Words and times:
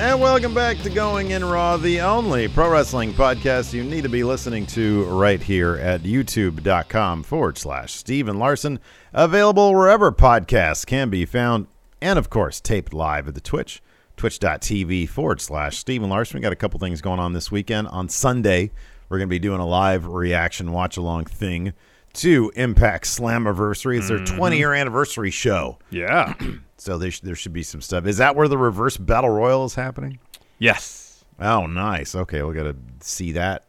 And 0.00 0.20
welcome 0.20 0.54
back 0.54 0.78
to 0.78 0.90
Going 0.90 1.30
In 1.30 1.44
Raw, 1.44 1.76
the 1.76 2.00
only 2.00 2.48
pro 2.48 2.70
wrestling 2.70 3.12
podcast 3.12 3.72
you 3.72 3.84
need 3.84 4.02
to 4.02 4.08
be 4.08 4.24
listening 4.24 4.66
to 4.68 5.04
right 5.04 5.40
here 5.40 5.76
at 5.76 6.00
youtube.com 6.00 7.22
forward 7.22 7.58
slash 7.58 7.92
Steven 7.92 8.38
Larson. 8.38 8.80
Available 9.12 9.72
wherever 9.72 10.10
podcasts 10.10 10.86
can 10.86 11.10
be 11.10 11.24
found. 11.24 11.66
And 12.00 12.18
of 12.18 12.30
course, 12.30 12.60
taped 12.60 12.92
live 12.92 13.28
at 13.28 13.34
the 13.34 13.40
Twitch, 13.40 13.82
twitch.tv 14.16 15.08
forward 15.08 15.40
slash 15.40 15.76
Steven 15.76 16.08
Larson. 16.08 16.38
We 16.38 16.42
got 16.42 16.52
a 16.52 16.56
couple 16.56 16.80
things 16.80 17.00
going 17.00 17.20
on 17.20 17.34
this 17.34 17.52
weekend. 17.52 17.88
On 17.88 18.08
Sunday, 18.08 18.72
we're 19.08 19.18
going 19.18 19.28
to 19.28 19.34
be 19.34 19.38
doing 19.38 19.60
a 19.60 19.66
live 19.66 20.06
reaction 20.06 20.72
watch 20.72 20.96
along 20.96 21.26
thing 21.26 21.74
to 22.14 22.50
Impact 22.56 23.04
Slammiversary. 23.04 23.98
It's 23.98 24.08
their 24.08 24.18
mm-hmm. 24.18 24.36
20 24.36 24.56
year 24.56 24.72
anniversary 24.72 25.30
show. 25.30 25.78
Yeah. 25.90 26.34
So 26.82 26.98
there, 26.98 27.10
sh- 27.12 27.20
there 27.20 27.34
should 27.36 27.52
be 27.52 27.62
some 27.62 27.80
stuff. 27.80 28.06
Is 28.06 28.16
that 28.18 28.34
where 28.34 28.48
the 28.48 28.58
reverse 28.58 28.96
battle 28.96 29.30
royal 29.30 29.64
is 29.64 29.74
happening? 29.74 30.18
yes. 30.58 31.24
Oh, 31.40 31.66
nice. 31.66 32.14
Okay, 32.14 32.42
we 32.42 32.54
got 32.54 32.64
to 32.64 32.76
see 33.00 33.32
that 33.32 33.64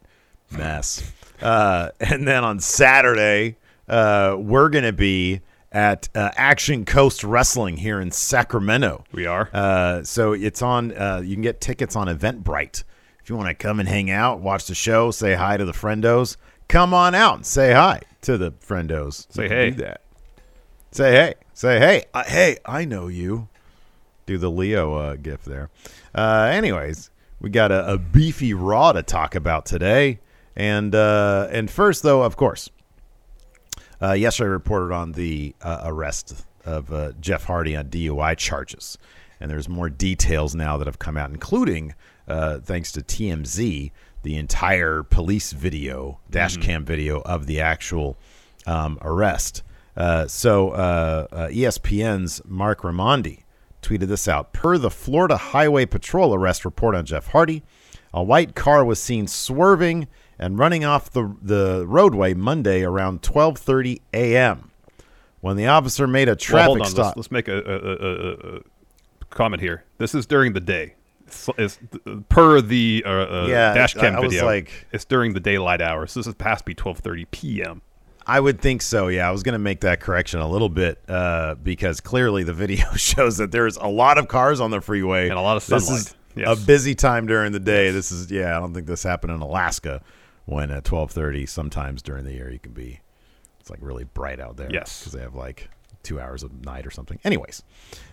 mess. 0.50 1.02
uh, 1.42 1.90
and 2.00 2.26
then 2.28 2.44
on 2.44 2.60
Saturday, 2.60 3.56
uh, 3.88 4.36
we're 4.38 4.68
going 4.68 4.84
to 4.84 4.92
be 4.92 5.40
at 5.72 6.08
uh, 6.14 6.30
Action 6.36 6.84
Coast 6.84 7.24
Wrestling 7.24 7.76
here 7.78 8.00
in 8.00 8.10
Sacramento. 8.12 9.04
We 9.12 9.26
are. 9.26 9.48
Uh, 9.52 10.04
so 10.04 10.32
it's 10.34 10.62
on. 10.62 10.92
Uh, 10.92 11.22
you 11.24 11.34
can 11.34 11.42
get 11.42 11.60
tickets 11.60 11.96
on 11.96 12.06
Eventbrite. 12.06 12.84
If 13.20 13.28
you 13.30 13.36
want 13.36 13.48
to 13.48 13.54
come 13.54 13.80
and 13.80 13.88
hang 13.88 14.10
out, 14.10 14.40
watch 14.40 14.66
the 14.66 14.74
show, 14.74 15.10
say 15.10 15.34
hi 15.34 15.56
to 15.56 15.64
the 15.64 15.72
friendos, 15.72 16.36
come 16.68 16.92
on 16.94 17.14
out 17.14 17.36
and 17.36 17.46
say 17.46 17.72
hi 17.72 18.02
to 18.22 18.36
the 18.38 18.52
friendos. 18.52 19.26
Say 19.32 19.48
hey. 19.48 19.70
Do 19.70 19.82
that. 19.84 20.02
Say 20.94 21.10
hey. 21.10 21.34
Say 21.54 21.80
hey. 21.80 22.04
Uh, 22.14 22.22
hey, 22.22 22.56
I 22.64 22.84
know 22.84 23.08
you. 23.08 23.48
Do 24.26 24.38
the 24.38 24.48
Leo 24.48 24.94
uh, 24.94 25.16
gift 25.16 25.44
there. 25.44 25.68
Uh, 26.14 26.48
anyways, 26.52 27.10
we 27.40 27.50
got 27.50 27.72
a, 27.72 27.94
a 27.94 27.98
beefy 27.98 28.54
Raw 28.54 28.92
to 28.92 29.02
talk 29.02 29.34
about 29.34 29.66
today, 29.66 30.20
and 30.54 30.94
uh, 30.94 31.48
and 31.50 31.68
first 31.68 32.04
though, 32.04 32.22
of 32.22 32.36
course, 32.36 32.70
uh, 34.00 34.12
yesterday 34.12 34.46
I 34.46 34.52
reported 34.52 34.94
on 34.94 35.10
the 35.10 35.56
uh, 35.62 35.80
arrest 35.82 36.44
of 36.64 36.92
uh, 36.92 37.10
Jeff 37.20 37.42
Hardy 37.42 37.74
on 37.74 37.86
DUI 37.86 38.36
charges, 38.36 38.96
and 39.40 39.50
there's 39.50 39.68
more 39.68 39.90
details 39.90 40.54
now 40.54 40.76
that 40.76 40.86
have 40.86 41.00
come 41.00 41.16
out, 41.16 41.30
including 41.30 41.96
uh, 42.28 42.60
thanks 42.60 42.92
to 42.92 43.00
TMZ, 43.00 43.90
the 44.22 44.36
entire 44.36 45.02
police 45.02 45.50
video, 45.50 46.20
dash 46.30 46.56
cam 46.58 46.84
video 46.84 47.20
of 47.22 47.46
the 47.46 47.60
actual 47.60 48.16
um, 48.64 48.96
arrest. 49.02 49.64
Uh, 49.96 50.26
so 50.26 50.70
uh, 50.70 51.26
uh, 51.32 51.48
ESPN's 51.48 52.42
Marc 52.44 52.80
Raimondi 52.82 53.40
tweeted 53.82 54.08
this 54.08 54.26
out. 54.26 54.52
Per 54.52 54.76
the 54.78 54.90
Florida 54.90 55.36
Highway 55.36 55.86
Patrol 55.86 56.34
arrest 56.34 56.64
report 56.64 56.94
on 56.94 57.04
Jeff 57.04 57.28
Hardy, 57.28 57.62
a 58.12 58.22
white 58.22 58.54
car 58.54 58.84
was 58.84 58.98
seen 59.00 59.26
swerving 59.26 60.08
and 60.38 60.58
running 60.58 60.84
off 60.84 61.10
the, 61.10 61.36
the 61.40 61.84
roadway 61.86 62.34
Monday 62.34 62.82
around 62.82 63.22
12:30 63.22 64.00
a.m. 64.12 64.70
When 65.40 65.56
the 65.56 65.66
officer 65.66 66.06
made 66.06 66.28
a 66.28 66.32
Well, 66.32 66.36
traffic 66.36 66.80
on. 66.80 66.86
stop, 66.86 67.04
Let's, 67.04 67.16
let's 67.16 67.30
make 67.30 67.48
a, 67.48 67.58
a, 67.58 68.54
a, 68.54 68.56
a, 68.56 68.60
comment 69.30 69.60
here. 69.60 69.84
This 69.98 70.14
is 70.14 70.26
during 70.26 70.54
the 70.54 70.60
day. 70.60 70.94
It's, 71.26 71.48
it's 71.58 71.78
per 72.28 72.60
the 72.62 73.02
uh, 73.06 73.10
uh, 73.10 73.46
Yeah, 73.48 73.74
dash 73.74 73.94
cam 73.94 74.14
I- 74.14 74.18
I 74.18 74.20
was 74.20 74.32
video. 74.32 74.46
like- 74.46 74.86
it's 74.92 75.04
during 75.04 75.34
the 75.34 75.40
daylight 75.40 75.82
hours. 75.82 76.14
This 76.14 76.26
is 76.26 76.34
past 76.34 76.64
be 76.64 76.74
12:30 76.74 77.26
p.m. 77.30 77.82
I 78.26 78.40
would 78.40 78.60
think 78.60 78.82
so. 78.82 79.08
Yeah, 79.08 79.28
I 79.28 79.32
was 79.32 79.42
going 79.42 79.52
to 79.54 79.58
make 79.58 79.80
that 79.80 80.00
correction 80.00 80.40
a 80.40 80.48
little 80.48 80.68
bit 80.68 80.98
uh, 81.08 81.54
because 81.56 82.00
clearly 82.00 82.42
the 82.42 82.54
video 82.54 82.90
shows 82.96 83.36
that 83.38 83.50
there's 83.52 83.76
a 83.76 83.86
lot 83.86 84.18
of 84.18 84.28
cars 84.28 84.60
on 84.60 84.70
the 84.70 84.80
freeway 84.80 85.28
And 85.28 85.38
a 85.38 85.42
lot 85.42 85.56
of 85.56 85.66
This 85.66 85.90
is 85.90 86.14
Yes. 86.36 86.60
a 86.62 86.66
busy 86.66 86.94
time 86.96 87.26
during 87.26 87.52
the 87.52 87.60
day. 87.60 87.90
This 87.92 88.10
is 88.10 88.28
yeah. 88.30 88.56
I 88.56 88.60
don't 88.60 88.74
think 88.74 88.86
this 88.88 89.04
happened 89.04 89.32
in 89.32 89.40
Alaska 89.40 90.02
when 90.46 90.70
at 90.72 90.82
twelve 90.84 91.12
thirty. 91.12 91.46
Sometimes 91.46 92.02
during 92.02 92.24
the 92.24 92.32
year 92.32 92.50
you 92.50 92.58
can 92.58 92.72
be 92.72 93.00
it's 93.60 93.70
like 93.70 93.78
really 93.80 94.02
bright 94.02 94.40
out 94.40 94.56
there. 94.56 94.68
Yes. 94.68 94.98
because 95.00 95.12
they 95.12 95.20
have 95.22 95.36
like 95.36 95.68
two 96.02 96.18
hours 96.20 96.42
of 96.42 96.64
night 96.64 96.86
or 96.86 96.90
something. 96.90 97.20
Anyways, 97.24 97.62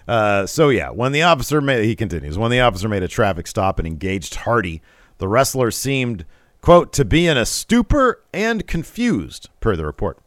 uh, 0.08 0.46
so 0.46 0.70
yeah, 0.70 0.92
when 0.92 1.14
the 1.14 1.24
officer 1.24 1.62
made 1.62 1.84
he 1.84 1.96
continues 1.96 2.38
when 2.38 2.52
the 2.52 2.60
officer 2.60 2.88
made 2.88 3.02
a 3.02 3.08
traffic 3.08 3.48
stop 3.48 3.80
and 3.80 3.88
engaged 3.88 4.36
Hardy, 4.36 4.84
the 5.18 5.28
wrestler 5.28 5.72
seemed 5.72 6.24
quote 6.62 6.94
to 6.94 7.04
be 7.04 7.28
in 7.28 7.38
a 7.38 7.46
stupor 7.46 8.22
and 8.34 8.66
confused 8.68 9.50
per 9.60 9.76
the 9.76 9.86
report. 9.86 10.18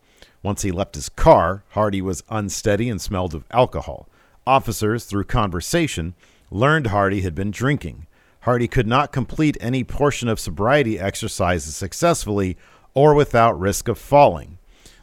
Once 0.42 0.60
he 0.62 0.70
left 0.70 0.94
his 0.94 1.08
car, 1.08 1.64
Hardy 1.70 2.02
was 2.02 2.22
unsteady 2.28 2.90
and 2.90 3.00
smelled 3.00 3.34
of 3.34 3.46
alcohol. 3.50 4.06
Officers, 4.46 5.04
through 5.04 5.24
conversation, 5.24 6.14
learned 6.50 6.88
Hardy 6.88 7.22
had 7.22 7.34
been 7.34 7.50
drinking. 7.50 8.06
Hardy 8.40 8.68
could 8.68 8.86
not 8.86 9.12
complete 9.12 9.56
any 9.60 9.82
portion 9.84 10.28
of 10.28 10.38
sobriety 10.38 10.98
exercises 10.98 11.74
successfully 11.74 12.58
or 12.92 13.14
without 13.14 13.58
risk 13.58 13.88
of 13.88 13.96
falling. 13.96 14.58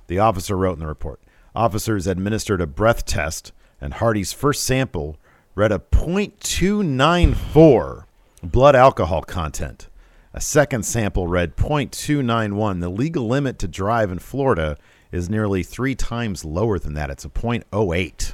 The 0.07 0.19
officer 0.19 0.55
wrote 0.55 0.73
in 0.73 0.79
the 0.79 0.87
report 0.87 1.19
Officers 1.55 2.05
administered 2.07 2.61
a 2.61 2.67
breath 2.67 3.05
test 3.05 3.51
and 3.81 3.95
Hardy's 3.95 4.31
first 4.31 4.63
sample 4.63 5.17
read 5.55 5.71
a 5.71 5.79
.294 5.79 8.03
blood 8.43 8.75
alcohol 8.75 9.23
content. 9.23 9.87
A 10.33 10.41
second 10.41 10.83
sample 10.85 11.27
read 11.27 11.57
.291. 11.57 12.79
The 12.79 12.89
legal 12.89 13.27
limit 13.27 13.59
to 13.59 13.67
drive 13.67 14.11
in 14.11 14.19
Florida 14.19 14.77
is 15.11 15.29
nearly 15.29 15.61
three 15.63 15.93
times 15.95 16.45
lower 16.45 16.79
than 16.79 16.93
that. 16.93 17.09
It's 17.09 17.25
a 17.25 17.29
.08. 17.29 18.33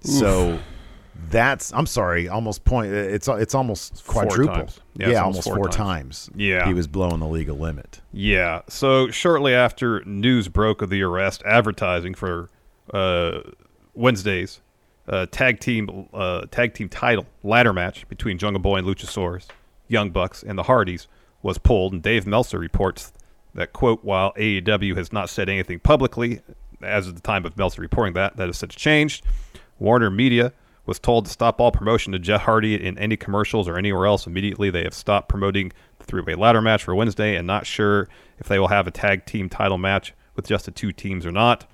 So 0.00 0.58
that's 1.28 1.72
I'm 1.72 1.86
sorry, 1.86 2.28
almost 2.28 2.64
point. 2.64 2.92
It's 2.92 3.28
it's 3.28 3.54
almost 3.54 4.04
quadruple. 4.06 4.68
Yeah, 4.96 5.10
Yeah, 5.10 5.22
almost, 5.22 5.46
almost 5.46 5.48
four, 5.48 5.56
four 5.56 5.68
times. 5.68 6.26
times. 6.26 6.30
Yeah. 6.36 6.66
he 6.66 6.74
was 6.74 6.86
blowing 6.86 7.20
the 7.20 7.26
legal 7.26 7.56
limit. 7.56 8.00
Yeah. 8.12 8.62
So 8.68 9.10
shortly 9.10 9.54
after 9.54 10.04
news 10.04 10.48
broke 10.48 10.82
of 10.82 10.90
the 10.90 11.02
arrest, 11.02 11.42
advertising 11.44 12.14
for 12.14 12.48
uh, 12.92 13.40
Wednesday's 13.94 14.60
uh, 15.08 15.26
tag 15.30 15.60
team 15.60 16.08
uh, 16.12 16.46
tag 16.50 16.74
team 16.74 16.88
title 16.88 17.26
ladder 17.42 17.72
match 17.72 18.08
between 18.08 18.38
Jungle 18.38 18.60
Boy 18.60 18.78
and 18.78 18.86
Luchasaurus, 18.86 19.46
Young 19.92 20.10
Bucks, 20.10 20.42
and 20.42 20.58
the 20.58 20.64
Hardys 20.64 21.06
was 21.42 21.58
pulled. 21.58 21.92
And 21.92 22.02
Dave 22.02 22.26
Meltzer 22.26 22.58
reports 22.58 23.12
that 23.54 23.72
quote 23.72 24.02
While 24.02 24.32
AEW 24.34 24.96
has 24.96 25.12
not 25.12 25.30
said 25.30 25.48
anything 25.48 25.78
publicly, 25.78 26.40
as 26.82 27.06
of 27.06 27.14
the 27.14 27.20
time 27.20 27.44
of 27.44 27.56
Meltzer 27.56 27.82
reporting 27.82 28.14
that, 28.14 28.36
that 28.36 28.48
has 28.48 28.58
since 28.58 28.74
changed. 28.74 29.24
Warner 29.78 30.10
Media 30.10 30.52
was 30.84 30.98
told 30.98 31.26
to 31.26 31.30
stop 31.30 31.60
all 31.60 31.70
promotion 31.70 32.12
to 32.12 32.18
Jeff 32.18 32.42
Hardy 32.42 32.74
in 32.74 32.98
any 32.98 33.16
commercials 33.16 33.68
or 33.68 33.78
anywhere 33.78 34.06
else 34.06 34.26
immediately. 34.26 34.70
They 34.70 34.82
have 34.82 34.94
stopped 34.94 35.28
promoting 35.28 35.72
the 35.98 36.04
three-way 36.04 36.34
ladder 36.34 36.60
match 36.60 36.82
for 36.82 36.94
Wednesday 36.94 37.36
and 37.36 37.46
not 37.46 37.66
sure 37.66 38.08
if 38.38 38.48
they 38.48 38.58
will 38.58 38.68
have 38.68 38.86
a 38.86 38.90
tag 38.90 39.24
team 39.24 39.48
title 39.48 39.78
match 39.78 40.12
with 40.34 40.46
just 40.46 40.64
the 40.64 40.70
two 40.70 40.90
teams 40.90 41.24
or 41.24 41.30
not. 41.30 41.66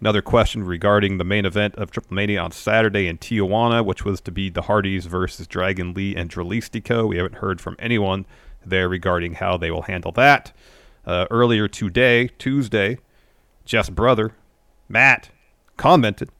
Another 0.00 0.20
question 0.20 0.62
regarding 0.62 1.16
the 1.16 1.24
main 1.24 1.46
event 1.46 1.74
of 1.76 1.90
Triple 1.90 2.14
Mania 2.14 2.40
on 2.40 2.52
Saturday 2.52 3.08
in 3.08 3.16
Tijuana, 3.16 3.84
which 3.84 4.04
was 4.04 4.20
to 4.22 4.30
be 4.30 4.50
the 4.50 4.62
Hardys 4.62 5.06
versus 5.06 5.46
Dragon 5.46 5.94
Lee 5.94 6.14
and 6.14 6.30
Dralistico. 6.30 7.08
We 7.08 7.16
haven't 7.16 7.36
heard 7.36 7.60
from 7.60 7.76
anyone 7.78 8.26
there 8.64 8.88
regarding 8.88 9.34
how 9.34 9.56
they 9.56 9.70
will 9.70 9.82
handle 9.82 10.12
that. 10.12 10.52
Uh, 11.06 11.26
earlier 11.30 11.66
today, 11.66 12.28
Tuesday, 12.38 12.98
Jeff's 13.64 13.90
brother, 13.90 14.34
Matt, 14.88 15.30
commented 15.76 16.30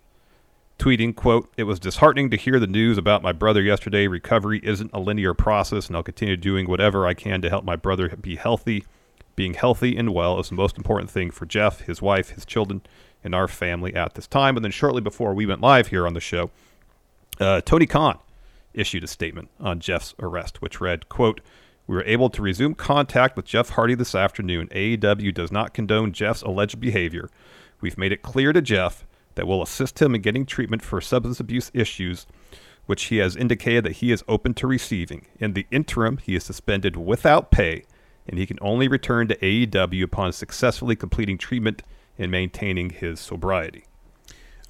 tweeting, 0.79 1.15
quote, 1.15 1.51
It 1.57 1.65
was 1.65 1.81
disheartening 1.81 2.31
to 2.31 2.37
hear 2.37 2.59
the 2.59 2.67
news 2.67 2.99
about 2.99 3.23
my 3.23 3.33
brother 3.33 3.63
yesterday. 3.63 4.07
Recovery 4.07 4.61
isn't 4.63 4.91
a 4.93 5.01
linear 5.01 5.35
process, 5.35 5.87
and 5.87 5.97
I'll 5.97 6.03
continue 6.03 6.37
doing 6.37 6.69
whatever 6.69 7.07
I 7.07 7.15
can 7.15 7.41
to 7.43 7.49
help 7.49 7.65
my 7.65 7.77
brother 7.77 8.09
be 8.09 8.37
healthy. 8.37 8.85
Being 9.35 9.55
healthy 9.55 9.97
and 9.97 10.15
well 10.15 10.39
is 10.39 10.49
the 10.49 10.55
most 10.55 10.77
important 10.77 11.11
thing 11.11 11.31
for 11.31 11.47
Jeff, 11.47 11.83
his 11.83 12.01
wife, 12.01 12.31
his 12.31 12.47
children, 12.47 12.83
and 13.27 13.35
our 13.35 13.49
family 13.49 13.95
at 13.95 14.15
this 14.15 14.27
time. 14.27 14.57
And 14.57 14.65
then 14.65 14.73
shortly 14.73 15.03
before 15.03 15.35
we 15.35 15.45
went 15.45 15.61
live 15.61 15.89
here 15.89 16.07
on 16.07 16.15
the 16.15 16.21
show, 16.21 16.51
uh, 17.39 17.61
Tony 17.61 17.85
Khan 17.85 18.19
issued 18.73 19.05
a 19.05 19.09
statement 19.09 19.51
on 19.61 19.81
Jeff's 19.81 20.15
arrest, 20.19 20.63
which 20.63 20.81
read, 20.81 21.09
quote, 21.11 21.41
We 21.87 21.97
were 21.97 22.05
able 22.05 22.31
to 22.31 22.41
resume 22.41 22.75
contact 22.75 23.37
with 23.37 23.45
Jeff 23.45 23.71
Hardy 23.71 23.95
this 23.95 24.15
afternoon. 24.15 24.69
AEW 24.69 25.35
does 25.35 25.53
not 25.53 25.75
condone 25.75 26.13
Jeff's 26.13 26.43
alleged 26.43 26.81
behavior. 26.81 27.29
We've 27.81 27.99
made 27.99 28.13
it 28.13 28.23
clear 28.23 28.53
to 28.53 28.63
Jeff 28.63 29.05
that 29.35 29.47
we'll 29.47 29.63
assist 29.63 30.01
him 30.01 30.15
in 30.15 30.23
getting 30.23 30.47
treatment 30.47 30.83
for 30.83 31.01
substance 31.01 31.41
abuse 31.41 31.71
issues, 31.75 32.27
which 32.87 33.05
he 33.05 33.19
has 33.19 33.37
indicated 33.37 33.85
that 33.85 33.97
he 33.97 34.13
is 34.13 34.25
open 34.29 34.55
to 34.55 34.67
receiving. 34.67 35.27
In 35.39 35.53
the 35.53 35.67
interim, 35.71 36.19
he 36.19 36.35
is 36.37 36.45
suspended 36.45 36.97
without 36.97 37.51
pay, 37.51 37.85
and 38.27 38.39
he 38.39 38.47
can 38.47 38.59
only 38.61 38.89
return 38.89 39.29
to 39.29 39.37
AEW 39.37 40.05
upon 40.05 40.33
successfully 40.33 40.97
completing 40.97 41.37
treatment 41.37 41.83
and 42.19 42.31
maintaining 42.31 42.91
his 42.91 43.21
sobriety. 43.21 43.85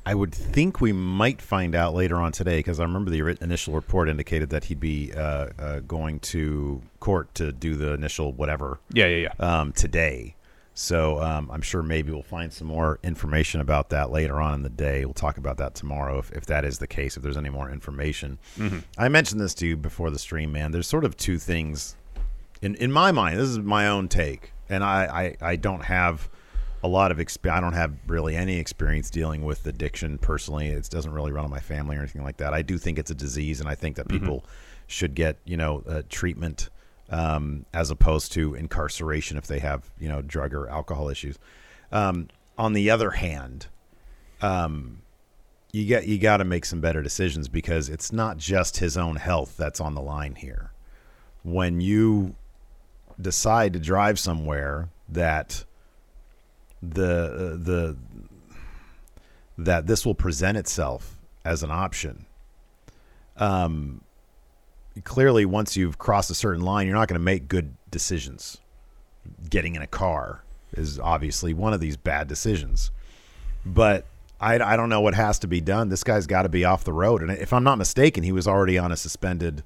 I 0.04 0.14
would 0.14 0.32
think 0.32 0.80
we 0.80 0.92
might 0.92 1.42
find 1.42 1.74
out 1.74 1.92
later 1.92 2.16
on 2.16 2.30
today 2.30 2.58
because 2.60 2.78
I 2.78 2.84
remember 2.84 3.10
the 3.10 3.36
initial 3.42 3.74
report 3.74 4.08
indicated 4.08 4.50
that 4.50 4.64
he'd 4.64 4.78
be 4.78 5.12
uh, 5.12 5.48
uh, 5.58 5.80
going 5.80 6.20
to 6.20 6.80
court 7.00 7.34
to 7.34 7.50
do 7.50 7.74
the 7.74 7.92
initial 7.92 8.32
whatever 8.32 8.78
Yeah, 8.92 9.06
yeah, 9.06 9.28
yeah. 9.40 9.60
um, 9.60 9.72
today. 9.72 10.36
So 10.74 11.20
um, 11.22 11.50
I'm 11.50 11.62
sure 11.62 11.82
maybe 11.82 12.12
we'll 12.12 12.22
find 12.22 12.52
some 12.52 12.68
more 12.68 13.00
information 13.02 13.60
about 13.60 13.88
that 13.90 14.10
later 14.12 14.40
on 14.40 14.54
in 14.54 14.62
the 14.62 14.68
day. 14.68 15.04
We'll 15.06 15.14
talk 15.14 15.38
about 15.38 15.56
that 15.56 15.74
tomorrow 15.74 16.18
if, 16.18 16.30
if 16.32 16.46
that 16.46 16.64
is 16.64 16.78
the 16.78 16.86
case, 16.86 17.16
if 17.16 17.22
there's 17.24 17.38
any 17.38 17.48
more 17.48 17.68
information. 17.70 18.38
I 18.98 19.08
mentioned 19.08 19.40
this 19.40 19.54
to 19.54 19.66
you 19.66 19.76
before 19.76 20.10
the 20.10 20.18
stream, 20.20 20.52
man. 20.52 20.70
There's 20.70 20.86
sort 20.86 21.04
of 21.04 21.16
two 21.16 21.38
things 21.38 21.96
in, 22.62 22.74
in 22.76 22.92
my 22.92 23.10
mind. 23.10 23.38
This 23.40 23.48
is 23.48 23.58
my 23.58 23.88
own 23.88 24.06
take, 24.08 24.52
and 24.68 24.84
I, 24.84 25.34
I, 25.42 25.50
I 25.52 25.56
don't 25.56 25.82
have 25.84 26.28
a 26.86 26.88
lot 26.88 27.10
of 27.10 27.18
exp- 27.18 27.50
I 27.50 27.60
don't 27.60 27.72
have 27.72 27.92
really 28.06 28.36
any 28.36 28.58
experience 28.58 29.10
dealing 29.10 29.44
with 29.44 29.66
addiction 29.66 30.18
personally. 30.18 30.68
It 30.68 30.88
doesn't 30.88 31.12
really 31.12 31.32
run 31.32 31.44
in 31.44 31.50
my 31.50 31.58
family 31.58 31.96
or 31.96 31.98
anything 31.98 32.22
like 32.22 32.36
that. 32.36 32.54
I 32.54 32.62
do 32.62 32.78
think 32.78 32.98
it's 32.98 33.10
a 33.10 33.14
disease, 33.14 33.58
and 33.60 33.68
I 33.68 33.74
think 33.74 33.96
that 33.96 34.08
people 34.08 34.44
should 34.86 35.16
get 35.16 35.36
you 35.44 35.56
know 35.56 35.82
uh, 35.88 36.02
treatment 36.08 36.70
um, 37.10 37.66
as 37.74 37.90
opposed 37.90 38.32
to 38.32 38.54
incarceration 38.54 39.36
if 39.36 39.48
they 39.48 39.58
have 39.58 39.90
you 39.98 40.08
know 40.08 40.22
drug 40.22 40.54
or 40.54 40.68
alcohol 40.68 41.08
issues. 41.08 41.38
Um, 41.90 42.28
on 42.56 42.72
the 42.72 42.88
other 42.88 43.10
hand, 43.10 43.66
um, 44.40 45.02
you 45.72 45.86
get 45.86 46.06
you 46.06 46.18
got 46.18 46.36
to 46.36 46.44
make 46.44 46.64
some 46.64 46.80
better 46.80 47.02
decisions 47.02 47.48
because 47.48 47.88
it's 47.88 48.12
not 48.12 48.38
just 48.38 48.76
his 48.76 48.96
own 48.96 49.16
health 49.16 49.56
that's 49.56 49.80
on 49.80 49.96
the 49.96 50.00
line 50.00 50.36
here. 50.36 50.70
When 51.42 51.80
you 51.80 52.36
decide 53.20 53.72
to 53.72 53.80
drive 53.80 54.20
somewhere 54.20 54.88
that 55.08 55.64
the 56.94 57.58
the 57.62 57.96
that 59.58 59.86
this 59.86 60.04
will 60.04 60.14
present 60.14 60.56
itself 60.58 61.16
as 61.44 61.62
an 61.62 61.70
option. 61.70 62.26
Um, 63.36 64.02
clearly, 65.04 65.44
once 65.44 65.76
you've 65.76 65.98
crossed 65.98 66.30
a 66.30 66.34
certain 66.34 66.62
line, 66.62 66.86
you're 66.86 66.96
not 66.96 67.08
going 67.08 67.18
to 67.18 67.24
make 67.24 67.48
good 67.48 67.74
decisions. 67.90 68.58
Getting 69.48 69.74
in 69.74 69.82
a 69.82 69.86
car 69.86 70.42
is 70.72 70.98
obviously 70.98 71.54
one 71.54 71.72
of 71.72 71.80
these 71.80 71.96
bad 71.96 72.28
decisions, 72.28 72.90
but 73.64 74.04
I, 74.40 74.54
I 74.58 74.76
don't 74.76 74.88
know 74.88 75.00
what 75.00 75.14
has 75.14 75.38
to 75.40 75.46
be 75.48 75.60
done. 75.60 75.88
This 75.88 76.04
guy's 76.04 76.26
got 76.26 76.42
to 76.42 76.48
be 76.48 76.64
off 76.64 76.84
the 76.84 76.92
road, 76.92 77.22
and 77.22 77.30
if 77.30 77.52
I'm 77.52 77.64
not 77.64 77.76
mistaken, 77.78 78.22
he 78.24 78.32
was 78.32 78.46
already 78.46 78.78
on 78.78 78.92
a 78.92 78.96
suspended 78.96 79.62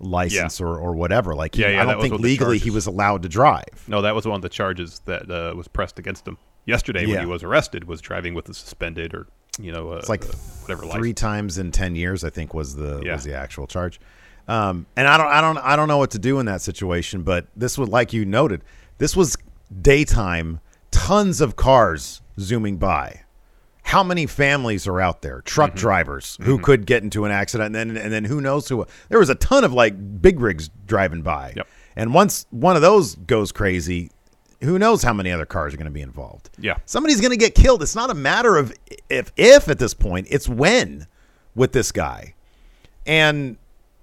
license 0.00 0.60
or, 0.60 0.78
or 0.78 0.94
whatever. 0.94 1.34
Like, 1.34 1.54
he- 1.54 1.62
Yeah, 1.62 1.68
yeah, 1.70 1.82
I 1.82 1.84
don't 1.86 2.00
think 2.02 2.12
legally 2.20 2.58
he 2.58 2.70
was 2.70 2.86
allowed 2.86 3.22
to 3.22 3.28
drive. 3.28 3.84
No, 3.88 4.02
that 4.02 4.14
was 4.14 4.26
one 4.26 4.36
of 4.36 4.42
the 4.42 4.48
charges 4.48 5.00
that 5.06 5.30
uh, 5.30 5.54
was 5.56 5.68
pressed 5.68 5.98
against 5.98 6.26
him 6.26 6.38
yesterday 6.66 7.06
when 7.06 7.20
he 7.20 7.26
was 7.26 7.42
arrested. 7.42 7.84
Was 7.84 8.00
driving 8.00 8.34
with 8.34 8.48
a 8.48 8.54
suspended 8.54 9.14
or 9.14 9.26
you 9.58 9.72
know 9.72 9.92
uh, 9.92 9.96
It's 9.96 10.08
like 10.08 10.24
uh, 10.24 10.32
whatever 10.62 10.82
three 10.82 10.90
license. 11.10 11.20
times 11.20 11.58
in 11.58 11.70
ten 11.72 11.94
years. 11.94 12.24
I 12.24 12.30
think 12.30 12.54
was 12.54 12.74
the 12.76 13.02
Yeah. 13.04 13.14
was 13.14 13.24
the 13.24 13.34
actual 13.34 13.66
charge. 13.66 14.00
Um, 14.46 14.86
and 14.96 15.08
I 15.08 15.16
don't 15.16 15.26
I 15.28 15.40
don't 15.40 15.58
I 15.58 15.76
don't 15.76 15.88
know 15.88 15.98
what 15.98 16.10
to 16.12 16.18
do 16.18 16.38
in 16.38 16.46
that 16.46 16.60
situation. 16.60 17.22
But 17.22 17.46
this 17.56 17.78
was 17.78 17.88
like 17.88 18.12
you 18.12 18.24
noted. 18.24 18.62
This 18.98 19.16
was 19.16 19.36
daytime. 19.80 20.60
Tons 20.90 21.40
of 21.40 21.56
cars 21.56 22.22
zooming 22.38 22.76
by. 22.76 23.20
How 23.82 24.02
many 24.02 24.26
families 24.26 24.86
are 24.86 25.00
out 25.00 25.22
there? 25.22 25.42
Truck 25.42 25.70
Mm-hmm. 25.70 25.78
drivers 25.78 26.38
who 26.42 26.58
could 26.58 26.86
get 26.86 27.02
into 27.02 27.24
an 27.26 27.32
accident, 27.32 27.74
and 27.76 27.90
then 27.96 27.96
and 28.02 28.12
then 28.12 28.24
who 28.24 28.40
knows 28.40 28.68
who? 28.68 28.86
There 29.08 29.18
was 29.18 29.28
a 29.28 29.34
ton 29.34 29.64
of 29.64 29.72
like 29.72 30.20
big 30.22 30.40
rigs 30.40 30.70
driving 30.86 31.22
by. 31.22 31.52
Yep. 31.56 31.66
And 31.96 32.14
once 32.14 32.46
one 32.50 32.76
of 32.76 32.82
those 32.82 33.14
goes 33.14 33.52
crazy, 33.52 34.10
who 34.64 34.78
knows 34.78 35.02
how 35.02 35.12
many 35.12 35.30
other 35.30 35.46
cars 35.46 35.74
are 35.74 35.76
going 35.76 35.86
to 35.86 35.90
be 35.90 36.00
involved? 36.00 36.50
Yeah. 36.58 36.76
Somebody's 36.84 37.20
going 37.20 37.30
to 37.30 37.36
get 37.36 37.54
killed. 37.54 37.82
It's 37.82 37.94
not 37.94 38.10
a 38.10 38.14
matter 38.14 38.56
of 38.56 38.72
if 39.08 39.32
if 39.36 39.68
at 39.68 39.78
this 39.78 39.94
point, 39.94 40.26
it's 40.30 40.48
when 40.48 41.06
with 41.54 41.72
this 41.72 41.92
guy. 41.92 42.34
And 43.06 43.56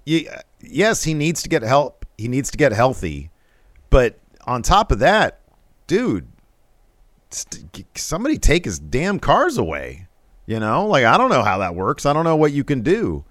you, 0.04 0.28
yes, 0.60 1.04
he 1.04 1.14
needs 1.14 1.42
to 1.42 1.48
get 1.48 1.62
help. 1.62 2.06
He 2.16 2.28
needs 2.28 2.50
to 2.50 2.58
get 2.58 2.72
healthy. 2.72 3.30
But 3.90 4.18
on 4.46 4.62
top 4.62 4.92
of 4.92 4.98
that, 5.00 5.40
dude, 5.86 6.28
somebody 7.94 8.38
take 8.38 8.64
his 8.64 8.78
damn 8.78 9.18
cars 9.18 9.58
away. 9.58 10.06
You 10.46 10.58
know, 10.58 10.86
like 10.86 11.04
I 11.04 11.16
don't 11.18 11.30
know 11.30 11.42
how 11.42 11.58
that 11.58 11.74
works. 11.74 12.04
I 12.04 12.12
don't 12.12 12.24
know 12.24 12.36
what 12.36 12.52
you 12.52 12.64
can 12.64 12.80
do. 12.82 13.24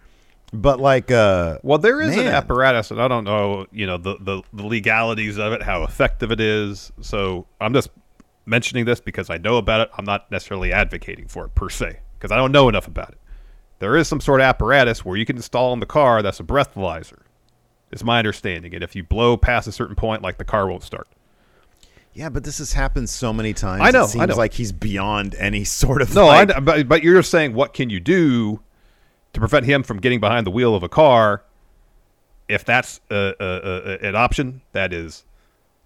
But 0.54 0.80
like 0.80 1.12
uh 1.12 1.60
Well, 1.64 1.78
there 1.78 2.02
is 2.02 2.16
an 2.18 2.28
apparatus, 2.28 2.92
and 2.92 3.02
I 3.02 3.08
don't 3.08 3.24
know, 3.24 3.68
you 3.72 3.88
know, 3.88 3.98
the, 3.98 4.18
the 4.20 4.42
the 4.54 4.64
legalities 4.64 5.38
of 5.38 5.54
it, 5.54 5.64
how 5.64 5.84
effective 5.84 6.32
it 6.32 6.42
is. 6.42 6.92
So 7.02 7.48
I'm 7.62 7.74
just 7.74 7.90
mentioning 8.46 8.86
this 8.86 9.00
because 9.00 9.30
I 9.30 9.38
know 9.38 9.58
about 9.58 9.82
it. 9.82 9.90
I'm 9.98 10.06
not 10.06 10.30
necessarily 10.32 10.74
advocating 10.74 11.28
for 11.28 11.46
it 11.46 11.56
per 11.56 11.70
se 11.70 12.00
because 12.18 12.32
I 12.32 12.36
don't 12.36 12.52
know 12.52 12.68
enough 12.68 12.88
about 12.88 13.10
it. 13.12 13.18
There 13.80 13.96
is 13.96 14.08
some 14.08 14.20
sort 14.20 14.42
of 14.42 14.46
apparatus 14.46 15.06
where 15.06 15.16
you 15.18 15.26
can 15.26 15.38
install 15.38 15.74
in 15.74 15.80
the 15.80 15.86
car 15.86 16.22
that's 16.22 16.40
a 16.40 16.44
breathalyzer. 16.44 17.20
Is 17.92 18.04
my 18.04 18.20
understanding, 18.20 18.74
and 18.74 18.84
if 18.84 18.96
you 18.96 19.04
blow 19.04 19.36
past 19.38 19.68
a 19.68 19.72
certain 19.72 19.96
point, 19.96 20.22
like 20.22 20.38
the 20.38 20.46
car 20.46 20.68
won't 20.68 20.84
start. 20.84 21.08
Yeah, 22.14 22.30
but 22.30 22.44
this 22.44 22.58
has 22.60 22.74
happened 22.74 23.10
so 23.10 23.32
many 23.34 23.54
times. 23.54 23.82
I 23.84 23.92
know, 23.92 24.02
I 24.02 24.04
It 24.04 24.08
seems 24.10 24.28
know. 24.28 24.36
like 24.36 24.54
he's 24.54 24.72
beyond 24.74 25.36
any 25.36 25.64
sort 25.66 26.02
of 26.02 26.14
No, 26.14 26.26
like, 26.28 26.52
I, 26.54 26.60
but 26.60 26.88
but 26.88 27.04
you're 27.04 27.18
just 27.20 27.32
saying 27.32 27.54
what 27.54 27.74
can 27.74 27.90
you 27.90 28.00
do 28.02 28.62
to 29.34 29.40
prevent 29.40 29.66
him 29.66 29.84
from 29.84 30.00
getting 30.00 30.20
behind 30.20 30.46
the 30.46 30.52
wheel 30.52 30.76
of 30.76 30.84
a 30.84 30.90
car 30.90 31.44
if 32.50 32.66
that's 32.66 33.00
uh, 33.10 33.32
uh, 33.40 33.44
uh, 33.44 33.98
an 34.02 34.16
option 34.16 34.62
that 34.74 34.92
is 34.92 35.24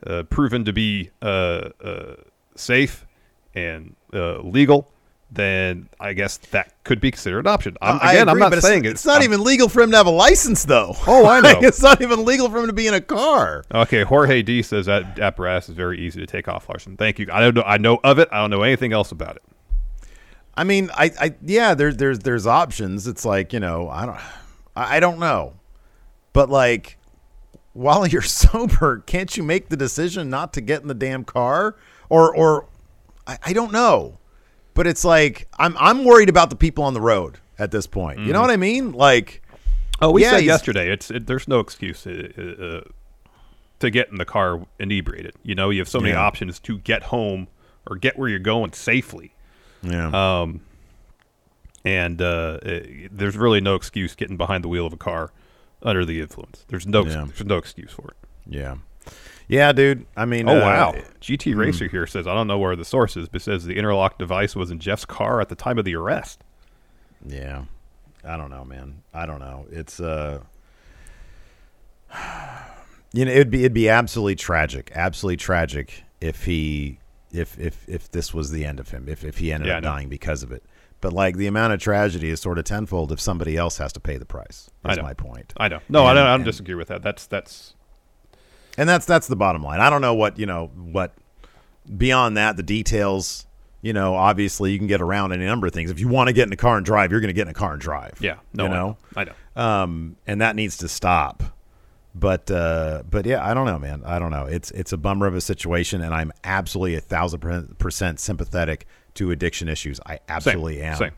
uh, 0.08 0.24
proven 0.24 0.66
to 0.66 0.74
be 0.74 1.12
uh, 1.22 1.70
uh, 1.84 2.16
safe 2.56 3.06
and 3.54 3.96
uh, 4.14 4.40
legal 4.40 4.90
then 5.32 5.90
I 6.00 6.14
guess 6.14 6.38
that 6.52 6.72
could 6.84 7.02
be 7.02 7.10
considered 7.12 7.40
an 7.40 7.48
option. 7.48 7.76
I'm, 7.82 7.98
again, 7.98 8.30
I'm 8.30 8.38
not 8.38 8.54
saying 8.62 8.86
it's, 8.86 8.92
it's 8.94 9.06
not 9.06 9.16
I'm- 9.22 9.24
even 9.24 9.44
legal 9.44 9.68
for 9.68 9.82
him 9.82 9.90
to 9.92 9.98
have 9.98 10.06
a 10.06 10.12
license, 10.12 10.64
though. 10.64 10.96
Oh, 11.08 11.26
I 11.26 11.40
know. 11.42 11.50
Like, 11.50 11.64
it's 11.64 11.82
not 11.82 12.00
even 12.02 12.24
legal 12.24 12.48
for 12.50 12.60
him 12.60 12.68
to 12.68 12.74
be 12.74 12.86
in 12.88 12.94
a 12.94 13.02
car. 13.02 13.66
Okay, 13.74 14.04
Jorge 14.04 14.44
D 14.44 14.62
says 14.62 14.86
that 14.86 15.20
apparatus 15.20 15.68
is 15.70 15.76
very 15.76 16.00
easy 16.00 16.20
to 16.22 16.28
take 16.28 16.48
off, 16.48 16.70
Larson. 16.70 16.96
Thank 16.96 17.18
you. 17.20 17.28
I 17.34 17.42
don't 17.42 17.56
know. 17.56 17.64
I 17.64 17.78
know 17.78 18.00
of 18.04 18.20
it. 18.20 18.30
I 18.32 18.38
don't 18.38 18.52
know 18.52 18.62
anything 18.62 18.94
else 18.94 19.12
about 19.12 19.36
it. 19.36 19.44
I 20.58 20.64
mean, 20.64 20.90
I, 20.94 21.12
I, 21.20 21.36
yeah, 21.42 21.74
there's, 21.74 21.98
there's, 21.98 22.20
there's 22.20 22.48
options. 22.48 23.08
It's 23.08 23.26
like 23.26 23.52
you 23.54 23.60
know, 23.60 23.90
I 23.90 24.06
don't, 24.06 24.20
I 24.76 25.00
don't 25.00 25.20
know, 25.20 25.54
but 26.34 26.50
like, 26.50 26.98
while 27.74 28.08
you're 28.08 28.22
sober, 28.22 29.00
can't 29.00 29.36
you 29.36 29.44
make 29.44 29.70
the 29.70 29.78
decision 29.78 30.30
not 30.30 30.54
to 30.54 30.62
get 30.62 30.82
in 30.82 30.88
the 30.88 30.94
damn 30.94 31.24
car, 31.24 31.76
or, 32.10 32.34
or, 32.36 32.68
I, 33.28 33.38
I 33.48 33.54
don't 33.54 33.72
know, 33.72 34.18
but 34.74 34.88
it's 34.88 35.04
like 35.04 35.48
I'm, 35.60 35.76
I'm 35.80 36.06
worried 36.06 36.30
about 36.30 36.50
the 36.50 36.56
people 36.56 36.84
on 36.84 36.94
the 36.94 37.02
road 37.02 37.40
at 37.60 37.72
this 37.72 37.88
point. 37.88 38.20
You 38.20 38.32
know 38.34 38.42
what 38.42 38.50
I 38.52 38.58
mean? 38.58 38.92
Like, 38.94 39.42
Oh, 40.02 40.12
we 40.12 40.24
Yeah, 40.24 40.32
said 40.32 40.44
yesterday. 40.44 40.92
It's 40.92 41.10
it, 41.10 41.26
there's 41.26 41.48
no 41.48 41.60
excuse 41.62 42.06
uh, 42.06 42.82
uh, 42.86 42.90
to 43.80 43.90
get 43.90 44.10
in 44.10 44.18
the 44.18 44.26
car 44.26 44.66
inebriated. 44.80 45.36
You 45.44 45.56
know, 45.56 45.70
you 45.70 45.80
have 45.80 45.88
so 45.88 46.00
many 46.02 46.14
Yeah. 46.14 46.20
options 46.22 46.60
to 46.62 46.78
get 46.80 47.04
home 47.04 47.48
or 47.90 47.96
get 47.96 48.18
where 48.20 48.28
you're 48.28 48.40
going 48.40 48.74
safely. 48.74 49.34
Yeah, 49.86 50.42
Um, 50.42 50.62
and 51.84 52.22
uh, 52.22 52.60
uh, 52.66 52.80
there's 53.12 53.38
really 53.38 53.62
no 53.62 53.76
excuse 53.76 54.16
getting 54.16 54.38
behind 54.38 54.64
the 54.64 54.68
wheel 54.68 54.86
of 54.88 54.94
a 54.94 54.98
car 54.98 55.32
under 55.84 56.04
the 56.06 56.20
influence. 56.22 56.66
There's 56.68 56.88
no 56.88 57.06
Yeah. 57.06 57.26
there's 57.26 57.46
no 57.46 57.58
excuse 57.58 57.92
for 57.92 58.10
it. 58.10 58.18
yeah, 58.48 58.76
yeah, 59.48 59.72
dude. 59.72 60.06
I 60.18 60.26
mean, 60.26 60.50
Oh 60.50 60.58
uh, 60.58 60.62
wow! 60.62 60.96
GT 61.22 61.56
Racer 61.56 61.88
here 61.88 62.08
says 62.08 62.26
I 62.28 62.34
don't 62.34 62.48
know 62.48 62.58
where 62.58 62.76
the 62.76 62.86
source 62.86 63.16
is, 63.16 63.28
but 63.30 63.42
says 63.42 63.66
the 63.66 63.76
interlock 63.78 64.18
device 64.18 64.56
was 64.56 64.72
in 64.72 64.80
Jeff's 64.80 65.06
car 65.06 65.42
at 65.42 65.50
the 65.50 65.56
time 65.56 65.78
of 65.78 65.86
the 65.86 65.96
arrest. 65.96 66.44
Yeah. 67.26 67.66
I 68.24 68.38
don't 68.38 68.50
know, 68.50 68.66
man. 68.66 69.04
I 69.14 69.28
don't 69.28 69.40
know. 69.40 69.68
It's 69.72 70.00
uh 70.00 70.40
you 73.14 73.26
know, 73.26 73.32
it'd 73.32 73.52
be 73.52 73.60
it'd 73.60 73.74
be 73.74 73.90
absolutely 73.90 74.36
tragic. 74.36 74.92
Absolutely 74.96 75.38
tragic 75.38 76.04
if 76.22 76.46
he 76.46 77.00
if 77.36 77.60
if 77.60 77.88
if 77.88 78.10
this 78.12 78.34
was 78.34 78.52
the 78.52 78.66
end 78.66 78.80
of 78.80 78.90
him, 78.90 79.08
if 79.08 79.24
if 79.24 79.38
he 79.38 79.52
ended 79.52 79.68
Yeah, 79.68 79.78
up 79.78 79.84
dying 79.84 80.10
because 80.10 80.44
of 80.44 80.52
it. 80.52 80.64
But 81.02 81.14
like 81.14 81.36
the 81.38 81.48
amount 81.48 81.74
of 81.74 81.80
tragedy 81.80 82.30
is 82.30 82.40
sort 82.40 82.58
of 82.58 82.64
tenfold 82.64 83.12
if 83.12 83.20
somebody 83.20 83.58
else 83.58 83.78
has 83.78 83.92
to 83.94 84.00
pay 84.00 84.18
the 84.18 84.26
price. 84.26 84.70
That's 84.84 85.02
my 85.02 85.14
point. 85.14 85.54
I 85.58 85.68
know. 85.68 85.80
No, 85.90 86.06
I 86.06 86.14
don't. 86.14 86.24
I 86.24 86.32
don't 86.32 86.36
and- 86.42 86.46
disagree 86.46 86.76
with 86.76 86.88
that. 86.88 87.04
That's 87.04 87.28
that's 87.28 87.76
And 88.78 88.88
that's 88.90 89.06
that's 89.06 89.28
the 89.28 89.36
bottom 89.36 89.62
line. 89.64 89.80
I 89.82 89.90
don't 89.90 90.02
know 90.02 90.14
what, 90.16 90.40
you 90.40 90.46
know, 90.46 90.72
what 90.76 91.14
beyond 91.98 92.38
that, 92.38 92.58
the 92.58 92.64
details, 92.64 93.46
you 93.82 93.94
know, 93.94 94.16
obviously 94.16 94.72
you 94.72 94.78
can 94.80 94.88
get 94.88 95.02
around 95.02 95.32
any 95.34 95.46
number 95.46 95.68
of 95.68 95.74
things. 95.74 95.92
If 95.92 96.00
you 96.00 96.08
want 96.08 96.28
to 96.28 96.34
get 96.34 96.48
in 96.48 96.54
a 96.54 96.58
car 96.58 96.78
and 96.78 96.86
drive, 96.86 97.12
you're 97.12 97.22
going 97.22 97.28
to 97.30 97.34
get 97.34 97.44
in 97.44 97.50
a 97.50 97.54
car 97.54 97.74
and 97.74 97.82
drive. 97.82 98.18
yeah. 98.20 98.38
No, 98.54 98.66
you 98.66 98.70
I 98.72 98.74
know. 98.74 98.98
I 99.16 99.24
know. 99.26 99.34
um, 99.56 100.16
and 100.26 100.42
that 100.42 100.56
needs 100.56 100.78
to 100.78 100.88
stop. 100.88 101.44
But 102.18 102.50
uh, 102.50 103.04
but 103.10 103.26
yeah, 103.26 103.46
I 103.46 103.54
don't 103.54 103.66
know, 103.66 103.78
man. 103.78 104.02
I 104.06 104.20
don't 104.20 104.32
know. 104.32 104.46
It's 104.46 104.72
it's 104.72 104.94
a 104.94 104.98
bummer 104.98 105.28
of 105.28 105.36
a 105.36 105.42
situation, 105.42 106.02
and 106.02 106.14
I'm 106.14 106.32
absolutely 106.46 106.96
a 106.96 107.02
thousand 107.02 107.78
percent 107.78 108.22
sympathetic 108.22 108.88
to 109.16 109.32
addiction 109.32 109.68
issues. 109.68 110.00
I 110.06 110.20
absolutely 110.30 110.82
am. 110.82 110.96
Same. 110.98 111.12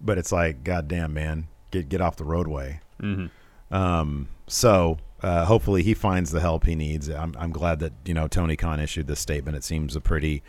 But 0.00 0.18
it's 0.18 0.32
like, 0.32 0.64
goddamn, 0.64 1.14
man, 1.14 1.46
get 1.70 1.88
get 1.88 2.00
off 2.00 2.16
the 2.16 2.24
roadway. 2.24 2.80
Mm-hmm. 3.00 3.74
Um, 3.74 4.28
so 4.48 4.98
uh, 5.22 5.44
hopefully 5.44 5.84
he 5.84 5.94
finds 5.94 6.32
the 6.32 6.40
help 6.40 6.66
he 6.66 6.74
needs. 6.74 7.08
I'm 7.08 7.36
I'm 7.38 7.52
glad 7.52 7.78
that 7.78 7.92
you 8.04 8.12
know 8.12 8.26
Tony 8.26 8.56
Khan 8.56 8.80
issued 8.80 9.06
this 9.06 9.20
statement. 9.20 9.56
It 9.56 9.62
seems 9.62 9.94
a 9.94 10.00
pretty 10.00 10.42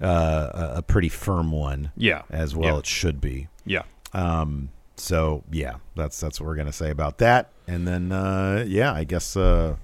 uh, 0.00 0.50
a 0.54 0.78
a 0.78 0.82
pretty 0.82 1.10
firm 1.10 1.52
one. 1.52 1.92
Yeah. 1.98 2.22
as 2.30 2.56
well 2.56 2.74
Yeah. 2.74 2.78
it 2.78 2.86
should 2.86 3.20
be. 3.20 3.48
Yeah. 3.66 3.82
Um, 4.14 4.70
so 4.96 5.44
yeah, 5.52 5.74
that's 5.96 6.18
that's 6.18 6.40
what 6.40 6.46
we're 6.46 6.56
gonna 6.56 6.72
say 6.72 6.88
about 6.88 7.18
that. 7.18 7.50
And 7.66 7.86
then 7.86 8.12
uh, 8.12 8.64
yeah, 8.66 8.92
I 8.92 9.04
guess 9.04 9.36
uh, 9.36 9.76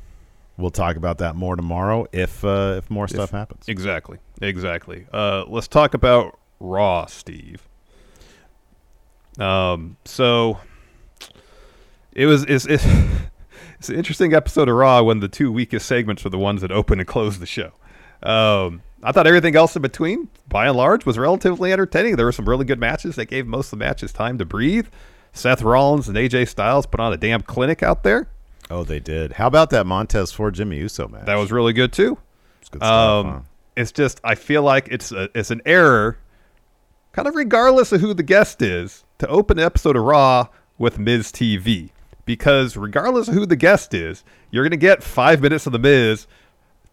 we'll 0.57 0.71
talk 0.71 0.97
about 0.97 1.19
that 1.19 1.35
more 1.35 1.57
tomorrow 1.57 2.07
if 2.13 2.45
uh, 2.45 2.75
if 2.79 2.91
more 2.91 3.09
stuff 3.09 3.31
happens. 3.31 3.65
Exactly. 3.69 4.19
Exactly. 4.41 5.07
Uh, 5.13 5.45
let's 5.49 5.69
talk 5.69 5.95
about 5.95 6.39
Raw, 6.59 7.07
Steve. 7.07 7.67
Um, 9.39 9.97
so 10.05 10.59
it 12.13 12.27
was 12.27 12.45
it's, 12.45 12.67
it's, 12.67 12.85
it's 13.79 13.89
an 13.89 13.97
interesting 13.97 14.35
episode 14.35 14.69
of 14.69 14.75
Raw 14.75 15.03
when 15.03 15.21
the 15.21 15.29
two 15.29 15.51
weakest 15.51 15.87
segments 15.87 16.25
are 16.27 16.31
the 16.31 16.39
ones 16.39 16.61
that 16.61 16.71
open 16.71 16.99
and 16.99 17.09
close 17.09 17.39
the 17.39 17.47
show. 17.47 17.73
Um, 18.23 18.83
I 19.03 19.13
thought 19.13 19.27
everything 19.27 19.57
else 19.57 19.75
in 19.77 19.83
between, 19.83 20.29
by 20.47 20.67
and 20.67 20.77
large, 20.77 21.07
was 21.07 21.17
relatively 21.17 21.73
entertaining. 21.73 22.17
There 22.17 22.27
were 22.27 22.33
some 22.33 22.47
really 22.47 22.67
good 22.67 22.79
matches. 22.79 23.17
They 23.17 23.25
gave 23.25 23.47
most 23.47 23.73
of 23.73 23.79
the 23.79 23.85
matches 23.85 24.13
time 24.13 24.37
to 24.39 24.45
breathe. 24.45 24.89
Seth 25.33 25.63
Rollins 25.63 26.09
and 26.09 26.17
AJ 26.17 26.49
Styles 26.49 26.87
put 26.87 27.01
on 27.01 27.13
a 27.13 27.17
damn 27.17 27.43
clinic 27.43 27.83
out 27.83 28.03
there. 28.03 28.29
Oh, 28.71 28.85
they 28.85 29.01
did. 29.01 29.33
How 29.33 29.47
about 29.47 29.71
that 29.71 29.87
Montez 29.87 30.33
Ford 30.33 30.55
Jimmy 30.55 30.79
Uso 30.79 31.09
match? 31.09 31.27
That 31.27 31.39
was 31.39 31.51
really 31.51 31.73
good 31.73 31.93
too. 31.93 32.19
It's 32.61 32.69
good 32.69 32.81
stuff. 32.81 33.27
Um, 33.27 33.33
huh? 33.33 33.41
It's 33.77 33.93
just 33.93 34.21
I 34.23 34.35
feel 34.35 34.63
like 34.63 34.89
it's 34.89 35.13
a, 35.13 35.29
it's 35.35 35.51
an 35.51 35.63
error, 35.65 36.19
kind 37.13 37.27
of 37.27 37.35
regardless 37.35 37.93
of 37.93 38.01
who 38.01 38.15
the 38.15 38.23
guest 38.23 38.63
is, 38.63 39.05
to 39.19 39.27
open 39.29 39.59
an 39.59 39.65
episode 39.65 39.97
of 39.97 40.05
Raw 40.05 40.49
with 40.79 40.99
Miz 40.99 41.33
TV 41.33 41.91
because 42.25 42.77
regardless 42.77 43.27
of 43.27 43.35
who 43.35 43.45
the 43.45 43.57
guest 43.57 43.93
is, 43.93 44.23
you're 44.53 44.65
gonna 44.65 44.77
get 44.77 45.03
five 45.03 45.41
minutes 45.41 45.67
of 45.67 45.73
the 45.73 45.79
Miz 45.79 46.29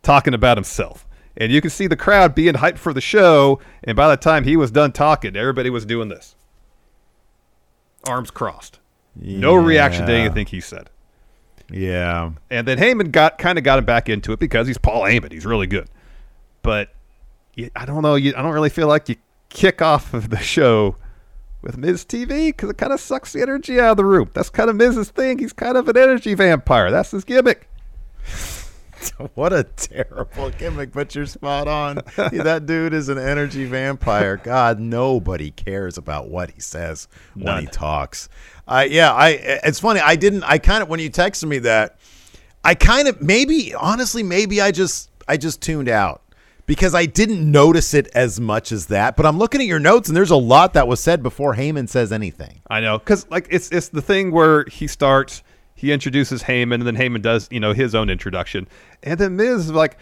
talking 0.02 0.34
about 0.34 0.58
himself, 0.58 1.06
and 1.36 1.52
you 1.52 1.62
can 1.62 1.70
see 1.70 1.86
the 1.86 1.96
crowd 1.96 2.34
being 2.34 2.56
hyped 2.56 2.80
for 2.80 2.92
the 2.92 3.02
show. 3.02 3.60
And 3.84 3.96
by 3.96 4.10
the 4.10 4.18
time 4.18 4.46
he 4.46 4.58
was 4.58 4.72
done 4.72 4.94
talking, 4.94 5.36
everybody 5.36 5.70
was 5.70 5.86
doing 5.86 6.10
this, 6.10 6.36
arms 8.06 8.32
crossed, 8.32 8.80
no 9.16 9.56
reaction 9.56 10.06
to 10.06 10.14
anything 10.14 10.46
he 10.46 10.62
said. 10.62 10.90
Yeah. 11.72 12.32
And 12.50 12.68
then 12.68 12.78
Heyman 12.78 13.12
got 13.12 13.38
kind 13.38 13.58
of 13.58 13.64
got 13.64 13.80
him 13.80 13.86
back 13.86 14.10
into 14.10 14.32
it 14.32 14.40
because 14.40 14.68
he's 14.68 14.78
Paul 14.78 15.04
Heyman. 15.04 15.32
He's 15.32 15.46
really 15.46 15.68
good. 15.68 15.90
But 16.62 16.90
you, 17.56 17.70
I 17.76 17.86
don't 17.86 18.02
know. 18.02 18.16
You, 18.16 18.34
I 18.38 18.42
don't 18.42 18.54
really 18.54 18.70
feel 18.70 18.88
like 18.88 19.10
you 19.10 19.16
kick 19.50 19.82
off 19.82 20.14
of 20.14 20.30
the 20.30 20.38
show 20.38 20.96
with 21.62 21.78
Miz 21.78 22.06
TV 22.06 22.48
because 22.48 22.70
it 22.70 22.78
kind 22.78 22.94
of 22.94 23.00
sucks 23.00 23.34
the 23.34 23.42
energy 23.42 23.80
out 23.80 23.92
of 23.92 23.98
the 23.98 24.06
room. 24.06 24.30
That's 24.34 24.50
kind 24.50 24.70
of 24.70 24.76
Miz's 24.76 25.10
thing. 25.10 25.40
He's 25.40 25.54
kind 25.54 25.76
of 25.76 25.88
an 25.90 25.98
energy 25.98 26.34
vampire. 26.34 26.92
That's 26.92 27.12
his 27.12 27.24
gimmick. 27.24 27.70
What 29.34 29.54
a 29.54 29.64
terrible 29.64 30.52
gimmick, 30.52 30.92
but 30.92 31.16
you're 31.16 31.26
spot 31.26 31.68
on. 31.68 31.96
that 32.16 32.66
dude 32.66 32.94
is 32.94 33.10
an 33.10 33.18
energy 33.18 33.66
vampire. 33.66 34.38
God, 34.38 34.80
nobody 34.80 35.52
cares 35.52 35.98
about 35.98 36.30
what 36.30 36.52
he 36.52 36.60
says 36.60 37.08
when 37.36 37.62
he 37.62 37.66
talks. 37.68 38.30
I 38.68 38.86
yeah, 38.86 39.12
I 39.14 39.30
it's 39.64 39.80
funny. 39.80 40.00
I 40.00 40.16
didn't 40.16 40.44
I 40.44 40.58
kind 40.58 40.84
of 40.84 40.90
when 40.90 41.00
you 41.00 41.10
texted 41.10 41.48
me 41.48 41.60
that, 41.60 42.00
I 42.64 42.76
kind 42.76 43.08
of 43.08 43.22
maybe 43.22 43.74
honestly 43.74 44.24
maybe 44.24 44.62
I 44.62 44.72
just 44.72 45.10
I 45.28 45.38
just 45.38 45.62
tuned 45.62 45.90
out 45.90 46.22
because 46.66 46.94
I 46.94 47.06
didn't 47.06 47.50
notice 47.50 47.94
it 47.94 48.08
as 48.14 48.40
much 48.40 48.72
as 48.72 48.88
that. 48.88 49.16
But 49.16 49.26
I'm 49.26 49.38
looking 49.40 49.62
at 49.62 49.68
your 49.68 49.80
notes 49.80 50.10
and 50.10 50.16
there's 50.16 50.32
a 50.32 50.36
lot 50.36 50.74
that 50.74 50.88
was 50.88 51.00
said 51.00 51.24
before 51.24 51.56
Heyman 51.56 51.90
says 51.90 52.12
anything. 52.12 52.62
I 52.70 52.82
know 52.82 53.00
because 53.00 53.28
like 53.30 53.48
it's 53.50 53.72
it's 53.72 53.90
the 53.90 54.02
thing 54.02 54.32
where 54.32 54.66
he 54.66 54.88
starts, 54.88 55.44
he 55.78 55.94
introduces 55.94 56.44
Heyman, 56.44 56.74
and 56.76 56.88
then 56.88 56.98
Heyman 56.98 57.22
does 57.22 57.48
you 57.50 57.62
know 57.62 57.72
his 57.72 57.96
own 57.96 58.10
introduction, 58.10 58.68
and 59.04 59.18
then 59.18 59.38
Miz 59.38 59.66
is 59.66 59.72
like, 59.72 59.98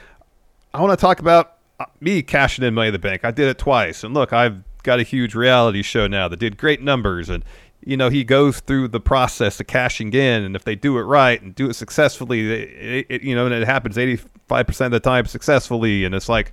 I 0.74 0.82
want 0.82 0.98
to 0.98 1.02
talk 1.02 1.20
about 1.20 1.58
uh, 1.80 1.86
me 2.00 2.24
cashing 2.24 2.66
in 2.66 2.74
Money 2.74 2.88
in 2.88 2.94
the 2.94 3.00
Bank. 3.00 3.24
I 3.24 3.30
did 3.32 3.48
it 3.50 3.60
twice, 3.60 4.04
and 4.04 4.14
look, 4.16 4.34
I've 4.34 4.64
got 4.82 5.00
a 5.00 5.04
huge 5.04 5.36
reality 5.36 5.84
show 5.84 6.08
now 6.08 6.28
that 6.30 6.40
did 6.40 6.58
great 6.58 6.82
numbers, 6.82 7.30
and 7.30 7.44
you 7.84 7.98
know 7.98 8.10
he 8.10 8.24
goes 8.24 8.62
through 8.62 8.88
the 8.88 9.00
process 9.00 9.60
of 9.60 9.68
cashing 9.68 10.12
in, 10.14 10.44
and 10.44 10.56
if 10.56 10.64
they 10.64 10.76
do 10.76 10.98
it 10.98 11.04
right 11.04 11.40
and 11.42 11.54
do 11.54 11.70
it 11.70 11.76
successfully, 11.76 12.52
it, 12.52 13.06
it, 13.10 13.22
you 13.22 13.36
know, 13.36 13.46
and 13.46 13.54
it 13.54 13.66
happens 13.68 13.98
eighty 13.98 14.18
five 14.48 14.66
percent 14.66 14.94
of 14.94 15.04
the 15.04 15.08
time 15.08 15.26
successfully, 15.26 16.06
and 16.06 16.16
it's 16.16 16.30
like. 16.30 16.52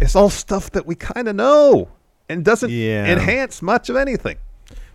It's 0.00 0.14
all 0.14 0.30
stuff 0.30 0.70
that 0.70 0.86
we 0.86 0.94
kind 0.94 1.26
of 1.26 1.34
know 1.34 1.88
and 2.28 2.44
doesn't 2.44 2.70
Yeah. 2.70 3.06
enhance 3.06 3.60
much 3.62 3.88
of 3.88 3.96
anything. 3.96 4.36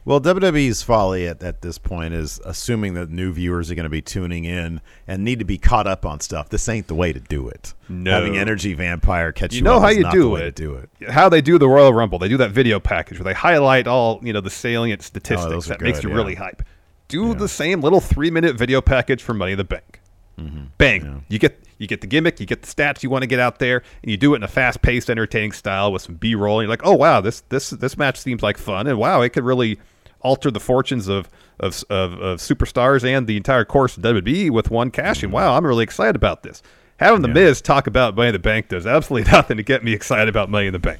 Well, 0.05 0.19
WWE's 0.19 0.81
folly 0.81 1.27
at, 1.27 1.41
at 1.41 1.61
this 1.61 1.77
point 1.77 2.13
is 2.13 2.41
assuming 2.43 2.93
that 2.95 3.09
new 3.09 3.31
viewers 3.31 3.71
are 3.71 3.75
going 3.75 3.85
to 3.85 3.89
be 3.89 4.01
tuning 4.01 4.43
in 4.43 4.81
and 5.07 5.23
need 5.23 5.39
to 5.39 5.45
be 5.45 5.57
caught 5.57 5.87
up 5.87 6.05
on 6.05 6.19
stuff. 6.19 6.49
This 6.49 6.67
ain't 6.67 6.87
the 6.87 6.95
way 6.95 7.13
to 7.13 7.21
do 7.21 7.47
it. 7.47 7.73
No. 7.87 8.11
Having 8.11 8.37
Energy 8.37 8.73
Vampire 8.73 9.31
catch 9.31 9.53
you, 9.53 9.59
you 9.59 9.63
know 9.63 9.79
how 9.79 9.89
you 9.89 10.09
do 10.11 10.23
the 10.23 10.29
way 10.29 10.41
it. 10.41 10.55
to 10.55 10.63
do 10.63 10.75
it. 10.75 11.09
How 11.09 11.29
they 11.29 11.41
do 11.41 11.57
the 11.57 11.69
Royal 11.69 11.93
Rumble. 11.93 12.19
They 12.19 12.27
do 12.27 12.37
that 12.37 12.51
video 12.51 12.81
package 12.81 13.17
where 13.17 13.23
they 13.23 13.33
highlight 13.33 13.87
all 13.87 14.19
you 14.21 14.33
know 14.33 14.41
the 14.41 14.49
salient 14.49 15.01
statistics 15.01 15.45
Oh, 15.45 15.49
those 15.49 15.67
are 15.67 15.77
that 15.77 15.81
makes 15.81 16.03
you 16.03 16.09
yeah. 16.09 16.15
really 16.15 16.35
hype. 16.35 16.63
Do 17.07 17.33
the 17.33 17.47
same 17.47 17.81
little 17.81 18.01
three 18.01 18.31
minute 18.31 18.55
video 18.57 18.81
package 18.81 19.21
for 19.21 19.33
Money 19.33 19.53
in 19.53 19.57
the 19.57 19.63
Bank. 19.63 20.01
Mm-hmm. 20.39 20.63
Bang! 20.77 21.25
You 21.29 21.39
get 21.39 21.59
you 21.77 21.87
get 21.87 22.01
the 22.01 22.07
gimmick, 22.07 22.39
you 22.39 22.45
get 22.45 22.61
the 22.63 22.67
stats 22.67 23.03
you 23.03 23.09
want 23.09 23.21
to 23.21 23.27
get 23.27 23.39
out 23.39 23.59
there, 23.59 23.83
and 24.01 24.09
you 24.09 24.17
do 24.17 24.33
it 24.33 24.37
in 24.37 24.43
a 24.43 24.47
fast 24.47 24.81
paced, 24.81 25.09
entertaining 25.09 25.51
style 25.51 25.91
with 25.91 26.01
some 26.01 26.15
B 26.15 26.33
roll. 26.33 26.59
And 26.59 26.65
you're 26.65 26.69
like, 26.69 26.85
oh 26.85 26.95
wow, 26.95 27.21
this 27.21 27.41
this 27.49 27.69
this 27.69 27.97
match 27.97 28.19
seems 28.19 28.41
like 28.41 28.57
fun, 28.57 28.87
and 28.87 28.97
wow, 28.97 29.21
it 29.21 29.29
could 29.29 29.43
really 29.43 29.79
alter 30.23 30.49
the 30.49 30.59
fortunes 30.59 31.07
of 31.07 31.29
of, 31.59 31.83
of, 31.89 32.13
of 32.13 32.39
superstars 32.39 33.03
and 33.05 33.27
the 33.27 33.37
entire 33.37 33.63
course 33.63 33.95
of 33.95 34.03
WWE 34.03 34.49
with 34.49 34.71
one 34.71 34.89
cash 34.89 35.23
in. 35.23 35.31
Wow, 35.31 35.55
I'm 35.55 35.65
really 35.65 35.83
excited 35.83 36.15
about 36.15 36.43
this. 36.43 36.63
Having 36.97 37.21
the 37.21 37.27
Miz 37.27 37.61
talk 37.61 37.85
about 37.85 38.15
Money 38.15 38.29
in 38.29 38.33
the 38.33 38.39
Bank 38.39 38.69
does 38.69 38.87
absolutely 38.87 39.31
nothing 39.31 39.57
to 39.57 39.63
get 39.63 39.83
me 39.83 39.93
excited 39.93 40.29
about 40.29 40.49
Money 40.49 40.67
in 40.67 40.73
the 40.73 40.79
Bank. 40.79 40.99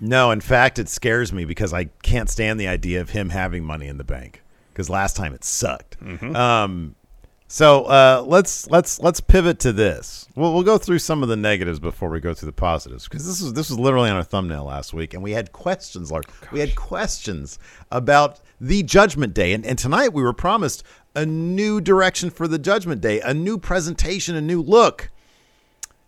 No, 0.00 0.30
in 0.30 0.40
fact, 0.40 0.78
it 0.78 0.88
scares 0.88 1.32
me 1.32 1.44
because 1.44 1.72
I 1.72 1.84
can't 2.02 2.28
stand 2.28 2.58
the 2.58 2.68
idea 2.68 3.00
of 3.00 3.10
him 3.10 3.30
having 3.30 3.64
money 3.64 3.86
in 3.86 3.96
the 3.96 4.04
bank. 4.04 4.42
Because 4.72 4.90
last 4.90 5.16
time 5.16 5.32
it 5.32 5.44
sucked. 5.44 5.96
Um, 6.34 6.96
so 7.46 7.84
uh, 7.84 8.24
let's 8.26 8.68
let's 8.68 8.98
let's 8.98 9.20
pivot 9.20 9.60
to 9.60 9.72
this. 9.72 10.26
We'll 10.34 10.52
we'll 10.52 10.64
go 10.64 10.78
through 10.78 10.98
some 10.98 11.22
of 11.22 11.28
the 11.28 11.36
negatives 11.36 11.78
before 11.78 12.08
we 12.08 12.18
go 12.18 12.34
through 12.34 12.46
the 12.46 12.52
positives 12.52 13.04
because 13.04 13.24
this 13.24 13.40
was 13.40 13.52
this 13.52 13.70
was 13.70 13.78
literally 13.78 14.10
on 14.10 14.16
our 14.16 14.24
thumbnail 14.24 14.64
last 14.64 14.92
week, 14.92 15.14
and 15.14 15.22
we 15.22 15.30
had 15.30 15.52
questions. 15.52 16.10
Like 16.10 16.24
we 16.50 16.58
had 16.58 16.74
questions 16.74 17.60
about 17.92 18.40
the 18.60 18.82
Judgment 18.82 19.34
Day, 19.34 19.52
and 19.52 19.64
and 19.66 19.78
tonight 19.78 20.12
we 20.12 20.22
were 20.22 20.32
promised 20.32 20.82
a 21.14 21.24
new 21.26 21.80
direction 21.80 22.30
for 22.30 22.48
the 22.48 22.58
Judgment 22.58 23.00
Day, 23.00 23.20
a 23.20 23.32
new 23.34 23.58
presentation, 23.58 24.34
a 24.36 24.40
new 24.40 24.60
look. 24.62 25.10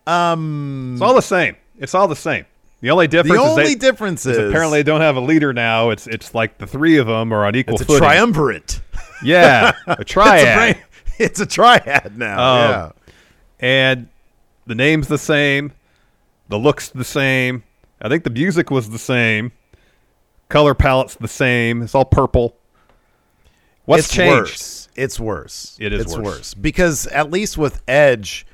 Um, 0.06 0.92
It's 0.94 1.02
all 1.02 1.14
the 1.14 1.22
same. 1.22 1.56
It's 1.78 1.94
all 1.94 2.08
the 2.08 2.16
same. 2.16 2.44
The 2.80 2.90
only 2.90 3.08
difference 3.08 3.36
the 3.38 3.42
is 3.44 3.50
only 3.50 3.64
they, 3.64 3.74
difference 3.74 4.26
is 4.26 4.36
is 4.36 4.48
apparently 4.50 4.78
they 4.80 4.82
don't 4.84 5.00
have 5.00 5.16
a 5.16 5.20
leader 5.20 5.52
now. 5.52 5.90
It's 5.90 6.06
it's 6.06 6.34
like 6.34 6.58
the 6.58 6.66
three 6.66 6.98
of 6.98 7.06
them 7.06 7.32
are 7.32 7.44
on 7.46 7.56
equal 7.56 7.74
it's 7.74 7.82
a 7.82 7.86
footing. 7.86 8.02
triumvirate. 8.02 8.80
Yeah, 9.24 9.72
a 9.86 9.92
It's 9.92 10.00
a, 10.00 10.04
triad. 10.04 10.78
it's 11.18 11.40
a 11.40 11.46
triad 11.46 12.18
now. 12.18 12.36
Oh. 12.38 12.68
yeah. 12.68 12.92
and 13.58 14.08
the 14.66 14.74
name's 14.74 15.08
the 15.08 15.16
same, 15.16 15.72
the 16.50 16.58
look's 16.58 16.90
the 16.90 17.02
same. 17.02 17.62
I 17.98 18.10
think 18.10 18.24
the 18.24 18.30
music 18.30 18.70
was 18.70 18.90
the 18.90 18.98
same. 18.98 19.52
Color 20.48 20.74
palette's 20.74 21.16
the 21.16 21.28
same. 21.28 21.82
It's 21.82 21.94
all 21.94 22.04
purple. 22.04 22.56
What's 23.84 24.04
it's 24.04 24.14
changed? 24.14 24.50
worse. 24.50 24.88
It's 24.96 25.20
worse. 25.20 25.76
It 25.80 25.92
is 25.92 26.02
it's 26.02 26.16
worse. 26.16 26.54
because 26.54 27.06
at 27.08 27.30
least 27.30 27.58
with 27.58 27.82
Edge, 27.86 28.46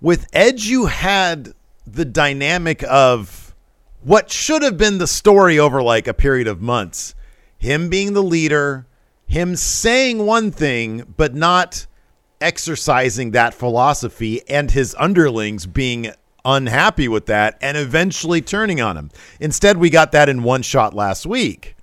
with 0.00 0.26
Edge, 0.32 0.66
you 0.66 0.86
had 0.86 1.52
the 1.86 2.04
dynamic 2.04 2.82
of 2.84 3.54
what 4.02 4.30
should 4.30 4.62
have 4.62 4.78
been 4.78 4.98
the 4.98 5.06
story 5.06 5.58
over 5.58 5.82
like 5.82 6.06
a 6.06 6.14
period 6.14 6.46
of 6.46 6.62
months. 6.62 7.14
Him 7.58 7.90
being 7.90 8.14
the 8.14 8.22
leader, 8.22 8.86
him 9.26 9.56
saying 9.56 10.24
one 10.24 10.50
thing 10.50 11.14
but 11.16 11.34
not 11.34 11.86
exercising 12.40 13.32
that 13.32 13.52
philosophy, 13.52 14.40
and 14.48 14.70
his 14.70 14.96
underlings 14.98 15.66
being 15.66 16.12
unhappy 16.44 17.08
with 17.08 17.26
that 17.26 17.58
and 17.60 17.76
eventually 17.76 18.40
turning 18.40 18.80
on 18.80 18.96
him. 18.96 19.10
Instead, 19.38 19.76
we 19.76 19.90
got 19.90 20.12
that 20.12 20.28
in 20.28 20.42
one 20.42 20.62
shot 20.62 20.94
last 20.94 21.26
week. 21.26 21.76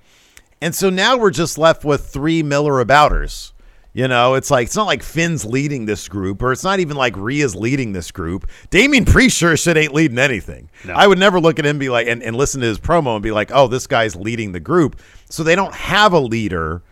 And 0.61 0.73
so 0.73 0.89
now 0.89 1.17
we're 1.17 1.31
just 1.31 1.57
left 1.57 1.85
with 1.85 2.07
three 2.07 2.41
Miller 2.43 2.83
abouters. 2.83 3.51
You 3.93 4.07
know, 4.07 4.35
it's 4.35 4.51
like 4.51 4.67
it's 4.67 4.75
not 4.75 4.85
like 4.85 5.01
Finn's 5.01 5.43
leading 5.43 5.87
this 5.87 6.07
group, 6.07 6.43
or 6.43 6.51
it's 6.51 6.63
not 6.63 6.79
even 6.79 6.95
like 6.97 7.15
Rhea's 7.17 7.55
leading 7.55 7.93
this 7.93 8.11
group. 8.11 8.47
Damien 8.69 9.05
Priest 9.05 9.35
sure 9.35 9.57
shit 9.57 9.75
ain't 9.75 9.91
leading 9.91 10.19
anything. 10.19 10.69
I 10.87 11.07
would 11.07 11.17
never 11.17 11.39
look 11.39 11.57
at 11.57 11.65
him 11.65 11.71
and 11.71 11.79
be 11.79 11.89
like 11.89 12.05
and, 12.05 12.21
and 12.21 12.35
listen 12.35 12.61
to 12.61 12.67
his 12.67 12.77
promo 12.77 13.15
and 13.15 13.23
be 13.23 13.31
like, 13.31 13.49
oh, 13.51 13.67
this 13.67 13.87
guy's 13.87 14.15
leading 14.15 14.51
the 14.51 14.59
group. 14.59 15.01
So 15.29 15.41
they 15.41 15.55
don't 15.55 15.73
have 15.73 16.13
a 16.13 16.19
leader. 16.19 16.83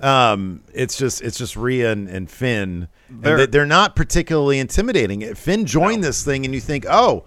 Um, 0.00 0.62
it's 0.74 0.96
just 0.98 1.22
it's 1.22 1.38
just 1.38 1.56
Rhea 1.56 1.90
and, 1.92 2.08
and 2.08 2.30
Finn. 2.30 2.88
They're- 3.08 3.38
they- 3.38 3.46
they're 3.46 3.66
not 3.66 3.96
particularly 3.96 4.58
intimidating. 4.58 5.34
Finn 5.34 5.64
joined 5.64 6.04
this 6.04 6.24
thing, 6.24 6.44
and 6.44 6.54
you 6.54 6.60
think, 6.60 6.84
oh, 6.88 7.24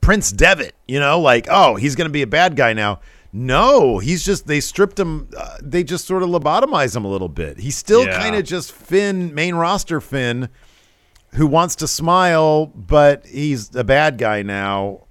Prince 0.00 0.32
Devitt, 0.32 0.74
you 0.88 0.98
know, 1.00 1.20
like, 1.20 1.46
oh, 1.50 1.76
he's 1.76 1.94
going 1.94 2.08
to 2.08 2.12
be 2.12 2.22
a 2.22 2.26
bad 2.26 2.56
guy 2.56 2.72
now. 2.72 3.00
No, 3.32 3.98
he's 3.98 4.24
just, 4.24 4.46
they 4.48 4.58
stripped 4.60 4.98
him, 4.98 5.28
uh, 5.36 5.56
they 5.62 5.84
just 5.84 6.04
sort 6.04 6.24
of 6.24 6.28
lobotomized 6.30 6.96
him 6.96 7.04
a 7.04 7.08
little 7.08 7.28
bit. 7.28 7.60
He's 7.60 7.76
still 7.76 8.04
Yeah. 8.04 8.18
kind 8.18 8.34
of 8.34 8.44
just 8.44 8.72
Finn, 8.72 9.32
main 9.32 9.54
roster 9.54 10.00
Finn, 10.00 10.48
who 11.34 11.46
wants 11.46 11.76
to 11.76 11.86
smile, 11.86 12.66
but 12.66 13.24
he's 13.26 13.72
a 13.76 13.84
bad 13.84 14.18
guy 14.18 14.42
now. 14.42 15.02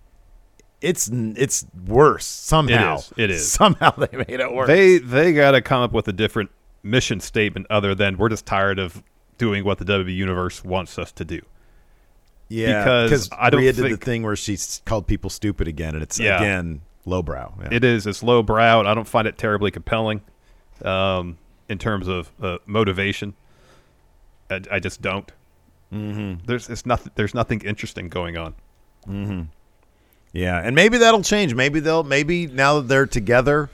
It's 0.81 1.09
it's 1.13 1.65
worse 1.87 2.25
somehow. 2.25 2.97
is. 2.97 3.13
It 3.17 3.31
is. 3.31 3.51
Somehow 3.51 3.91
they 3.91 4.15
made 4.17 4.39
it 4.39 4.53
worse. 4.53 4.67
They 4.67 4.97
they 4.97 5.33
got 5.33 5.51
to 5.51 5.61
come 5.61 5.81
up 5.81 5.91
with 5.93 6.07
a 6.07 6.13
different 6.13 6.51
mission 6.83 7.19
statement 7.19 7.67
other 7.69 7.93
than 7.95 8.17
we're 8.17 8.29
just 8.29 8.45
tired 8.45 8.79
of 8.79 9.03
doing 9.38 9.63
what 9.63 9.77
the 9.77 9.86
WWE 9.86 10.15
universe 10.15 10.63
wants 10.63 10.97
us 10.99 11.12
to 11.13 11.25
do. 11.25 11.41
yeah, 12.49 13.03
because 13.03 13.30
I 13.38 13.49
don't 13.49 13.62
Rhea 13.62 13.73
did 13.73 13.91
the 13.91 13.97
thing 13.97 14.23
where 14.23 14.36
she 14.36 14.58
called 14.86 15.08
people 15.08 15.30
stupid 15.30 15.67
again, 15.67 15.93
and 15.93 16.03
it's 16.03 16.19
Yeah. 16.19 16.38
again 16.38 16.82
lowbrow. 17.06 17.53
Yeah. 17.62 17.67
It 17.71 17.84
is. 17.84 18.06
It's 18.08 18.21
lowbrow. 18.23 18.80
and 18.80 18.88
I 18.88 18.93
don't 18.93 19.08
find 19.08 19.27
it 19.27 19.38
terribly 19.38 19.71
compelling 19.71 20.21
um, 20.84 21.38
in 21.67 21.77
terms 21.77 22.08
of 22.08 22.32
uh, 22.41 22.58
motivation. 22.65 23.34
I, 24.49 24.62
I 24.71 24.80
just 24.80 25.01
don't. 25.01 25.32
Mm-hmm. 25.93 26.45
There's 26.45 26.69
it's 26.69 26.86
nothing. 26.86 27.12
There's 27.15 27.34
nothing 27.34 27.62
interesting 27.62 28.10
going 28.10 28.38
on. 28.38 28.56
Yeah, 30.32 30.60
and 30.63 30.75
maybe 30.75 30.97
that'll 30.99 31.23
change. 31.23 31.56
Maybe 31.56 31.80
they'll 31.80 32.03
maybe 32.03 32.45
now 32.47 32.75
that 32.75 32.88
they're 32.88 33.08
together, 33.08 33.69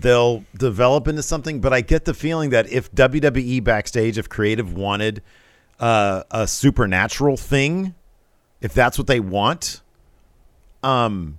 they'll 0.00 0.44
develop 0.56 1.08
into 1.08 1.22
something. 1.22 1.60
But 1.60 1.72
I 1.72 1.80
get 1.80 2.04
the 2.04 2.14
feeling 2.14 2.50
that 2.50 2.70
if 2.70 2.90
WWE 2.92 3.62
backstage, 3.62 4.18
if 4.18 4.28
creative 4.28 4.74
wanted 4.74 5.22
uh, 5.80 6.24
a 6.30 6.46
supernatural 6.46 7.36
thing, 7.36 7.94
if 8.60 8.74
that's 8.74 8.98
what 8.98 9.06
they 9.06 9.20
want, 9.20 9.80
um, 10.82 11.38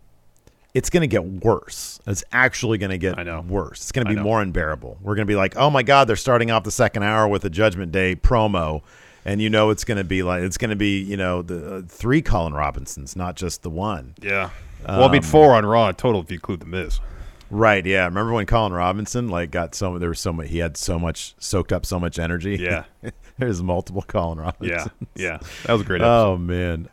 it's 0.73 0.89
going 0.89 1.01
to 1.01 1.07
get 1.07 1.23
worse. 1.23 1.99
It's 2.05 2.23
actually 2.31 2.77
going 2.77 2.89
to 2.89 2.97
get 2.97 3.17
I 3.17 3.23
know. 3.23 3.41
worse. 3.41 3.81
It's 3.81 3.91
going 3.91 4.07
to 4.07 4.13
be 4.13 4.19
more 4.19 4.41
unbearable. 4.41 4.97
We're 5.01 5.15
going 5.15 5.25
to 5.25 5.31
be 5.31 5.35
like, 5.35 5.55
oh 5.55 5.69
my 5.69 5.83
god, 5.83 6.07
they're 6.07 6.15
starting 6.15 6.51
off 6.51 6.63
the 6.63 6.71
second 6.71 7.03
hour 7.03 7.27
with 7.27 7.45
a 7.45 7.49
Judgment 7.49 7.91
Day 7.91 8.15
promo. 8.15 8.81
And 9.23 9.41
you 9.41 9.49
know 9.49 9.71
it's 9.71 9.83
going 9.83 9.97
to 9.97 10.03
be 10.03 10.21
like 10.21 10.43
it's 10.43 10.57
going 10.57 10.69
to 10.69 10.75
be 10.75 11.01
you 11.01 11.17
know 11.17 11.41
the 11.41 11.77
uh, 11.77 11.81
three 11.87 12.21
Colin 12.21 12.53
Robinsons, 12.53 13.15
not 13.15 13.35
just 13.35 13.63
the 13.63 13.71
one. 13.71 14.13
Yeah. 14.21 14.51
well, 14.87 15.05
I 15.05 15.11
mean, 15.11 15.23
four 15.23 15.55
on 15.55 15.65
Raw 15.65 15.91
total 15.93 16.21
if 16.21 16.29
you 16.29 16.35
include 16.35 16.59
the 16.59 16.67
Miz. 16.67 16.99
Right. 17.51 17.85
Yeah. 17.85 18.05
Remember 18.05 18.33
when 18.33 18.45
Colin 18.45 18.73
Robinson 18.73 19.29
like 19.29 19.51
got 19.51 19.75
so 19.75 19.97
there 19.99 20.09
was 20.09 20.19
so 20.19 20.33
much 20.33 20.47
he 20.49 20.57
had 20.57 20.77
so 20.77 20.97
much 20.97 21.35
soaked 21.37 21.71
up 21.71 21.85
so 21.85 21.99
much 21.99 22.17
energy. 22.19 22.57
Yeah. 22.59 22.85
There's 23.37 23.61
multiple 23.61 24.01
Colin 24.01 24.39
Robinson. 24.39 24.91
Yeah. 25.15 25.39
Yeah. 25.41 25.47
That 25.65 25.73
was 25.73 25.81
a 25.81 25.85
great 25.85 26.01
episode. 26.01 26.33
Oh 26.33 26.37
man. 26.37 26.89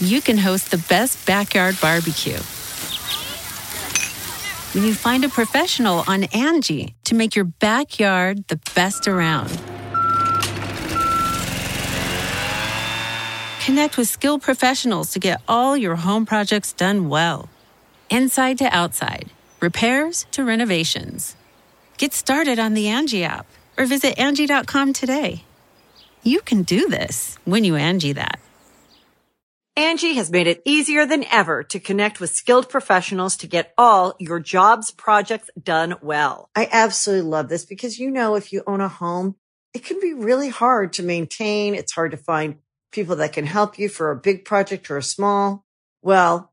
you 0.00 0.20
can 0.20 0.38
host 0.38 0.70
the 0.70 0.78
best 0.88 1.24
backyard 1.26 1.76
barbecue. 1.80 2.38
When 4.74 4.84
you 4.84 4.92
find 4.94 5.24
a 5.24 5.28
professional 5.30 6.04
on 6.06 6.22
Angi 6.24 6.94
to 7.04 7.14
make 7.14 7.34
your 7.34 7.46
backyard 7.46 8.46
the 8.48 8.60
best 8.74 9.08
around. 9.08 9.48
Connect 13.64 13.96
with 13.96 14.08
skilled 14.08 14.42
professionals 14.42 15.10
to 15.12 15.18
get 15.18 15.40
all 15.48 15.76
your 15.76 15.96
home 15.96 16.24
projects 16.26 16.72
done 16.72 17.08
well. 17.08 17.48
Inside 18.10 18.58
to 18.58 18.64
outside, 18.66 19.30
repairs 19.66 20.26
to 20.30 20.44
renovations. 20.44 21.34
Get 21.98 22.14
started 22.14 22.60
on 22.60 22.74
the 22.74 22.86
Angi 22.86 23.22
app 23.22 23.46
or 23.76 23.84
visit 23.84 24.16
Angi.com 24.16 24.92
today. 24.92 25.42
You 26.22 26.40
can 26.40 26.62
do 26.62 26.88
this 26.88 27.36
when 27.44 27.64
you 27.64 27.72
Angi 27.72 28.14
that. 28.14 28.38
Angi 29.76 30.14
has 30.14 30.30
made 30.30 30.46
it 30.46 30.62
easier 30.64 31.04
than 31.04 31.24
ever 31.32 31.64
to 31.64 31.80
connect 31.80 32.20
with 32.20 32.30
skilled 32.30 32.68
professionals 32.68 33.36
to 33.38 33.48
get 33.48 33.74
all 33.76 34.14
your 34.20 34.38
jobs 34.38 34.92
projects 34.92 35.50
done 35.60 35.96
well. 36.00 36.48
I 36.54 36.68
absolutely 36.70 37.28
love 37.28 37.48
this 37.48 37.64
because, 37.64 37.98
you 37.98 38.10
know, 38.10 38.36
if 38.36 38.52
you 38.52 38.62
own 38.68 38.80
a 38.80 38.88
home, 38.88 39.34
it 39.74 39.84
can 39.84 40.00
be 40.00 40.14
really 40.14 40.48
hard 40.48 40.92
to 40.94 41.02
maintain. 41.02 41.74
It's 41.74 41.92
hard 41.92 42.12
to 42.12 42.16
find 42.16 42.60
people 42.92 43.16
that 43.16 43.32
can 43.32 43.46
help 43.46 43.80
you 43.80 43.88
for 43.88 44.12
a 44.12 44.16
big 44.16 44.44
project 44.44 44.90
or 44.90 44.96
a 44.96 45.02
small. 45.02 45.64
Well, 46.02 46.52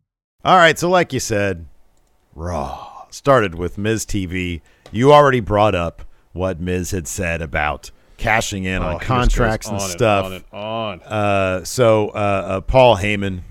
All 0.43 0.57
right, 0.57 0.77
so 0.77 0.89
like 0.89 1.13
you 1.13 1.19
said, 1.19 1.67
Raw 2.33 3.05
started 3.11 3.55
with 3.55 3.77
Miz 3.77 4.05
TV. 4.05 4.61
You 4.91 5.13
already 5.13 5.39
brought 5.39 5.75
up 5.75 6.03
what 6.33 6.59
Miz 6.59 6.91
had 6.91 7.07
said 7.07 7.41
about 7.41 7.91
cashing 8.17 8.63
in 8.63 8.81
Oh, 8.81 8.87
on 8.93 8.99
contracts 8.99 9.67
goes 9.69 9.73
and 9.73 9.81
on 9.83 9.89
stuff. 9.89 10.25
on 10.25 10.33
and 10.33 10.43
on. 10.51 11.01
Uh, 11.01 11.63
so 11.63 12.09
uh, 12.09 12.11
uh, 12.17 12.61
Paul 12.61 12.97
Heyman 12.97 13.41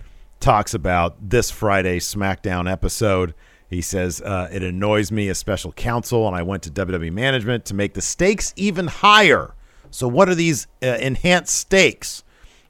talks 0.41 0.75
about 0.75 1.17
this 1.31 1.51
Friday 1.51 1.99
SmackDown 2.01 2.71
episode. 2.71 3.35
He 3.69 3.83
says 3.83 4.21
uh, 4.23 4.49
it 4.51 4.65
annoys 4.65 5.13
me 5.13 5.29
as 5.29 5.39
special 5.39 5.71
counsel, 5.73 6.27
and 6.27 6.35
I 6.35 6.43
went 6.43 6.65
to 6.65 6.71
WWE 6.71 7.13
management 7.13 7.65
to 7.67 7.75
make 7.75 7.95
the 7.95 8.03
stakes 8.03 8.53
even 8.57 8.89
higher. 8.89 9.55
So 9.93 10.09
what 10.09 10.29
are 10.29 10.35
these 10.35 10.67
uh, 10.83 10.87
enhanced 10.87 11.55
stakes? 11.57 12.25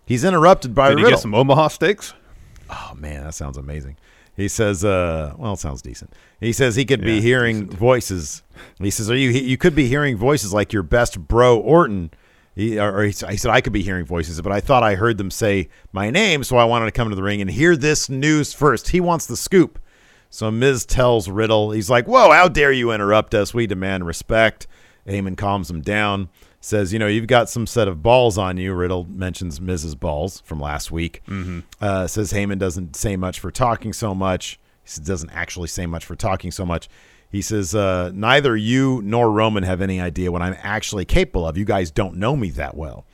He's 0.05 0.25
interrupted 0.25 0.75
by 0.75 0.91
Did 0.91 0.99
you 0.99 1.05
Riddle. 1.05 1.17
get 1.19 1.23
some 1.23 1.35
Omaha 1.35 1.69
steaks? 1.69 2.13
Oh 2.69 2.93
man, 2.97 3.25
that 3.25 3.35
sounds 3.35 3.57
amazing. 3.57 3.97
He 4.41 4.49
says, 4.49 4.85
uh, 4.85 5.35
well, 5.37 5.53
it 5.53 5.59
sounds 5.59 5.83
decent. 5.83 6.15
He 6.41 6.53
says 6.53 6.75
he 6.75 6.87
could 6.87 7.03
be 7.03 7.17
Yeah, 7.17 7.21
hearing 7.21 7.69
voices. 7.69 8.43
He 8.79 8.91
says, 8.91 9.11
are 9.11 9.17
you 9.17 9.29
you 9.29 9.59
could 9.59 9.75
be 9.75 9.87
hearing 9.87 10.17
voices 10.17 10.55
like 10.55 10.73
your 10.73 10.83
best 10.83 11.19
bro 11.29 11.59
Orton. 11.59 12.11
He, 12.57 12.79
or 12.79 13.01
or 13.01 13.05
he, 13.05 13.11
he 13.11 13.37
said 13.37 13.51
I 13.51 13.61
could 13.61 13.75
be 13.75 13.83
hearing 13.83 14.07
voices, 14.07 14.41
but 14.41 14.51
I 14.51 14.61
thought 14.61 14.83
I 14.83 14.95
heard 14.95 15.19
them 15.19 15.31
say 15.31 15.69
my 15.93 16.11
name, 16.11 16.43
so 16.43 16.57
I 16.57 16.65
wanted 16.65 16.87
to 16.87 16.93
come 16.93 17.11
to 17.11 17.15
the 17.15 17.23
ring 17.23 17.43
and 17.43 17.51
hear 17.51 17.77
this 17.77 18.09
news 18.09 18.55
first. 18.55 18.89
He 18.89 19.01
wants 19.01 19.27
the 19.27 19.37
scoop. 19.37 19.79
So 20.31 20.51
Miz 20.51 20.87
tells 20.87 21.29
Riddle, 21.29 21.73
he's 21.73 21.91
like, 21.91 22.07
"Whoa, 22.07 22.33
how 22.33 22.49
dare 22.49 22.73
you 22.73 22.93
interrupt 22.93 23.35
us? 23.35 23.53
We 23.53 23.67
demand 23.67 24.07
respect." 24.07 24.67
Heyman 25.07 25.37
calms 25.37 25.71
him 25.71 25.81
down, 25.83 26.29
says, 26.61 26.93
"You 26.93 26.99
know, 26.99 27.07
you've 27.07 27.27
got 27.27 27.49
some 27.49 27.67
set 27.67 27.89
of 27.89 28.03
balls 28.03 28.39
on 28.39 28.57
you." 28.57 28.75
Riddle 28.75 29.05
mentions 29.05 29.61
Mrs. 29.61 29.99
balls 29.99 30.41
from 30.45 30.61
last 30.61 30.91
week. 30.93 31.23
Mm-hmm. 31.27 31.61
Uh, 31.81 32.07
says 32.07 32.33
Heyman 32.33 32.59
doesn't 32.59 32.97
say 32.97 33.17
much 33.17 33.41
for 33.41 33.51
talking 33.51 33.93
so 33.93 34.15
much. 34.15 34.59
He 34.83 34.91
says, 34.91 35.07
doesn't 35.07 35.31
actually 35.31 35.69
say 35.69 35.87
much 35.87 36.05
for 36.05 36.17
talking 36.17 36.51
so 36.51 36.65
much. 36.65 36.89
He 37.31 37.43
says, 37.43 37.75
uh, 37.75 38.11
"Neither 38.15 38.57
you 38.57 39.01
nor 39.03 39.31
Roman 39.31 39.63
have 39.63 39.81
any 39.81 40.01
idea 40.01 40.31
what 40.31 40.43
I'm 40.43 40.57
actually 40.63 41.05
capable 41.05 41.47
of. 41.47 41.57
You 41.57 41.65
guys 41.65 41.91
don't 41.91 42.17
know 42.17 42.37
me 42.37 42.51
that 42.51 42.77
well." 42.77 43.07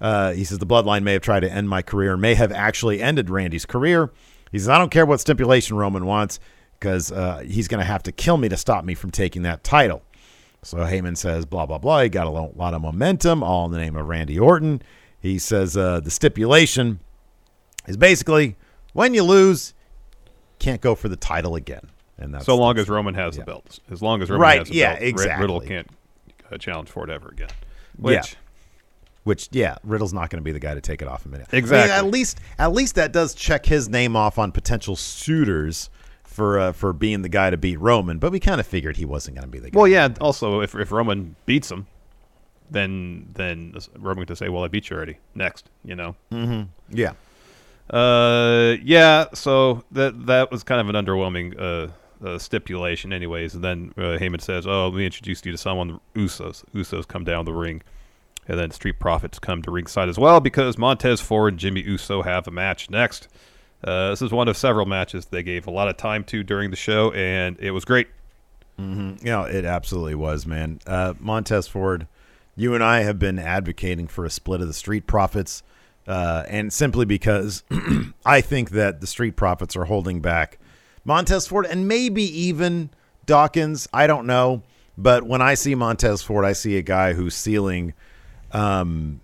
Uh, 0.00 0.32
he 0.32 0.44
says 0.44 0.58
the 0.58 0.66
bloodline 0.66 1.02
may 1.02 1.12
have 1.12 1.22
tried 1.22 1.40
to 1.40 1.50
end 1.50 1.68
my 1.68 1.82
career, 1.82 2.16
may 2.16 2.34
have 2.34 2.52
actually 2.52 3.02
ended 3.02 3.30
Randy's 3.30 3.66
career. 3.66 4.10
He 4.52 4.58
says 4.58 4.68
I 4.68 4.78
don't 4.78 4.90
care 4.90 5.04
what 5.04 5.20
stipulation 5.20 5.76
Roman 5.76 6.06
wants 6.06 6.40
because 6.78 7.10
uh, 7.10 7.42
he's 7.46 7.68
going 7.68 7.80
to 7.80 7.86
have 7.86 8.02
to 8.04 8.12
kill 8.12 8.36
me 8.36 8.48
to 8.48 8.56
stop 8.56 8.84
me 8.84 8.94
from 8.94 9.10
taking 9.10 9.42
that 9.42 9.64
title. 9.64 10.02
So 10.62 10.78
Heyman 10.78 11.16
says 11.16 11.46
blah 11.46 11.66
blah 11.66 11.78
blah. 11.78 12.02
He 12.02 12.08
got 12.08 12.26
a 12.26 12.30
lot 12.30 12.74
of 12.74 12.82
momentum, 12.82 13.42
all 13.42 13.66
in 13.66 13.72
the 13.72 13.78
name 13.78 13.96
of 13.96 14.06
Randy 14.06 14.38
Orton. 14.38 14.82
He 15.20 15.38
says 15.38 15.76
uh, 15.76 16.00
the 16.00 16.10
stipulation 16.10 17.00
is 17.86 17.96
basically 17.96 18.56
when 18.92 19.14
you 19.14 19.22
lose, 19.22 19.74
can't 20.58 20.80
go 20.80 20.94
for 20.94 21.08
the 21.08 21.16
title 21.16 21.54
again, 21.54 21.88
and 22.18 22.34
that's 22.34 22.46
So 22.46 22.56
long 22.56 22.78
as 22.78 22.88
Roman 22.88 23.14
has 23.14 23.36
yeah. 23.36 23.42
the 23.42 23.46
belt. 23.46 23.78
As 23.90 24.02
long 24.02 24.22
as 24.22 24.30
Roman 24.30 24.42
Right, 24.42 24.58
has 24.60 24.68
the 24.68 24.74
yeah, 24.74 24.94
belt, 24.94 25.02
exactly. 25.02 25.42
Riddle 25.42 25.60
can't 25.60 25.88
uh, 26.50 26.58
challenge 26.58 26.88
for 26.90 27.04
it 27.04 27.10
ever 27.10 27.28
again. 27.28 27.50
Which, 27.96 28.14
Yeah. 28.14 28.22
Which 29.24 29.48
yeah, 29.52 29.76
Riddle's 29.84 30.14
not 30.14 30.30
going 30.30 30.40
to 30.40 30.44
be 30.44 30.52
the 30.52 30.60
guy 30.60 30.74
to 30.74 30.80
take 30.80 31.02
it 31.02 31.08
off 31.08 31.26
a 31.26 31.28
minute. 31.28 31.48
Exactly. 31.52 31.92
at 31.92 32.06
least 32.06 32.38
at 32.58 32.72
least 32.72 32.94
that 32.94 33.12
does 33.12 33.34
check 33.34 33.66
his 33.66 33.88
name 33.88 34.16
off 34.16 34.38
on 34.38 34.52
potential 34.52 34.96
suitors 34.96 35.90
for 36.38 36.58
uh, 36.58 36.72
for 36.72 36.92
being 36.94 37.22
the 37.22 37.28
guy 37.28 37.50
to 37.50 37.56
beat 37.58 37.78
Roman. 37.78 38.18
But 38.18 38.32
we 38.32 38.40
kind 38.40 38.60
of 38.60 38.66
figured 38.66 38.96
he 38.96 39.04
wasn't 39.04 39.36
going 39.36 39.46
to 39.46 39.50
be 39.50 39.58
the 39.58 39.70
guy. 39.70 39.76
Well, 39.76 39.88
yeah. 39.88 40.08
Also, 40.20 40.60
if 40.60 40.74
if 40.74 40.90
Roman 40.92 41.36
beats 41.44 41.70
him, 41.70 41.88
then 42.70 43.28
then 43.34 43.74
Roman 43.98 44.26
to 44.26 44.36
say, 44.36 44.48
"Well, 44.48 44.64
I 44.64 44.68
beat 44.68 44.88
you 44.88 44.96
already." 44.96 45.18
Next, 45.34 45.68
you 45.84 45.96
know. 45.96 46.16
yeah. 46.88 47.12
Uh, 47.90 48.76
yeah. 48.82 49.26
So 49.34 49.84
that 49.92 50.26
that 50.26 50.50
was 50.50 50.62
kind 50.62 50.80
of 50.80 50.94
an 50.94 51.04
underwhelming 51.04 51.58
uh, 51.60 51.88
uh 52.26 52.38
stipulation, 52.38 53.12
anyways. 53.12 53.54
And 53.54 53.64
then 53.64 53.92
uh, 53.96 54.16
Heyman 54.18 54.40
says, 54.40 54.66
"Oh, 54.66 54.88
let 54.88 54.96
me 54.96 55.04
introduce 55.04 55.44
you 55.44 55.52
to 55.52 55.58
someone." 55.58 56.00
The 56.14 56.20
Usos. 56.20 56.64
Usos 56.72 57.06
come 57.06 57.24
down 57.24 57.46
the 57.46 57.52
ring, 57.52 57.82
and 58.46 58.58
then 58.58 58.70
Street 58.70 59.00
Profits 59.00 59.40
come 59.40 59.60
to 59.62 59.72
ringside 59.72 60.08
as 60.08 60.18
well 60.18 60.38
because 60.38 60.78
Montez 60.78 61.20
Ford 61.20 61.54
and 61.54 61.60
Jimmy 61.60 61.82
Uso 61.82 62.22
have 62.22 62.46
a 62.46 62.52
match 62.52 62.90
next. 62.90 63.26
Uh, 63.82 64.10
this 64.10 64.22
is 64.22 64.32
one 64.32 64.48
of 64.48 64.56
several 64.56 64.86
matches 64.86 65.26
they 65.26 65.42
gave 65.42 65.66
a 65.66 65.70
lot 65.70 65.88
of 65.88 65.96
time 65.96 66.24
to 66.24 66.42
during 66.42 66.70
the 66.70 66.76
show, 66.76 67.12
and 67.12 67.56
it 67.60 67.70
was 67.70 67.84
great. 67.84 68.08
You 69.24 69.30
know, 69.30 69.42
it 69.42 69.64
absolutely 69.64 70.14
was, 70.14 70.46
man. 70.46 70.78
Uh, 70.86 71.14
Montez 71.18 71.66
Ford, 71.66 72.06
you 72.56 72.74
and 72.74 72.84
I 72.84 73.00
have 73.00 73.18
been 73.18 73.38
advocating 73.38 74.06
for 74.06 74.24
a 74.24 74.30
split 74.30 74.60
of 74.60 74.68
the 74.68 74.74
Street 74.74 75.06
Profits, 75.06 75.62
uh, 76.06 76.44
and 76.48 76.72
simply 76.72 77.04
because 77.04 77.64
I 78.24 78.40
think 78.40 78.70
that 78.70 79.00
the 79.00 79.06
Street 79.06 79.36
Profits 79.36 79.74
are 79.76 79.86
holding 79.86 80.20
back 80.20 80.58
Montez 81.04 81.46
Ford 81.46 81.66
and 81.66 81.88
maybe 81.88 82.22
even 82.22 82.90
Dawkins. 83.26 83.88
I 83.92 84.06
don't 84.06 84.26
know, 84.26 84.62
but 84.96 85.24
when 85.24 85.42
I 85.42 85.54
see 85.54 85.74
Montez 85.74 86.22
Ford, 86.22 86.44
I 86.44 86.52
see 86.52 86.76
a 86.76 86.82
guy 86.82 87.14
whose 87.14 87.34
ceiling 87.34 87.94
um, 88.52 89.20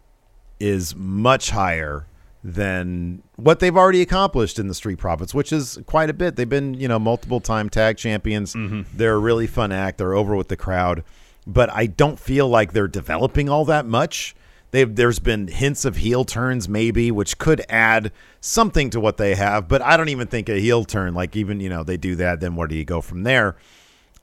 is 0.59 0.97
much 0.97 1.51
higher 1.51 2.07
than 2.47 3.23
what 3.37 3.59
they've 3.59 3.77
already 3.77 4.03
accomplished 4.03 4.59
in 4.59 4.69
the 4.69 4.75
Street 4.75 4.99
Profits, 4.99 5.33
which 5.33 5.51
is 5.51 5.79
quite 5.87 6.11
a 6.11 6.13
bit. 6.13 6.37
They've 6.37 6.47
been, 6.47 6.75
you 6.75 6.87
know, 6.87 6.99
multiple 6.99 7.41
time 7.41 7.71
tag 7.71 7.97
champions. 7.97 8.55
Mm-hmm. 8.55 8.83
They're 8.95 9.15
a 9.15 9.19
really 9.19 9.47
fun 9.47 9.73
act. 9.73 9.97
They're 9.97 10.15
over 10.15 10.37
with 10.37 10.49
the 10.49 10.57
crowd, 10.57 11.05
but 11.47 11.71
I 11.71 11.87
don't 11.87 12.21
feel 12.21 12.47
like 12.47 12.75
they're 12.75 12.87
developing 12.87 13.49
all 13.49 13.65
that 13.65 13.87
much. 13.87 14.37
They've, 14.73 14.95
there's 14.95 15.21
been 15.21 15.49
hints 15.49 15.87
of 15.87 15.97
heel 15.97 16.25
turns, 16.25 16.69
maybe, 16.69 17.11
which 17.11 17.39
could 17.39 17.65
add 17.71 18.13
something 18.43 18.91
to 18.91 19.01
what 19.01 19.17
they 19.17 19.37
have, 19.37 19.67
but 19.67 19.81
I 19.81 19.97
don't 19.97 20.11
even 20.11 20.27
think 20.27 20.51
a 20.51 20.61
heel 20.61 20.85
turn, 20.85 21.15
like 21.15 21.37
even, 21.37 21.61
you 21.61 21.71
know, 21.71 21.83
they 21.83 21.97
do 21.97 22.15
that, 22.17 22.41
then 22.41 22.57
where 22.57 22.69
do 22.69 22.75
you 22.75 22.85
go 22.85 23.01
from 23.01 23.23
there? 23.23 23.57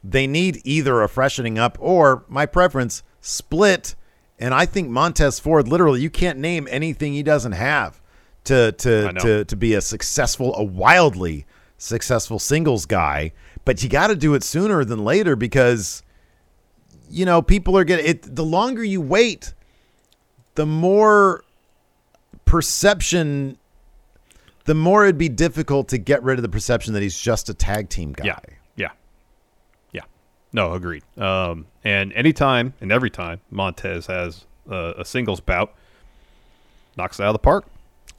They 0.04 0.28
need 0.28 0.62
either 0.64 1.02
a 1.02 1.10
freshening 1.10 1.58
up 1.58 1.78
or 1.80 2.24
my 2.28 2.46
preference, 2.46 3.02
split. 3.20 3.96
And 4.38 4.54
I 4.54 4.66
think 4.66 4.90
Montez 4.90 5.40
Ford, 5.40 5.68
literally, 5.68 6.02
you 6.02 6.10
can't 6.10 6.38
name 6.38 6.68
anything 6.70 7.14
he 7.14 7.24
doesn't 7.24 7.54
have 7.54 8.01
to 8.46 8.72
to 8.72 9.14
to 9.14 9.46
to 9.46 9.56
be 9.56 9.74
a 9.74 9.82
successful, 9.82 10.56
a 10.56 10.64
wildly 10.64 11.46
successful 11.78 12.40
singles 12.40 12.86
guy. 12.86 13.34
But 13.66 13.84
you 13.84 13.90
got 13.90 14.08
to 14.08 14.16
do 14.16 14.34
it 14.34 14.44
sooner 14.44 14.84
than 14.84 15.04
later 15.04 15.36
because 15.36 16.04
you 17.10 17.26
know 17.26 17.42
people 17.42 17.78
are 17.78 17.84
getting 17.84 18.06
it. 18.06 18.36
The 18.36 18.46
longer 18.46 18.84
you 18.84 19.02
wait, 19.02 19.54
the 20.56 20.66
more 20.66 21.44
perception. 22.46 23.58
The 24.66 24.76
more 24.76 25.06
it'd 25.06 25.18
be 25.18 25.28
difficult 25.28 25.88
to 25.90 25.98
get 25.98 26.22
rid 26.22 26.38
of 26.38 26.44
the 26.44 26.50
perception 26.50 26.94
that 26.94 27.02
he's 27.02 27.18
just 27.18 27.50
a 27.50 27.54
tag 27.54 27.90
team 27.90 28.14
guy. 28.14 28.26
Yeah, 28.26 28.40
yeah, 28.76 28.92
yeah. 29.92 30.02
No, 30.54 30.74
agreed. 30.74 31.04
Um, 31.18 31.66
and 31.84 32.14
anytime 32.14 32.76
and 32.80 32.92
every 32.92 33.10
time 33.10 33.42
Montez 33.50 34.06
has 34.06 34.46
uh, 34.70 34.94
a 34.98 35.04
singles 35.04 35.40
bout, 35.40 35.74
knocks 36.96 37.20
it 37.20 37.24
out 37.24 37.30
of 37.30 37.34
the 37.34 37.40
park. 37.40 37.66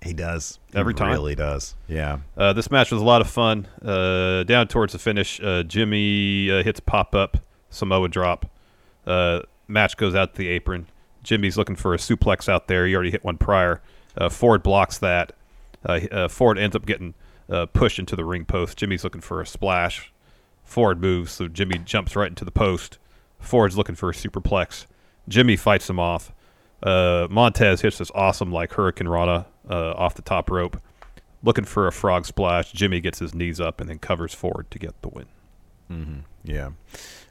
He 0.03 0.13
does 0.13 0.59
Every 0.75 0.95
He 0.95 0.99
time. 0.99 1.13
Really 1.13 1.35
does. 1.35 1.77
Yeah. 1.87 2.19
Uh, 2.37 2.53
this 2.53 2.71
match 2.71 2.91
was 2.91 3.01
a 3.01 3.05
lot 3.05 3.21
of 3.21 3.31
fun. 3.31 3.69
Uh, 3.81 4.43
down 4.43 4.67
towards 4.67 4.93
the 4.93 4.99
finish, 4.99 5.41
uh, 5.41 5.63
Jimmy 5.63 6.51
uh, 6.51 6.63
hits 6.63 6.81
pop 6.81 7.15
up 7.15 7.39
Samoa 7.71 8.09
drop. 8.09 8.51
Uh, 9.07 9.41
match 9.69 9.97
goes 9.97 10.15
out 10.15 10.35
to 10.35 10.39
the 10.39 10.49
apron. 10.49 10.87
Jimmy's 11.23 11.57
looking 11.57 11.77
for 11.77 11.95
a 11.95 11.99
suplex 11.99 12.49
out 12.49 12.69
there. 12.69 12.87
He 12.87 12.95
already 12.95 13.13
hit 13.13 13.25
one 13.25 13.39
prior. 13.39 13.81
Uh, 14.17 14.29
Ford 14.29 14.63
blocks 14.63 14.99
that. 14.99 15.33
Uh, 15.85 16.01
uh, 16.11 16.29
Ford 16.29 16.59
ends 16.59 16.77
up 16.77 16.85
getting 16.85 17.15
uh, 17.49 17.67
pushed 17.67 17.99
into 17.99 18.17
the 18.17 18.25
ring 18.25 18.45
post. 18.45 18.77
Jimmy's 18.79 19.05
looking 19.05 19.21
for 19.21 19.41
a 19.41 19.47
splash. 19.47 20.13
Ford 20.65 21.01
moves, 21.01 21.33
so 21.33 21.49
Jimmy 21.49 21.79
jumps 21.79 22.17
right 22.17 22.29
into 22.29 22.45
the 22.45 22.51
post. 22.51 22.99
Ford's 23.39 23.77
looking 23.77 23.95
for 23.95 24.11
a 24.11 24.13
superplex. 24.13 24.87
Jimmy 25.29 25.57
fights 25.57 25.89
him 25.89 25.99
off. 25.99 26.33
Uh, 26.83 27.29
Montez 27.31 27.81
hits 27.81 27.99
this 27.99 28.11
awesome 28.15 28.53
like 28.53 28.71
hurricanrana 28.71 29.47
uh, 29.69 29.93
off 29.93 30.15
the 30.15 30.23
top 30.23 30.51
rope, 30.51 30.81
looking 31.43 31.65
for 31.65 31.87
a 31.87 31.93
frog 31.93 32.27
splash. 32.27 32.73
Jimmy 32.73 33.01
gets 33.01 33.19
his 33.19 33.35
knees 33.35 33.61
up 33.61 33.81
and 33.81 33.89
then 33.89 33.99
covers 33.99 34.35
Ford 34.35 34.71
to 34.71 34.79
get 34.79 35.01
the 35.03 35.09
win. 35.09 35.27
Yeah. 36.45 36.71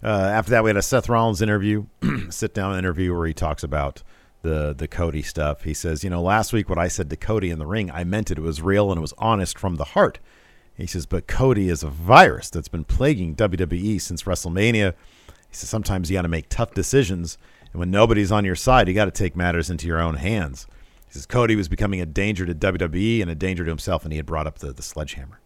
Uh, 0.03 0.07
after 0.07 0.51
that, 0.51 0.63
we 0.63 0.69
had 0.69 0.77
a 0.77 0.81
Seth 0.81 1.09
Rollins 1.09 1.41
interview, 1.41 1.85
sit 2.29 2.53
down 2.53 2.77
interview 2.77 3.15
where 3.15 3.27
he 3.27 3.33
talks 3.33 3.63
about 3.63 4.03
the 4.41 4.73
the 4.73 4.87
Cody 4.87 5.21
stuff. 5.21 5.63
He 5.63 5.73
says, 5.73 6.03
you 6.03 6.09
know, 6.09 6.21
last 6.21 6.53
week 6.53 6.69
what 6.69 6.77
I 6.77 6.87
said 6.87 7.09
to 7.09 7.15
Cody 7.15 7.49
in 7.49 7.59
the 7.59 7.65
ring, 7.65 7.91
I 7.91 8.03
meant 8.03 8.31
it. 8.31 8.37
It 8.37 8.41
was 8.41 8.61
real 8.61 8.91
and 8.91 8.97
it 8.97 9.01
was 9.01 9.13
honest 9.17 9.57
from 9.57 9.75
the 9.75 9.83
heart. 9.83 10.19
He 10.75 10.87
says, 10.87 11.05
but 11.05 11.27
Cody 11.27 11.69
is 11.69 11.83
a 11.83 11.89
virus 11.89 12.49
that's 12.49 12.67
been 12.67 12.85
plaguing 12.85 13.35
WWE 13.35 14.01
since 14.01 14.23
WrestleMania. 14.23 14.93
He 15.49 15.55
says 15.55 15.69
sometimes 15.69 16.09
you 16.09 16.17
got 16.17 16.23
to 16.23 16.27
make 16.27 16.49
tough 16.49 16.73
decisions, 16.73 17.37
and 17.71 17.79
when 17.79 17.91
nobody's 17.91 18.31
on 18.31 18.45
your 18.45 18.55
side, 18.55 18.87
you 18.87 18.93
got 18.93 19.05
to 19.05 19.11
take 19.11 19.35
matters 19.35 19.69
into 19.69 19.85
your 19.85 20.01
own 20.01 20.15
hands. 20.15 20.65
He 21.11 21.15
says 21.15 21.25
Cody 21.25 21.57
was 21.57 21.67
becoming 21.67 21.99
a 21.99 22.05
danger 22.05 22.45
to 22.45 22.55
WWE 22.55 23.21
and 23.21 23.29
a 23.29 23.35
danger 23.35 23.65
to 23.65 23.69
himself, 23.69 24.05
and 24.05 24.13
he 24.13 24.17
had 24.17 24.25
brought 24.25 24.47
up 24.47 24.59
the 24.59 24.71
the 24.71 24.81
sledgehammer. 24.81 25.41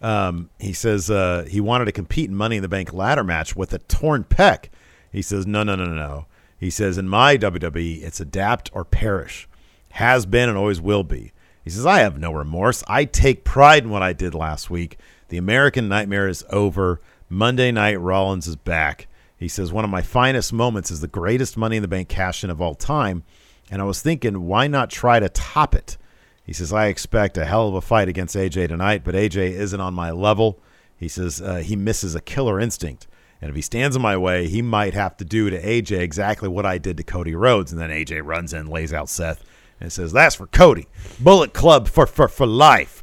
Um, 0.00 0.50
he 0.60 0.72
says 0.72 1.10
uh, 1.10 1.44
he 1.50 1.60
wanted 1.60 1.86
to 1.86 1.92
compete 1.92 2.30
in 2.30 2.36
Money 2.36 2.56
in 2.56 2.62
the 2.62 2.68
Bank 2.68 2.92
ladder 2.92 3.24
match 3.24 3.56
with 3.56 3.72
a 3.72 3.78
torn 3.78 4.22
pec. 4.22 4.66
He 5.10 5.20
says, 5.20 5.44
no, 5.46 5.64
no, 5.64 5.74
no, 5.74 5.84
no, 5.86 5.94
no. 5.94 6.26
He 6.58 6.70
says, 6.70 6.96
in 6.96 7.08
my 7.08 7.36
WWE, 7.36 8.02
it's 8.02 8.20
adapt 8.20 8.70
or 8.72 8.84
perish. 8.84 9.48
Has 9.90 10.24
been 10.24 10.48
and 10.48 10.56
always 10.56 10.80
will 10.80 11.02
be. 11.02 11.32
He 11.64 11.70
says, 11.70 11.84
I 11.84 11.98
have 11.98 12.18
no 12.18 12.32
remorse. 12.32 12.82
I 12.86 13.04
take 13.04 13.44
pride 13.44 13.82
in 13.82 13.90
what 13.90 14.02
I 14.02 14.12
did 14.12 14.34
last 14.34 14.70
week. 14.70 14.98
The 15.28 15.38
American 15.38 15.88
Nightmare 15.88 16.28
is 16.28 16.44
over. 16.50 17.00
Monday 17.28 17.72
night, 17.72 18.00
Rollins 18.00 18.46
is 18.46 18.56
back. 18.56 19.08
He 19.36 19.48
says, 19.48 19.72
One 19.72 19.84
of 19.84 19.90
my 19.90 20.02
finest 20.02 20.52
moments 20.52 20.90
is 20.90 21.00
the 21.00 21.08
greatest 21.08 21.56
Money 21.56 21.76
in 21.76 21.82
the 21.82 21.88
Bank 21.88 22.08
cash 22.08 22.44
in 22.44 22.50
of 22.50 22.60
all 22.60 22.74
time. 22.74 23.24
And 23.72 23.80
I 23.80 23.86
was 23.86 24.02
thinking, 24.02 24.46
why 24.46 24.66
not 24.66 24.90
try 24.90 25.18
to 25.18 25.30
top 25.30 25.74
it? 25.74 25.96
He 26.44 26.52
says, 26.52 26.74
I 26.74 26.88
expect 26.88 27.38
a 27.38 27.46
hell 27.46 27.68
of 27.68 27.74
a 27.74 27.80
fight 27.80 28.06
against 28.06 28.36
AJ 28.36 28.68
tonight, 28.68 29.02
but 29.02 29.14
AJ 29.14 29.52
isn't 29.52 29.80
on 29.80 29.94
my 29.94 30.10
level. 30.10 30.60
He 30.94 31.08
says 31.08 31.40
uh, 31.40 31.56
he 31.56 31.74
misses 31.74 32.14
a 32.14 32.20
killer 32.20 32.60
instinct. 32.60 33.06
And 33.40 33.48
if 33.48 33.56
he 33.56 33.62
stands 33.62 33.96
in 33.96 34.02
my 34.02 34.14
way, 34.18 34.46
he 34.46 34.60
might 34.60 34.92
have 34.92 35.16
to 35.16 35.24
do 35.24 35.48
to 35.48 35.58
AJ 35.60 36.00
exactly 36.00 36.50
what 36.50 36.66
I 36.66 36.76
did 36.76 36.98
to 36.98 37.02
Cody 37.02 37.34
Rhodes. 37.34 37.72
And 37.72 37.80
then 37.80 37.88
AJ 37.88 38.20
runs 38.26 38.52
in, 38.52 38.66
lays 38.66 38.92
out 38.92 39.08
Seth, 39.08 39.42
and 39.80 39.90
says, 39.90 40.12
That's 40.12 40.34
for 40.34 40.48
Cody. 40.48 40.86
Bullet 41.18 41.54
Club 41.54 41.88
for, 41.88 42.06
for, 42.06 42.28
for 42.28 42.46
life. 42.46 43.02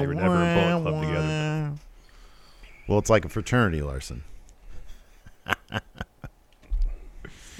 They 0.00 0.06
were 0.06 0.14
never 0.14 0.34
in 0.42 0.80
Bullet 0.80 0.82
Club 0.82 1.04
together. 1.04 1.72
Well, 2.88 2.98
it's 2.98 3.10
like 3.10 3.26
a 3.26 3.28
fraternity, 3.28 3.82
Larson. 3.82 4.24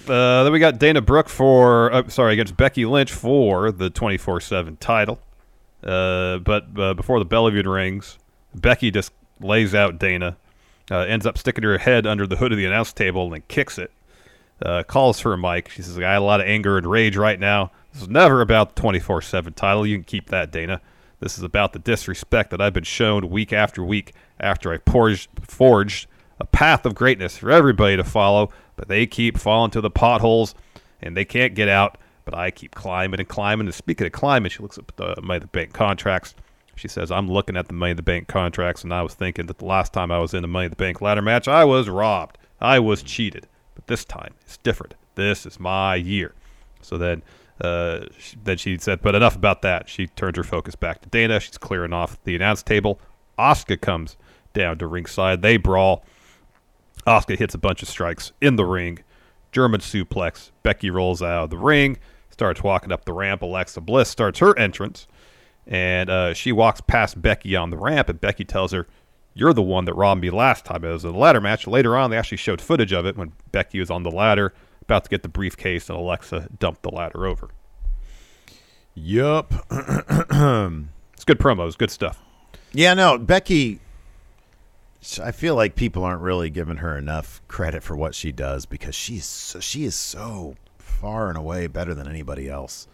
Uh, 0.08 0.42
then 0.42 0.52
we 0.52 0.58
got 0.58 0.78
Dana 0.78 1.00
Brooke 1.00 1.28
for, 1.28 1.92
uh, 1.92 2.08
sorry, 2.08 2.32
against 2.32 2.56
Becky 2.56 2.84
Lynch 2.84 3.12
for 3.12 3.70
the 3.70 3.88
24 3.90 4.40
7 4.40 4.76
title. 4.78 5.20
Uh, 5.82 6.38
but 6.38 6.66
uh, 6.76 6.94
before 6.94 7.18
the 7.18 7.24
bell 7.24 7.48
even 7.48 7.68
rings, 7.68 8.18
Becky 8.54 8.90
just 8.90 9.12
lays 9.40 9.74
out 9.74 9.98
Dana, 9.98 10.36
uh, 10.90 10.98
ends 10.98 11.26
up 11.26 11.38
sticking 11.38 11.64
her 11.64 11.78
head 11.78 12.06
under 12.06 12.26
the 12.26 12.36
hood 12.36 12.52
of 12.52 12.58
the 12.58 12.64
announce 12.64 12.92
table 12.92 13.24
and 13.24 13.34
then 13.34 13.42
kicks 13.48 13.78
it. 13.78 13.90
Uh, 14.60 14.82
calls 14.84 15.18
for 15.18 15.32
a 15.32 15.38
mic. 15.38 15.68
She 15.68 15.82
says, 15.82 15.96
I 15.96 16.00
got 16.00 16.16
a 16.16 16.24
lot 16.24 16.40
of 16.40 16.46
anger 16.46 16.78
and 16.78 16.86
rage 16.86 17.16
right 17.16 17.38
now. 17.38 17.72
This 17.92 18.02
is 18.02 18.08
never 18.08 18.40
about 18.40 18.74
the 18.74 18.80
24 18.80 19.22
7 19.22 19.52
title. 19.54 19.86
You 19.86 19.96
can 19.96 20.04
keep 20.04 20.30
that, 20.30 20.50
Dana. 20.50 20.80
This 21.20 21.38
is 21.38 21.44
about 21.44 21.72
the 21.72 21.78
disrespect 21.78 22.50
that 22.50 22.60
I've 22.60 22.72
been 22.72 22.84
shown 22.84 23.30
week 23.30 23.52
after 23.52 23.84
week 23.84 24.12
after 24.40 24.72
I 24.72 24.78
forged, 24.78 25.28
forged 25.42 26.08
a 26.40 26.44
path 26.44 26.84
of 26.84 26.94
greatness 26.94 27.36
for 27.36 27.50
everybody 27.50 27.96
to 27.96 28.04
follow, 28.04 28.50
but 28.76 28.88
they 28.88 29.06
keep 29.06 29.38
falling 29.38 29.70
to 29.72 29.80
the 29.80 29.90
potholes 29.90 30.54
and 31.00 31.16
they 31.16 31.24
can't 31.24 31.54
get 31.54 31.68
out. 31.68 31.98
But 32.24 32.34
I 32.34 32.50
keep 32.50 32.74
climbing 32.74 33.18
and 33.18 33.28
climbing. 33.28 33.66
And 33.66 33.74
speaking 33.74 34.06
of 34.06 34.12
climbing, 34.12 34.50
she 34.50 34.62
looks 34.62 34.78
at 34.78 34.86
the 34.96 35.20
Money 35.22 35.40
the 35.40 35.46
Bank 35.48 35.72
contracts. 35.72 36.34
She 36.76 36.88
says, 36.88 37.10
I'm 37.10 37.28
looking 37.28 37.56
at 37.56 37.66
the 37.66 37.74
Money 37.74 37.94
the 37.94 38.02
Bank 38.02 38.28
contracts, 38.28 38.82
and 38.84 38.94
I 38.94 39.02
was 39.02 39.14
thinking 39.14 39.46
that 39.46 39.58
the 39.58 39.64
last 39.64 39.92
time 39.92 40.10
I 40.10 40.18
was 40.18 40.32
in 40.32 40.44
a 40.44 40.48
Money 40.48 40.68
the 40.68 40.76
Bank 40.76 41.00
ladder 41.00 41.20
match, 41.20 41.48
I 41.48 41.64
was 41.64 41.88
robbed. 41.88 42.38
I 42.60 42.78
was 42.78 43.02
cheated. 43.02 43.46
But 43.74 43.88
this 43.88 44.04
time, 44.04 44.34
it's 44.42 44.56
different. 44.58 44.94
This 45.14 45.44
is 45.44 45.60
my 45.60 45.96
year. 45.96 46.32
So 46.80 46.96
then, 46.96 47.22
uh, 47.60 48.06
she, 48.18 48.36
then 48.42 48.56
she 48.56 48.78
said, 48.78 49.02
but 49.02 49.14
enough 49.14 49.36
about 49.36 49.62
that. 49.62 49.88
She 49.88 50.06
turns 50.06 50.36
her 50.36 50.44
focus 50.44 50.74
back 50.74 51.02
to 51.02 51.08
Dana. 51.08 51.40
She's 51.40 51.58
clearing 51.58 51.92
off 51.92 52.22
the 52.24 52.34
announce 52.36 52.62
table. 52.62 53.00
Asuka 53.38 53.80
comes 53.80 54.16
down 54.52 54.78
to 54.78 54.86
ringside. 54.86 55.42
They 55.42 55.56
brawl. 55.56 56.04
Asuka 57.06 57.36
hits 57.36 57.54
a 57.54 57.58
bunch 57.58 57.82
of 57.82 57.88
strikes 57.88 58.32
in 58.40 58.56
the 58.56 58.64
ring. 58.64 59.00
German 59.50 59.80
suplex. 59.80 60.50
Becky 60.62 60.90
rolls 60.90 61.22
out 61.22 61.44
of 61.44 61.50
the 61.50 61.58
ring, 61.58 61.98
starts 62.30 62.62
walking 62.62 62.92
up 62.92 63.04
the 63.04 63.12
ramp. 63.12 63.42
Alexa 63.42 63.80
Bliss 63.80 64.08
starts 64.08 64.38
her 64.38 64.58
entrance, 64.58 65.06
and 65.66 66.08
uh, 66.08 66.34
she 66.34 66.52
walks 66.52 66.80
past 66.80 67.20
Becky 67.20 67.54
on 67.54 67.70
the 67.70 67.76
ramp, 67.76 68.08
and 68.08 68.20
Becky 68.20 68.44
tells 68.44 68.72
her, 68.72 68.86
"You're 69.34 69.52
the 69.52 69.62
one 69.62 69.84
that 69.84 69.94
robbed 69.94 70.22
me 70.22 70.30
last 70.30 70.64
time." 70.64 70.84
It 70.84 70.92
was 70.92 71.04
a 71.04 71.10
ladder 71.10 71.40
match. 71.40 71.66
Later 71.66 71.96
on, 71.96 72.10
they 72.10 72.16
actually 72.16 72.38
showed 72.38 72.60
footage 72.60 72.92
of 72.92 73.04
it 73.04 73.16
when 73.16 73.32
Becky 73.50 73.78
was 73.78 73.90
on 73.90 74.04
the 74.04 74.10
ladder, 74.10 74.54
about 74.80 75.04
to 75.04 75.10
get 75.10 75.22
the 75.22 75.28
briefcase, 75.28 75.90
and 75.90 75.98
Alexa 75.98 76.48
dumped 76.58 76.82
the 76.82 76.90
ladder 76.90 77.26
over. 77.26 77.50
Yup. 78.94 79.52
It's 81.22 81.24
good 81.24 81.38
promos, 81.38 81.78
good 81.78 81.92
stuff. 81.92 82.18
Yeah, 82.72 82.94
no, 82.94 83.16
Becky. 83.16 83.78
I 85.22 85.32
feel 85.32 85.54
like 85.54 85.74
people 85.74 86.04
aren't 86.04 86.22
really 86.22 86.50
giving 86.50 86.76
her 86.76 86.96
enough 86.96 87.42
credit 87.48 87.82
for 87.82 87.96
what 87.96 88.14
she 88.14 88.32
does 88.32 88.66
because 88.66 88.94
she's 88.94 89.24
so, 89.24 89.60
she 89.60 89.84
is 89.84 89.94
so 89.94 90.56
far 90.78 91.28
and 91.28 91.36
away 91.36 91.66
better 91.66 91.94
than 91.94 92.08
anybody 92.08 92.48
else. 92.48 92.86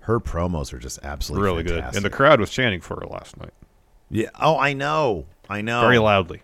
Her 0.00 0.20
promos 0.20 0.72
are 0.72 0.78
just 0.78 1.00
absolutely 1.02 1.44
really 1.44 1.62
good, 1.64 1.84
and 1.94 2.04
the 2.04 2.10
crowd 2.10 2.40
was 2.40 2.50
chanting 2.50 2.80
for 2.80 3.00
her 3.00 3.06
last 3.06 3.36
night 3.36 3.52
yeah. 4.10 4.28
Oh, 4.40 4.58
I 4.58 4.72
know. 4.72 5.26
I 5.48 5.60
know. 5.60 5.80
very 5.80 5.98
loudly. 5.98 6.42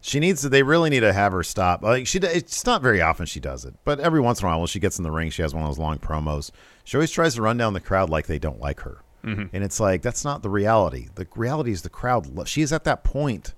She 0.00 0.20
needs 0.20 0.42
to. 0.42 0.48
They 0.48 0.62
really 0.62 0.90
need 0.90 1.00
to 1.00 1.12
have 1.12 1.32
her 1.32 1.42
stop. 1.42 1.82
Like 1.82 2.06
she, 2.06 2.18
it's 2.18 2.66
not 2.66 2.82
very 2.82 3.00
often 3.00 3.26
she 3.26 3.40
does 3.40 3.64
it, 3.64 3.74
but 3.84 4.00
every 4.00 4.20
once 4.20 4.40
in 4.40 4.46
a 4.46 4.48
while, 4.48 4.58
when 4.58 4.66
she 4.66 4.78
gets 4.78 4.98
in 4.98 5.02
the 5.02 5.10
ring, 5.10 5.30
she 5.30 5.42
has 5.42 5.54
one 5.54 5.62
of 5.62 5.70
those 5.70 5.78
long 5.78 5.98
promos. 5.98 6.50
She 6.84 6.96
always 6.96 7.10
tries 7.10 7.34
to 7.36 7.42
run 7.42 7.56
down 7.56 7.72
the 7.72 7.80
crowd 7.80 8.10
like 8.10 8.26
they 8.26 8.38
don't 8.38 8.60
like 8.60 8.80
her, 8.80 8.98
mm-hmm. 9.24 9.54
and 9.54 9.64
it's 9.64 9.80
like 9.80 10.02
that's 10.02 10.24
not 10.24 10.42
the 10.42 10.50
reality. 10.50 11.08
The 11.14 11.26
reality 11.34 11.72
is 11.72 11.82
the 11.82 11.88
crowd. 11.88 12.26
Lo- 12.26 12.44
she 12.44 12.60
is 12.60 12.72
at 12.72 12.84
that 12.84 13.02
point 13.02 13.54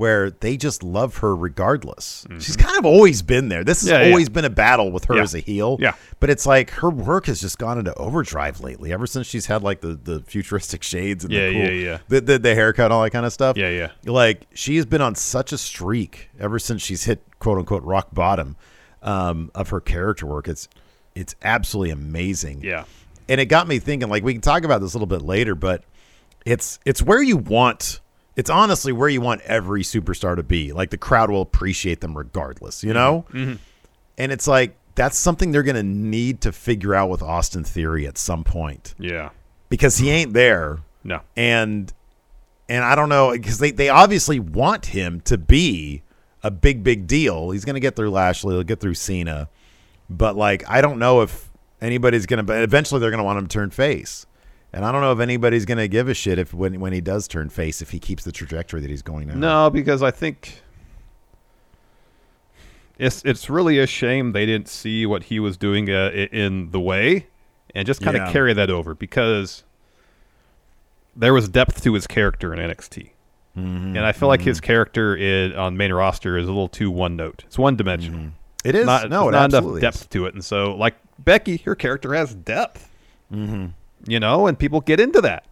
where 0.00 0.30
they 0.30 0.56
just 0.56 0.82
love 0.82 1.18
her 1.18 1.36
regardless. 1.36 2.26
She's 2.40 2.56
kind 2.56 2.78
of 2.78 2.86
always 2.86 3.20
been 3.20 3.48
there. 3.50 3.62
This 3.64 3.82
has 3.82 3.90
Yeah, 3.90 4.00
yeah. 4.02 4.08
always 4.10 4.30
been 4.30 4.46
a 4.46 4.50
battle 4.50 4.90
with 4.90 5.04
her 5.04 5.16
Yeah. 5.16 5.22
as 5.22 5.34
a 5.34 5.40
heel. 5.40 5.76
Yeah. 5.78 5.92
but 6.20 6.30
it's 6.30 6.46
like 6.46 6.70
her 6.70 6.88
work 6.88 7.26
has 7.26 7.40
just 7.40 7.58
gone 7.58 7.78
into 7.78 7.94
overdrive 7.94 8.60
lately. 8.60 8.92
Ever 8.92 9.06
since 9.06 9.26
she's 9.26 9.46
had 9.46 9.62
like 9.62 9.80
the 9.82 9.94
the 10.02 10.20
futuristic 10.20 10.82
shades 10.82 11.22
and 11.24 11.32
Yeah, 11.32 11.48
the 11.48 11.52
cool, 11.52 11.62
yeah, 11.62 11.68
yeah. 11.70 11.98
the, 12.08 12.20
the 12.22 12.38
the 12.38 12.54
haircut, 12.54 12.86
and 12.86 12.92
all 12.94 13.02
that 13.02 13.10
kind 13.10 13.26
of 13.26 13.32
stuff. 13.32 13.56
Yeah, 13.58 13.68
yeah. 13.68 13.90
Like 14.10 14.46
she 14.54 14.76
has 14.76 14.86
been 14.86 15.02
on 15.02 15.14
such 15.14 15.52
a 15.52 15.58
streak 15.58 16.30
ever 16.40 16.58
since 16.58 16.80
she's 16.82 17.04
hit 17.04 17.22
quote 17.38 17.58
unquote 17.58 17.82
rock 17.82 18.08
bottom 18.14 18.56
um, 19.02 19.50
of 19.54 19.68
her 19.68 19.80
character 19.80 20.24
work. 20.26 20.48
It's 20.48 20.66
it's 21.14 21.34
absolutely 21.42 21.90
amazing. 21.90 22.62
Yeah. 22.62 22.84
and 23.28 23.40
it 23.40 23.46
got 23.46 23.68
me 23.68 23.78
thinking. 23.78 24.08
Like 24.08 24.24
we 24.24 24.32
can 24.32 24.40
talk 24.42 24.64
about 24.64 24.80
this 24.80 24.94
a 24.94 24.96
little 24.96 25.06
bit 25.06 25.22
later, 25.22 25.54
but 25.54 25.84
it's 26.46 26.78
it's 26.86 27.02
where 27.02 27.22
you 27.22 27.36
want. 27.36 28.00
It's 28.36 28.50
honestly 28.50 28.92
where 28.92 29.08
you 29.08 29.20
want 29.20 29.40
every 29.42 29.82
superstar 29.82 30.36
to 30.36 30.42
be. 30.42 30.72
Like 30.72 30.90
the 30.90 30.96
crowd 30.98 31.30
will 31.30 31.42
appreciate 31.42 32.00
them 32.00 32.16
regardless. 32.16 32.82
You 32.84 32.92
know, 32.94 33.26
Mm-hmm. 33.32 33.54
and 34.18 34.32
it's 34.32 34.46
like 34.46 34.76
that's 34.94 35.16
something 35.18 35.52
they're 35.52 35.62
going 35.62 35.76
to 35.76 35.82
need 35.82 36.40
to 36.42 36.52
figure 36.52 36.94
out 36.94 37.08
with 37.10 37.22
Austin 37.22 37.64
Theory 37.64 38.06
at 38.06 38.18
some 38.18 38.44
point 38.44 38.94
Yeah. 38.98 39.30
because 39.68 39.98
he 39.98 40.10
ain't 40.10 40.32
there 40.32 40.78
No. 41.04 41.20
and 41.36 41.92
and 42.68 42.84
I 42.84 42.94
don't 42.94 43.08
know 43.08 43.32
because 43.32 43.58
they 43.58 43.70
they 43.72 43.88
obviously 43.88 44.38
want 44.40 44.86
him 44.86 45.20
to 45.22 45.36
be 45.38 46.02
a 46.42 46.50
big 46.50 46.82
big 46.84 47.06
deal. 47.06 47.50
He's 47.50 47.64
going 47.64 47.74
to 47.74 47.80
get 47.80 47.96
through 47.96 48.10
Lashley, 48.10 48.54
he'll 48.54 48.62
get 48.62 48.80
through 48.80 48.94
Cena, 48.94 49.48
but 50.08 50.36
like 50.36 50.62
I 50.68 50.80
don't 50.80 50.98
know 50.98 51.20
if 51.22 51.50
anybody's 51.80 52.26
going 52.26 52.38
to. 52.38 52.42
But 52.44 52.62
eventually 52.62 53.00
they're 53.00 53.10
going 53.10 53.18
to 53.18 53.24
want 53.24 53.38
him 53.38 53.46
to 53.46 53.52
turn 53.52 53.70
face, 53.70 54.26
and 54.72 54.84
I 54.84 54.92
don't 54.92 55.00
know 55.00 55.12
if 55.12 55.20
anybody's 55.20 55.64
going 55.64 55.78
to 55.78 55.88
give 55.88 56.08
a 56.08 56.14
shit 56.14 56.38
if 56.38 56.52
when 56.54 56.80
when 56.80 56.92
he 56.92 57.00
does 57.00 57.26
turn 57.28 57.48
face 57.50 57.80
if 57.82 57.90
he 57.90 57.98
keeps 57.98 58.24
the 58.24 58.32
trajectory 58.32 58.80
that 58.80 58.90
he's 58.90 59.02
going 59.02 59.28
now. 59.28 59.34
No, 59.34 59.70
because 59.70 60.02
I 60.02 60.10
think 60.10 60.62
it's 62.98 63.22
it's 63.24 63.48
really 63.48 63.78
a 63.78 63.86
shame 63.86 64.32
they 64.32 64.46
didn't 64.46 64.68
see 64.68 65.06
what 65.06 65.24
he 65.24 65.40
was 65.40 65.56
doing 65.56 65.88
uh, 65.90 66.10
in 66.10 66.70
the 66.70 66.80
way 66.80 67.26
and 67.74 67.86
just 67.86 68.02
kind 68.02 68.16
of 68.16 68.26
Yeah. 68.26 68.32
carry 68.32 68.52
that 68.54 68.70
over 68.70 68.94
because 68.94 69.64
there 71.16 71.32
was 71.32 71.48
depth 71.48 71.82
to 71.84 71.94
his 71.94 72.06
character 72.06 72.52
in 72.54 72.58
NXT. 72.60 73.10
Mm-hmm. 73.56 73.96
And 73.96 74.00
I 74.00 74.12
feel 74.12 74.28
like 74.28 74.40
his 74.42 74.60
character 74.60 75.16
in, 75.16 75.52
on 75.54 75.76
main 75.76 75.92
roster 75.92 76.38
is 76.38 76.44
a 76.46 76.50
little 76.52 76.68
too 76.68 76.90
one 76.90 77.16
note. 77.16 77.42
It's 77.46 77.58
one 77.58 77.74
dimensional. 77.76 78.30
it 78.64 78.74
is 78.76 78.86
Not, 78.86 79.10
no, 79.10 79.28
it 79.28 79.32
not 79.32 79.52
enough 79.52 79.80
depth 79.80 80.02
is. 80.02 80.06
to 80.08 80.26
it. 80.26 80.34
And 80.34 80.44
so, 80.44 80.74
like 80.76 80.94
Becky, 81.18 81.56
her 81.58 81.74
character 81.74 82.14
has 82.14 82.34
depth. 82.34 82.88
Mm-hmm. 83.32 83.66
You 84.06 84.20
know, 84.20 84.46
and 84.46 84.58
people 84.58 84.80
get 84.80 85.00
into 85.00 85.20
that. 85.20 85.46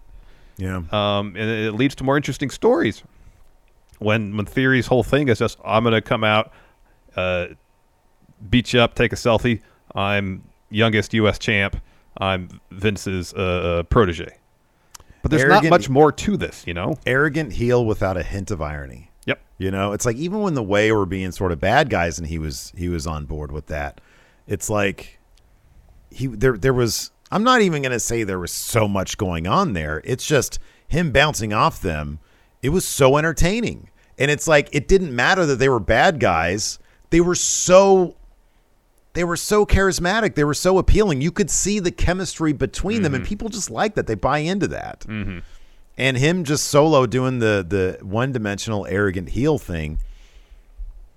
Yeah, 0.56 0.82
um, 0.90 1.34
and 1.36 1.50
it 1.50 1.74
leads 1.74 1.94
to 1.96 2.04
more 2.04 2.16
interesting 2.16 2.50
stories. 2.50 3.02
When 3.98 4.36
when 4.36 4.46
Theory's 4.46 4.86
whole 4.86 5.02
thing 5.02 5.28
is 5.28 5.38
just 5.38 5.58
I'm 5.64 5.84
gonna 5.84 6.00
come 6.00 6.24
out, 6.24 6.52
uh, 7.16 7.48
beat 8.50 8.72
you 8.72 8.80
up, 8.80 8.94
take 8.94 9.12
a 9.12 9.16
selfie. 9.16 9.60
I'm 9.94 10.44
youngest 10.70 11.14
U.S. 11.14 11.38
champ. 11.38 11.76
I'm 12.18 12.60
Vince's 12.70 13.32
uh, 13.34 13.38
uh, 13.38 13.82
protege. 13.84 14.36
But 15.22 15.30
there's 15.30 15.42
Arrogant- 15.42 15.64
not 15.64 15.70
much 15.70 15.88
more 15.88 16.12
to 16.12 16.36
this, 16.36 16.64
you 16.66 16.74
know. 16.74 16.96
arrogant 17.06 17.52
heel 17.54 17.84
without 17.84 18.16
a 18.16 18.22
hint 18.22 18.50
of 18.50 18.62
irony. 18.62 19.10
Yep. 19.26 19.40
You 19.58 19.70
know, 19.70 19.92
it's 19.92 20.06
like 20.06 20.16
even 20.16 20.40
when 20.40 20.54
the 20.54 20.62
way 20.62 20.90
were 20.92 21.06
being 21.06 21.32
sort 21.32 21.52
of 21.52 21.60
bad 21.60 21.90
guys 21.90 22.18
and 22.18 22.26
he 22.28 22.38
was 22.38 22.72
he 22.76 22.88
was 22.88 23.06
on 23.06 23.26
board 23.26 23.52
with 23.52 23.66
that. 23.66 24.00
It's 24.46 24.70
like 24.70 25.18
he 26.10 26.26
there 26.28 26.56
there 26.56 26.72
was 26.72 27.10
I'm 27.30 27.44
not 27.44 27.60
even 27.60 27.82
going 27.82 27.92
to 27.92 28.00
say 28.00 28.22
there 28.22 28.38
was 28.38 28.52
so 28.52 28.88
much 28.88 29.18
going 29.18 29.46
on 29.46 29.72
there. 29.72 30.00
It's 30.04 30.26
just 30.26 30.58
him 30.86 31.12
bouncing 31.12 31.52
off 31.52 31.80
them. 31.80 32.20
It 32.62 32.70
was 32.70 32.84
so 32.84 33.16
entertaining. 33.16 33.90
And 34.18 34.30
it's 34.30 34.48
like 34.48 34.68
it 34.72 34.88
didn't 34.88 35.14
matter 35.14 35.46
that 35.46 35.56
they 35.56 35.68
were 35.68 35.80
bad 35.80 36.20
guys. 36.20 36.78
They 37.10 37.20
were 37.20 37.34
so 37.34 38.16
they 39.12 39.24
were 39.24 39.36
so 39.36 39.64
charismatic. 39.64 40.34
They 40.34 40.44
were 40.44 40.54
so 40.54 40.78
appealing. 40.78 41.20
You 41.20 41.30
could 41.30 41.50
see 41.50 41.78
the 41.78 41.90
chemistry 41.90 42.52
between 42.52 43.02
them 43.02 43.14
and 43.14 43.22
mm-hmm. 43.22 43.28
people 43.28 43.48
just 43.48 43.70
like 43.70 43.94
that. 43.94 44.06
They 44.06 44.14
buy 44.14 44.38
into 44.38 44.68
that 44.68 45.00
mm-hmm. 45.00 45.38
and 45.96 46.16
him 46.16 46.44
just 46.44 46.66
solo 46.66 47.06
doing 47.06 47.38
the 47.38 47.64
the 47.68 48.04
one 48.04 48.32
dimensional 48.32 48.86
arrogant 48.86 49.30
heel 49.30 49.58
thing 49.58 49.98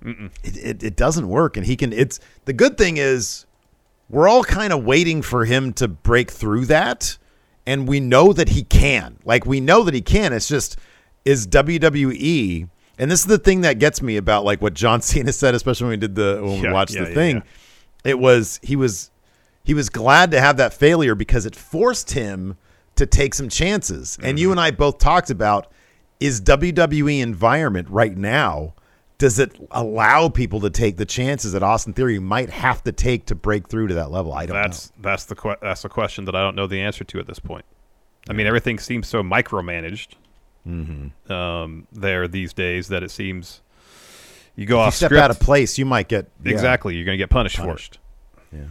it, 0.03 0.57
it, 0.57 0.83
it 0.83 0.95
doesn't 0.95 1.27
work 1.27 1.57
and 1.57 1.65
he 1.65 1.75
can 1.75 1.93
it's 1.93 2.19
the 2.45 2.53
good 2.53 2.77
thing 2.77 2.97
is 2.97 3.45
we're 4.11 4.27
all 4.27 4.43
kind 4.43 4.71
of 4.73 4.83
waiting 4.83 5.21
for 5.21 5.45
him 5.45 5.73
to 5.73 5.87
break 5.87 6.29
through 6.29 6.65
that 6.65 7.17
and 7.65 7.87
we 7.87 7.99
know 7.99 8.33
that 8.33 8.49
he 8.49 8.63
can 8.63 9.17
like 9.25 9.45
we 9.45 9.59
know 9.59 9.83
that 9.83 9.93
he 9.93 10.01
can 10.01 10.33
it's 10.33 10.47
just 10.47 10.77
is 11.25 11.47
WWE 11.47 12.67
And 12.97 13.09
this 13.11 13.21
is 13.21 13.25
the 13.27 13.37
thing 13.37 13.61
that 13.61 13.79
gets 13.79 14.01
me 14.01 14.17
about 14.17 14.43
like 14.43 14.61
what 14.61 14.73
John 14.73 15.01
Cena 15.09 15.31
said, 15.31 15.55
especially 15.55 15.85
when 15.85 15.91
we 15.91 15.97
did 15.97 16.15
the 16.15 16.39
when 16.43 16.61
we 16.61 16.69
watched 16.71 16.93
yeah, 16.95 17.03
the 17.03 17.09
yeah, 17.09 17.15
thing. 17.15 17.35
yeah. 17.37 17.41
It 18.11 18.19
was 18.19 18.59
he 18.63 18.75
was 18.75 19.11
he 19.63 19.73
was 19.73 19.89
glad 19.89 20.31
to 20.31 20.41
have 20.41 20.57
that 20.57 20.73
failure 20.73 21.15
because 21.15 21.45
it 21.45 21.55
forced 21.55 22.11
him 22.11 22.57
to 22.95 23.05
take 23.05 23.33
some 23.33 23.47
chances. 23.49 24.17
And 24.17 24.25
Mm-hmm. 24.25 24.37
you 24.41 24.51
and 24.51 24.59
I 24.59 24.71
both 24.71 24.97
talked 24.97 25.29
about 25.29 25.71
is 26.19 26.41
WWE 26.41 27.21
environment 27.21 27.87
right 27.89 28.15
now 28.17 28.73
does 29.21 29.37
it 29.37 29.55
allow 29.69 30.29
people 30.29 30.59
to 30.61 30.71
take 30.71 30.97
the 30.97 31.05
chances 31.05 31.53
that 31.53 31.61
Austin 31.61 31.93
Theory 31.93 32.17
might 32.17 32.49
have 32.49 32.83
to 32.85 32.91
take 32.91 33.27
to 33.27 33.35
break 33.35 33.69
through 33.69 33.87
to 33.89 33.93
that 33.93 34.09
level? 34.09 34.33
I 34.33 34.47
don't 34.47 34.55
That's 34.59 34.91
that's 34.99 35.25
the 35.25 35.35
que- 35.35 35.57
that's 35.61 35.83
the 35.83 35.89
question 35.89 36.25
that 36.25 36.35
I 36.35 36.41
don't 36.41 36.55
know 36.55 36.65
the 36.65 36.81
answer 36.81 37.03
to 37.03 37.19
at 37.19 37.27
this 37.27 37.37
point. 37.37 37.63
I 38.27 38.33
mean, 38.33 38.47
everything 38.47 38.79
seems 38.79 39.07
so 39.07 39.21
micromanaged 39.21 40.15
Mm-hmm. 40.67 41.31
um, 41.31 41.87
there 41.91 42.27
these 42.27 42.53
days 42.53 42.87
that 42.89 43.01
it 43.03 43.09
seems 43.11 43.61
you 44.55 44.65
go 44.65 44.77
know. 44.77 44.81
If 44.81 44.83
you 44.83 44.87
off 44.87 44.95
step 44.95 45.07
script, 45.09 45.23
out 45.23 45.31
of 45.31 45.39
place, 45.39 45.77
you 45.77 45.85
might 45.85 46.07
get 46.07 46.29
yeah. 46.43 46.51
exactly 46.51 46.95
you're 46.95 47.05
going 47.05 47.17
to 47.17 47.21
get 47.23 47.29
punished, 47.29 47.57
Punished. 47.57 47.99
for 48.49 48.55
it. 48.55 48.59
Yeah. 48.59 48.67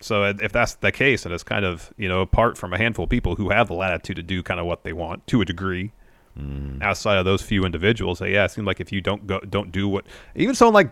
So 0.00 0.24
uh, 0.24 0.34
if 0.40 0.52
that's 0.52 0.74
the 0.74 0.92
case, 0.92 1.24
and 1.24 1.34
it's 1.34 1.42
kind 1.42 1.64
of 1.64 1.92
you 1.96 2.08
know 2.08 2.20
apart 2.20 2.56
from 2.58 2.74
a 2.74 2.78
handful 2.78 3.04
of 3.04 3.10
people 3.10 3.36
who 3.36 3.48
have 3.50 3.68
the 3.68 3.74
latitude 3.74 4.16
to 4.16 4.22
do 4.22 4.42
kind 4.42 4.60
of 4.60 4.66
what 4.66 4.84
they 4.84 4.92
want 4.92 5.26
to 5.28 5.40
a 5.40 5.44
degree, 5.46 5.92
Mm. 6.38 6.80
outside 6.82 7.16
of 7.18 7.24
those 7.24 7.42
few 7.42 7.64
individuals, 7.64 8.20
yeah, 8.20 8.44
it 8.44 8.50
seems 8.52 8.66
like 8.66 8.78
if 8.80 8.92
you 8.92 9.00
don't 9.00 9.26
go 9.26 9.40
don't 9.40 9.72
do 9.72 9.88
what 9.88 10.06
even 10.36 10.54
someone 10.54 10.74
like 10.74 10.90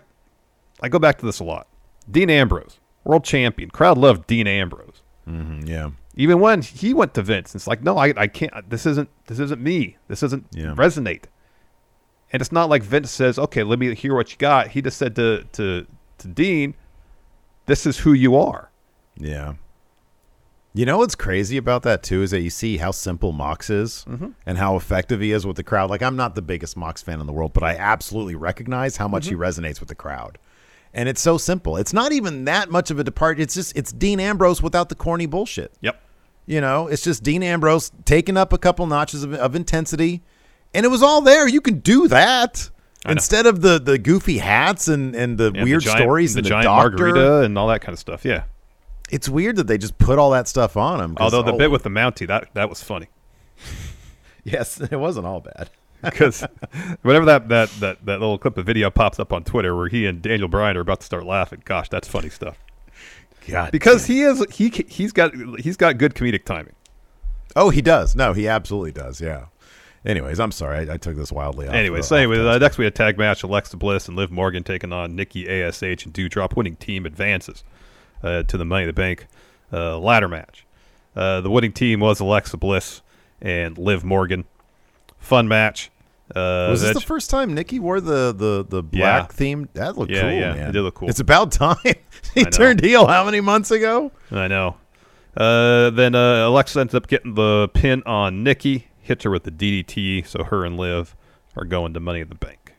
I 0.82 0.88
go 0.88 0.98
back 0.98 1.18
to 1.18 1.26
this 1.26 1.38
a 1.40 1.44
lot, 1.44 1.68
Dean 2.10 2.28
Ambrose, 2.30 2.80
world 3.04 3.24
champion, 3.24 3.70
crowd 3.70 3.96
loved 3.96 4.26
Dean 4.26 4.46
Ambrose. 4.48 5.02
Mhm, 5.28 5.68
yeah. 5.68 5.90
Even 6.16 6.40
when 6.40 6.62
he 6.62 6.94
went 6.94 7.14
to 7.14 7.22
Vince, 7.22 7.54
it's 7.54 7.66
like, 7.66 7.82
no, 7.82 7.96
I, 7.98 8.12
I 8.16 8.26
can't. 8.26 8.70
This 8.70 8.86
isn't. 8.86 9.08
This 9.26 9.38
isn't 9.38 9.60
me. 9.60 9.96
This 10.08 10.20
doesn't 10.20 10.46
Yeah. 10.52 10.74
resonate. 10.74 11.24
And 12.32 12.40
it's 12.40 12.50
not 12.52 12.68
like 12.68 12.82
Vince 12.82 13.10
says, 13.10 13.38
"Okay, 13.38 13.62
let 13.62 13.78
me 13.78 13.94
hear 13.94 14.14
what 14.14 14.30
you 14.32 14.38
got." 14.38 14.68
He 14.68 14.82
just 14.82 14.96
said 14.98 15.14
to 15.16 15.44
to 15.52 15.86
to 16.18 16.28
Dean, 16.28 16.74
"This 17.66 17.86
is 17.86 17.98
who 17.98 18.12
you 18.12 18.34
are." 18.36 18.70
Yeah. 19.16 19.54
You 20.76 20.84
know 20.84 20.98
what's 20.98 21.14
crazy 21.14 21.56
about 21.56 21.82
that 21.84 22.02
too 22.02 22.22
is 22.22 22.30
that 22.32 22.40
you 22.42 22.50
see 22.50 22.76
how 22.76 22.90
simple 22.90 23.32
Mox 23.32 23.70
is 23.70 24.04
Mm-hmm. 24.08 24.28
and 24.44 24.58
how 24.58 24.76
effective 24.76 25.20
he 25.20 25.32
is 25.32 25.46
with 25.46 25.56
the 25.56 25.62
crowd. 25.62 25.88
Like 25.90 26.02
I'm 26.02 26.16
not 26.16 26.34
the 26.34 26.42
biggest 26.42 26.76
Mox 26.76 27.02
fan 27.02 27.18
in 27.20 27.26
the 27.26 27.32
world, 27.32 27.52
but 27.54 27.62
I 27.62 27.76
absolutely 27.76 28.34
recognize 28.34 28.96
how 28.98 29.08
much 29.08 29.26
Mm-hmm. 29.26 29.42
he 29.42 29.48
resonates 29.48 29.80
with 29.80 29.88
the 29.88 29.94
crowd. 29.94 30.38
And 30.92 31.08
it's 31.08 31.20
so 31.20 31.38
simple. 31.38 31.76
It's 31.76 31.92
not 31.92 32.12
even 32.12 32.44
that 32.44 32.70
much 32.70 32.90
of 32.90 32.98
a 32.98 33.04
departure. 33.04 33.40
It's 33.42 33.54
just 33.54 33.76
it's 33.76 33.90
Dean 33.92 34.20
Ambrose 34.20 34.62
without 34.62 34.88
the 34.88 34.94
corny 34.94 35.26
bullshit. 35.26 35.72
Yep. 35.80 36.00
You 36.46 36.60
know, 36.60 36.86
it's 36.88 37.02
just 37.02 37.22
Dean 37.22 37.42
Ambrose 37.42 37.90
taking 38.04 38.36
up 38.36 38.52
a 38.52 38.58
couple 38.58 38.86
notches 38.86 39.22
of, 39.24 39.34
of 39.34 39.56
intensity, 39.56 40.22
and 40.74 40.86
it 40.86 40.88
was 40.90 41.02
all 41.02 41.20
there. 41.20 41.48
You 41.48 41.60
can 41.60 41.80
do 41.80 42.06
that 42.08 42.70
instead 43.08 43.46
of 43.46 43.62
the 43.62 43.78
the 43.80 43.98
goofy 43.98 44.38
hats 44.38 44.88
and 44.88 45.14
and 45.16 45.36
the 45.38 45.46
And 45.54 45.64
weird 45.64 45.80
the 45.80 45.86
giant, 45.86 46.00
stories 46.02 46.34
the 46.34 46.38
and 46.40 46.44
the 46.46 46.50
giant 46.50 46.64
doctor. 46.64 46.90
margarita, 46.98 47.40
and 47.42 47.58
all 47.58 47.68
that 47.68 47.80
kind 47.80 47.92
of 47.94 47.98
stuff. 47.98 48.24
Yeah. 48.24 48.44
It's 49.10 49.28
weird 49.28 49.56
that 49.56 49.66
they 49.66 49.78
just 49.78 49.98
put 49.98 50.18
all 50.18 50.30
that 50.30 50.48
stuff 50.48 50.76
on 50.76 51.00
him. 51.00 51.16
Although 51.20 51.42
the 51.42 51.52
oh, 51.52 51.58
bit 51.58 51.70
with 51.70 51.84
the 51.84 51.90
Mountie 51.90 52.26
that 52.26 52.52
that 52.54 52.68
was 52.68 52.82
funny 52.82 53.08
yes, 54.44 54.80
it 54.80 54.96
wasn't 54.96 55.26
all 55.26 55.40
bad. 55.40 55.70
because 56.02 56.44
whenever 57.02 57.24
that, 57.24 57.48
that 57.48 57.70
that 57.80 58.04
that 58.06 58.20
little 58.20 58.38
clip 58.38 58.58
of 58.58 58.66
video 58.66 58.90
pops 58.90 59.18
up 59.18 59.32
on 59.32 59.44
Twitter 59.44 59.74
where 59.74 59.88
he 59.88 60.06
and 60.06 60.20
Daniel 60.22 60.48
Bryan 60.48 60.76
are 60.76 60.80
about 60.80 61.00
to 61.00 61.06
start 61.06 61.24
laughing, 61.24 61.62
gosh, 61.64 61.88
that's 61.88 62.06
funny 62.06 62.28
stuff. 62.28 62.58
God, 63.48 63.70
Because 63.72 64.06
he 64.06 64.22
is 64.22 64.44
he 64.52 64.68
he's 64.88 65.12
got 65.12 65.32
he's 65.58 65.76
got 65.76 65.98
good 65.98 66.14
comedic 66.14 66.44
timing. 66.44 66.74
oh, 67.54 67.70
he 67.70 67.80
does. 67.80 68.14
No, 68.14 68.32
he 68.32 68.48
absolutely 68.48 68.92
does. 68.92 69.20
Yeah. 69.20 69.46
Anyways, 70.04 70.38
I'm 70.38 70.52
sorry, 70.52 70.88
I, 70.88 70.94
I 70.94 70.96
took 70.98 71.16
this 71.16 71.32
wildly. 71.32 71.66
Off, 71.66 71.74
anyways, 71.74 72.06
so 72.06 72.16
off 72.16 72.20
anyway, 72.20 72.46
uh, 72.46 72.58
next 72.58 72.78
we 72.78 72.84
had 72.84 72.94
tag 72.94 73.18
match: 73.18 73.42
Alexa 73.42 73.76
Bliss 73.76 74.06
and 74.06 74.16
Liv 74.16 74.30
Morgan 74.30 74.62
taking 74.62 74.92
on 74.92 75.16
Nikki 75.16 75.48
Ash 75.48 75.82
and 75.82 76.12
Doudrop. 76.12 76.56
Winning 76.56 76.76
team 76.76 77.06
advances 77.06 77.64
uh, 78.26 78.42
to 78.44 78.56
the 78.58 78.64
Money 78.64 78.82
in 78.84 78.88
the 78.88 78.92
Bank 78.92 79.26
uh, 79.72 79.98
ladder 79.98 80.28
match. 80.28 80.64
Uh, 81.14 81.40
the 81.40 81.50
winning 81.50 81.72
team 81.72 82.00
was 82.00 82.20
Alexa 82.20 82.56
Bliss 82.56 83.02
and 83.40 83.78
Liv 83.78 84.04
Morgan. 84.04 84.44
Fun 85.18 85.48
match. 85.48 85.90
Uh, 86.34 86.66
was 86.70 86.82
this 86.82 86.94
the 86.94 87.00
first 87.00 87.30
time 87.30 87.54
Nikki 87.54 87.78
wore 87.78 88.00
the 88.00 88.34
the 88.36 88.64
the 88.68 88.82
Yeah. 88.90 89.18
black 89.20 89.32
theme? 89.32 89.68
That 89.74 89.96
looked 89.96 90.10
Yeah, 90.10 90.22
cool, 90.22 90.30
yeah, 90.32 90.54
man. 90.54 90.68
it 90.70 90.72
did 90.72 90.82
look 90.82 90.96
cool. 90.96 91.08
It's 91.08 91.20
about 91.20 91.52
time 91.52 91.76
he 92.34 92.44
turned 92.44 92.80
heel. 92.84 93.06
How 93.06 93.24
many 93.24 93.40
months 93.40 93.70
ago? 93.70 94.10
I 94.32 94.48
know. 94.48 94.76
Uh, 95.36 95.90
then 95.90 96.14
uh, 96.14 96.48
Alexa 96.48 96.80
ends 96.80 96.94
up 96.94 97.06
getting 97.06 97.34
the 97.34 97.68
pin 97.74 98.02
on 98.06 98.42
Nikki, 98.42 98.88
hits 99.02 99.22
her 99.24 99.30
with 99.30 99.44
the 99.44 99.50
DDT, 99.52 100.26
so 100.26 100.42
her 100.44 100.64
and 100.64 100.76
Liv 100.76 101.14
are 101.56 101.64
going 101.64 101.94
to 101.94 102.00
Money 102.00 102.20
in 102.20 102.28
the 102.28 102.34
Bank. 102.34 102.74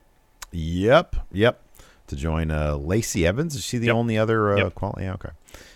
Yep, 0.52 1.16
yep. 1.32 1.62
To 2.08 2.16
join 2.16 2.52
uh, 2.52 2.76
Lacey 2.78 3.26
Evans. 3.28 3.56
Is 3.56 3.64
she 3.64 3.78
the 3.78 3.88
Yep. 3.88 3.96
only 3.96 4.18
other 4.18 4.54
uh, 4.54 4.58
Yep. 4.58 4.76
quality? 4.76 5.04
Yeah, 5.04 5.14
okay. 5.14 5.30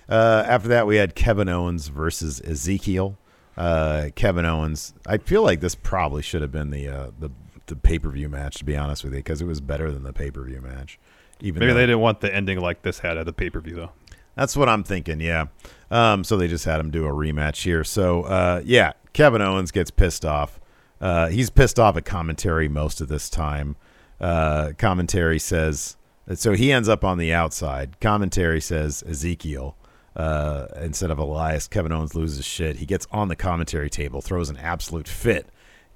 Uh, 0.10 0.44
after 0.48 0.70
that, 0.70 0.88
we 0.88 0.96
had 0.98 1.14
Kevin 1.16 1.50
Owens 1.50 1.88
versus 1.90 2.42
Ezekiel. 2.42 3.18
Uh, 3.58 4.10
Kevin 4.16 4.46
Owens. 4.46 4.94
I 5.06 5.18
feel 5.18 5.44
like 5.44 5.60
this 5.60 5.76
probably 5.76 6.22
should 6.22 6.42
have 6.42 6.52
been 6.52 6.72
the 6.72 6.88
uh, 6.88 7.08
the 7.20 7.30
the 7.68 7.76
pay 7.76 8.00
per 8.00 8.10
view 8.10 8.30
match. 8.30 8.56
To 8.58 8.66
be 8.66 8.76
honest 8.78 9.04
with 9.04 9.14
you, 9.14 9.20
because 9.20 9.42
it 9.42 9.46
was 9.46 9.60
better 9.62 9.92
than 9.92 10.04
the 10.04 10.14
pay 10.14 10.32
per 10.32 10.42
view 10.44 10.62
match. 10.62 11.00
Even 11.42 11.60
Maybe 11.60 11.72
though- 11.74 11.80
they 11.80 11.86
didn't 11.86 12.00
want 12.00 12.22
the 12.22 12.34
ending 12.34 12.60
like 12.60 12.82
this 12.84 13.00
had 13.00 13.18
at 13.18 13.26
the 13.26 13.34
pay 13.34 13.50
per 13.50 13.60
view, 13.60 13.76
though. 13.76 13.92
That's 14.36 14.56
what 14.56 14.70
I'm 14.70 14.84
thinking. 14.84 15.20
Yeah. 15.20 15.48
Um, 15.92 16.24
so 16.24 16.38
they 16.38 16.48
just 16.48 16.64
had 16.64 16.80
him 16.80 16.90
do 16.92 17.06
a 17.06 17.10
rematch 17.12 17.64
here. 17.64 17.84
So 17.84 18.24
uh, 18.24 18.62
yeah, 18.64 18.94
Kevin 19.12 19.42
Owens 19.42 19.72
gets 19.72 19.92
pissed 19.92 20.24
off. 20.24 20.60
Uh, 21.02 21.28
he's 21.28 21.50
pissed 21.50 21.78
off 21.80 21.98
at 21.98 22.06
commentary 22.06 22.70
most 22.70 23.02
of 23.02 23.10
this 23.10 23.30
time. 23.30 23.76
Uh, 24.22 24.72
commentary 24.78 25.40
says 25.40 25.98
so 26.36 26.54
he 26.54 26.72
ends 26.72 26.88
up 26.88 27.04
on 27.04 27.18
the 27.18 27.34
outside. 27.34 28.00
Commentary 28.00 28.62
says 28.62 29.04
Ezekiel 29.08 29.76
uh, 30.16 30.68
instead 30.80 31.12
of 31.12 31.18
Elias. 31.18 31.68
Kevin 31.68 31.92
Owens 31.92 32.16
loses 32.16 32.46
shit. 32.46 32.78
He 32.78 32.86
gets 32.86 33.08
on 33.12 33.28
the 33.28 33.36
commentary 33.36 33.90
table, 33.90 34.22
throws 34.22 34.50
an 34.50 34.58
absolute 34.58 35.08
fit, 35.08 35.48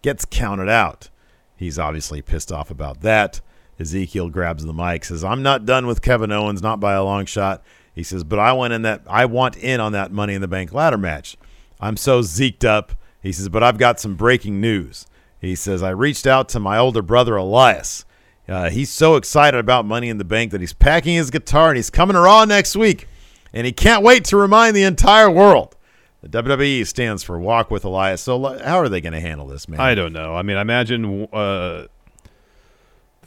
gets 0.02 0.26
counted 0.26 0.70
out. 0.70 1.10
He's 1.56 1.80
obviously 1.80 2.22
pissed 2.22 2.52
off 2.52 2.70
about 2.70 3.02
that. 3.02 3.42
Ezekiel 3.80 4.30
grabs 4.30 4.66
the 4.66 4.74
mic, 4.74 5.04
says, 5.04 5.24
"I'm 5.24 5.44
not 5.44 5.66
done 5.66 5.86
with 5.86 6.02
Kevin 6.02 6.32
Owens, 6.32 6.62
not 6.62 6.80
by 6.80 6.94
a 6.94 7.04
long 7.04 7.26
shot." 7.26 7.62
He 7.94 8.04
says, 8.04 8.24
"But 8.24 8.40
I 8.40 8.54
went 8.54 8.74
in 8.74 8.82
that. 8.84 9.02
I 9.08 9.26
want 9.26 9.58
in 9.58 9.80
on 9.80 9.92
that 9.94 10.12
Money 10.12 10.34
in 10.34 10.42
the 10.42 10.48
Bank 10.48 10.74
ladder 10.74 10.98
match. 10.98 11.38
I'm 11.80 11.98
so 11.98 12.22
zeked 12.22 12.64
up." 12.64 12.94
He 13.22 13.32
says, 13.32 13.50
"But 13.50 13.64
I've 13.64 13.78
got 13.78 14.00
some 14.00 14.16
breaking 14.16 14.62
news." 14.62 15.06
He 15.40 15.56
says, 15.56 15.84
"I 15.84 15.90
reached 15.90 16.26
out 16.26 16.48
to 16.50 16.60
my 16.60 16.78
older 16.78 17.02
brother 17.02 17.36
Elias. 17.36 18.06
Uh, 18.48 18.70
he's 18.70 18.90
so 18.92 19.16
excited 19.16 19.58
about 19.60 19.86
Money 19.86 20.08
in 20.10 20.18
the 20.18 20.24
Bank 20.24 20.52
that 20.52 20.62
he's 20.62 20.74
packing 20.74 21.16
his 21.16 21.32
guitar 21.32 21.70
and 21.70 21.78
he's 21.78 21.90
coming 21.90 22.14
to 22.14 22.20
Raw 22.22 22.46
next 22.46 22.76
week, 22.76 23.08
and 23.54 23.66
he 23.66 23.72
can't 23.72 24.04
wait 24.04 24.24
to 24.26 24.38
remind 24.38 24.76
the 24.76 24.84
entire 24.84 25.30
world." 25.32 25.76
The 26.22 26.30
WWE 26.44 26.86
stands 26.88 27.22
for 27.24 27.38
Walk 27.40 27.70
with 27.70 27.86
Elias. 27.86 28.22
So, 28.22 28.42
how 28.64 28.80
are 28.80 28.90
they 28.90 29.00
going 29.02 29.14
to 29.14 29.20
handle 29.20 29.46
this, 29.48 29.68
man? 29.68 29.80
I 29.80 29.94
don't 29.94 30.12
know. 30.14 30.36
I 30.36 30.42
mean, 30.42 30.58
I 30.58 30.62
imagine 30.62 31.28
uh, 31.32 31.86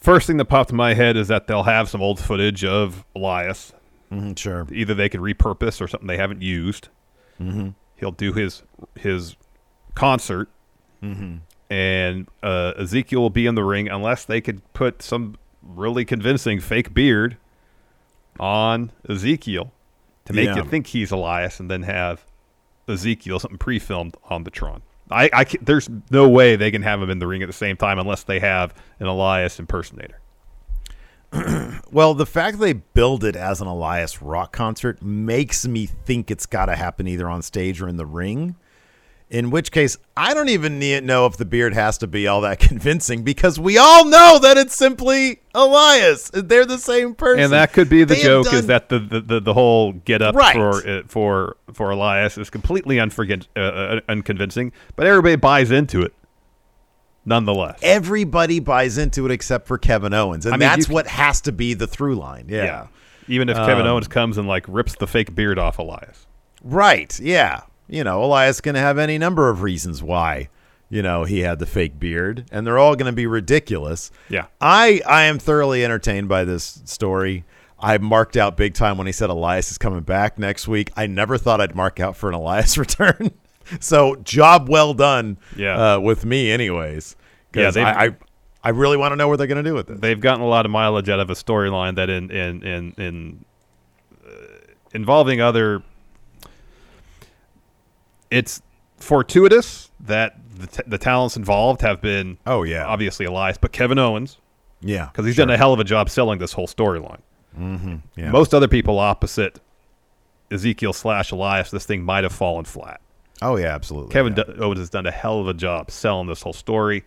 first 0.00 0.26
thing 0.26 0.36
that 0.38 0.46
popped 0.46 0.70
in 0.70 0.76
my 0.76 0.94
head 0.94 1.16
is 1.16 1.28
that 1.28 1.46
they'll 1.46 1.62
have 1.64 1.88
some 1.88 2.02
old 2.02 2.18
footage 2.18 2.64
of 2.64 3.04
Elias. 3.14 3.72
Mhm, 4.12 4.38
sure. 4.38 4.66
Either 4.72 4.94
they 4.94 5.08
could 5.08 5.20
repurpose 5.20 5.80
or 5.80 5.86
something 5.86 6.06
they 6.08 6.16
haven't 6.16 6.42
used. 6.42 6.88
Mm-hmm. 7.40 7.68
He'll 7.96 8.10
do 8.12 8.32
his 8.32 8.62
his 8.96 9.36
concert, 9.94 10.48
Mm-hmm. 11.02 11.36
And 11.70 12.28
uh, 12.42 12.72
Ezekiel 12.78 13.20
will 13.20 13.30
be 13.30 13.46
in 13.46 13.54
the 13.54 13.64
ring 13.64 13.88
unless 13.88 14.24
they 14.24 14.40
could 14.40 14.60
put 14.72 15.02
some 15.02 15.36
really 15.62 16.04
convincing 16.04 16.60
fake 16.60 16.94
beard 16.94 17.36
on 18.40 18.90
Ezekiel 19.08 19.72
to 20.24 20.32
make 20.32 20.46
Yeah. 20.46 20.56
you 20.56 20.64
think 20.64 20.86
he's 20.88 21.10
Elias, 21.10 21.60
and 21.60 21.70
then 21.70 21.82
have 21.82 22.24
Ezekiel 22.88 23.38
something 23.38 23.58
pre-filmed 23.58 24.16
on 24.30 24.44
the 24.44 24.50
Tron. 24.50 24.82
I, 25.10 25.30
I 25.32 25.44
there's 25.62 25.88
no 26.10 26.28
way 26.28 26.56
they 26.56 26.70
can 26.70 26.82
have 26.82 27.00
him 27.02 27.08
in 27.10 27.18
the 27.18 27.26
ring 27.26 27.42
at 27.42 27.46
the 27.46 27.52
same 27.54 27.76
time 27.76 27.98
unless 27.98 28.24
they 28.24 28.40
have 28.40 28.74
an 29.00 29.06
Elias 29.06 29.58
impersonator. 29.58 30.20
Well, 31.90 32.12
the 32.12 32.26
fact 32.26 32.58
they 32.58 32.74
build 32.74 33.24
it 33.24 33.34
as 33.34 33.62
an 33.62 33.66
Elias 33.66 34.20
rock 34.20 34.52
concert 34.52 35.00
makes 35.02 35.66
me 35.66 35.86
think 35.86 36.30
it's 36.30 36.44
got 36.44 36.66
to 36.66 36.76
happen 36.76 37.08
either 37.08 37.30
on 37.30 37.40
stage 37.40 37.80
or 37.80 37.88
in 37.88 37.96
the 37.96 38.04
ring. 38.04 38.56
In 39.30 39.50
which 39.50 39.70
case, 39.72 39.98
I 40.16 40.32
don't 40.32 40.48
even 40.48 40.78
need 40.78 41.04
know 41.04 41.26
if 41.26 41.36
the 41.36 41.44
beard 41.44 41.74
has 41.74 41.98
to 41.98 42.06
be 42.06 42.26
all 42.26 42.40
that 42.40 42.58
convincing 42.70 43.24
because 43.24 43.60
we 43.60 43.76
all 43.76 44.06
know 44.06 44.38
that 44.40 44.56
it's 44.56 44.74
simply 44.74 45.40
Elias. 45.54 46.30
They're 46.32 46.64
the 46.64 46.78
same 46.78 47.14
person. 47.14 47.44
And 47.44 47.52
that 47.52 47.74
could 47.74 47.90
be 47.90 48.04
the 48.04 48.14
They 48.14 48.22
joke 48.22 48.46
done- 48.46 48.54
is 48.54 48.66
that 48.68 48.88
the, 48.88 48.98
the, 48.98 49.20
the, 49.20 49.40
the 49.40 49.52
whole 49.52 49.92
get 49.92 50.22
up 50.22 50.34
Right. 50.34 50.54
for 50.56 50.88
uh, 50.88 51.02
for 51.08 51.56
for 51.74 51.90
Elias 51.90 52.38
is 52.38 52.48
completely 52.48 52.96
unforget, 52.96 53.46
uh, 53.54 53.60
uh, 53.60 54.00
unconvincing, 54.08 54.72
but 54.96 55.06
everybody 55.06 55.36
buys 55.36 55.70
into 55.70 56.00
it 56.00 56.14
nonetheless. 57.26 57.78
everybody 57.82 58.60
buys 58.60 58.96
into 58.98 59.26
it 59.26 59.30
except 59.32 59.66
for 59.66 59.76
Kevin 59.76 60.14
Owens, 60.14 60.46
and 60.46 60.54
I 60.54 60.56
mean, 60.56 60.68
that's 60.68 60.88
what 60.88 61.06
has 61.06 61.42
to 61.42 61.52
be 61.52 61.74
the 61.74 61.86
through 61.86 62.14
line. 62.16 62.46
Yeah. 62.48 62.86
Even 63.26 63.50
if 63.50 63.56
Kevin 63.58 63.82
Um, 63.84 63.88
Owens 63.88 64.08
comes 64.08 64.38
and 64.38 64.48
like 64.48 64.64
rips 64.68 64.94
the 64.96 65.06
fake 65.06 65.34
beard 65.34 65.58
off 65.58 65.78
Elias. 65.78 66.26
Right. 66.64 67.18
Yeah. 67.20 67.60
You 67.88 68.04
know, 68.04 68.22
Elias 68.22 68.60
going 68.60 68.74
to 68.74 68.80
have 68.80 68.98
any 68.98 69.18
number 69.18 69.48
of 69.48 69.62
reasons 69.62 70.02
why 70.02 70.48
you 70.90 71.02
know, 71.02 71.24
he 71.24 71.40
had 71.40 71.58
the 71.58 71.66
fake 71.66 71.98
beard, 72.00 72.46
and 72.50 72.66
they're 72.66 72.78
all 72.78 72.96
going 72.96 73.10
to 73.10 73.16
be 73.16 73.26
ridiculous. 73.26 74.10
Yeah. 74.28 74.46
I 74.60 75.02
I 75.06 75.24
am 75.24 75.38
thoroughly 75.38 75.84
entertained 75.84 76.28
by 76.28 76.44
this 76.44 76.80
story. 76.84 77.44
I 77.78 77.98
marked 77.98 78.36
out 78.36 78.56
big 78.56 78.74
time 78.74 78.98
when 78.98 79.06
he 79.06 79.12
said 79.12 79.30
Elias 79.30 79.70
is 79.70 79.78
coming 79.78 80.00
back 80.00 80.38
next 80.38 80.66
week. 80.66 80.90
I 80.96 81.06
never 81.06 81.38
thought 81.38 81.60
I'd 81.60 81.76
mark 81.76 82.00
out 82.00 82.16
for 82.16 82.28
an 82.28 82.34
Elias 82.34 82.76
return. 82.78 83.32
so 83.80 84.16
job 84.16 84.68
well 84.68 84.94
done. 84.94 85.38
Yeah. 85.56 85.94
Uh, 85.96 86.00
with 86.00 86.24
me, 86.24 86.50
anyways. 86.50 87.16
Yeah, 87.54 87.70
I, 87.76 88.06
I 88.06 88.16
I 88.64 88.70
really 88.70 88.96
want 88.96 89.12
to 89.12 89.16
know 89.16 89.28
what 89.28 89.38
they're 89.38 89.46
going 89.46 89.62
to 89.62 89.68
do 89.68 89.74
with 89.74 89.90
it. 89.90 90.00
they've 90.00 90.20
gotten 90.20 90.42
a 90.42 90.48
lot 90.48 90.64
of 90.64 90.72
mileage 90.72 91.08
out 91.08 91.20
of 91.20 91.30
a 91.30 91.34
storyline 91.34 91.96
that 91.96 92.10
in 92.10 92.30
in 92.30 92.62
in 92.62 92.94
in 92.96 93.44
uh, 94.26 94.30
involving 94.94 95.40
other. 95.40 95.82
It's 98.30 98.62
fortuitous 98.96 99.90
that 100.00 100.36
the, 100.54 100.66
t- 100.66 100.82
the 100.86 100.98
talents 100.98 101.36
involved 101.36 101.80
have 101.82 102.00
been 102.00 102.38
Oh, 102.46 102.62
yeah. 102.62 102.84
obviously 102.86 103.26
Elias, 103.26 103.58
but 103.58 103.72
Kevin 103.72 103.98
Owens 103.98 104.38
yeah, 104.80 105.06
because 105.06 105.24
he's 105.26 105.34
sure. 105.34 105.46
done 105.46 105.54
a 105.54 105.56
hell 105.56 105.72
of 105.72 105.80
a 105.80 105.84
job 105.84 106.08
selling 106.10 106.38
this 106.38 106.52
whole 106.52 106.66
storyline. 106.68 107.20
Yeah. 108.16 108.30
Most 108.30 108.54
other 108.54 108.68
people 108.68 108.98
opposite 109.00 109.58
Ezekiel 110.50 110.92
slash 110.92 111.32
Elias, 111.32 111.70
this 111.72 111.84
thing 111.84 112.02
might 112.04 112.22
have 112.22 112.32
fallen 112.32 112.64
flat. 112.64 113.00
Oh 113.42 113.56
yeah, 113.56 113.74
absolutely. 113.74 114.12
Kevin 114.12 114.34
yeah. 114.36 114.44
D- 114.44 114.52
Owens 114.60 114.78
has 114.78 114.90
done 114.90 115.06
a 115.06 115.10
hell 115.10 115.40
of 115.40 115.48
a 115.48 115.54
job 115.54 115.90
selling 115.90 116.28
this 116.28 116.42
whole 116.42 116.52
story, 116.52 117.04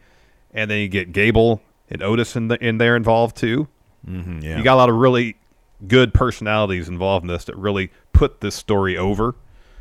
and 0.54 0.70
then 0.70 0.80
you 0.80 0.88
get 0.90 1.12
Gable 1.14 1.62
and 1.90 2.02
Otis 2.04 2.36
in, 2.36 2.48
the, 2.50 2.62
in 2.66 2.78
there 2.78 2.96
involved 2.96 3.38
too. 3.38 3.68
Mhm, 4.08 4.44
yeah. 4.44 4.58
You 4.58 4.64
got 4.64 4.74
a 4.76 4.78
lot 4.78 4.90
of 4.90 4.96
really 4.96 5.38
good 5.88 6.14
personalities 6.14 6.88
involved 6.90 7.24
in 7.24 7.28
this 7.28 7.46
that 7.46 7.56
really 7.58 7.92
put 8.14 8.42
this 8.42 8.56
story 8.56 8.98
over. 8.98 9.36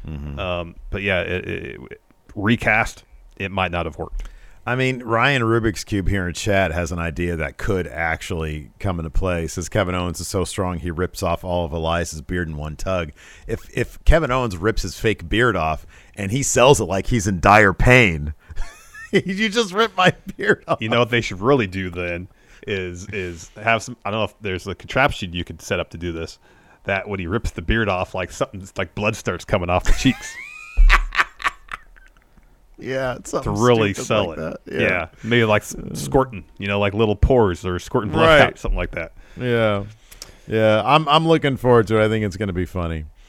Mm-hmm. 0.07 0.38
Um, 0.38 0.76
but 0.90 1.03
yeah, 1.03 1.20
it, 1.22 1.48
it, 1.48 1.80
it- 1.90 2.01
recast 2.34 3.05
it 3.36 3.51
might 3.51 3.70
not 3.72 3.86
have 3.86 3.98
worked. 3.98 4.28
I 4.66 4.76
mean, 4.76 5.03
Ryan 5.03 5.42
Rubik's 5.42 5.84
Cube 5.84 6.07
here 6.07 6.28
in 6.28 6.34
chat 6.34 6.70
has 6.70 6.92
an 6.92 6.98
idea 6.98 7.34
that 7.36 7.57
could 7.57 7.86
actually 7.88 8.70
come 8.78 9.01
into 9.01 9.11
play. 9.11 9.46
Says 9.46 9.68
Kevin 9.70 9.94
Owens 9.94 10.20
is 10.20 10.28
so 10.28 10.44
strong 10.44 10.78
he 10.78 10.90
rips 10.90 11.22
off 11.22 11.42
all 11.44 11.64
of 11.64 11.72
Elias's 11.72 12.20
beard 12.20 12.46
in 12.46 12.57
one 12.57 12.76
tug. 12.76 13.11
If 13.46 13.68
if 13.76 14.03
Kevin 14.05 14.30
Owens 14.30 14.57
rips 14.57 14.82
his 14.82 14.98
fake 15.01 15.28
beard 15.28 15.57
off 15.57 15.86
and 16.14 16.30
he 16.30 16.42
sells 16.42 16.78
it 16.80 16.84
like 16.84 17.07
he's 17.07 17.26
in 17.26 17.40
dire 17.40 17.72
pain, 17.72 18.34
you 19.12 19.48
just 19.48 19.72
rip 19.72 19.96
my 19.96 20.12
beard 20.36 20.62
off. 20.68 20.80
You 20.82 20.90
know 20.90 21.01
what 21.01 21.11
they 21.11 21.22
should 21.22 21.40
really 21.40 21.66
do 21.66 21.88
then 21.90 22.28
is 22.66 23.09
is 23.09 23.48
have 23.57 23.82
some. 23.82 23.96
I 24.05 24.11
don't 24.11 24.20
know 24.20 24.24
if 24.24 24.34
there's 24.40 24.66
a 24.66 24.74
contraption 24.74 25.32
you 25.32 25.42
could 25.42 25.62
set 25.62 25.80
up 25.80 25.88
to 25.90 25.98
do 25.98 26.12
this. 26.12 26.38
That 26.84 27.08
when 27.08 27.20
he 27.20 27.26
rips 27.26 27.50
the 27.50 27.62
beard 27.62 27.88
off, 27.88 28.14
like 28.14 28.30
something 28.30 28.66
like 28.76 28.94
blood 28.94 29.14
starts 29.16 29.44
coming 29.44 29.68
off 29.70 29.84
the 29.84 29.92
cheeks 29.92 30.34
yeah, 32.78 33.16
it's 33.16 33.32
to 33.32 33.50
really 33.50 33.92
stupid 33.92 34.06
sell 34.06 34.28
like 34.28 34.38
it. 34.38 34.60
that. 34.64 34.80
Yeah. 34.80 35.08
maybe 35.22 35.44
like 35.44 35.62
s- 35.62 35.74
uh, 35.74 35.94
squirting, 35.94 36.44
you 36.58 36.66
know, 36.66 36.78
like 36.80 36.94
little 36.94 37.16
pores 37.16 37.66
or 37.66 37.78
squirting 37.78 38.10
blood 38.10 38.26
Right. 38.26 38.40
out, 38.40 38.58
something 38.58 38.78
like 38.78 38.92
that. 38.92 39.12
yeah, 39.36 39.84
yeah. 40.46 40.82
I'm 40.84 41.06
I'm 41.08 41.28
looking 41.28 41.56
forward 41.58 41.86
to 41.88 42.00
it. 42.00 42.04
I 42.04 42.08
think 42.08 42.24
it's 42.24 42.36
going 42.38 42.46
to 42.48 42.52
be 42.54 42.64
funny. 42.64 43.04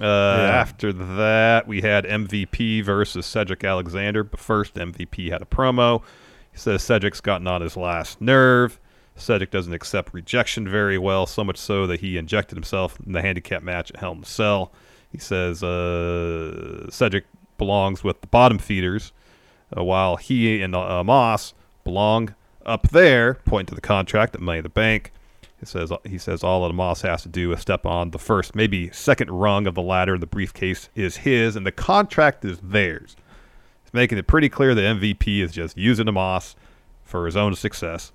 Uh, 0.00 0.04
After 0.52 0.92
that, 0.92 1.66
we 1.66 1.80
had 1.80 2.04
MVP 2.04 2.84
versus 2.84 3.26
Cedric 3.26 3.64
Alexander. 3.64 4.22
But 4.24 4.40
first, 4.40 4.74
MVP 4.74 5.30
had 5.30 5.42
a 5.42 5.46
promo. 5.46 6.02
He 6.52 6.58
says 6.58 6.82
Cedric's 6.82 7.20
gotten 7.20 7.46
on 7.46 7.60
his 7.60 7.76
last 7.76 8.20
nerve. 8.20 8.78
Cedric 9.16 9.50
doesn't 9.50 9.72
accept 9.72 10.14
rejection 10.14 10.68
very 10.68 10.96
well, 10.98 11.26
so 11.26 11.42
much 11.42 11.56
so 11.56 11.86
that 11.88 12.00
he 12.00 12.16
injected 12.16 12.56
himself 12.56 12.98
in 13.04 13.12
the 13.12 13.20
handicap 13.22 13.62
match 13.62 13.90
at 13.90 13.96
Hell 13.98 14.12
in 14.12 14.22
a 14.22 14.26
Cell. 14.26 14.72
He 15.10 15.18
says 15.18 15.62
uh, 15.62 16.88
Cedric 16.90 17.24
belongs 17.56 18.04
with 18.04 18.20
the 18.20 18.26
bottom 18.28 18.58
feeders, 18.58 19.12
uh, 19.76 19.82
while 19.82 20.16
he 20.16 20.62
and 20.62 20.74
uh, 20.74 20.78
Omos 21.02 21.52
belong 21.82 22.34
up 22.64 22.88
there, 22.90 23.34
pointing 23.44 23.66
to 23.66 23.74
the 23.74 23.80
contract 23.80 24.34
at 24.34 24.40
Money 24.40 24.58
in 24.58 24.62
the 24.62 24.68
Bank. 24.68 25.12
He 25.60 25.66
says 25.66 25.92
he 26.04 26.18
says 26.18 26.44
all 26.44 26.66
that 26.66 26.74
Omos 26.74 27.02
has 27.02 27.22
to 27.22 27.28
do 27.28 27.52
is 27.52 27.60
step 27.60 27.84
on 27.84 28.10
the 28.12 28.18
first, 28.18 28.54
maybe 28.54 28.90
second 28.90 29.30
rung 29.30 29.66
of 29.66 29.74
the 29.74 29.82
ladder. 29.82 30.16
The 30.16 30.26
briefcase 30.26 30.88
is 30.94 31.18
his, 31.18 31.56
and 31.56 31.66
the 31.66 31.72
contract 31.72 32.44
is 32.44 32.58
theirs. 32.62 33.16
He's 33.82 33.92
making 33.92 34.18
it 34.18 34.26
pretty 34.26 34.48
clear 34.48 34.74
that 34.74 34.82
MVP 34.82 35.40
is 35.40 35.52
just 35.52 35.76
using 35.76 36.06
the 36.06 36.12
Omos 36.12 36.54
for 37.02 37.26
his 37.26 37.36
own 37.36 37.54
success. 37.56 38.12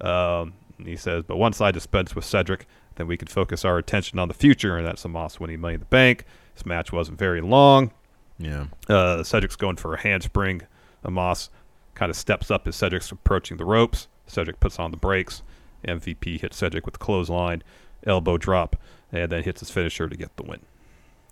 Um, 0.00 0.54
he 0.84 0.96
says, 0.96 1.24
but 1.26 1.36
once 1.36 1.60
I 1.60 1.72
dispense 1.72 2.14
with 2.14 2.24
Cedric, 2.24 2.66
then 2.94 3.08
we 3.08 3.16
can 3.16 3.26
focus 3.26 3.64
our 3.64 3.78
attention 3.78 4.18
on 4.18 4.28
the 4.28 4.34
future, 4.34 4.76
and 4.76 4.86
that's 4.86 5.02
Omos 5.04 5.40
winning 5.40 5.60
Money 5.60 5.74
in 5.74 5.80
the 5.80 5.86
Bank. 5.86 6.24
This 6.54 6.66
match 6.66 6.92
wasn't 6.92 7.18
very 7.18 7.40
long. 7.40 7.90
Yeah. 8.38 8.66
Uh, 8.88 9.24
Cedric's 9.24 9.56
going 9.56 9.76
for 9.76 9.94
a 9.94 10.00
handspring. 10.00 10.62
Omos 11.04 11.48
kind 11.94 12.10
of 12.10 12.16
steps 12.16 12.50
up 12.50 12.68
as 12.68 12.76
Cedric's 12.76 13.10
approaching 13.10 13.56
the 13.56 13.64
ropes. 13.64 14.06
Cedric 14.26 14.60
puts 14.60 14.78
on 14.78 14.90
the 14.92 14.96
brakes. 14.96 15.42
MVP 15.86 16.40
hits 16.40 16.56
Cedric 16.56 16.84
with 16.86 16.94
the 16.94 16.98
clothesline, 16.98 17.62
elbow 18.06 18.36
drop, 18.38 18.76
and 19.12 19.30
then 19.30 19.42
hits 19.42 19.60
his 19.60 19.70
finisher 19.70 20.08
to 20.08 20.16
get 20.16 20.36
the 20.36 20.42
win. 20.42 20.60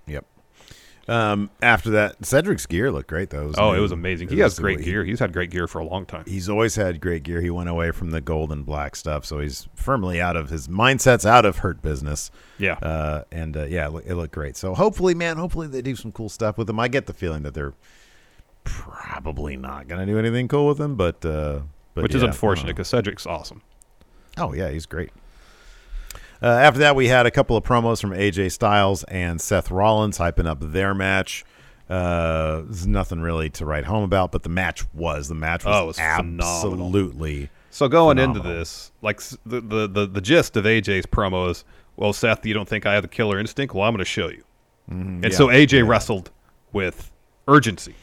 Yep. 0.06 0.24
Um, 1.08 1.50
after 1.62 1.90
that, 1.90 2.24
Cedric's 2.26 2.66
gear 2.66 2.90
looked 2.90 3.08
great 3.08 3.30
though. 3.30 3.52
Oh, 3.56 3.72
it 3.74 3.78
was 3.78 3.92
amazing. 3.92 4.28
He 4.28 4.40
It 4.40 4.42
has 4.42 4.58
great 4.58 4.82
gear. 4.82 5.04
He's 5.04 5.20
had 5.20 5.32
great 5.32 5.50
gear 5.50 5.68
for 5.68 5.78
a 5.78 5.84
long 5.84 6.04
time. 6.04 6.24
He's 6.26 6.48
always 6.48 6.74
had 6.74 7.00
great 7.00 7.22
gear. 7.22 7.40
He 7.40 7.50
went 7.50 7.68
away 7.68 7.92
from 7.92 8.10
the 8.10 8.20
gold 8.20 8.50
and 8.50 8.66
black 8.66 8.96
stuff, 8.96 9.24
so 9.24 9.38
he's 9.38 9.68
firmly 9.74 10.20
out 10.20 10.36
of 10.36 10.50
his 10.50 10.66
mindset's 10.66 11.24
out 11.24 11.44
of 11.44 11.58
hurt 11.58 11.80
business. 11.80 12.32
Yeah. 12.58 12.72
Uh, 12.74 13.22
and 13.30 13.56
uh, 13.56 13.66
yeah, 13.66 13.86
it 13.86 13.92
look- 13.92 14.06
it 14.06 14.14
looked 14.16 14.34
great. 14.34 14.56
So 14.56 14.74
hopefully, 14.74 15.14
man, 15.14 15.36
hopefully 15.36 15.68
they 15.68 15.80
do 15.80 15.94
some 15.94 16.10
cool 16.10 16.28
stuff 16.28 16.58
with 16.58 16.68
him. 16.68 16.80
I 16.80 16.88
get 16.88 17.06
the 17.06 17.12
feeling 17.14 17.44
that 17.44 17.54
they're 17.54 17.74
probably 18.64 19.56
not 19.56 19.86
going 19.86 20.04
to 20.04 20.12
do 20.12 20.18
anything 20.18 20.48
cool 20.48 20.66
with 20.66 20.80
him, 20.80 20.96
but 20.96 21.24
uh, 21.24 21.60
but 21.94 22.02
Which 22.02 22.14
is 22.16 22.22
yeah, 22.22 22.26
I 22.28 22.30
unfortunate 22.32 22.74
because 22.74 22.88
Cedric's 22.88 23.26
awesome. 23.26 23.62
Oh 24.36 24.52
yeah, 24.52 24.70
he's 24.70 24.86
great. 24.86 25.10
Uh, 26.42 26.46
after 26.48 26.80
that, 26.80 26.94
we 26.94 27.08
had 27.08 27.24
a 27.26 27.30
couple 27.30 27.56
of 27.56 27.64
promos 27.64 28.00
from 28.00 28.10
AJ 28.10 28.52
Styles 28.52 29.04
and 29.04 29.40
Seth 29.40 29.70
Rollins 29.70 30.18
hyping 30.18 30.46
up 30.46 30.58
their 30.60 30.94
match. 30.94 31.44
Uh, 31.88 32.62
there's 32.62 32.86
nothing 32.86 33.20
really 33.20 33.48
to 33.50 33.64
write 33.64 33.84
home 33.84 34.02
about, 34.02 34.32
but 34.32 34.42
the 34.42 34.48
match 34.48 34.84
was 34.92 35.28
the 35.28 35.34
match 35.34 35.64
was, 35.64 35.74
Oh, 35.74 35.86
was 35.86 35.96
phenomenal. 35.96 36.44
absolutely. 36.46 37.48
So 37.70 37.88
going 37.88 38.18
into 38.18 38.40
this, 38.40 38.90
like 39.02 39.20
the, 39.44 39.60
the 39.60 39.86
the 39.86 40.06
the 40.06 40.20
gist 40.20 40.56
of 40.56 40.64
AJ's 40.64 41.06
promo 41.06 41.50
is, 41.50 41.64
well, 41.96 42.12
Seth, 42.12 42.44
you 42.44 42.54
don't 42.54 42.68
think 42.68 42.86
I 42.86 42.94
have 42.94 43.02
the 43.02 43.08
killer 43.08 43.38
instinct? 43.38 43.74
Well, 43.74 43.84
I'm 43.84 43.92
going 43.92 43.98
to 43.98 44.04
show 44.04 44.28
you. 44.28 44.44
and 44.88 45.22
yeah, 45.24 45.30
so 45.30 45.46
AJ 45.48 45.72
yeah. 45.72 45.88
wrestled 45.88 46.30
with 46.72 47.12
urgency. 47.48 47.94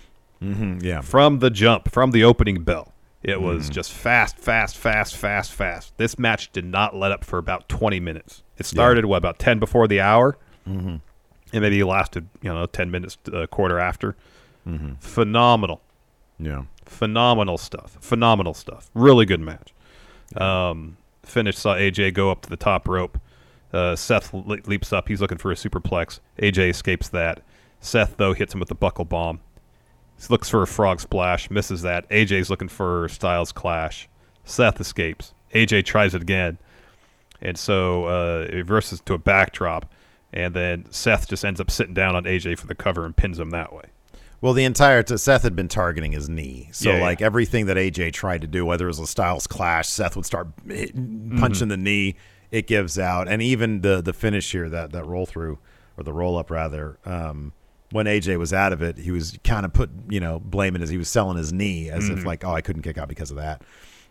Mm-hmm, 0.41 0.79
yeah. 0.85 1.01
From 1.01 1.39
the 1.39 1.49
jump, 1.49 1.91
from 1.91 2.11
the 2.11 2.23
opening 2.23 2.63
bell. 2.63 2.92
It 3.23 3.41
was 3.41 3.69
just 3.69 3.91
fast, 3.93 4.37
fast, 4.37 4.75
fast, 4.77 5.15
fast, 5.15 5.53
fast. 5.53 5.97
This 5.97 6.19
match 6.19 6.51
did 6.51 6.65
not 6.65 6.93
let 6.95 7.11
up 7.13 7.23
for 7.23 7.37
about 7.39 7.69
20 7.69 7.99
minutes. 8.01 8.43
It 8.57 8.65
started, 8.65 9.05
what, 9.05 9.17
about 9.17 9.39
10 9.39 9.59
before 9.59 9.87
the 9.87 10.01
hour? 10.01 10.37
Mhm. 10.67 10.99
And 11.53 11.61
maybe 11.61 11.81
lasted, 11.83 12.27
you 12.41 12.53
know, 12.53 12.65
10 12.65 12.91
minutes, 12.91 13.17
a 13.31 13.47
quarter 13.47 13.79
after. 13.79 14.15
Phenomenal. 14.99 15.81
Yeah. 16.39 16.63
Phenomenal 16.85 17.57
stuff. 17.57 17.97
Phenomenal 18.01 18.53
stuff. 18.53 18.89
Really 18.93 19.25
good 19.25 19.39
match. 19.39 19.73
Um, 20.35 20.97
finish 21.23 21.57
saw 21.57 21.75
AJ 21.75 22.11
go 22.13 22.31
up 22.31 22.41
to 22.41 22.49
the 22.49 22.57
top 22.57 22.87
rope. 22.87 23.19
Uh, 23.71 23.95
Seth 23.95 24.33
le- 24.33 24.57
leaps 24.65 24.91
up. 24.93 25.07
He's 25.07 25.21
looking 25.21 25.37
for 25.37 25.51
a 25.51 25.55
superplex. 25.55 26.19
AJ 26.39 26.69
escapes 26.69 27.07
that. 27.09 27.41
Seth, 27.79 28.17
though, 28.17 28.33
hits 28.33 28.53
him 28.53 28.59
with 28.59 28.69
the 28.69 28.75
buckle 28.75 29.05
bomb. 29.05 29.39
Looks 30.29 30.49
for 30.49 30.61
a 30.61 30.67
frog 30.67 30.99
splash, 30.99 31.49
misses 31.49 31.81
that. 31.83 32.09
AJ's 32.09 32.49
looking 32.49 32.67
for 32.69 33.07
Styles 33.09 33.51
Clash. 33.51 34.07
Seth 34.45 34.79
escapes. 34.79 35.33
AJ 35.53 35.85
tries 35.85 36.15
it 36.15 36.21
again. 36.21 36.57
And 37.41 37.57
so 37.57 38.05
uh, 38.05 38.47
it 38.49 38.55
reverses 38.55 39.01
to 39.01 39.13
a 39.13 39.17
backdrop. 39.17 39.91
And 40.31 40.53
then 40.53 40.85
Seth 40.91 41.27
just 41.27 41.45
ends 41.45 41.59
up 41.59 41.69
sitting 41.69 41.93
down 41.93 42.15
on 42.15 42.23
AJ 42.23 42.57
for 42.57 42.67
the 42.67 42.75
cover 42.75 43.05
and 43.05 43.15
pins 43.15 43.37
him 43.39 43.51
that 43.51 43.71
way. 43.73 43.83
Well, 44.41 44.53
the 44.53 44.63
entire 44.65 45.03
t- 45.03 45.15
Seth 45.17 45.43
had 45.43 45.55
been 45.55 45.67
targeting 45.69 46.11
his 46.11 46.27
knee, 46.27 46.67
so 46.73 46.89
Yeah, 46.89 46.97
yeah. 46.97 47.01
like 47.03 47.21
everything 47.21 47.67
that 47.67 47.77
AJ 47.77 48.11
tried 48.13 48.41
to 48.41 48.47
do, 48.47 48.65
whether 48.65 48.85
it 48.85 48.87
was 48.89 48.99
a 48.99 49.07
Styles 49.07 49.47
clash, 49.47 49.87
Seth 49.87 50.15
would 50.17 50.25
start 50.25 50.47
hit- 50.67 50.95
Mm-hmm. 50.95 51.39
punching 51.39 51.67
the 51.69 51.77
knee. 51.77 52.15
It 52.51 52.67
gives 52.67 52.99
out, 52.99 53.27
and 53.29 53.41
even 53.41 53.81
the 53.81 54.01
the 54.01 54.11
finish 54.13 54.51
here, 54.51 54.67
that 54.69 54.91
that 54.91 55.05
roll 55.05 55.25
through 55.25 55.59
or 55.97 56.03
the 56.03 56.11
roll 56.13 56.37
up 56.37 56.51
rather. 56.51 56.97
Um, 57.05 57.53
when 57.93 58.07
AJ 58.07 58.37
was 58.39 58.51
out 58.51 58.73
of 58.73 58.81
it, 58.81 58.97
he 58.97 59.11
was 59.11 59.37
kind 59.43 59.65
of 59.65 59.71
put, 59.71 59.89
you 60.09 60.19
know, 60.19 60.39
blaming 60.39 60.81
as 60.81 60.89
he 60.89 60.97
was 60.97 61.07
selling 61.07 61.37
his 61.37 61.53
knee 61.53 61.89
as 61.89 62.05
Mm-hmm. 62.05 62.17
if 62.17 62.25
like, 62.25 62.43
oh, 62.43 62.51
I 62.51 62.61
couldn't 62.61 62.81
kick 62.81 62.97
out 62.97 63.07
because 63.07 63.29
of 63.31 63.37
that. 63.37 63.61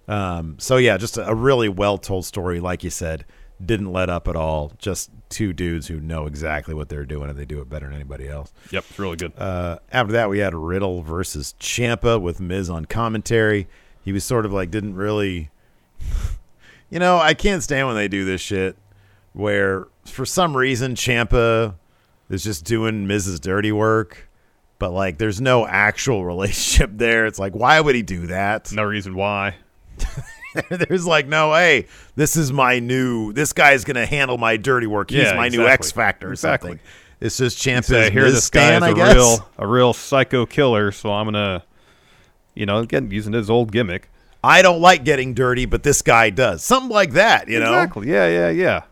Um, 0.09 0.57
so 0.59 0.77
yeah, 0.77 0.97
just 0.97 1.19
a, 1.19 1.29
a 1.29 1.35
really 1.35 1.69
well 1.69 1.99
told 1.99 2.25
story, 2.25 2.61
like 2.61 2.85
you 2.85 2.91
said, 2.91 3.25
didn't 3.65 3.93
let 3.93 4.09
up 4.09 4.29
at 4.29 4.37
all. 4.37 4.73
Just 4.79 5.11
two 5.29 5.53
dudes 5.53 5.89
who 5.89 6.01
know 6.01 6.27
exactly 6.27 6.75
what 6.75 6.89
they're 6.89 7.05
doing 7.07 7.29
and 7.29 7.39
they 7.39 7.45
do 7.45 7.61
it 7.61 7.69
better 7.69 7.87
than 7.87 7.95
anybody 7.97 8.29
else. 8.29 8.53
Yep, 8.71 8.85
it's 8.89 8.99
really 8.99 9.17
good. 9.17 9.33
Uh, 9.37 9.79
after 9.91 10.13
that, 10.13 10.31
we 10.31 10.39
had 10.39 10.55
Riddle 10.55 11.03
versus 11.03 11.55
Ciampa 11.61 12.21
with 12.21 12.41
Miz 12.41 12.71
on 12.71 12.85
commentary. 12.85 13.67
He 14.05 14.13
was 14.13 14.25
sort 14.25 14.47
of 14.47 14.53
like 14.53 14.71
didn't 14.71 14.95
really, 14.95 15.51
you 16.91 16.99
know, 16.99 17.19
I 17.19 17.35
can't 17.35 17.63
stand 17.63 17.87
when 17.87 17.97
they 17.97 18.09
do 18.09 18.25
this 18.25 18.41
shit 18.41 18.77
where 19.33 19.87
for 20.05 20.27
some 20.27 20.57
reason 20.57 20.95
Ciampa 20.95 21.75
is 22.33 22.43
just 22.43 22.65
doing 22.65 23.07
Miz's 23.07 23.39
dirty 23.41 23.71
work, 23.73 24.29
but 24.79 24.91
like 24.93 25.19
there's 25.19 25.41
no 25.41 25.67
actual 25.67 26.25
relationship 26.33 26.91
there. 26.95 27.27
It's 27.27 27.39
like 27.39 27.55
why 27.55 27.81
would 27.81 27.95
he 27.95 28.03
do 28.03 28.27
that? 28.29 28.73
no 28.73 28.83
reason 28.85 29.15
why. 29.15 29.57
There's 30.69 31.07
like 31.07 31.27
no, 31.29 31.55
hey, 31.55 31.87
this 32.15 32.37
is 32.37 32.53
my 32.53 32.79
new. 32.79 33.33
This 33.33 33.53
guy's 33.55 33.85
gonna 33.85 34.05
handle 34.05 34.37
my 34.37 34.57
dirty 34.59 34.87
work. 34.87 35.11
He's 35.11 35.23
Yeah, 35.25 35.35
my 35.35 35.49
new. 35.49 35.67
X 35.67 35.91
Factor 35.93 36.29
or 36.29 36.33
Exactly. 36.33 36.73
something. 36.73 36.87
It's 37.21 37.37
just 37.39 37.57
Ciampa's 37.59 37.87
Say, 37.87 38.11
here, 38.11 38.31
this 38.31 38.51
guy 38.51 38.77
is 38.77 38.83
a 38.83 38.95
real, 38.95 39.49
a 39.57 39.67
real 39.67 39.93
psycho 39.95 40.45
killer. 40.45 40.93
So 40.93 41.11
I'm 41.13 41.27
gonna, 41.27 41.65
you 42.55 42.67
know, 42.67 42.79
again 42.79 43.11
using 43.11 43.33
his 43.33 43.49
old 43.49 43.73
gimmick. 43.73 44.11
I 44.45 44.61
don't 44.61 44.81
like 44.81 45.05
getting 45.05 45.33
dirty, 45.35 45.65
but 45.67 45.85
this 45.85 46.03
guy 46.03 46.29
does. 46.31 46.63
Something 46.65 46.91
like 46.91 47.13
that, 47.13 47.49
you 47.49 47.61
know? 47.61 47.73
Exactly. 47.75 48.11
Yeah, 48.11 48.27
yeah, 48.29 48.51
yeah. 48.51 48.83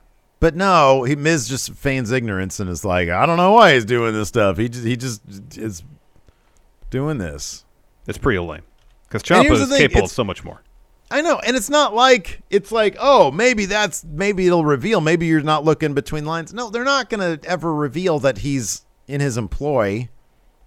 But 0.40 0.56
no, 0.56 1.04
he 1.04 1.16
Miz 1.16 1.48
just 1.48 1.72
feigns 1.74 2.10
ignorance 2.10 2.60
and 2.60 2.70
is 2.70 2.84
like, 2.84 3.10
I 3.10 3.26
don't 3.26 3.36
know 3.36 3.52
why 3.52 3.74
he's 3.74 3.84
doing 3.84 4.14
this 4.14 4.28
stuff. 4.28 4.56
He 4.56 4.70
just 4.70 4.86
he 4.86 4.96
just 4.96 5.22
is 5.56 5.82
doing 6.88 7.18
this. 7.18 7.64
It's 8.06 8.18
pretty 8.18 8.38
lame 8.38 8.62
because 9.06 9.22
Ciampa 9.22 9.50
is 9.50 9.68
capable 9.76 10.04
of 10.04 10.10
so 10.10 10.24
much 10.24 10.42
more. 10.42 10.62
I 11.10 11.22
know, 11.22 11.40
and 11.44 11.56
it's 11.56 11.68
not 11.68 11.94
like 11.94 12.40
it's 12.50 12.72
like, 12.72 12.96
oh, 12.98 13.30
maybe 13.30 13.66
that's 13.66 14.02
maybe 14.04 14.46
it'll 14.46 14.64
reveal. 14.64 15.00
Maybe 15.00 15.26
you're 15.26 15.42
not 15.42 15.64
looking 15.64 15.92
between 15.92 16.24
lines. 16.24 16.54
No, 16.54 16.70
they're 16.70 16.84
not 16.84 17.10
going 17.10 17.38
to 17.38 17.48
ever 17.48 17.74
reveal 17.74 18.18
that 18.20 18.38
he's 18.38 18.86
in 19.08 19.20
his 19.20 19.36
employ. 19.36 20.08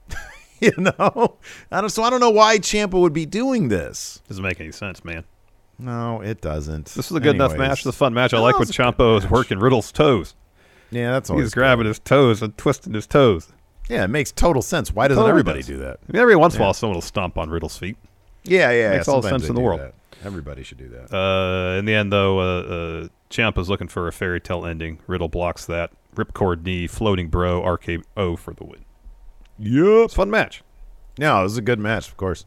you 0.60 0.74
know, 0.78 1.38
I 1.72 1.82
don't. 1.82 1.90
So 1.90 2.04
I 2.04 2.10
don't 2.10 2.20
know 2.20 2.30
why 2.30 2.60
Ciampa 2.60 3.00
would 3.00 3.14
be 3.14 3.26
doing 3.26 3.70
this. 3.70 4.22
Doesn't 4.28 4.44
make 4.44 4.60
any 4.60 4.72
sense, 4.72 5.04
man. 5.04 5.24
No, 5.80 6.22
it 6.22 6.40
doesn't. 6.42 6.86
This 6.88 7.10
is 7.12 7.18
a 7.18 7.20
good 7.20 7.36
enough 7.36 7.52
Anyways. 7.52 7.70
match. 7.70 7.78
It's 7.80 7.86
a 7.88 7.92
fun 7.92 8.14
match. 8.14 8.34
I 8.34 8.40
like 8.40 8.54
when 8.56 8.62
was 8.62 8.70
a 8.70 8.74
good 8.74 8.96
Ciampa 8.96 9.14
was 9.16 9.24
match. 9.24 9.32
working 9.32 9.60
Riddle's 9.60 9.92
toes. 9.92 10.36
Yeah, 10.92 11.12
that's 11.12 11.30
He 11.30 11.34
always 11.34 11.46
was 11.46 11.54
grabbing 11.54 11.88
his 11.88 12.00
toes 12.00 12.42
and 12.42 12.56
twisting 12.58 12.94
his 12.94 13.08
toes. 13.08 13.52
Yeah, 13.90 14.04
it 14.06 14.10
makes 14.10 14.32
total 14.32 14.62
sense. 14.62 14.94
Why 14.94 15.08
doesn't 15.08 15.20
Totally 15.22 15.32
everybody 15.32 15.60
does. 15.60 15.68
do 15.68 15.78
that? 15.78 16.00
I 16.08 16.12
mean, 16.12 16.22
every 16.22 16.36
once 16.36 16.56
in 16.56 16.62
a 16.62 16.64
while, 16.64 16.74
someone 16.74 16.96
will 16.96 17.02
stomp 17.02 17.38
on 17.38 17.50
Riddle's 17.50 17.76
feet. 17.78 17.98
Yeah, 18.44 18.72
yeah, 18.72 18.92
Makes 18.92 19.08
yeah. 19.08 19.14
all 19.14 19.22
the 19.22 19.30
sense 19.30 19.50
in 19.50 19.56
the 19.56 19.62
world. 19.62 19.82
that. 19.82 19.94
Everybody 20.24 20.64
should 20.64 20.78
do 20.78 20.88
that. 20.90 21.14
Uh, 21.14 21.78
in 21.80 21.86
the 21.86 21.94
end, 21.96 22.14
though, 22.14 22.40
uh, 22.40 22.62
uh, 22.62 23.08
Ciampa's 23.30 23.70
looking 23.70 23.88
for 23.90 24.08
a 24.08 24.14
fairy 24.14 24.40
tale 24.40 24.66
ending. 24.66 25.00
Riddle 25.08 25.28
blocks 25.28 25.66
that. 25.66 25.92
Ripcord 26.16 26.64
knee, 26.64 26.86
floating 26.88 27.28
bro, 27.28 27.62
RKO 27.62 28.38
for 28.38 28.54
the 28.54 28.64
win. 28.64 28.86
Yep. 29.58 30.06
It's 30.06 30.14
a 30.14 30.16
fun 30.18 30.30
match. 30.30 30.62
No, 31.18 31.40
it 31.42 31.44
was 31.44 31.58
a 31.58 31.62
good 31.62 31.80
match, 31.80 32.08
of 32.08 32.16
course. 32.18 32.46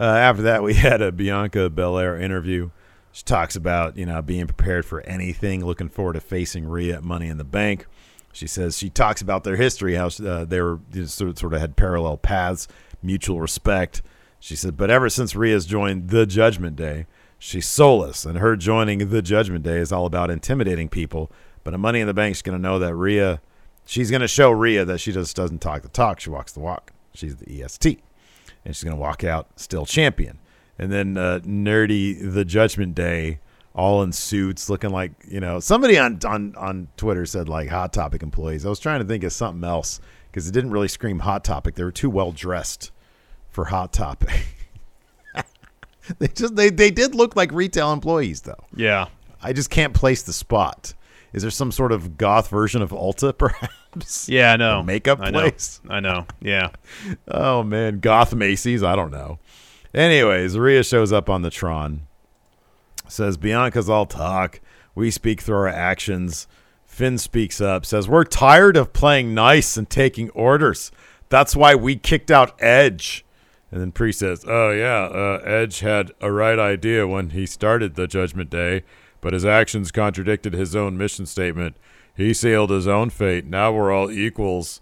Uh, 0.00 0.04
after 0.04 0.42
that, 0.42 0.62
we 0.62 0.72
had 0.74 1.02
a 1.02 1.12
Bianca 1.12 1.68
Belair 1.68 2.18
interview. 2.18 2.70
She 3.12 3.22
talks 3.22 3.54
about 3.54 3.96
you 3.98 4.06
know 4.06 4.22
being 4.22 4.46
prepared 4.46 4.86
for 4.86 5.02
anything, 5.02 5.64
looking 5.64 5.90
forward 5.90 6.14
to 6.14 6.20
facing 6.20 6.66
Rhea 6.66 6.96
at 6.96 7.04
Money 7.04 7.28
in 7.28 7.36
the 7.36 7.44
Bank. 7.44 7.86
She 8.32 8.46
says 8.46 8.78
she 8.78 8.88
talks 8.88 9.20
about 9.20 9.44
their 9.44 9.56
history, 9.56 9.96
how 9.96 10.06
uh, 10.06 10.44
they 10.44 10.60
were 10.60 10.78
you 10.92 11.00
know, 11.00 11.06
sort 11.06 11.30
of, 11.30 11.38
sort 11.38 11.52
of 11.52 11.60
had 11.60 11.76
parallel 11.76 12.16
paths, 12.16 12.68
mutual 13.02 13.40
respect. 13.40 14.02
She 14.38 14.56
said, 14.56 14.76
but 14.76 14.88
ever 14.88 15.10
since 15.10 15.34
Rhea's 15.34 15.66
joined 15.66 16.08
the 16.08 16.24
Judgment 16.24 16.76
Day, 16.76 17.06
she's 17.38 17.66
soulless, 17.66 18.24
and 18.24 18.38
her 18.38 18.56
joining 18.56 19.10
the 19.10 19.20
Judgment 19.20 19.64
Day 19.64 19.78
is 19.78 19.92
all 19.92 20.06
about 20.06 20.30
intimidating 20.30 20.88
people. 20.88 21.30
But 21.64 21.74
at 21.74 21.80
Money 21.80 22.00
in 22.00 22.06
the 22.06 22.14
Bank, 22.14 22.36
she's 22.36 22.42
going 22.42 22.56
to 22.56 22.62
know 22.62 22.78
that 22.78 22.94
Rhea, 22.94 23.42
she's 23.84 24.10
going 24.10 24.22
to 24.22 24.28
show 24.28 24.50
Rhea 24.52 24.84
that 24.84 25.00
she 25.00 25.12
just 25.12 25.34
doesn't 25.36 25.58
talk 25.58 25.82
the 25.82 25.88
talk, 25.88 26.20
she 26.20 26.30
walks 26.30 26.52
the 26.52 26.60
walk. 26.60 26.92
She's 27.12 27.36
the 27.36 27.62
EST 27.62 28.00
and 28.64 28.74
she's 28.74 28.84
going 28.84 28.96
to 28.96 29.00
walk 29.00 29.24
out 29.24 29.48
still 29.56 29.86
champion. 29.86 30.38
And 30.78 30.90
then 30.90 31.16
uh, 31.16 31.40
nerdy 31.44 32.32
the 32.32 32.44
Judgment 32.44 32.94
Day, 32.94 33.40
all 33.74 34.02
in 34.02 34.12
suits, 34.12 34.70
looking 34.70 34.90
like 34.90 35.12
you 35.28 35.40
know 35.40 35.60
somebody 35.60 35.98
on 35.98 36.18
on 36.24 36.54
on 36.56 36.88
Twitter 36.96 37.26
said 37.26 37.48
like 37.48 37.68
Hot 37.68 37.92
Topic 37.92 38.22
employees. 38.22 38.64
I 38.64 38.70
was 38.70 38.80
trying 38.80 39.00
to 39.00 39.06
think 39.06 39.22
of 39.24 39.32
something 39.32 39.62
else 39.68 40.00
because 40.30 40.48
it 40.48 40.52
didn't 40.52 40.70
really 40.70 40.88
scream 40.88 41.18
Hot 41.20 41.44
Topic. 41.44 41.74
They 41.74 41.84
were 41.84 41.92
too 41.92 42.08
well 42.08 42.32
dressed 42.32 42.92
for 43.50 43.66
Hot 43.66 43.92
Topic. 43.92 44.46
they 46.18 46.28
just 46.28 46.56
they 46.56 46.70
they 46.70 46.90
did 46.90 47.14
look 47.14 47.36
like 47.36 47.52
retail 47.52 47.92
employees 47.92 48.42
though. 48.42 48.64
Yeah. 48.74 49.08
I 49.42 49.52
just 49.52 49.70
can't 49.70 49.94
place 49.94 50.22
the 50.22 50.32
spot. 50.32 50.94
Is 51.32 51.42
there 51.42 51.50
some 51.50 51.72
sort 51.72 51.92
of 51.92 52.16
goth 52.16 52.48
version 52.48 52.82
of 52.82 52.90
Ulta, 52.90 53.36
perhaps? 53.38 53.74
Yeah, 54.26 54.52
I 54.52 54.56
know. 54.56 54.82
Makeup 54.82 55.18
I 55.20 55.30
know. 55.30 55.40
place? 55.40 55.80
I 55.88 56.00
know. 56.00 56.26
Yeah. 56.40 56.70
Oh 57.28 57.62
man, 57.62 58.00
Goth 58.00 58.34
Macy's. 58.34 58.82
I 58.82 58.94
don't 58.96 59.10
know. 59.10 59.38
Anyways, 59.92 60.56
Rhea 60.56 60.84
shows 60.84 61.12
up 61.12 61.28
on 61.28 61.42
the 61.42 61.50
Tron. 61.50 62.02
Says 63.08 63.36
Bianca's 63.36 63.90
all 63.90 64.06
talk. 64.06 64.60
We 64.94 65.10
speak 65.10 65.40
through 65.40 65.56
our 65.56 65.68
actions. 65.68 66.46
Finn 66.86 67.18
speaks 67.18 67.60
up. 67.60 67.84
Says 67.84 68.08
we're 68.08 68.24
tired 68.24 68.76
of 68.76 68.92
playing 68.92 69.34
nice 69.34 69.76
and 69.76 69.88
taking 69.90 70.30
orders. 70.30 70.92
That's 71.28 71.56
why 71.56 71.74
we 71.74 71.96
kicked 71.96 72.30
out 72.30 72.60
Edge. 72.60 73.24
And 73.72 73.80
then 73.80 73.92
Priest 73.92 74.18
says, 74.18 74.44
"Oh 74.46 74.70
yeah, 74.70 75.04
uh, 75.04 75.40
Edge 75.44 75.80
had 75.80 76.10
a 76.20 76.30
right 76.32 76.58
idea 76.58 77.06
when 77.06 77.30
he 77.30 77.46
started 77.46 77.94
the 77.94 78.08
Judgment 78.08 78.50
Day, 78.50 78.82
but 79.20 79.32
his 79.32 79.44
actions 79.44 79.92
contradicted 79.92 80.52
his 80.54 80.74
own 80.74 80.98
mission 80.98 81.26
statement. 81.26 81.76
He 82.20 82.34
sealed 82.34 82.70
his 82.70 82.86
own 82.86 83.10
fate. 83.10 83.46
Now 83.46 83.72
we're 83.72 83.90
all 83.92 84.10
equals." 84.10 84.80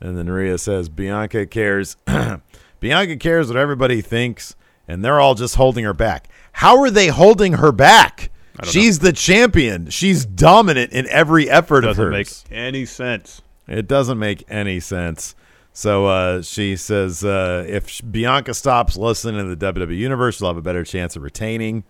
And 0.00 0.16
then 0.16 0.30
Rhea 0.30 0.58
says, 0.58 0.88
Bianca 0.88 1.44
cares. 1.46 1.96
Bianca 2.80 3.16
cares 3.16 3.48
what 3.48 3.56
everybody 3.56 4.00
thinks, 4.00 4.54
and 4.86 5.04
they're 5.04 5.20
all 5.20 5.34
just 5.34 5.56
holding 5.56 5.84
her 5.84 5.94
back. 5.94 6.28
How 6.52 6.78
are 6.80 6.90
they 6.90 7.08
holding 7.08 7.54
her 7.54 7.72
back? 7.72 8.30
She's 8.64 9.00
the 9.00 9.12
champion. 9.12 9.90
She's 9.90 10.24
dominant 10.24 10.92
in 10.92 11.06
every 11.08 11.48
effort 11.48 11.82
Doesn't 11.82 12.04
of 12.04 12.10
make 12.10 12.26
hers. 12.28 12.44
any 12.50 12.84
sense. 12.84 13.42
It 13.68 13.86
doesn't 13.86 14.18
make 14.18 14.44
any 14.48 14.80
sense. 14.80 15.36
So 15.72 16.06
uh, 16.06 16.42
she 16.42 16.74
says 16.74 17.24
uh, 17.24 17.64
if 17.68 18.00
Bianca 18.10 18.54
stops 18.54 18.96
listening 18.96 19.46
to 19.48 19.54
the 19.54 19.72
WWE 19.72 19.96
Universe, 19.96 20.38
she'll 20.38 20.48
have 20.48 20.56
a 20.56 20.62
better 20.62 20.82
chance 20.82 21.14
of 21.14 21.22
retaining. 21.22 21.84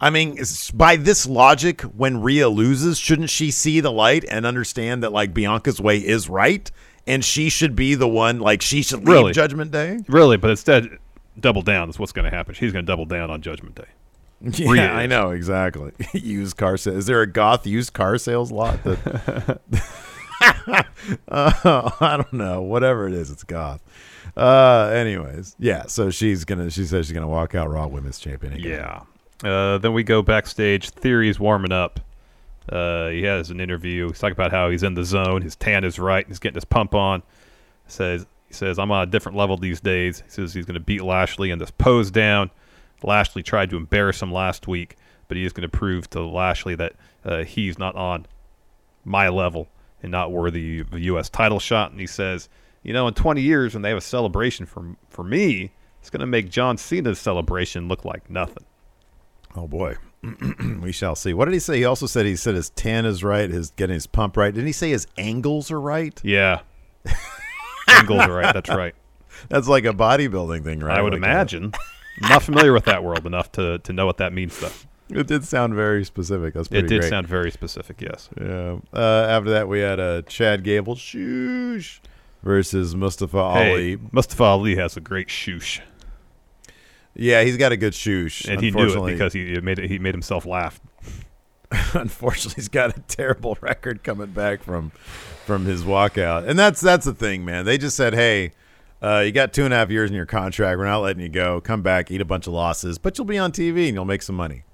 I 0.00 0.10
mean, 0.10 0.38
by 0.74 0.96
this 0.96 1.26
logic, 1.26 1.82
when 1.82 2.22
Rhea 2.22 2.48
loses, 2.48 2.98
shouldn't 2.98 3.28
she 3.30 3.50
see 3.50 3.80
the 3.80 3.92
light 3.92 4.24
and 4.30 4.46
understand 4.46 5.02
that 5.02 5.12
like 5.12 5.34
Bianca's 5.34 5.80
way 5.80 5.98
is 5.98 6.28
right, 6.28 6.70
and 7.06 7.24
she 7.24 7.50
should 7.50 7.76
be 7.76 7.94
the 7.94 8.08
one 8.08 8.38
like 8.40 8.62
she 8.62 8.82
should 8.82 9.00
lead 9.00 9.08
Really? 9.12 9.32
Judgment 9.32 9.70
Day? 9.72 9.98
Really, 10.08 10.36
but 10.38 10.50
instead, 10.50 10.88
double 11.38 11.62
down. 11.62 11.88
That's 11.88 11.98
what's 11.98 12.12
going 12.12 12.30
to 12.30 12.34
happen. 12.34 12.54
She's 12.54 12.72
going 12.72 12.84
to 12.84 12.90
double 12.90 13.04
down 13.04 13.30
on 13.30 13.42
Judgment 13.42 13.74
Day. 13.74 13.84
Yeah, 14.42 14.70
Rhea 14.70 14.90
I 14.90 15.02
is. 15.02 15.10
know 15.10 15.30
exactly. 15.30 15.92
used 16.14 16.56
car 16.56 16.78
sales. 16.78 16.96
Is 16.96 17.06
there 17.06 17.20
a 17.20 17.26
goth 17.26 17.66
used 17.66 17.92
car 17.92 18.16
sales 18.16 18.50
lot? 18.50 18.82
That 18.84 19.60
uh, 20.40 20.82
I 22.00 22.16
don't 22.16 22.32
know. 22.32 22.62
Whatever 22.62 23.06
it 23.06 23.12
is, 23.12 23.30
it's 23.30 23.44
goth. 23.44 23.82
Uh, 24.36 24.90
anyways, 24.94 25.56
yeah. 25.58 25.86
So 25.86 26.08
she's 26.10 26.44
gonna. 26.46 26.70
She 26.70 26.84
says 26.86 27.06
she's 27.06 27.12
gonna 27.12 27.28
walk 27.28 27.54
out 27.54 27.68
Raw 27.70 27.86
Women's 27.86 28.18
Champion. 28.18 28.54
Again. 28.54 28.70
Yeah. 28.70 29.02
Uh, 29.42 29.78
then 29.78 29.92
we 29.92 30.02
go 30.02 30.22
backstage. 30.22 30.90
Theory's 30.90 31.40
warming 31.40 31.72
up. 31.72 32.00
Uh, 32.68 33.08
he 33.08 33.22
has 33.22 33.50
an 33.50 33.60
interview. 33.60 34.08
He's 34.08 34.18
talking 34.18 34.32
about 34.32 34.52
how 34.52 34.70
he's 34.70 34.82
in 34.82 34.94
the 34.94 35.04
zone. 35.04 35.42
His 35.42 35.56
tan 35.56 35.84
is 35.84 35.98
right. 35.98 36.26
He's 36.26 36.38
getting 36.38 36.56
his 36.56 36.64
pump 36.64 36.94
on. 36.94 37.22
Says 37.86 38.26
he 38.46 38.54
says 38.54 38.78
I'm 38.78 38.90
on 38.90 39.08
a 39.08 39.10
different 39.10 39.36
level 39.36 39.56
these 39.56 39.80
days. 39.80 40.20
He 40.20 40.30
says 40.30 40.54
he's 40.54 40.66
going 40.66 40.74
to 40.74 40.80
beat 40.80 41.02
Lashley 41.02 41.50
in 41.50 41.58
this 41.58 41.70
pose 41.70 42.10
down. 42.10 42.50
Lashley 43.02 43.42
tried 43.42 43.70
to 43.70 43.76
embarrass 43.76 44.20
him 44.22 44.32
last 44.32 44.68
week, 44.68 44.96
but 45.26 45.36
he 45.36 45.44
is 45.44 45.52
going 45.52 45.68
to 45.68 45.76
prove 45.76 46.08
to 46.10 46.24
Lashley 46.24 46.74
that 46.76 46.92
uh, 47.24 47.44
he's 47.44 47.78
not 47.78 47.96
on 47.96 48.26
my 49.04 49.28
level 49.28 49.68
and 50.02 50.12
not 50.12 50.30
worthy 50.30 50.80
of 50.80 50.92
a 50.94 51.00
U.S. 51.00 51.28
title 51.28 51.58
shot. 51.58 51.90
And 51.90 52.00
he 52.00 52.06
says, 52.06 52.48
you 52.82 52.92
know, 52.92 53.08
in 53.08 53.14
20 53.14 53.40
years 53.40 53.74
when 53.74 53.82
they 53.82 53.88
have 53.88 53.98
a 53.98 54.02
celebration 54.02 54.66
for 54.66 54.96
for 55.08 55.24
me, 55.24 55.72
it's 56.00 56.10
going 56.10 56.20
to 56.20 56.26
make 56.26 56.50
John 56.50 56.76
Cena's 56.76 57.18
celebration 57.18 57.88
look 57.88 58.04
like 58.04 58.30
nothing. 58.30 58.64
Oh 59.56 59.66
boy, 59.66 59.96
we 60.80 60.92
shall 60.92 61.14
see. 61.16 61.34
What 61.34 61.46
did 61.46 61.54
he 61.54 61.60
say? 61.60 61.78
He 61.78 61.84
also 61.84 62.06
said 62.06 62.24
he 62.26 62.36
said 62.36 62.54
his 62.54 62.70
tan 62.70 63.04
is 63.06 63.24
right, 63.24 63.50
his 63.50 63.70
getting 63.72 63.94
his 63.94 64.06
pump 64.06 64.36
right. 64.36 64.52
Didn't 64.54 64.66
he 64.66 64.72
say 64.72 64.90
his 64.90 65.06
angles 65.18 65.70
are 65.70 65.80
right? 65.80 66.18
Yeah, 66.22 66.60
angles 67.88 68.20
are 68.22 68.32
right. 68.32 68.52
That's 68.54 68.70
right. 68.70 68.94
That's 69.48 69.68
like 69.68 69.84
a 69.84 69.92
bodybuilding 69.92 70.64
thing, 70.64 70.80
right? 70.80 70.98
I 70.98 71.02
would 71.02 71.12
Like 71.12 71.18
imagine. 71.18 71.72
I'm 72.22 72.28
not 72.28 72.42
familiar 72.42 72.72
with 72.72 72.84
that 72.84 73.02
world 73.02 73.26
enough 73.26 73.50
to, 73.52 73.78
to 73.78 73.92
know 73.92 74.04
what 74.04 74.18
that 74.18 74.32
means, 74.34 74.58
though. 74.60 74.70
it 75.18 75.26
did 75.26 75.44
sound 75.44 75.74
very 75.74 76.04
specific. 76.04 76.52
That's 76.54 76.68
It 76.68 76.82
did 76.86 77.00
great. 77.00 77.08
sound 77.08 77.26
very 77.26 77.50
specific, 77.50 78.02
yes. 78.02 78.28
Yeah. 78.38 78.76
Uh, 78.92 79.26
after 79.30 79.48
that, 79.50 79.68
we 79.68 79.80
had 79.80 79.98
uh, 79.98 80.22
Chad 80.22 80.62
Gable 80.62 80.94
shoosh 80.96 82.00
versus 82.42 82.94
Mustafa 82.94 83.52
Hey, 83.54 83.70
Ali. 83.72 83.98
Mustafa 84.12 84.42
Ali 84.44 84.76
has 84.76 84.96
a 84.98 85.00
great 85.00 85.28
shoosh, 85.28 85.80
Yeah, 87.20 87.42
he's 87.42 87.58
got 87.58 87.70
a 87.70 87.76
good 87.76 87.92
shoosh. 87.92 88.48
and 88.48 88.62
he 88.62 88.70
knew 88.70 89.04
it 89.06 89.12
because 89.12 89.34
he 89.34 89.60
made 89.60 89.78
it, 89.78 89.90
he 89.90 89.98
made 89.98 90.14
himself 90.14 90.46
laugh. 90.46 90.80
unfortunately 91.94 92.54
he's 92.56 92.68
got 92.68 92.96
a 92.96 93.00
terrible 93.02 93.56
record 93.60 94.02
coming 94.02 94.28
back 94.28 94.62
from 94.62 94.90
from 95.44 95.66
his 95.66 95.82
walkout. 95.82 96.48
And 96.48 96.58
that's 96.58 96.80
that's 96.80 97.04
the 97.04 97.12
thing 97.12 97.44
man. 97.44 97.66
They 97.66 97.76
just 97.78 97.94
said 97.94 98.14
hey 98.14 98.52
uh, 99.02 99.22
you 99.24 99.32
got 99.32 99.52
two 99.52 99.64
and 99.64 99.72
a 99.72 99.76
half 99.76 99.90
years 99.90 100.10
in 100.10 100.16
your 100.16 100.26
contract. 100.26 100.78
We're 100.78 100.84
not 100.84 100.98
letting 100.98 101.22
you 101.22 101.28
go. 101.28 101.60
Come 101.60 101.82
back 101.82 102.10
eat 102.10 102.20
a 102.20 102.24
bunch 102.24 102.46
of 102.46 102.54
losses 102.54 102.96
but 102.96 103.18
you'll 103.18 103.26
be 103.26 103.38
on 103.38 103.52
tv 103.52 103.86
and 103.86 103.94
you'll 103.94 104.04
make 104.06 104.22
some 104.22 104.34
money. 104.34 104.64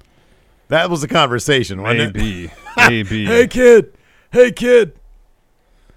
That 0.68 0.88
was 0.88 1.00
the 1.00 1.08
conversation 1.08 1.82
wasn't 1.82 2.00
it? 2.00 2.14
Maybe, 2.14 2.50
maybe, 2.76 3.26
hey 3.26 3.48
kid. 3.48 3.92
Hey 4.30 4.52
kid. 4.52 4.98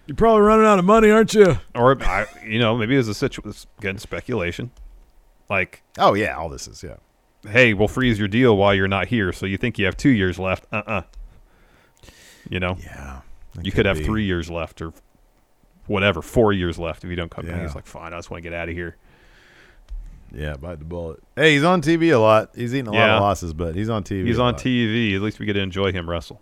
You're 0.08 0.16
probably 0.16 0.42
running 0.42 0.66
out 0.66 0.80
of 0.80 0.86
money 0.86 1.12
aren't 1.12 1.36
you? 1.36 1.60
Or 1.76 2.02
I, 2.04 2.26
you 2.44 2.58
know, 2.58 2.76
maybe 2.76 2.96
it 2.96 2.98
was 2.98 3.08
a 3.08 3.14
situation. 3.14 3.70
Again, 3.78 4.00
speculation. 4.00 4.72
Like, 5.50 5.82
oh 5.98 6.14
yeah 6.14 6.36
all 6.38 6.50
this 6.50 6.68
is 6.68 6.84
yeah 6.84 6.96
hey, 7.48 7.74
we'll 7.74 7.88
freeze 7.88 8.20
your 8.20 8.28
deal 8.28 8.58
while 8.58 8.76
you're 8.76 8.88
not 8.88 9.08
here, 9.08 9.32
so 9.32 9.46
you 9.46 9.56
think 9.58 9.80
you 9.80 9.86
have 9.86 9.96
two 9.98 10.10
years 10.10 10.38
left? 10.38 10.66
Uh, 10.72 10.82
uh 10.86 11.02
You 12.50 12.60
know, 12.60 12.78
yeah 12.84 13.22
you 13.62 13.72
could 13.72 13.86
have 13.86 13.98
be. 13.98 14.04
three 14.06 14.26
years 14.26 14.50
left, 14.50 14.82
or 14.82 14.94
whatever, 15.88 16.22
four 16.22 16.54
years 16.54 16.78
left 16.78 17.04
if 17.04 17.10
you 17.10 17.16
don't 17.16 17.32
come 17.32 17.46
back. 17.46 17.56
Yeah. 17.58 17.62
He's 17.64 17.76
like, 17.76 17.86
fine, 17.86 18.14
I 18.14 18.18
just 18.18 18.30
want 18.30 18.44
to 18.44 18.50
get 18.50 18.56
out 18.58 18.70
of 18.70 18.76
here. 18.76 18.96
yeah 20.34 20.56
bite 20.56 20.78
the 20.80 20.86
bullet 20.86 21.20
hey 21.36 21.54
he's 21.54 21.64
on 21.64 21.82
tv 21.82 22.14
a 22.14 22.18
lot 22.18 22.52
he's 22.56 22.76
eating 22.76 22.88
a 22.88 22.92
lot 22.92 23.10
of 23.10 23.22
losses 23.22 23.52
but 23.52 23.74
he's 23.74 23.90
on 23.90 24.04
tv 24.04 24.28
He's 24.28 24.38
on 24.38 24.54
lot. 24.54 24.62
TV. 24.62 25.16
At 25.16 25.22
least 25.24 25.40
we 25.40 25.48
get 25.48 25.54
to 25.54 25.60
enjoy 25.62 25.92
him 25.92 26.08
wrestle. 26.10 26.40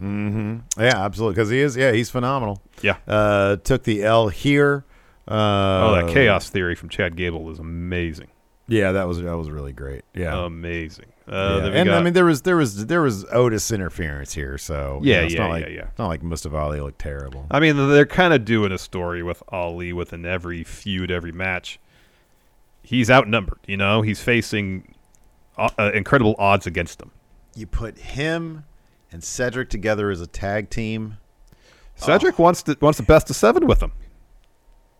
Mm-hmm. 0.00 0.80
Yeah, 0.80 1.04
absolutely. 1.04 1.34
Because 1.34 1.50
he 1.50 1.60
is. 1.60 1.76
Yeah, 1.76 1.92
he's 1.92 2.10
phenomenal. 2.10 2.60
Yeah. 2.82 2.96
Uh, 3.06 3.56
took 3.56 3.84
the 3.84 4.02
L 4.02 4.28
here. 4.28 4.84
Uh, 5.26 5.32
oh, 5.34 5.94
that 6.06 6.12
chaos 6.12 6.50
theory 6.50 6.74
from 6.74 6.88
Chad 6.88 7.16
Gable 7.16 7.48
is 7.50 7.58
amazing. 7.60 8.28
Yeah, 8.66 8.92
that 8.92 9.06
was 9.06 9.20
that 9.20 9.36
was 9.36 9.50
really 9.50 9.72
great. 9.72 10.02
Yeah. 10.14 10.44
Amazing. 10.44 11.06
Uh, 11.28 11.60
Yeah. 11.64 11.80
And 11.80 11.90
I 11.90 12.02
mean, 12.02 12.14
there 12.14 12.24
was 12.24 12.42
there 12.42 12.56
was 12.56 12.86
there 12.86 13.02
was 13.02 13.24
Otis 13.30 13.70
interference 13.70 14.32
here, 14.32 14.56
so 14.58 15.00
you 15.02 15.10
Yeah, 15.12 15.20
know, 15.20 15.24
it's 15.26 15.34
yeah, 15.34 15.40
not 15.40 15.46
yeah, 15.46 15.52
like, 15.52 15.68
yeah. 15.68 15.82
It's 15.88 15.98
not 15.98 16.08
like 16.08 16.22
Mustafa 16.22 16.56
Ali 16.56 16.80
looked 16.80 16.98
terrible. 16.98 17.46
I 17.50 17.60
mean, 17.60 17.76
they're 17.76 18.06
kind 18.06 18.32
of 18.32 18.44
doing 18.44 18.72
a 18.72 18.78
story 18.78 19.22
with 19.22 19.42
Ali 19.48 19.92
within 19.92 20.24
every 20.24 20.64
feud, 20.64 21.10
every 21.10 21.32
match. 21.32 21.78
He's 22.82 23.10
outnumbered, 23.10 23.60
you 23.66 23.76
know. 23.76 24.02
He's 24.02 24.20
facing 24.22 24.94
uh, 25.56 25.68
uh, 25.78 25.90
incredible 25.94 26.34
odds 26.38 26.66
against 26.66 26.98
them. 26.98 27.10
You 27.54 27.66
put 27.66 27.96
him 27.98 28.64
and 29.12 29.22
Cedric 29.22 29.70
together 29.70 30.10
as 30.10 30.20
a 30.20 30.26
tag 30.26 30.70
team. 30.70 31.18
Cedric 31.96 32.38
wants 32.38 32.62
to, 32.64 32.76
wants 32.80 32.98
the 32.98 33.04
best 33.04 33.30
of 33.30 33.36
seven 33.36 33.66
with 33.66 33.80
him. 33.82 33.92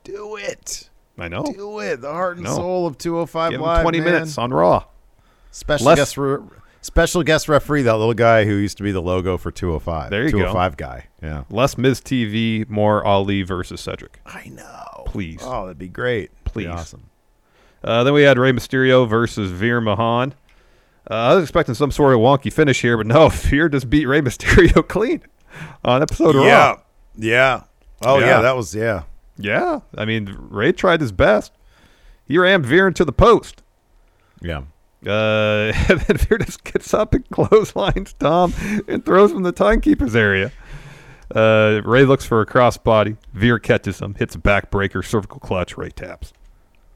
Do 0.05 0.37
it. 0.37 0.89
I 1.19 1.29
know. 1.29 1.45
Do 1.45 1.79
it. 1.81 2.01
The 2.01 2.11
heart 2.13 2.37
and 2.39 2.45
No. 2.47 2.55
soul 2.57 2.87
of 2.87 2.99
205 2.99 3.53
Give 3.53 3.61
Live. 3.61 3.83
twenty 3.83 4.01
man. 4.01 4.13
minutes 4.13 4.37
on 4.39 4.53
Raw. 4.53 4.85
Special 5.51 5.87
Less- 5.87 5.99
guest 5.99 6.17
re- 6.19 6.39
special 6.81 7.23
guest 7.23 7.49
referee, 7.49 7.83
that 7.83 7.97
little 7.97 8.15
guy 8.15 8.45
who 8.45 8.55
used 8.55 8.77
to 8.79 8.83
be 8.83 8.91
the 8.93 9.01
logo 9.01 9.37
for 9.39 9.51
205. 9.53 10.11
There 10.11 10.25
you 10.25 10.31
go. 10.33 10.39
205 10.39 10.77
guy. 10.77 11.07
Yeah. 11.23 11.45
Less 11.51 11.79
Miz 11.79 12.01
TV, 12.01 12.69
more 12.69 13.05
Ali 13.05 13.43
versus 13.43 13.81
Cedric. 13.81 14.21
I 14.27 14.49
know. 14.49 15.05
Please. 15.07 15.41
Oh, 15.43 15.63
that'd 15.67 15.79
be 15.79 15.89
great. 15.89 16.31
Please. 16.45 16.65
Be 16.67 16.71
awesome. 16.73 17.11
Uh, 17.85 18.03
then 18.03 18.13
we 18.15 18.23
had 18.23 18.39
Rey 18.39 18.51
Mysterio 18.53 19.09
versus 19.09 19.51
Veer 19.51 19.81
Mahaan. 19.81 20.33
Uh, 21.11 21.15
I 21.15 21.35
was 21.35 21.45
expecting 21.45 21.75
some 21.75 21.91
sort 21.91 22.15
of 22.15 22.21
wonky 22.21 22.53
finish 22.53 22.81
here, 22.83 22.97
but 22.97 23.07
no, 23.07 23.29
Veer 23.31 23.69
just 23.69 23.89
beat 23.91 24.07
Rey 24.07 24.21
Mysterio 24.23 24.87
clean 24.89 25.23
on 25.85 26.03
episode 26.03 26.35
of 26.35 26.45
yeah. 26.45 26.67
Raw. 26.71 26.81
Yeah. 27.17 27.61
Oh 28.03 28.19
yeah. 28.19 28.27
Yeah. 28.27 28.41
that 28.43 28.57
was 28.57 28.75
yeah. 28.75 29.03
Yeah, 29.37 29.81
I 29.97 30.05
mean 30.05 30.37
Rey 30.39 30.73
tried 30.73 31.01
his 31.01 31.13
best. 31.13 31.53
He 32.27 32.39
rammed 32.39 32.65
Veer 32.67 32.87
into 32.89 33.05
the 33.05 33.13
post. 33.13 33.63
Yeah. 34.41 34.63
Uh, 35.07 35.73
and 35.89 36.01
then 36.01 36.17
Veer 36.17 36.39
just 36.39 36.65
gets 36.65 36.95
up 36.95 37.13
and 37.15 37.29
clotheslines 37.31 38.15
Tom 38.15 38.55
and 38.89 39.05
throws 39.05 39.31
him 39.33 39.39
in 39.39 39.43
the 39.43 39.53
timekeeper's 39.53 40.17
area. 40.17 40.51
Uh, 41.35 41.81
Rey 41.85 42.05
looks 42.05 42.25
for 42.25 42.41
a 42.41 42.47
crossbody. 42.47 43.17
Veer 43.33 43.59
catches 43.59 44.01
him, 44.01 44.15
hits 44.15 44.35
a 44.35 44.39
backbreaker, 44.39 45.05
cervical 45.05 45.41
clutch. 45.41 45.77
Rey 45.77 45.91
taps. 45.91 46.33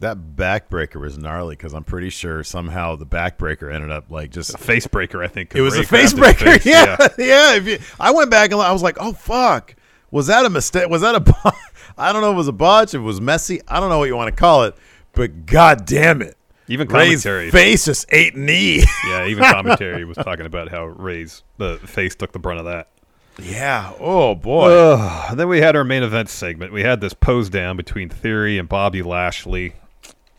That 0.01 0.37
backbreaker 0.37 1.01
was 1.01 1.19
gnarly 1.19 1.57
because 1.57 1.75
I'm 1.75 1.83
pretty 1.83 2.11
sure 2.11 2.45
somehow 2.45 2.95
the 2.95 3.07
backbreaker 3.07 3.73
ended 3.75 3.91
up 3.91 4.11
like 4.11 4.31
just 4.31 4.55
A 4.55 4.59
face 4.59 4.87
breaker, 4.87 5.23
I 5.25 5.27
think 5.29 5.57
It 5.57 5.61
was 5.61 5.75
Rey 5.75 5.81
a 5.83 5.87
face 5.87 6.13
grabbed 6.13 6.39
breaker. 6.39 6.59
face. 6.61 6.67
Yeah, 6.67 6.97
yeah. 7.19 7.57
If 7.57 7.67
you, 7.67 7.79
I 7.99 8.13
went 8.13 8.31
back 8.31 8.53
and 8.53 8.61
I 8.61 8.71
was 8.73 8.83
like, 8.83 8.97
oh 9.01 9.13
fuck, 9.13 9.75
was 10.11 10.27
that 10.29 10.45
a 10.45 10.51
mistake? 10.51 10.89
Was 10.89 11.03
that 11.03 11.15
a? 11.15 11.21
bo- 11.21 11.33
I 11.99 12.13
don't 12.13 12.23
know. 12.23 12.31
if 12.31 12.35
It 12.35 12.37
was 12.39 12.49
a 12.49 12.53
botch. 12.53 12.91
If 12.95 13.01
it 13.01 13.05
was 13.05 13.21
messy. 13.21 13.61
I 13.69 13.81
don't 13.81 13.89
know 13.89 13.99
what 13.99 14.05
you 14.07 14.17
want 14.17 14.35
to 14.35 14.39
call 14.39 14.65
it. 14.65 14.75
But 15.13 15.47
god 15.47 15.85
damn 15.87 16.23
it, 16.23 16.37
Even 16.69 16.87
Rey's 16.89 17.25
commentary. 17.25 17.51
face 17.51 17.87
just 17.87 18.07
ate 18.13 18.37
knee. 18.37 18.85
Yeah, 19.09 19.27
even 19.27 19.43
commentary 19.45 20.05
was 20.05 20.17
talking 20.17 20.47
about 20.47 20.69
how 20.71 20.85
Rey's 20.85 21.43
the 21.57 21.79
face 21.79 22.15
took 22.15 22.33
the 22.33 22.39
brunt 22.39 22.61
of 22.61 22.67
that. 22.67 22.89
yeah. 23.43 23.93
Oh 23.99 24.35
boy. 24.35 24.71
Ugh. 24.71 25.37
then 25.37 25.49
we 25.49 25.61
had 25.61 25.75
our 25.77 25.85
main 25.85 26.03
event 26.03 26.29
segment. 26.29 26.73
We 26.73 26.83
had 26.83 27.01
this 27.01 27.15
pose 27.15 27.49
down 27.51 27.77
between 27.77 28.09
Theory 28.09 28.59
and 28.59 28.69
Bobby 28.69 29.03
Lashley. 29.03 29.75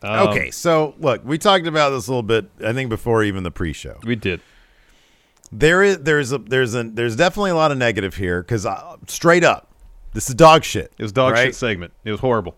Um, 0.01 0.29
okay, 0.29 0.49
so 0.51 0.95
look, 0.99 1.25
we 1.25 1.37
talked 1.37 1.67
about 1.67 1.89
this 1.89 2.07
a 2.07 2.11
little 2.11 2.23
bit. 2.23 2.49
I 2.63 2.71
think 2.71 2.89
before 2.89 3.21
even 3.23 3.43
the 3.43 3.51
pre-show. 3.51 3.97
we 4.05 4.15
did. 4.15 4.39
There 5.51 5.81
is 5.83 5.99
there's 5.99 6.31
a 6.31 6.37
there's 6.37 6.75
a 6.75 6.83
there's 6.83 7.15
definitely 7.15 7.51
a 7.51 7.55
lot 7.55 7.71
of 7.71 7.77
negative 7.77 8.15
here 8.15 8.41
because 8.43 8.67
straight 9.07 9.43
up, 9.43 9.73
this 10.13 10.29
is 10.29 10.35
dog 10.35 10.63
shit. 10.63 10.93
It 10.97 11.03
was 11.03 11.11
dog 11.11 11.33
right? 11.33 11.45
shit 11.45 11.55
segment. 11.55 11.93
It 12.03 12.11
was 12.11 12.19
horrible. 12.19 12.55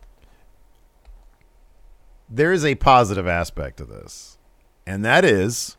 there 2.29 2.53
is 2.53 2.63
a 2.65 2.75
positive 2.75 3.27
aspect 3.27 3.77
to 3.77 3.85
this, 3.85 4.37
and 4.85 5.03
that 5.05 5.25
is 5.25 5.77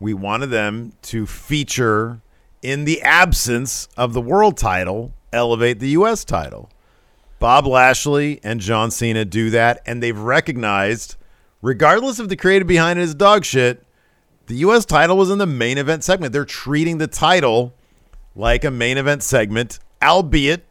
we 0.00 0.12
wanted 0.14 0.46
them 0.46 0.92
to 1.02 1.26
feature 1.26 2.20
in 2.62 2.84
the 2.84 3.00
absence 3.02 3.88
of 3.96 4.12
the 4.12 4.20
world 4.20 4.56
title, 4.56 5.12
elevate 5.32 5.78
the 5.80 5.90
U.S. 5.90 6.24
title. 6.24 6.70
Bob 7.38 7.66
Lashley 7.66 8.40
and 8.42 8.60
John 8.60 8.90
Cena 8.90 9.24
do 9.24 9.50
that, 9.50 9.82
and 9.86 10.02
they've 10.02 10.18
recognized, 10.18 11.16
regardless 11.62 12.18
of 12.18 12.28
the 12.28 12.36
creative 12.36 12.66
behind 12.66 12.98
it 12.98 13.02
is 13.02 13.14
dog 13.14 13.44
shit, 13.44 13.83
the 14.46 14.56
U.S. 14.56 14.84
title 14.84 15.16
was 15.16 15.30
in 15.30 15.38
the 15.38 15.46
main 15.46 15.78
event 15.78 16.04
segment. 16.04 16.32
They're 16.32 16.44
treating 16.44 16.98
the 16.98 17.06
title 17.06 17.74
like 18.36 18.64
a 18.64 18.70
main 18.70 18.98
event 18.98 19.22
segment, 19.22 19.78
albeit 20.02 20.64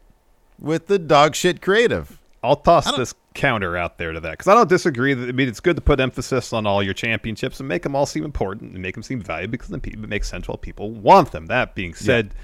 with 0.58 0.86
the 0.86 0.98
dog 0.98 1.34
shit 1.34 1.60
creative. 1.62 2.20
I'll 2.42 2.56
toss 2.56 2.94
this 2.96 3.14
counter 3.32 3.76
out 3.76 3.96
there 3.98 4.12
to 4.12 4.20
that 4.20 4.32
because 4.32 4.48
I 4.48 4.54
don't 4.54 4.68
disagree. 4.68 5.14
That, 5.14 5.28
I 5.28 5.32
mean, 5.32 5.48
it's 5.48 5.60
good 5.60 5.76
to 5.76 5.82
put 5.82 5.98
emphasis 5.98 6.52
on 6.52 6.66
all 6.66 6.82
your 6.82 6.92
championships 6.94 7.58
and 7.58 7.68
make 7.68 7.82
them 7.82 7.96
all 7.96 8.06
seem 8.06 8.22
important 8.24 8.72
and 8.74 8.82
make 8.82 8.94
them 8.94 9.02
seem 9.02 9.20
valuable 9.22 9.52
because 9.52 9.68
then 9.68 9.80
people, 9.80 10.04
it 10.04 10.10
makes 10.10 10.28
sense 10.28 10.46
while 10.46 10.58
people 10.58 10.90
want 10.90 11.32
them. 11.32 11.46
That 11.46 11.74
being 11.74 11.94
said, 11.94 12.34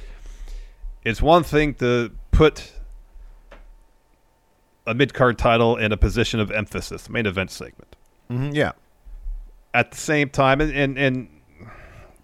it's 1.04 1.20
one 1.20 1.42
thing 1.42 1.74
to 1.74 2.10
put 2.32 2.72
a 4.86 4.94
mid 4.94 5.12
card 5.14 5.38
title 5.38 5.76
in 5.76 5.92
a 5.92 5.96
position 5.96 6.40
of 6.40 6.50
emphasis, 6.50 7.08
main 7.10 7.26
event 7.26 7.50
segment. 7.50 7.94
Mhm, 8.30 8.54
yeah. 8.54 8.72
At 9.72 9.92
the 9.92 9.96
same 9.96 10.30
time, 10.30 10.60
and, 10.60 10.72
and, 10.72 10.98
and 10.98 11.28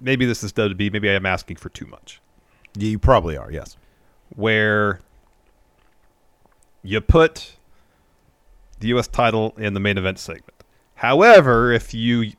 maybe 0.01 0.27
this 0.27 0.43
is 0.43 0.53
WWE, 0.53 0.93
maybe 0.93 1.11
I'm 1.11 1.27
asking 1.27 1.57
for 1.57 1.69
too 1.69 1.87
much. 1.87 2.21
You 2.77 2.99
probably 2.99 3.37
are, 3.37 3.51
yes. 3.51 3.77
where 4.35 5.01
you 6.83 7.01
put 7.01 7.57
the 8.81 8.89
U.S. 8.89 9.09
title 9.09 9.55
in 9.57 9.75
the 9.75 9.81
main 9.81 9.99
event 9.99 10.19
segment. 10.19 10.65
However, 10.97 11.73
if 11.73 11.95
you 11.95 12.33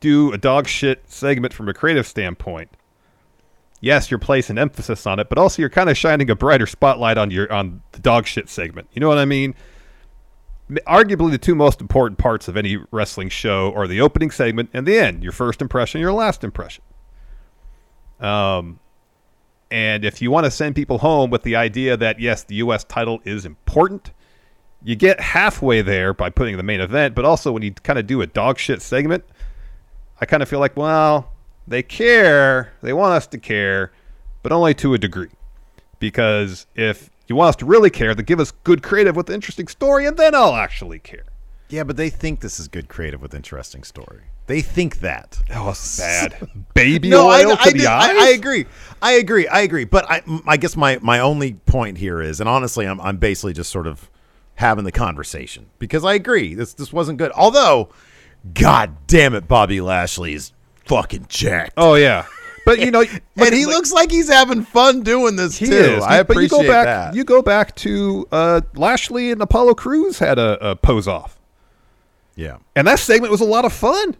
do 0.00 0.32
a 0.32 0.38
dog 0.38 0.66
shit 0.66 1.08
segment 1.10 1.52
from 1.52 1.68
a 1.68 1.74
creative 1.74 2.06
standpoint, 2.06 2.70
yes, 3.80 4.10
you're 4.10 4.18
placing 4.18 4.58
emphasis 4.58 5.06
on 5.06 5.18
it, 5.18 5.28
but 5.28 5.38
also 5.38 5.62
you're 5.62 5.70
kind 5.70 5.90
of 5.90 5.96
shining 5.96 6.30
a 6.30 6.36
brighter 6.36 6.66
spotlight 6.66 7.18
on 7.18 7.30
your 7.30 7.52
on 7.52 7.82
the 7.92 8.00
dog 8.00 8.26
shit 8.26 8.48
segment. 8.48 8.88
You 8.92 9.00
know 9.00 9.08
what 9.08 9.18
I 9.18 9.24
mean? 9.24 9.54
Arguably, 10.86 11.30
the 11.30 11.38
two 11.38 11.54
most 11.54 11.80
important 11.80 12.18
parts 12.18 12.46
of 12.46 12.56
any 12.56 12.78
wrestling 12.90 13.28
show 13.28 13.72
are 13.74 13.86
the 13.86 14.00
opening 14.00 14.30
segment 14.30 14.70
and 14.72 14.86
the 14.86 14.98
end. 14.98 15.22
Your 15.22 15.32
first 15.32 15.60
impression, 15.60 16.00
your 16.00 16.12
last 16.12 16.44
impression. 16.44 16.84
Um, 18.20 18.78
and 19.70 20.04
if 20.04 20.20
you 20.20 20.30
want 20.30 20.44
to 20.44 20.50
send 20.50 20.74
people 20.74 20.98
home 20.98 21.30
with 21.30 21.42
the 21.42 21.56
idea 21.56 21.96
that 21.96 22.20
yes, 22.20 22.44
the 22.44 22.56
U.S. 22.56 22.84
title 22.84 23.20
is 23.24 23.44
important, 23.44 24.12
you 24.82 24.96
get 24.96 25.20
halfway 25.20 25.82
there 25.82 26.14
by 26.14 26.30
putting 26.30 26.56
the 26.56 26.62
main 26.62 26.80
event. 26.80 27.14
But 27.14 27.24
also, 27.24 27.52
when 27.52 27.62
you 27.62 27.72
kind 27.72 27.98
of 27.98 28.06
do 28.06 28.20
a 28.22 28.26
dog 28.26 28.58
shit 28.58 28.82
segment, 28.82 29.24
I 30.20 30.26
kind 30.26 30.42
of 30.42 30.48
feel 30.48 30.60
like, 30.60 30.76
well, 30.76 31.32
they 31.66 31.82
care, 31.82 32.72
they 32.82 32.92
want 32.92 33.14
us 33.14 33.26
to 33.28 33.38
care, 33.38 33.92
but 34.42 34.52
only 34.52 34.74
to 34.74 34.94
a 34.94 34.98
degree. 34.98 35.30
Because 35.98 36.66
if 36.74 37.10
you 37.30 37.36
want 37.36 37.50
us 37.50 37.56
to 37.56 37.64
really 37.64 37.90
care, 37.90 38.14
then 38.14 38.24
give 38.24 38.40
us 38.40 38.50
good 38.50 38.82
creative 38.82 39.16
with 39.16 39.30
interesting 39.30 39.68
story, 39.68 40.04
and 40.04 40.16
then 40.16 40.34
I'll 40.34 40.56
actually 40.56 40.98
care. 40.98 41.24
Yeah, 41.68 41.84
but 41.84 41.96
they 41.96 42.10
think 42.10 42.40
this 42.40 42.58
is 42.58 42.66
good 42.68 42.88
creative 42.88 43.22
with 43.22 43.32
interesting 43.32 43.84
story. 43.84 44.22
They 44.48 44.60
think 44.60 44.98
that. 44.98 45.38
Oh, 45.42 45.54
that 45.54 45.64
was 45.64 45.98
bad. 46.00 46.50
Baby 46.74 47.08
no, 47.08 47.28
I, 47.28 47.44
oil 47.44 47.56
to 47.56 47.62
I, 47.62 47.70
the 47.70 47.78
did- 47.78 47.86
eyes. 47.86 48.10
I, 48.10 48.26
I 48.26 48.28
agree. 48.30 48.66
I 49.00 49.12
agree. 49.12 49.46
I 49.46 49.60
agree. 49.60 49.84
But 49.84 50.10
I, 50.10 50.22
I 50.46 50.56
guess 50.56 50.76
my, 50.76 50.98
my 51.00 51.20
only 51.20 51.54
point 51.54 51.98
here 51.98 52.20
is, 52.20 52.40
and 52.40 52.48
honestly, 52.48 52.86
I'm, 52.86 53.00
I'm 53.00 53.18
basically 53.18 53.52
just 53.52 53.70
sort 53.70 53.86
of 53.86 54.10
having 54.56 54.84
the 54.84 54.92
conversation 54.92 55.66
because 55.78 56.04
I 56.04 56.14
agree. 56.14 56.54
This 56.54 56.74
this 56.74 56.92
wasn't 56.92 57.18
good. 57.18 57.30
Although, 57.32 57.90
God 58.52 58.96
damn 59.06 59.34
it, 59.34 59.46
Bobby 59.46 59.80
Lashley 59.80 60.34
is 60.34 60.52
fucking 60.86 61.26
jacked. 61.28 61.74
Oh 61.76 61.94
yeah, 61.94 62.26
but 62.64 62.78
you 62.78 62.90
know, 62.90 63.02
and 63.36 63.54
he 63.54 63.66
looks 63.66 63.92
like 63.92 64.10
he's 64.10 64.28
having 64.28 64.62
fun 64.62 65.02
doing 65.02 65.36
this 65.36 65.58
too. 65.58 65.64
is. 65.66 66.02
I 66.04 66.22
but 66.22 66.36
you 66.36 66.46
appreciate 66.46 66.66
go 66.66 66.68
back. 66.68 66.84
that. 66.86 67.14
You 67.14 67.24
go 67.24 67.42
back 67.42 67.74
to 67.76 68.26
uh, 68.32 68.60
Lashley 68.74 69.30
and 69.32 69.40
Apollo 69.42 69.74
Cruz 69.74 70.18
had 70.18 70.38
a, 70.38 70.70
a 70.70 70.76
pose 70.76 71.08
off, 71.08 71.38
yeah. 72.36 72.58
and 72.76 72.86
that 72.86 72.98
segment 72.98 73.30
was 73.30 73.40
a 73.40 73.44
lot 73.46 73.64
of 73.64 73.72
fun. 73.72 74.16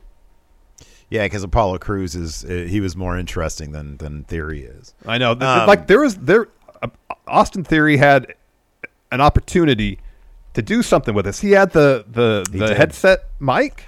Yeah, 1.11 1.25
because 1.25 1.43
Apollo 1.43 1.79
Cruz 1.79 2.15
is 2.15 2.45
uh, 2.45 2.67
he 2.69 2.81
was 2.81 2.97
more 2.97 3.19
interesting 3.19 3.73
than 3.73 3.97
than 3.97 4.25
Theory 4.25 4.63
is. 4.63 4.95
I 5.05 5.19
know. 5.19 5.33
Um, 5.33 5.67
like 5.67 5.87
there 5.89 6.01
was 6.01 6.17
there, 6.17 6.47
uh, 6.83 6.89
Austin 7.27 7.65
Theory 7.65 7.97
had 7.97 8.35
an 9.11 9.21
opportunity 9.21 9.99
to 10.55 10.63
do 10.63 10.83
something 10.83 11.15
with 11.15 11.25
this. 11.25 11.41
He 11.41 11.51
had 11.51 11.73
the 11.73 12.05
the 12.09 12.47
He 12.53 12.59
the 12.61 12.67
did. 12.69 12.77
headset 12.77 13.25
mic, 13.41 13.85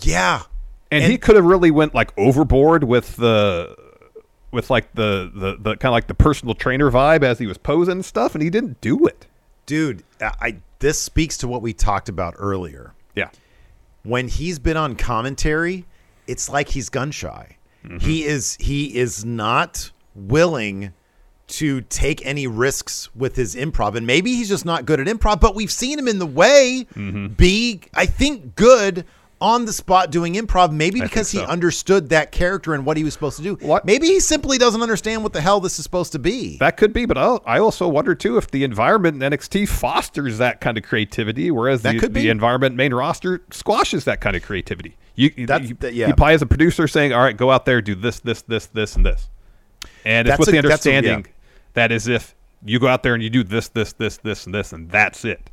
Yeah, 0.00 0.42
and, 0.90 1.02
And- 1.02 1.12
he 1.12 1.18
could 1.18 1.36
have 1.36 1.44
really 1.44 1.70
went 1.70 1.94
like 1.94 2.10
overboard 2.18 2.84
with 2.84 3.16
the 3.16 3.76
with 4.52 4.70
like 4.70 4.92
the 4.94 5.30
the, 5.34 5.56
the 5.58 5.70
kind 5.76 5.90
of 5.90 5.92
like 5.92 6.06
the 6.06 6.14
personal 6.14 6.54
trainer 6.54 6.90
vibe 6.90 7.22
as 7.24 7.38
he 7.38 7.46
was 7.46 7.58
posing 7.58 7.92
and 7.92 8.04
stuff, 8.04 8.34
and 8.34 8.42
he 8.42 8.50
didn't 8.50 8.80
do 8.80 9.06
it. 9.06 9.26
dude. 9.66 10.04
I, 10.20 10.32
I 10.40 10.56
this 10.78 11.00
speaks 11.00 11.36
to 11.38 11.48
what 11.48 11.62
we 11.62 11.72
talked 11.72 12.08
about 12.08 12.34
earlier. 12.38 12.92
Yeah. 13.14 13.28
when 14.04 14.26
he's 14.28 14.58
been 14.58 14.76
on 14.76 14.96
commentary, 14.96 15.84
it's 16.26 16.48
like 16.48 16.68
he's 16.70 16.88
gun 16.88 17.10
shy. 17.10 17.56
Mm-hmm. 17.84 17.98
He 17.98 18.24
is 18.24 18.56
he 18.60 18.96
is 18.96 19.24
not 19.24 19.90
willing 20.14 20.92
to 21.48 21.82
take 21.82 22.24
any 22.24 22.46
risks 22.46 23.14
with 23.14 23.36
his 23.36 23.54
improv, 23.54 23.94
and 23.94 24.06
maybe 24.06 24.34
he's 24.34 24.48
just 24.48 24.64
not 24.64 24.86
good 24.86 24.98
at 25.00 25.06
improv. 25.06 25.40
But 25.40 25.54
we've 25.54 25.70
seen 25.70 25.98
him 25.98 26.08
in 26.08 26.18
the 26.18 26.26
way 26.26 26.86
Mm-hmm. 26.94 27.26
be, 27.34 27.80
I 27.94 28.06
think, 28.06 28.54
good 28.56 29.04
on 29.42 29.64
the 29.66 29.72
spot 29.72 30.10
doing 30.10 30.34
improv. 30.34 30.72
Maybe 30.72 31.00
because 31.00 31.30
he 31.30 31.40
understood 31.40 32.08
that 32.10 32.32
character 32.32 32.72
and 32.72 32.86
what 32.86 32.96
he 32.96 33.04
was 33.04 33.12
supposed 33.12 33.36
to 33.38 33.42
do. 33.42 33.54
What? 33.56 33.84
Maybe 33.84 34.06
he 34.06 34.20
simply 34.20 34.56
doesn't 34.56 34.80
understand 34.80 35.22
what 35.22 35.32
the 35.32 35.40
hell 35.40 35.60
this 35.60 35.78
is 35.78 35.82
supposed 35.82 36.12
to 36.12 36.18
be. 36.18 36.56
That 36.58 36.76
could 36.76 36.92
be, 36.92 37.04
but 37.04 37.18
I'll, 37.18 37.42
I 37.44 37.58
also 37.58 37.88
wonder 37.88 38.14
too 38.14 38.38
if 38.38 38.50
the 38.50 38.64
environment 38.64 39.22
in 39.22 39.30
NXT 39.32 39.68
fosters 39.68 40.38
that 40.38 40.60
kind 40.60 40.78
of 40.78 40.84
creativity, 40.84 41.50
whereas 41.50 41.82
the, 41.82 41.98
the 42.10 42.28
environment 42.30 42.76
main 42.76 42.94
roster 42.94 43.42
squashes 43.50 44.04
that 44.04 44.20
kind 44.20 44.36
of 44.36 44.42
creativity. 44.42 44.96
You, 45.14 45.30
That's- 45.46 45.68
you, 45.68 45.74
that- 45.80 45.92
yeah. 45.92 46.06
you 46.08 46.14
probably 46.14 46.34
as 46.34 46.42
a 46.42 46.46
producer 46.46 46.88
saying, 46.88 47.12
"All 47.12 47.20
right, 47.22 47.36
go 47.36 47.50
out 47.50 47.66
there, 47.66 47.82
do 47.82 47.94
this, 47.94 48.20
this, 48.20 48.40
this, 48.42 48.66
this, 48.66 48.96
and 48.96 49.04
this," 49.04 49.28
and 50.04 50.26
it's 50.26 50.32
That's 50.38 50.46
with 50.46 50.48
a- 50.48 50.62
the 50.62 50.68
that's 50.68 50.86
a- 50.86 50.90
yeah. 50.90 50.96
understanding 50.96 51.32
that 51.74 51.92
is 51.92 52.08
if 52.08 52.34
you 52.64 52.78
go 52.78 52.86
out 52.88 53.02
there 53.02 53.12
and 53.14 53.22
you 53.22 53.28
do 53.28 53.42
this, 53.44 53.68
this, 53.68 53.92
this, 53.92 54.16
this, 54.18 54.46
and 54.46 54.54
this, 54.54 54.72
and 54.72 54.88
that's 54.90 55.24
it. 55.24 55.50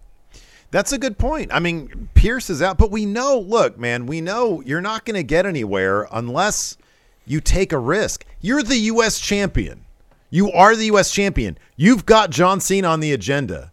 That's 0.71 0.91
a 0.91 0.97
good 0.99 1.17
point. 1.17 1.51
I 1.53 1.59
mean, 1.59 2.09
Pierce 2.13 2.49
is 2.49 2.61
out, 2.61 2.77
but 2.77 2.91
we 2.91 3.05
know, 3.05 3.39
look, 3.39 3.77
man, 3.79 4.05
we 4.05 4.21
know 4.21 4.61
you're 4.61 4.81
not 4.81 5.03
going 5.05 5.15
to 5.15 5.23
get 5.23 5.45
anywhere 5.45 6.07
unless 6.11 6.77
you 7.25 7.41
take 7.41 7.71
a 7.73 7.79
risk. 7.79 8.25
You're 8.39 8.61
the 8.63 8.77
U.S. 8.77 9.19
champion. 9.19 9.85
You 10.29 10.51
are 10.51 10.75
the 10.75 10.85
U.S. 10.85 11.11
champion. 11.11 11.57
You've 11.75 12.05
got 12.05 12.29
John 12.29 12.59
Cena 12.59 12.87
on 12.87 12.99
the 12.99 13.13
agenda. 13.13 13.71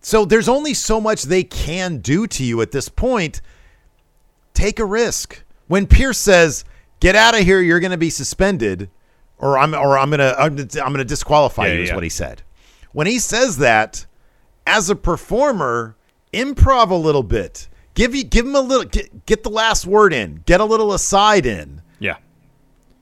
So 0.00 0.24
there's 0.24 0.48
only 0.48 0.74
so 0.74 1.00
much 1.00 1.22
they 1.22 1.44
can 1.44 1.98
do 1.98 2.26
to 2.26 2.44
you 2.44 2.60
at 2.60 2.72
this 2.72 2.88
point. 2.88 3.40
Take 4.54 4.78
a 4.78 4.84
risk. 4.84 5.42
When 5.68 5.86
Pierce 5.86 6.18
says, 6.18 6.64
"Get 7.00 7.16
out 7.16 7.34
of 7.34 7.40
here, 7.40 7.60
you're 7.60 7.80
going 7.80 7.90
to 7.92 7.96
be 7.96 8.10
suspended," 8.10 8.90
or 9.38 9.56
I'm 9.56 9.72
or 9.74 9.96
I'm 9.96 10.10
going 10.10 10.18
to 10.18 10.36
I'm, 10.38 10.54
going 10.56 10.98
to 10.98 11.04
disqualify 11.04 11.68
Yeah, 11.68 11.72
you 11.74 11.82
is 11.82 11.88
yeah. 11.88 11.94
what 11.94 12.04
he 12.04 12.10
said. 12.10 12.42
When 12.92 13.06
he 13.06 13.18
says 13.18 13.56
that, 13.58 14.04
as 14.66 14.90
a 14.90 14.94
performer, 14.94 15.96
improv 16.34 16.90
a 16.90 16.94
little 16.94 17.22
bit. 17.22 17.68
Give 17.94 18.14
you 18.14 18.24
give 18.24 18.44
him 18.46 18.56
a 18.56 18.60
little 18.60 18.84
get, 18.84 19.26
get 19.26 19.42
the 19.44 19.50
last 19.50 19.86
word 19.86 20.12
in. 20.12 20.42
Get 20.46 20.60
a 20.60 20.64
little 20.64 20.92
aside 20.92 21.46
in. 21.46 21.80
Yeah, 22.00 22.16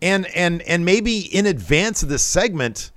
And 0.03 0.27
and 0.37 0.61
and 0.63 0.85
maybe 0.85 1.21
in 1.21 1.47
advance 1.47 2.03
of 2.03 2.09
this 2.09 2.23
segment 2.23 2.91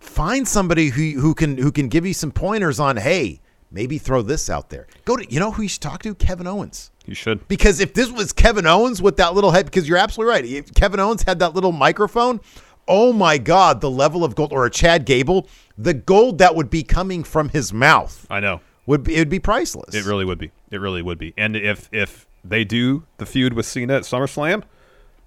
find 0.00 0.46
somebody 0.46 0.88
who 0.88 1.20
who 1.20 1.34
can 1.34 1.56
who 1.56 1.72
can 1.72 1.88
give 1.88 2.04
you 2.04 2.12
some 2.14 2.30
pointers 2.30 2.78
on 2.78 2.96
hey, 2.96 3.40
maybe 3.70 3.98
throw 3.98 4.22
this 4.22 4.50
out 4.50 4.68
there. 4.70 4.86
Go 5.04 5.16
to 5.16 5.30
you 5.32 5.40
know 5.40 5.50
who 5.52 5.62
you 5.62 5.68
should 5.68 5.80
talk 5.80 6.02
to? 6.02 6.14
Kevin 6.14 6.46
Owens. 6.46 6.90
you 7.06 7.14
should. 7.14 7.46
Because 7.48 7.80
if 7.80 7.94
this 7.94 8.10
was 8.10 8.32
Kevin 8.32 8.66
Owens 8.66 9.00
with 9.00 9.16
that 9.16 9.34
little 9.34 9.50
head, 9.50 9.64
because 9.66 9.88
you're 9.88 9.98
absolutely 9.98 10.32
right. 10.34 10.44
If 10.44 10.74
Kevin 10.74 11.00
Owens 11.00 11.22
had 11.22 11.38
that 11.38 11.54
little 11.54 11.72
microphone, 11.72 12.40
oh 12.86 13.12
my 13.12 13.38
God, 13.38 13.80
the 13.80 13.90
level 13.90 14.24
of 14.24 14.34
gold, 14.34 14.52
or 14.52 14.66
a 14.66 14.70
Chad 14.70 15.06
Gable, 15.06 15.48
the 15.78 15.94
gold 15.94 16.38
that 16.38 16.54
would 16.54 16.68
be 16.68 16.82
coming 16.82 17.24
from 17.24 17.48
his 17.48 17.72
mouth 17.72 18.26
I 18.28 18.40
know. 18.40 18.60
Would 18.86 19.04
be, 19.04 19.14
it 19.16 19.18
would 19.20 19.28
be 19.28 19.38
priceless. 19.38 19.94
It 19.94 20.04
really 20.04 20.24
would 20.24 20.38
be. 20.38 20.50
It 20.70 20.78
really 20.78 21.02
would 21.02 21.18
be. 21.18 21.34
And 21.36 21.56
if 21.56 21.88
if 21.92 22.26
they 22.44 22.64
do 22.64 23.04
the 23.18 23.26
feud 23.26 23.52
with 23.54 23.66
Cena 23.66 23.94
at 23.96 24.02
SummerSlam, 24.02 24.64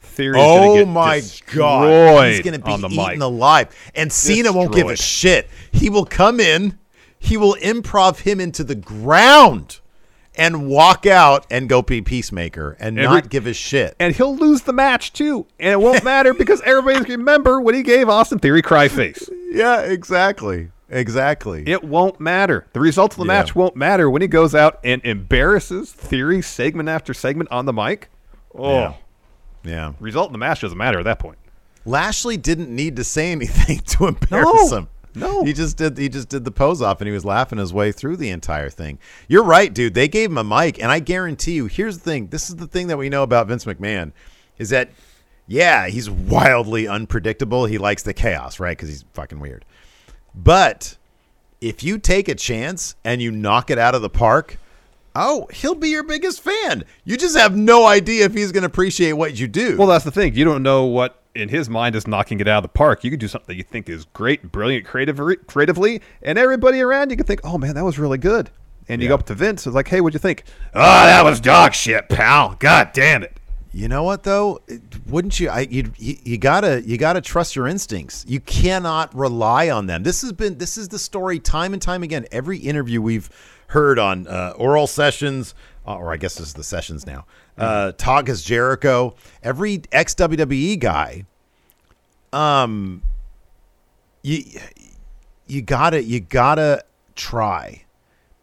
Theory 0.01 0.37
Oh 0.39 0.75
get 0.75 0.87
my 0.87 1.21
God. 1.53 2.27
He's 2.27 2.41
going 2.41 2.59
to 2.59 2.63
be 2.65 2.71
on 2.71 2.81
the 2.81 2.89
eaten 2.89 3.05
mic. 3.13 3.21
alive. 3.21 3.91
And 3.95 4.11
Cena 4.11 4.51
won't 4.51 4.73
give 4.73 4.87
a 4.89 4.95
shit. 4.95 5.49
He 5.71 5.89
will 5.89 6.05
come 6.05 6.39
in, 6.39 6.77
he 7.17 7.37
will 7.37 7.55
improv 7.55 8.19
him 8.19 8.39
into 8.39 8.63
the 8.63 8.75
ground 8.75 9.79
and 10.37 10.67
walk 10.67 11.05
out 11.05 11.47
and 11.49 11.69
go 11.69 11.81
be 11.81 12.01
Peacemaker 12.01 12.75
and 12.79 12.99
Every- 12.99 13.15
not 13.21 13.29
give 13.29 13.47
a 13.47 13.53
shit. 13.53 13.95
and 13.99 14.13
he'll 14.13 14.35
lose 14.35 14.63
the 14.63 14.73
match 14.73 15.13
too, 15.13 15.47
and 15.59 15.71
it 15.71 15.79
won't 15.79 16.03
matter 16.03 16.33
because 16.33 16.61
everybody's 16.61 17.07
remember 17.07 17.61
when 17.61 17.73
he 17.73 17.81
gave 17.83 18.09
Austin 18.09 18.37
Theory 18.39 18.61
cry 18.61 18.89
face. 18.89 19.29
yeah, 19.49 19.79
exactly. 19.81 20.71
Exactly. 20.89 21.63
It 21.67 21.83
won't 21.83 22.19
matter. 22.19 22.67
The 22.73 22.79
result 22.79 23.13
of 23.13 23.17
the 23.17 23.23
Yeah. 23.23 23.39
match 23.39 23.55
won't 23.55 23.75
matter 23.75 24.09
when 24.09 24.21
he 24.21 24.27
goes 24.27 24.53
out 24.53 24.79
and 24.83 25.01
embarrasses 25.03 25.91
Theory 25.91 26.41
segment 26.41 26.89
after 26.89 27.13
segment 27.13 27.51
on 27.51 27.65
the 27.65 27.73
mic. 27.73 28.09
Oh, 28.53 28.71
Yeah. 28.79 28.93
Yeah. 29.63 29.91
result 29.99 30.27
of 30.27 30.31
the 30.33 30.37
match 30.37 30.61
doesn't 30.61 30.77
matter 30.77 30.99
at 30.99 31.05
that 31.05 31.19
point. 31.19 31.37
Lashley 31.85 32.37
didn't 32.37 32.69
need 32.69 32.95
to 32.97 33.03
say 33.03 33.31
anything 33.31 33.79
to 33.87 34.07
embarrass 34.07 34.71
No. 34.71 34.77
him. 34.77 34.87
No. 35.17 35.43
he 35.45 35.53
just 35.53 35.77
did. 35.77 35.97
He 35.97 36.09
just 36.09 36.27
did 36.27 36.43
the 36.43 36.51
pose 36.51 36.81
off, 36.81 36.99
and 36.99 37.07
he 37.07 37.13
was 37.13 37.23
laughing 37.23 37.57
his 37.57 37.71
way 37.73 37.93
through 37.93 38.17
the 38.17 38.29
entire 38.31 38.69
thing. 38.69 38.99
You're 39.29 39.45
right, 39.45 39.73
dude. 39.73 39.93
They 39.93 40.09
gave 40.09 40.29
him 40.29 40.37
a 40.37 40.43
mic, 40.43 40.77
and 40.77 40.91
I 40.91 40.99
guarantee 40.99 41.53
you. 41.53 41.67
Here's 41.67 41.99
the 41.99 42.03
thing. 42.03 42.27
This 42.27 42.49
is 42.49 42.57
the 42.57 42.67
thing 42.67 42.87
that 42.87 42.97
we 42.97 43.07
know 43.07 43.23
about 43.23 43.47
Vince 43.47 43.63
McMahon, 43.63 44.11
is 44.57 44.69
that 44.71 44.89
yeah, 45.47 45.87
he's 45.87 46.09
wildly 46.09 46.85
unpredictable. 46.87 47.65
He 47.65 47.77
likes 47.77 48.03
the 48.03 48.13
chaos, 48.13 48.59
right? 48.59 48.75
Because 48.77 48.89
he's 48.89 49.05
fucking 49.13 49.39
weird. 49.39 49.63
But 50.35 50.97
if 51.61 51.83
you 51.83 51.97
take 51.97 52.27
a 52.27 52.35
chance 52.35 52.95
and 53.03 53.21
you 53.21 53.31
knock 53.31 53.69
it 53.69 53.77
out 53.77 53.95
of 53.95 54.01
the 54.01 54.09
park, 54.09 54.57
oh, 55.15 55.47
he'll 55.53 55.75
be 55.75 55.89
your 55.89 56.03
biggest 56.03 56.41
fan. 56.41 56.83
You 57.03 57.17
just 57.17 57.37
have 57.37 57.55
no 57.55 57.85
idea 57.85 58.25
if 58.25 58.33
he's 58.33 58.51
going 58.51 58.63
to 58.63 58.67
appreciate 58.67 59.13
what 59.13 59.39
you 59.39 59.47
do. 59.47 59.77
Well, 59.77 59.87
that's 59.87 60.05
the 60.05 60.11
thing. 60.11 60.35
You 60.35 60.45
don't 60.45 60.63
know 60.63 60.85
what 60.85 61.21
in 61.33 61.49
his 61.49 61.69
mind 61.69 61.95
is 61.95 62.07
knocking 62.07 62.39
it 62.39 62.47
out 62.47 62.57
of 62.57 62.63
the 62.63 62.69
park. 62.69 63.03
You 63.03 63.11
can 63.11 63.19
do 63.19 63.27
something 63.27 63.47
that 63.47 63.55
you 63.55 63.63
think 63.63 63.89
is 63.89 64.05
great, 64.13 64.51
brilliant, 64.51 64.85
creative, 64.85 65.19
creatively, 65.47 66.01
and 66.21 66.37
everybody 66.37 66.81
around 66.81 67.09
you 67.11 67.17
can 67.17 67.25
think, 67.25 67.41
"Oh 67.43 67.57
man, 67.57 67.75
that 67.75 67.83
was 67.83 67.99
really 67.99 68.17
good." 68.17 68.49
And 68.87 69.01
you 69.01 69.07
go 69.07 69.15
up 69.15 69.25
to 69.25 69.33
Vince, 69.33 69.65
it's 69.65 69.75
like, 69.75 69.87
"Hey, 69.87 69.99
what'd 69.99 70.13
you 70.13 70.19
think?" 70.19 70.43
Oh, 70.73 70.81
that 70.81 71.25
was 71.25 71.39
dog 71.39 71.73
shit, 71.73 72.07
pal. 72.07 72.55
God 72.59 72.91
damn 72.93 73.23
it. 73.23 73.34
You 73.75 73.89
know 73.89 74.03
what 74.03 74.23
though? 74.23 74.61
Wouldn't 75.05 75.37
you? 75.37 75.49
I 75.49 75.67
you, 75.69 75.91
you 75.97 76.37
gotta 76.37 76.81
you 76.83 76.97
gotta 76.97 77.19
trust 77.19 77.57
your 77.57 77.67
instincts. 77.67 78.23
You 78.25 78.39
cannot 78.39 79.13
rely 79.13 79.69
on 79.69 79.87
them. 79.87 80.03
This 80.03 80.21
has 80.21 80.31
been 80.31 80.59
this 80.59 80.77
is 80.77 80.87
the 80.87 80.97
story 80.97 81.39
time 81.39 81.73
and 81.73 81.81
time 81.81 82.01
again. 82.01 82.25
Every 82.31 82.57
interview 82.57 83.01
we've 83.01 83.29
heard 83.67 83.99
on 83.99 84.27
uh, 84.27 84.53
Oral 84.55 84.87
Sessions, 84.87 85.53
uh, 85.85 85.97
or 85.97 86.13
I 86.13 86.15
guess 86.15 86.35
this 86.35 86.47
is 86.47 86.53
the 86.53 86.63
Sessions 86.63 87.05
now. 87.05 87.25
Uh, 87.57 87.91
Talk 87.97 88.29
Is 88.29 88.45
Jericho, 88.45 89.13
every 89.43 89.81
ex 89.91 90.15
WWE 90.15 90.79
guy. 90.79 91.25
Um, 92.31 93.03
you 94.23 94.41
you 95.47 95.61
gotta 95.61 96.01
you 96.01 96.21
gotta 96.21 96.85
try 97.15 97.84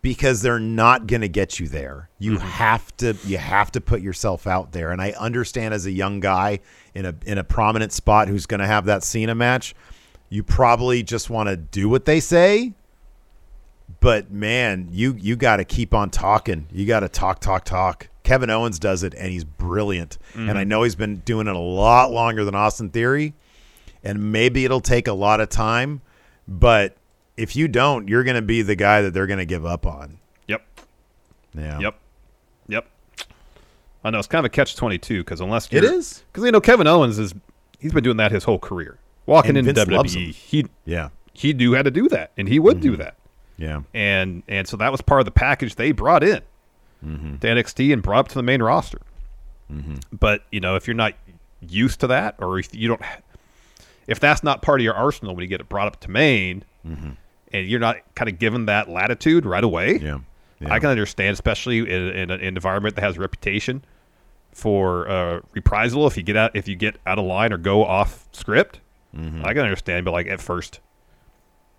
because 0.02 0.42
they're 0.42 0.58
not 0.58 1.06
gonna 1.06 1.28
get 1.28 1.58
you 1.60 1.68
there. 1.68 2.10
You 2.18 2.32
mm-hmm. 2.32 2.46
have 2.46 2.94
to 2.98 3.16
you 3.24 3.38
have 3.38 3.72
to 3.72 3.80
put 3.80 4.02
yourself 4.02 4.46
out 4.46 4.72
there. 4.72 4.90
And 4.90 5.00
I 5.00 5.12
understand 5.12 5.72
as 5.72 5.86
a 5.86 5.92
young 5.92 6.20
guy 6.20 6.60
in 6.94 7.06
a 7.06 7.14
in 7.24 7.38
a 7.38 7.44
prominent 7.44 7.92
spot 7.92 8.28
who's 8.28 8.46
gonna 8.46 8.66
have 8.66 8.84
that 8.86 9.04
Cena 9.04 9.34
match, 9.34 9.74
you 10.28 10.42
probably 10.42 11.02
just 11.02 11.30
want 11.30 11.48
to 11.48 11.56
do 11.56 11.88
what 11.88 12.04
they 12.04 12.18
say. 12.18 12.72
But 14.00 14.30
man, 14.32 14.88
you 14.90 15.14
you 15.18 15.36
got 15.36 15.56
to 15.56 15.64
keep 15.64 15.94
on 15.94 16.10
talking. 16.10 16.66
You 16.72 16.86
got 16.86 17.00
to 17.00 17.08
talk, 17.08 17.38
talk, 17.40 17.64
talk. 17.64 18.08
Kevin 18.24 18.50
Owens 18.50 18.78
does 18.78 19.02
it, 19.02 19.14
and 19.14 19.30
he's 19.30 19.44
brilliant. 19.44 20.18
And 20.34 20.52
I 20.52 20.62
mm-hmm. 20.62 20.68
know 20.68 20.82
he's 20.84 20.94
been 20.94 21.16
doing 21.18 21.48
it 21.48 21.54
a 21.54 21.58
lot 21.58 22.10
longer 22.12 22.44
than 22.44 22.54
Austin 22.54 22.90
Theory, 22.90 23.34
and 24.02 24.32
maybe 24.32 24.64
it'll 24.64 24.80
take 24.80 25.06
a 25.06 25.12
lot 25.12 25.40
of 25.40 25.48
time. 25.48 26.00
But 26.48 26.96
if 27.36 27.56
you 27.56 27.68
don't, 27.68 28.08
you're 28.08 28.24
going 28.24 28.36
to 28.36 28.42
be 28.42 28.62
the 28.62 28.76
guy 28.76 29.02
that 29.02 29.12
they're 29.14 29.26
going 29.26 29.38
to 29.38 29.46
give 29.46 29.64
up 29.64 29.86
on. 29.86 30.18
Yep. 30.48 30.62
Yeah. 31.54 31.78
Yep. 31.80 31.94
Yep. 32.68 32.86
I 34.04 34.10
know 34.10 34.18
it's 34.18 34.26
kind 34.28 34.40
of 34.40 34.46
a 34.46 34.54
catch 34.54 34.74
twenty 34.76 34.98
two 34.98 35.20
because 35.20 35.40
unless 35.40 35.72
It 35.72 35.84
is. 35.84 36.22
because 36.32 36.44
you 36.44 36.50
know 36.52 36.60
Kevin 36.60 36.86
Owens 36.86 37.18
is 37.18 37.34
he's 37.78 37.92
been 37.92 38.02
doing 38.04 38.16
that 38.16 38.32
his 38.32 38.44
whole 38.44 38.58
career. 38.58 38.98
Walking 39.26 39.56
And 39.56 39.68
into 39.68 39.84
Vince. 39.84 40.14
WWE, 40.14 40.32
he 40.34 40.66
Yeah. 40.84 41.10
he 41.32 41.52
knew 41.52 41.74
how 41.74 41.82
to 41.82 41.90
do 41.90 42.08
that, 42.08 42.32
and 42.36 42.48
he 42.48 42.58
would 42.58 42.80
do 42.80 42.92
mm-hmm. 42.92 43.02
that. 43.02 43.16
Yeah. 43.58 43.82
and 43.94 44.42
and 44.48 44.66
so 44.66 44.76
that 44.78 44.90
was 44.90 45.00
part 45.00 45.20
of 45.20 45.24
the 45.24 45.30
package 45.30 45.76
they 45.76 45.92
brought 45.92 46.24
in 46.24 46.42
Mm-hmm. 47.06 47.36
to 47.38 47.46
NXT 47.46 47.92
and 47.92 48.02
brought 48.02 48.20
up 48.20 48.28
to 48.28 48.34
the 48.34 48.42
main 48.42 48.62
roster. 48.62 49.00
Mm-hmm. 49.72 49.96
But 50.12 50.44
you 50.50 50.60
know, 50.60 50.76
if 50.76 50.86
you're 50.86 50.94
not 50.94 51.14
used 51.60 52.00
to 52.00 52.06
that, 52.08 52.36
or 52.38 52.58
if 52.58 52.74
you 52.74 52.88
don't, 52.88 53.00
if 54.06 54.18
that's 54.20 54.42
not 54.42 54.62
part 54.62 54.80
of 54.80 54.84
your 54.84 54.94
arsenal 54.94 55.34
when 55.34 55.42
you 55.42 55.48
get 55.48 55.60
it 55.60 55.68
brought 55.68 55.86
up 55.86 56.00
to 56.00 56.10
main, 56.10 56.64
mm-hmm. 56.86 57.10
And 57.52 57.66
you're 57.66 57.80
not 57.80 57.96
kind 58.14 58.28
of 58.28 58.38
given 58.38 58.66
that 58.66 58.88
latitude 58.88 59.46
right 59.46 59.64
away. 59.64 59.98
Yeah. 59.98 60.18
Yeah. 60.60 60.72
I 60.72 60.78
can 60.78 60.90
understand, 60.90 61.34
especially 61.34 61.78
in, 61.78 62.08
in 62.08 62.30
an 62.30 62.40
environment 62.40 62.94
that 62.94 63.02
has 63.02 63.16
a 63.16 63.20
reputation 63.20 63.84
for 64.52 65.08
uh, 65.08 65.40
reprisal 65.52 66.06
if 66.06 66.16
you 66.16 66.22
get 66.22 66.36
out 66.36 66.54
if 66.54 66.68
you 66.68 66.76
get 66.76 66.98
out 67.06 67.18
of 67.18 67.24
line 67.24 67.52
or 67.52 67.58
go 67.58 67.84
off 67.84 68.28
script. 68.32 68.80
Mm-hmm. 69.16 69.44
I 69.44 69.52
can 69.54 69.62
understand, 69.62 70.04
but 70.04 70.12
like 70.12 70.26
at 70.26 70.40
first, 70.40 70.80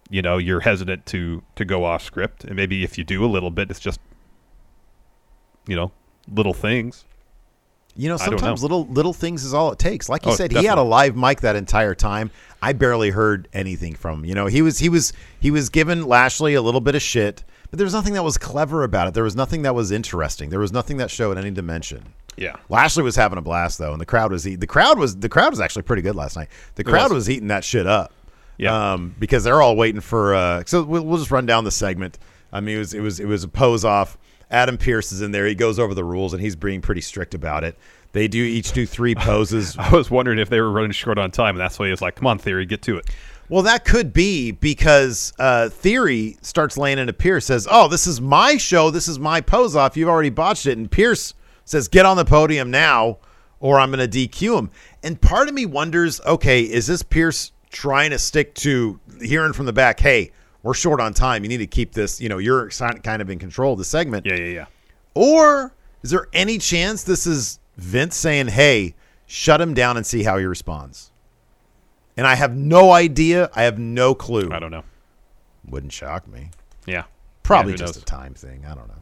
you 0.09 0.21
know, 0.21 0.37
you're 0.37 0.59
hesitant 0.59 1.05
to 1.07 1.43
to 1.55 1.65
go 1.65 1.85
off 1.85 2.03
script, 2.03 2.43
and 2.43 2.55
maybe 2.55 2.83
if 2.83 2.97
you 2.97 3.03
do 3.03 3.23
a 3.23 3.27
little 3.27 3.51
bit, 3.51 3.71
it's 3.71 3.79
just 3.79 3.99
you 5.67 5.75
know 5.75 5.91
little 6.31 6.53
things. 6.53 7.05
You 7.95 8.09
know, 8.09 8.17
sometimes 8.17 8.61
know. 8.61 8.65
little 8.65 8.85
little 8.87 9.13
things 9.13 9.43
is 9.43 9.53
all 9.53 9.71
it 9.71 9.79
takes. 9.79 10.09
Like 10.09 10.25
you 10.25 10.31
Oh, 10.31 10.35
said, 10.35 10.51
he 10.51 10.65
had 10.65 10.77
a 10.77 10.83
live 10.83 11.15
mic 11.15 11.41
that 11.41 11.55
entire 11.55 11.93
time. 11.93 12.31
I 12.61 12.73
barely 12.73 13.11
heard 13.11 13.47
anything 13.53 13.93
from 13.95 14.19
him. 14.19 14.25
You 14.25 14.33
know, 14.35 14.47
he 14.47 14.61
was 14.61 14.79
he 14.79 14.89
was 14.89 15.13
he 15.39 15.51
was 15.51 15.69
giving 15.69 16.03
Lashley 16.03 16.55
a 16.55 16.61
little 16.61 16.81
bit 16.81 16.95
of 16.95 17.01
shit, 17.01 17.43
but 17.69 17.77
there 17.77 17.85
was 17.85 17.93
nothing 17.93 18.13
that 18.13 18.23
was 18.23 18.37
clever 18.37 18.83
about 18.83 19.07
it. 19.09 19.13
There 19.13 19.23
was 19.23 19.35
nothing 19.35 19.61
that 19.61 19.75
was 19.75 19.91
interesting. 19.91 20.49
There 20.49 20.59
was 20.59 20.71
nothing 20.73 20.97
that 20.97 21.11
showed 21.11 21.37
any 21.37 21.51
dimension. 21.51 22.13
Yeah, 22.35 22.55
Lashley 22.67 23.03
was 23.03 23.15
having 23.15 23.37
a 23.37 23.41
blast 23.43 23.77
though, 23.77 23.91
and 23.91 24.01
the 24.01 24.07
crowd 24.07 24.31
was. 24.31 24.43
The 24.43 24.65
crowd 24.65 24.97
was 24.97 25.17
the 25.17 25.29
crowd 25.29 25.51
was 25.51 25.59
actually 25.59 25.83
pretty 25.83 26.01
good 26.01 26.15
last 26.15 26.35
night. 26.35 26.47
The 26.75 26.83
crowd 26.83 27.11
was. 27.11 27.27
was. 27.27 27.29
eating 27.29 27.49
that 27.49 27.63
shit 27.63 27.85
up. 27.85 28.11
Yeah. 28.57 28.93
Um, 28.93 29.15
because 29.19 29.43
they're 29.43 29.61
all 29.61 29.75
waiting 29.75 30.01
for. 30.01 30.33
Uh, 30.33 30.63
so 30.65 30.83
we'll, 30.83 31.05
we'll 31.05 31.19
just 31.19 31.29
run 31.31 31.45
down 31.45 31.63
the 31.63 31.71
segment. 31.71 32.17
I 32.51 32.59
mean, 32.59 32.75
it 32.77 32.79
was 32.79 32.93
it 32.95 33.01
was 33.01 33.19
it 33.19 33.27
was 33.27 33.43
a 33.43 33.47
pose 33.47 33.85
off. 33.85 34.17
Adam 34.53 34.77
Pierce 34.77 35.11
is 35.11 35.21
in 35.21 35.31
there. 35.31 35.45
He 35.47 35.55
goes 35.55 35.79
over 35.79 35.93
the 35.93 36.03
rules 36.03 36.31
and 36.33 36.41
he's 36.41 36.55
being 36.55 36.79
pretty 36.79 37.01
strict 37.01 37.33
about 37.33 37.63
it. 37.63 37.77
They 38.13 38.27
do 38.27 38.43
each 38.43 38.71
do 38.71 38.85
three 38.85 39.15
poses. 39.17 39.75
I 39.77 39.89
was 39.89 40.11
wondering 40.11 40.39
if 40.39 40.49
they 40.49 40.61
were 40.61 40.71
running 40.71 40.91
short 40.91 41.17
on 41.17 41.31
time, 41.31 41.55
and 41.55 41.59
that's 41.59 41.79
why 41.79 41.87
he 41.87 41.91
was 41.91 42.01
like, 42.01 42.15
"Come 42.15 42.27
on, 42.27 42.37
Theory, 42.37 42.65
get 42.65 42.83
to 42.83 42.97
it." 42.97 43.09
Well, 43.49 43.63
that 43.63 43.83
could 43.83 44.13
be 44.13 44.51
because 44.51 45.33
uh, 45.37 45.69
Theory 45.69 46.37
starts 46.41 46.77
laying 46.77 46.97
into 46.97 47.13
Pierce, 47.13 47.45
says, 47.45 47.67
Oh, 47.69 47.87
this 47.87 48.07
is 48.07 48.21
my 48.21 48.57
show. 48.57 48.89
This 48.89 49.07
is 49.07 49.19
my 49.19 49.41
pose 49.41 49.75
off. 49.75 49.97
You've 49.97 50.09
already 50.09 50.29
botched 50.29 50.65
it. 50.65 50.77
And 50.77 50.89
Pierce 50.89 51.33
says, 51.65 51.87
Get 51.87 52.05
on 52.05 52.15
the 52.15 52.25
podium 52.25 52.71
now, 52.71 53.17
or 53.59 53.79
I'm 53.79 53.91
going 53.91 54.09
to 54.09 54.27
DQ 54.27 54.57
him. 54.57 54.71
And 55.03 55.19
part 55.19 55.49
of 55.49 55.53
me 55.53 55.65
wonders 55.65 56.21
okay, 56.21 56.61
is 56.61 56.87
this 56.87 57.03
Pierce 57.03 57.51
trying 57.69 58.11
to 58.11 58.19
stick 58.19 58.55
to 58.55 58.99
hearing 59.21 59.53
from 59.53 59.65
the 59.65 59.73
back, 59.73 59.99
Hey, 59.99 60.31
we're 60.63 60.73
short 60.73 60.99
on 60.99 61.13
time. 61.13 61.43
You 61.43 61.49
need 61.49 61.57
to 61.57 61.67
keep 61.67 61.93
this, 61.93 62.19
you 62.19 62.29
know, 62.29 62.37
you're 62.39 62.69
kind 62.69 63.21
of 63.21 63.29
in 63.29 63.37
control 63.39 63.73
of 63.73 63.79
the 63.79 63.85
segment. 63.85 64.25
Yeah, 64.25 64.35
yeah, 64.35 64.45
yeah. 64.45 64.65
Or 65.13 65.73
is 66.01 66.09
there 66.09 66.27
any 66.33 66.57
chance 66.57 67.03
this 67.03 67.27
is 67.27 67.59
Vince 67.77 68.15
saying, 68.15 68.47
Hey, 68.47 68.95
shut 69.27 69.61
him 69.61 69.73
down 69.73 69.97
and 69.97 70.05
see 70.05 70.23
how 70.23 70.37
he 70.37 70.45
responds? 70.45 71.11
And 72.17 72.25
I 72.27 72.35
have 72.35 72.55
no 72.55 72.91
idea. 72.91 73.49
I 73.55 73.63
have 73.63 73.77
no 73.79 74.13
clue. 74.15 74.49
I 74.51 74.59
don't 74.59 74.71
know. 74.71 74.83
Wouldn't 75.67 75.91
shock 75.93 76.27
me. 76.27 76.49
Yeah, 76.85 77.03
Probably 77.43 77.73
Yeah, 77.73 77.77
just 77.77 77.95
knows? 77.95 78.03
a 78.03 78.05
time 78.05 78.33
thing. 78.33 78.65
I 78.65 78.75
don't 78.75 78.87
know. 78.87 78.93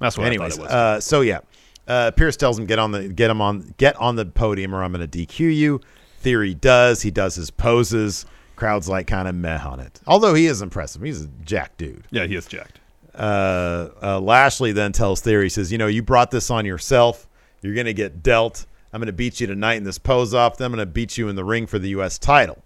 That's 0.00 0.16
what 0.18 0.26
Anyways, 0.26 0.54
I 0.54 0.56
thought 0.56 0.60
it 0.60 0.62
was. 0.64 0.72
uh, 0.72 1.00
so 1.00 1.20
yeah, 1.20 1.40
uh, 1.86 2.10
Pierce 2.12 2.36
tells 2.36 2.58
him 2.58 2.66
get 2.66 2.78
on 2.78 2.90
the 2.92 3.08
get 3.08 3.30
him 3.30 3.40
on 3.40 3.74
get 3.76 3.96
on 3.96 4.16
the 4.16 4.24
podium 4.26 4.74
or 4.74 4.82
I'm 4.82 4.92
going 4.92 5.08
to 5.08 5.18
DQ 5.26 5.54
you. 5.54 5.80
Theory 6.20 6.54
does. 6.54 7.02
He 7.02 7.10
does 7.10 7.34
his 7.34 7.50
poses. 7.50 8.26
Crowd's 8.60 8.88
like 8.88 9.06
kind 9.06 9.26
of 9.26 9.34
meh 9.34 9.58
on 9.64 9.80
it. 9.80 10.00
Although 10.06 10.34
he 10.34 10.44
is 10.46 10.60
impressive. 10.62 11.00
He's 11.02 11.24
a 11.24 11.28
jack 11.44 11.76
dude. 11.78 12.04
yeah, 12.10 12.26
he 12.26 12.34
is 12.36 12.46
jacked. 12.46 12.78
Uh, 13.14 13.88
uh, 14.02 14.20
Lashley 14.20 14.72
then 14.72 14.92
tells 14.92 15.20
Theory, 15.20 15.46
he 15.46 15.48
says, 15.48 15.72
you 15.72 15.78
know, 15.78 15.86
you 15.86 16.02
brought 16.02 16.30
this 16.30 16.50
on 16.50 16.64
yourself. 16.66 17.26
You're 17.62 17.74
going 17.74 17.86
to 17.86 17.94
get 17.94 18.22
dealt. 18.22 18.66
I'm 18.92 19.00
going 19.00 19.06
to 19.06 19.12
beat 19.12 19.40
you 19.40 19.46
tonight 19.46 19.74
in 19.74 19.84
this 19.84 19.98
pose 19.98 20.34
off. 20.34 20.56
Then 20.58 20.66
I'm 20.66 20.72
going 20.72 20.86
to 20.86 20.92
beat 20.92 21.16
you 21.18 21.28
in 21.28 21.36
the 21.36 21.44
ring 21.44 21.66
for 21.66 21.78
the 21.78 21.88
U.S. 21.90 22.18
title. 22.18 22.62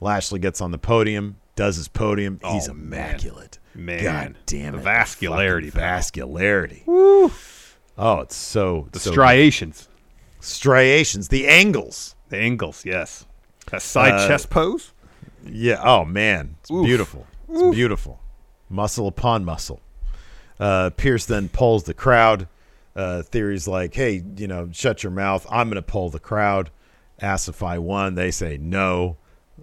Lashley 0.00 0.38
gets 0.38 0.60
on 0.60 0.70
the 0.70 0.78
podium, 0.78 1.36
does 1.56 1.76
his 1.76 1.88
podium. 1.88 2.38
He's 2.44 2.68
Oh, 2.68 2.74
man. 2.74 3.10
immaculate. 3.10 3.58
Man. 3.74 4.02
God 4.04 4.34
damn 4.46 4.74
The 4.74 4.78
it. 4.80 4.84
vascularity. 4.84 5.72
Vascularity. 5.72 6.82
Oh, 6.86 8.20
it's 8.20 8.36
so. 8.36 8.88
The 8.92 9.00
so 9.00 9.10
striations, 9.12 9.88
striations, 10.40 11.28
the 11.28 11.48
angles. 11.48 12.14
the 12.28 12.36
angles, 12.38 12.84
yes. 12.84 13.24
That 13.70 13.82
side 13.82 14.12
Uh, 14.14 14.28
chest 14.28 14.50
pose. 14.50 14.92
Yeah. 15.46 15.80
Oh 15.82 16.04
man, 16.04 16.56
it's 16.60 16.70
Oof. 16.70 16.84
beautiful. 16.84 17.26
It's 17.48 17.74
beautiful. 17.74 18.20
Muscle 18.68 19.06
upon 19.06 19.44
muscle. 19.44 19.80
Uh, 20.60 20.90
Pierce 20.90 21.24
then 21.24 21.48
pulls 21.48 21.84
the 21.84 21.94
crowd. 21.94 22.48
Uh, 22.94 23.22
Theory's 23.22 23.68
like, 23.68 23.94
"Hey, 23.94 24.22
you 24.36 24.48
know, 24.48 24.68
shut 24.72 25.02
your 25.02 25.12
mouth. 25.12 25.46
I'm 25.50 25.68
going 25.68 25.76
to 25.76 25.82
pull 25.82 26.10
the 26.10 26.18
crowd." 26.20 26.70
Asks 27.20 27.48
if 27.48 27.62
I 27.62 27.78
won. 27.78 28.14
They 28.14 28.30
say 28.30 28.58
no. 28.58 29.16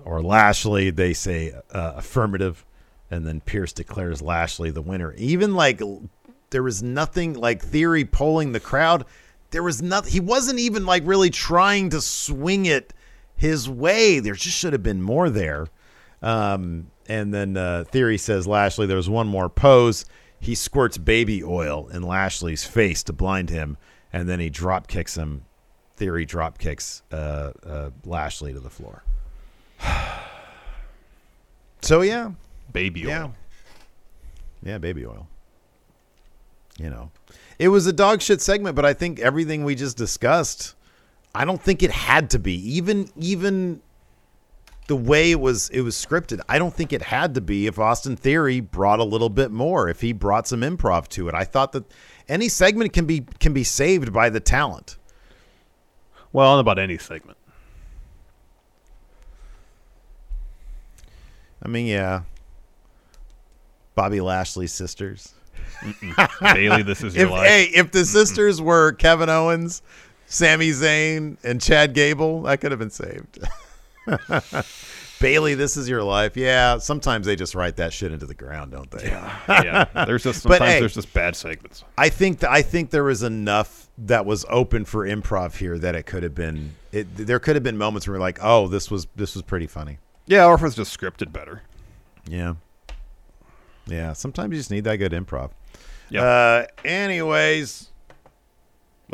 Or 0.03 0.21
Lashley, 0.21 0.89
they 0.89 1.13
say 1.13 1.53
uh, 1.71 1.93
affirmative, 1.95 2.65
and 3.09 3.26
then 3.26 3.39
Pierce 3.39 3.71
declares 3.71 4.21
Lashley 4.21 4.71
the 4.71 4.82
winner. 4.82 5.13
Even 5.13 5.55
like 5.55 5.82
there 6.49 6.63
was 6.63 6.84
nothing 6.84 7.34
like 7.34 7.61
Theory 7.61 8.03
pulling 8.03 8.51
the 8.51 8.59
crowd. 8.59 9.05
There 9.51 9.63
was 9.63 9.82
nothing. 9.82 10.11
He 10.11 10.19
wasn't 10.19 10.59
even 10.59 10.86
like 10.86 11.03
really 11.05 11.30
trying 11.30 11.91
to 11.91 12.01
swing 12.01 12.65
it 12.65 12.93
his 13.36 13.70
way. 13.70 14.20
There 14.20 14.34
just 14.34 14.58
should 14.58 14.74
have 14.74 14.84
been 14.84 15.02
more 15.02 15.30
there. 15.30 15.68
Um, 16.22 16.92
and 17.08 17.34
then 17.34 17.56
uh, 17.58 17.84
Theory 17.88 18.18
says 18.18 18.48
Lashley, 18.48 18.86
there's 18.88 19.10
one 19.10 19.28
more 19.28 19.50
pose. 19.50 20.06
He 20.40 20.56
squirts 20.56 20.98
baby 20.98 21.44
oil 21.44 21.88
in 21.92 22.04
Lashley's 22.04 22.66
face 22.66 23.04
to 23.04 23.14
blind 23.14 23.50
him, 23.50 23.78
and 24.14 24.28
then 24.28 24.40
he 24.40 24.50
drop 24.50 24.88
kicks 24.88 25.16
him. 25.16 25.46
Theory 25.98 26.26
drop 26.26 26.58
kicks 26.58 27.04
uh, 27.12 27.52
uh, 27.66 27.90
Lashley 28.04 28.54
to 28.54 28.60
the 28.60 28.70
floor. 28.70 29.04
so 31.82 32.02
yeah, 32.02 32.32
Baby 32.74 33.06
oil. 33.06 33.10
yeah, 33.10 33.30
yeah, 34.64 34.78
baby 34.78 35.06
oil. 35.06 35.28
You 36.78 36.90
know, 36.90 37.12
it 37.58 37.70
was 37.70 37.88
a 37.88 37.94
dog 37.94 38.22
shit 38.22 38.42
segment, 38.42 38.76
but 38.76 38.86
I 38.86 38.94
think 38.94 39.20
everything 39.20 39.64
we 39.64 39.76
just 39.76 39.96
discussed, 39.96 40.74
I 41.36 41.46
don't 41.46 41.62
think 41.62 41.84
it 41.84 41.92
had 41.92 42.30
to 42.32 42.40
be 42.40 42.54
even 42.78 43.10
even 43.18 43.82
the 44.88 44.96
way 44.96 45.32
it 45.32 45.40
was 45.40 45.70
it 45.70 45.82
was 45.82 45.96
scripted. 45.96 46.40
I 46.48 46.58
don't 46.60 46.74
think 46.74 46.94
it 46.94 47.02
had 47.02 47.36
to 47.36 47.42
be 47.42 47.68
if 47.68 47.78
Austin 47.78 48.16
Theory 48.16 48.60
brought 48.60 49.00
a 49.00 49.04
little 49.04 49.30
bit 49.30 49.52
more, 49.52 49.90
if 49.90 50.02
he 50.02 50.14
brought 50.14 50.48
some 50.48 50.62
improv 50.62 51.08
to 51.10 51.28
it. 51.28 51.36
I 51.36 51.44
thought 51.44 51.72
that 51.74 51.84
any 52.30 52.48
segment 52.50 52.94
can 52.94 53.06
be 53.06 53.22
can 53.40 53.54
be 53.54 53.64
saved 53.64 54.14
by 54.14 54.30
the 54.30 54.40
talent. 54.40 54.98
Well, 56.32 56.54
on 56.54 56.60
about 56.60 56.80
any 56.80 56.98
segment. 56.98 57.38
I 61.64 61.68
mean, 61.68 61.88
yeah. 61.88 62.22
Bobby 63.96 64.22
Lashley's 64.22 64.74
sisters. 64.74 65.34
Bayley, 66.42 66.84
this 66.84 67.02
is 67.04 67.16
your 67.16 67.26
If 67.26 67.32
life. 67.32 67.48
hey, 67.48 67.64
if 67.74 67.92
the 67.92 68.06
sisters 68.06 68.62
were 68.62 68.92
Kevin 68.94 69.30
Owens, 69.30 69.82
Sami 70.36 70.72
Zayn, 70.72 71.38
and 71.46 71.62
Chad 71.62 71.94
Gable, 71.94 72.42
that 72.42 72.60
could 72.60 72.72
have 72.72 72.80
been 72.80 72.90
saved. 72.90 73.40
Bayley, 75.22 75.56
this 75.56 75.78
is 75.78 75.88
your 75.88 76.04
life. 76.04 76.36
Yeah, 76.36 76.78
sometimes 76.78 77.26
they 77.26 77.38
just 77.38 77.56
write 77.56 77.78
that 77.78 77.94
shit 77.94 78.12
into 78.12 78.26
the 78.26 78.34
ground, 78.34 78.74
don't 78.74 78.92
they? 78.92 79.08
yeah, 79.08 79.86
there's 80.06 80.24
just 80.24 80.42
sometimes 80.44 80.64
hey, 80.66 80.80
there's 80.82 80.94
just 80.94 81.14
bad 81.14 81.38
segments. 81.38 81.86
I 81.98 82.10
think 82.10 82.42
th- 82.42 82.52
I 82.52 82.62
think 82.64 82.90
there 82.90 83.06
was 83.06 83.24
enough 83.24 83.90
that 83.98 84.26
was 84.26 84.46
open 84.50 84.84
for 84.84 85.08
improv 85.08 85.56
here 85.56 85.80
that 85.80 85.96
it 85.96 86.04
could 86.04 86.24
have 86.24 86.36
been. 86.36 86.76
It, 86.92 87.16
there 87.16 87.40
could 87.40 87.56
have 87.56 87.64
been 87.64 87.78
moments 87.78 88.06
where 88.06 88.16
we're 88.16 88.22
like, 88.22 88.40
oh, 88.42 88.68
this 88.68 88.92
was 88.92 89.08
this 89.16 89.36
was 89.36 89.42
pretty 89.42 89.68
funny. 89.68 90.00
Yeah, 90.26 90.48
or 90.48 90.56
if 90.56 90.64
it's 90.64 90.76
just 90.76 91.00
scripted 91.00 91.32
better. 91.32 91.62
Yeah, 92.28 92.56
yeah. 93.88 94.12
Sometimes 94.12 94.52
you 94.52 94.58
just 94.58 94.72
need 94.72 94.84
that 94.84 94.98
good 94.98 95.14
improv. 95.14 95.52
Yeah. 96.10 96.24
Uh, 96.24 96.66
anyways, 96.84 97.90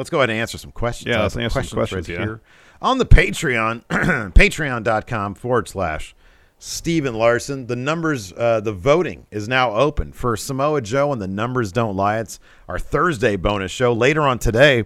let's 0.01 0.09
go 0.09 0.17
ahead 0.17 0.31
and 0.31 0.39
answer 0.39 0.57
some 0.57 0.71
questions. 0.71 1.07
Yeah, 1.07 1.21
let's 1.21 1.37
answer 1.37 1.61
some 1.61 1.77
questions, 1.77 2.09
right 2.09 2.17
yeah. 2.17 2.25
here 2.25 2.41
on 2.81 2.97
the 2.97 3.05
Patreon, 3.05 3.85
patreon.com 4.33 5.35
forward 5.35 5.67
slash 5.67 6.15
Stephen 6.57 7.13
Larson. 7.13 7.67
The 7.67 7.75
numbers, 7.75 8.33
uh, 8.33 8.59
the 8.61 8.73
voting 8.73 9.27
is 9.29 9.47
now 9.47 9.73
open 9.73 10.11
for 10.11 10.35
Samoa 10.35 10.81
Joe 10.81 11.11
and 11.11 11.21
the 11.21 11.27
numbers 11.27 11.71
don't 11.71 11.95
lie. 11.95 12.19
It's 12.19 12.39
our 12.67 12.79
Thursday 12.79 13.35
bonus 13.35 13.71
show. 13.71 13.93
Later 13.93 14.23
on 14.23 14.39
today, 14.39 14.85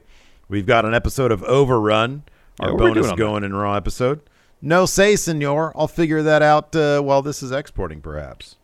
we've 0.49 0.65
got 0.65 0.85
an 0.85 0.93
episode 0.93 1.31
of 1.31 1.41
Overrun, 1.43 2.23
our 2.59 2.73
we're 2.73 2.93
bonus 2.93 3.11
going 3.13 3.43
in 3.43 3.53
Raw 3.53 3.75
episode. 3.75 4.21
No 4.61 4.85
say, 4.85 5.15
senor. 5.15 5.71
I'll 5.75 5.87
figure 5.87 6.23
that 6.23 6.41
out 6.41 6.75
uh, 6.75 7.01
while 7.01 7.21
this 7.21 7.41
is 7.41 7.51
exporting, 7.51 8.01
perhaps. 8.01 8.57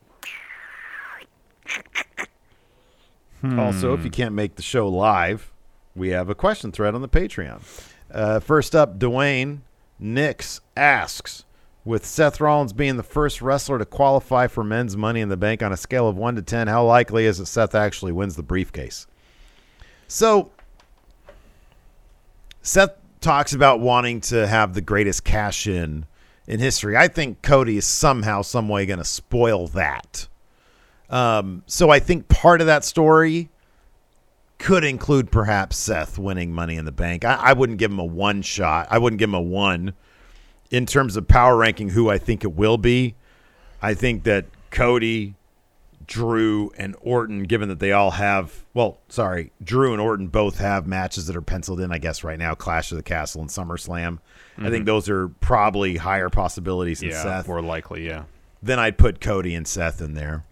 Also, 3.43 3.93
if 3.95 4.04
you 4.04 4.12
can't 4.12 4.36
make 4.36 4.56
the 4.56 4.62
show 4.62 4.88
live, 4.88 5.51
we 5.96 6.10
have 6.10 6.30
a 6.30 6.36
question 6.36 6.72
thread 6.72 6.96
on 6.96 7.02
the 7.02 7.10
Patreon. 7.10 7.62
Uh, 8.12 8.39
first 8.39 8.76
up, 8.76 9.00
Dwayne 9.00 9.60
Nix 10.00 10.62
asks 10.76 11.46
With 11.86 12.06
Seth 12.06 12.42
Rollins 12.42 12.74
being 12.74 12.98
the 12.98 13.04
first 13.04 13.42
wrestler 13.42 13.78
to 13.78 13.86
qualify 13.86 14.48
for 14.48 14.64
men's 14.64 14.98
money 14.98 15.22
in 15.22 15.30
the 15.30 15.38
bank 15.38 15.62
on 15.64 15.72
a 15.72 15.78
scale 15.78 16.08
of 16.08 16.18
1 16.18 16.36
to 16.36 16.42
10, 16.42 16.68
how 16.68 16.86
likely 16.86 17.26
is 17.26 17.39
it 17.39 17.46
Seth 17.46 17.76
actually 17.76 18.12
wins 18.12 18.36
the 18.36 18.44
briefcase? 18.44 19.08
So, 20.08 20.52
Seth 22.62 22.96
talks 23.22 23.54
about 23.54 23.80
wanting 23.80 24.20
to 24.22 24.48
have 24.48 24.74
the 24.74 24.82
greatest 24.82 25.24
cash 25.24 25.68
in 25.68 26.06
in 26.48 26.60
history. 26.60 26.98
I 26.98 27.08
think 27.08 27.42
Cody 27.42 27.78
is 27.78 27.86
somehow, 27.86 28.42
some 28.42 28.68
way 28.68 28.86
going 28.86 29.00
to 29.00 29.06
spoil 29.06 29.68
that. 29.68 30.28
Um, 31.10 31.64
so 31.68 31.89
I 31.89 32.00
think 32.00 32.28
part 32.28 32.62
of 32.62 32.68
that 32.68 32.84
story 32.84 33.50
could 34.62 34.84
include 34.84 35.32
perhaps 35.32 35.76
Seth 35.78 36.18
winning 36.18 36.53
Money 36.53 36.78
in 36.78 36.86
the 36.86 36.91
Bank. 36.91 37.26
I, 37.26 37.36
I 37.36 37.53
wouldn't 37.53 37.80
give 37.80 37.91
him 37.91 37.99
a 37.99 38.05
one 38.05 38.41
shot. 38.41 38.88
I 38.89 38.97
wouldn't 38.97 39.20
give 39.20 39.30
him 39.30 39.36
a 39.36 39.41
one 39.41 39.93
in 40.70 40.86
terms 40.86 41.18
of 41.18 41.28
power 41.28 41.57
ranking. 41.57 41.89
Who 41.89 42.09
I 42.09 42.18
think 42.18 42.43
it 42.43 42.53
will 42.53 42.78
be. 42.78 43.16
I 43.82 43.93
think 43.93 44.24
that 44.24 44.45
Cody, 44.70 45.36
Drew, 46.05 46.72
and 46.78 46.95
Orton, 47.01 47.43
given 47.43 47.68
that 47.70 47.80
they 47.80 47.91
all 47.91 48.12
have, 48.12 48.64
well, 48.74 48.99
sorry, 49.09 49.51
Drew 49.64 49.91
and 49.93 50.01
Orton 50.01 50.28
both 50.28 50.59
have 50.59 50.86
matches 50.86 51.28
that 51.28 51.36
are 51.36 51.41
penciled 51.41 51.80
in. 51.82 51.91
I 51.91 51.97
guess 51.97 52.24
right 52.24 52.38
now, 52.39 52.53
Clash 52.53 52.91
of 52.91 52.97
the 52.97 53.03
Castle 53.03 53.41
and 53.41 53.49
SummerSlam. 53.49 54.20
I 54.57 54.70
think 54.70 54.84
Mhm. 54.84 54.86
those 54.86 55.09
are 55.09 55.30
probably 55.30 55.97
higher 55.97 56.30
possibilities 56.30 56.99
than 56.99 57.09
Yeah, 57.09 57.24
Seth 57.24 57.47
more 57.47 57.62
likely. 57.62 58.05
Yeah. 58.05 58.24
then 58.64 58.78
I'd 58.78 58.97
put 58.99 59.20
Cody 59.20 59.55
and 59.55 59.68
Seth 59.68 60.01
in 60.01 60.14
there. 60.14 60.43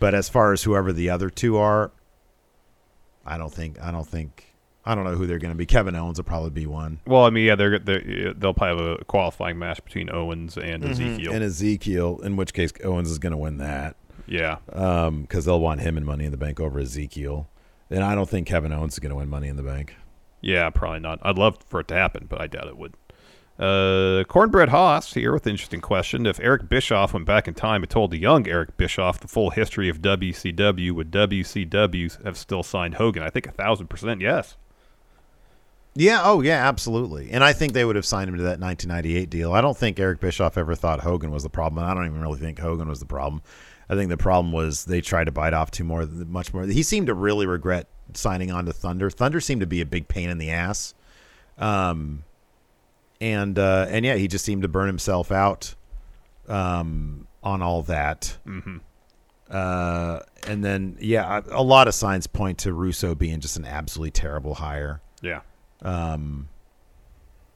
But 0.00 0.14
as 0.14 0.28
far 0.28 0.52
as 0.52 0.64
whoever 0.64 0.92
the 0.92 1.08
other 1.08 1.30
two 1.30 1.56
are, 1.56 1.92
I 3.26 3.38
don't 3.38 3.52
think 3.52 3.80
I 3.80 3.90
don't 3.90 4.06
think 4.06 4.46
I 4.84 4.94
don't 4.94 5.04
know 5.04 5.14
who 5.14 5.26
they're 5.26 5.38
going 5.38 5.52
to 5.52 5.56
be. 5.56 5.64
Kevin 5.66 5.94
Owens 5.96 6.18
will 6.18 6.24
probably 6.24 6.50
be 6.50 6.66
one. 6.66 7.00
Well, 7.06 7.24
I 7.24 7.30
mean, 7.30 7.46
yeah, 7.46 7.54
they're, 7.54 7.78
they're 7.78 8.34
they'll 8.34 8.52
probably 8.52 8.84
have 8.86 9.00
a 9.00 9.04
qualifying 9.06 9.58
match 9.58 9.82
between 9.84 10.10
Owens 10.10 10.56
and 10.58 10.82
Mhm. 10.84 10.90
Ezekiel. 10.90 11.32
and 11.32 11.42
Ezekiel, 11.42 12.20
in 12.22 12.36
which 12.36 12.52
case 12.52 12.72
Owens 12.84 13.10
is 13.10 13.18
going 13.18 13.30
to 13.32 13.36
win 13.38 13.58
that. 13.58 13.96
Yeah. 14.26 14.56
um, 14.72 15.22
because 15.22 15.44
they'll 15.44 15.60
want 15.60 15.80
him 15.82 15.96
in 15.98 16.04
Money 16.04 16.24
in 16.24 16.30
the 16.30 16.36
Bank 16.38 16.58
over 16.60 16.78
Ezekiel, 16.78 17.48
and 17.90 18.02
I 18.02 18.14
don't 18.14 18.28
think 18.28 18.46
Kevin 18.46 18.72
Owens 18.72 18.94
is 18.94 18.98
going 18.98 19.10
to 19.10 19.16
win 19.16 19.28
Money 19.28 19.48
in 19.48 19.56
the 19.56 19.62
Bank. 19.62 19.96
Yeah, 20.40 20.68
probably 20.70 21.00
not. 21.00 21.18
I'd 21.22 21.36
love 21.38 21.58
for 21.66 21.80
it 21.80 21.88
to 21.88 21.94
happen, 21.94 22.26
but 22.28 22.40
I 22.40 22.46
doubt 22.46 22.66
it 22.68 22.76
would. 22.78 22.94
Uh, 23.58 24.24
Cornbread 24.24 24.70
Haas 24.70 25.14
here 25.14 25.32
with 25.32 25.46
an 25.46 25.52
interesting 25.52 25.80
question. 25.80 26.26
If 26.26 26.40
Eric 26.40 26.68
Bischoff 26.68 27.14
went 27.14 27.24
back 27.24 27.46
in 27.46 27.54
time 27.54 27.82
and 27.82 27.90
told 27.90 28.10
the 28.10 28.18
young 28.18 28.48
Eric 28.48 28.76
Bischoff 28.76 29.20
the 29.20 29.28
full 29.28 29.50
history 29.50 29.88
of 29.88 30.02
WCW, 30.02 30.90
would 30.90 31.12
WCW 31.12 32.24
have 32.24 32.36
still 32.36 32.64
signed 32.64 32.94
Hogan? 32.94 33.22
I 33.22 33.30
think 33.30 33.46
a 33.46 33.52
thousand 33.52 33.86
percent 33.86 34.20
yes. 34.20 34.56
Yeah, 35.94 36.22
oh 36.24 36.40
yeah, 36.40 36.66
absolutely. 36.66 37.30
And 37.30 37.44
I 37.44 37.52
think 37.52 37.72
they 37.72 37.84
would 37.84 37.94
have 37.94 38.04
signed 38.04 38.28
him 38.28 38.36
to 38.36 38.42
that 38.42 38.58
1998 38.58 39.30
deal. 39.30 39.52
I 39.52 39.60
don't 39.60 39.76
think 39.76 40.00
Eric 40.00 40.18
Bischoff 40.18 40.58
ever 40.58 40.74
thought 40.74 41.00
Hogan 41.00 41.30
was 41.30 41.44
the 41.44 41.50
problem. 41.50 41.84
I 41.84 41.94
don't 41.94 42.06
even 42.06 42.20
really 42.20 42.40
think 42.40 42.58
Hogan 42.58 42.88
was 42.88 42.98
the 42.98 43.06
problem. 43.06 43.42
I 43.88 43.94
think 43.94 44.08
the 44.08 44.16
problem 44.16 44.52
was 44.52 44.86
they 44.86 45.00
tried 45.00 45.24
to 45.24 45.32
bite 45.32 45.52
off 45.52 45.70
too 45.70 45.84
more, 45.84 46.06
much 46.06 46.52
more. 46.52 46.64
He 46.64 46.82
seemed 46.82 47.06
to 47.06 47.14
really 47.14 47.46
regret 47.46 47.86
signing 48.14 48.50
on 48.50 48.66
to 48.66 48.72
Thunder. 48.72 49.08
Thunder 49.10 49.40
seemed 49.40 49.60
to 49.60 49.66
be 49.68 49.80
a 49.80 49.86
big 49.86 50.08
pain 50.08 50.30
in 50.30 50.38
the 50.38 50.50
ass. 50.50 50.94
Um, 51.58 52.24
and 53.24 53.58
uh, 53.58 53.86
and 53.88 54.04
yeah, 54.04 54.16
he 54.16 54.28
just 54.28 54.44
seemed 54.44 54.62
to 54.62 54.68
burn 54.68 54.86
himself 54.86 55.32
out 55.32 55.74
um, 56.46 57.26
on 57.42 57.62
all 57.62 57.82
that. 57.84 58.36
Mhm. 58.46 58.80
Uh, 59.50 60.20
and 60.46 60.62
then 60.62 60.96
yeah, 61.00 61.40
a, 61.50 61.60
a 61.60 61.62
lot 61.62 61.88
of 61.88 61.94
signs 61.94 62.26
point 62.26 62.58
to 62.58 62.72
Russo 62.74 63.14
being 63.14 63.40
just 63.40 63.56
an 63.56 63.64
absolutely 63.64 64.10
terrible 64.10 64.54
hire. 64.54 65.00
Yeah. 65.22 65.40
Um. 65.80 66.48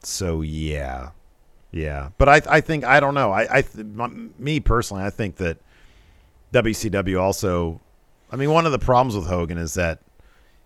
So 0.01 0.41
yeah, 0.41 1.11
yeah. 1.71 2.09
But 2.17 2.29
I 2.29 2.41
I 2.57 2.61
think 2.61 2.83
I 2.83 2.99
don't 2.99 3.13
know. 3.13 3.31
I 3.31 3.57
I 3.57 3.61
th- 3.61 3.85
my, 3.85 4.07
me 4.39 4.59
personally, 4.59 5.03
I 5.03 5.11
think 5.11 5.35
that 5.35 5.57
WCW 6.51 7.21
also. 7.21 7.79
I 8.31 8.35
mean, 8.37 8.51
one 8.51 8.65
of 8.65 8.71
the 8.71 8.79
problems 8.79 9.15
with 9.15 9.27
Hogan 9.27 9.57
is 9.59 9.73
that 9.75 9.99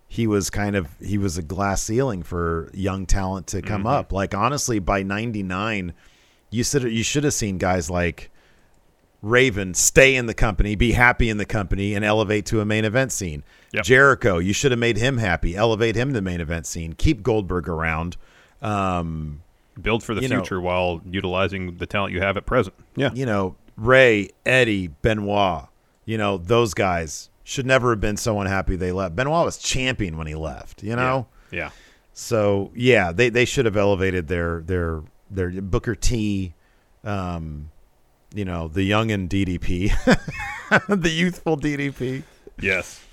he 0.08 0.28
was 0.28 0.50
kind 0.50 0.76
of 0.76 0.88
he 1.02 1.18
was 1.18 1.38
a 1.38 1.42
glass 1.42 1.82
ceiling 1.84 2.24
for 2.24 2.70
young 2.74 3.06
talent 3.06 3.48
to 3.48 3.62
come 3.62 3.84
Mhm. 3.84 3.92
up. 3.92 4.12
Like 4.14 4.34
honestly, 4.36 4.80
by 4.80 5.04
'99, 5.04 5.94
you 6.52 6.64
should 6.64 6.84
you 6.84 7.04
should 7.04 7.24
have 7.24 7.34
seen 7.34 7.58
guys 7.58 7.90
like 7.90 8.30
Raven 9.22 9.74
stay 9.74 10.16
in 10.16 10.26
the 10.26 10.34
company, 10.34 10.76
be 10.76 10.92
happy 10.92 11.30
in 11.30 11.38
the 11.38 11.46
company, 11.46 11.94
and 11.96 12.04
elevate 12.04 12.46
to 12.48 12.60
a 12.60 12.66
main 12.66 12.84
event 12.84 13.12
scene. 13.14 13.44
Yep. 13.72 13.86
Jericho, 13.86 14.38
you 14.38 14.52
should 14.54 14.72
have 14.72 14.80
made 14.80 14.98
him 14.98 15.18
happy, 15.18 15.56
elevate 15.56 15.96
him 15.96 16.10
to 16.10 16.14
the 16.14 16.22
main 16.22 16.42
event 16.42 16.66
scene. 16.66 16.94
Keep 16.94 17.24
Goldberg 17.24 17.70
around. 17.70 18.18
Um, 18.62 19.42
Build 19.82 20.04
for 20.04 20.14
the 20.14 20.22
you 20.22 20.28
know- 20.28 20.38
future 20.38 20.60
while 20.62 21.02
utilizing 21.10 21.78
the 21.78 21.86
talent 21.88 22.14
you 22.14 22.20
have 22.22 22.36
at 22.38 22.46
present. 22.46 22.76
Yeah. 22.96 23.10
you 23.14 23.26
know, 23.26 23.56
Rey, 23.78 24.30
Eddie, 24.46 24.88
Benoit, 24.88 25.68
you 26.06 26.18
know, 26.18 26.38
those 26.38 26.74
guys 26.74 27.30
should 27.44 27.66
never 27.66 27.92
have 27.92 28.00
been 28.00 28.18
so 28.18 28.40
unhappy 28.40 28.76
they 28.76 28.92
left. 28.92 29.16
Benoit 29.16 29.46
was 29.46 29.58
champion 29.58 30.18
when 30.18 30.28
he 30.28 30.36
left, 30.36 30.82
you 30.84 30.96
know? 30.96 31.28
Yeah. 31.52 31.70
So 32.14 32.72
yeah, 32.76 33.12
they, 33.12 33.30
they 33.30 33.46
should 33.46 33.66
have 33.66 33.78
elevated 33.78 34.28
their 34.28 34.62
their 34.62 35.02
their 35.32 35.50
Booker 35.62 35.96
T, 35.96 36.54
um, 37.04 37.70
you 38.36 38.46
know, 38.46 38.68
the 38.68 38.84
young 38.84 39.12
and 39.12 39.30
DDP, 39.30 39.90
the 40.88 41.10
youthful 41.10 41.58
DDP. 41.58 42.24
Yes. 42.60 43.04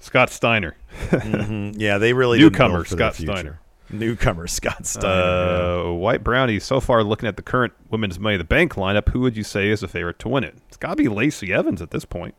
Scott 0.00 0.30
Steiner. 0.30 0.76
Mhm. 1.10 1.74
Yeah, 1.78 1.98
they 1.98 2.12
really 2.12 2.38
newcomer 2.38 2.76
build 2.78 2.88
for 2.88 2.96
the 2.96 3.10
Scott. 3.12 3.14
Steiner. 3.16 3.60
Newcomer 3.90 4.46
Scott 4.46 4.86
Steiner. 4.86 5.88
Uh, 5.88 5.92
White 5.92 6.24
Brownie. 6.24 6.58
So 6.58 6.80
far, 6.80 7.04
looking 7.04 7.28
at 7.28 7.36
the 7.36 7.42
current 7.42 7.72
Women's 7.90 8.18
Money 8.18 8.36
the 8.36 8.44
Bank 8.44 8.74
lineup, 8.74 9.08
who 9.10 9.20
would 9.20 9.36
you 9.36 9.42
say 9.44 9.68
is 9.68 9.82
a 9.82 9.88
favorite 9.88 10.18
to 10.20 10.28
win 10.28 10.44
it? 10.44 10.54
It's 10.68 10.76
got 10.76 10.90
to 10.90 10.96
be 10.96 11.08
Lacey 11.08 11.52
Evans 11.52 11.80
at 11.82 11.90
this 11.90 12.04
point. 12.04 12.34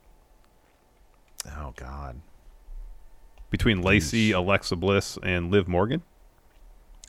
Oh 1.57 1.73
God, 1.75 2.19
Between 3.49 3.81
Lacey, 3.81 4.31
Alexa 4.31 4.75
Bliss, 4.75 5.17
and 5.23 5.51
Liv 5.51 5.67
Morgan. 5.67 6.01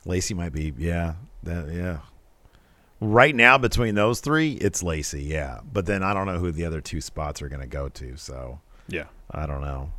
Lacey 0.05 0.33
might 0.33 0.53
be. 0.53 0.73
Yeah, 0.77 1.15
that 1.43 1.69
yeah. 1.73 1.99
Right 3.01 3.35
now, 3.35 3.57
between 3.57 3.95
those 3.95 4.19
three, 4.19 4.53
it's 4.53 4.83
Lacey. 4.83 5.23
Yeah, 5.23 5.59
but 5.71 5.85
then 5.85 6.03
I 6.03 6.13
don't 6.13 6.25
know 6.25 6.39
who 6.39 6.51
the 6.51 6.65
other 6.65 6.81
two 6.81 6.99
spots 7.01 7.41
are 7.41 7.47
going 7.49 7.61
to 7.61 7.67
go 7.67 7.87
to. 7.89 8.17
So 8.17 8.59
Yeah. 8.87 9.05
I 9.31 9.45
don't 9.45 9.61
know. 9.61 9.91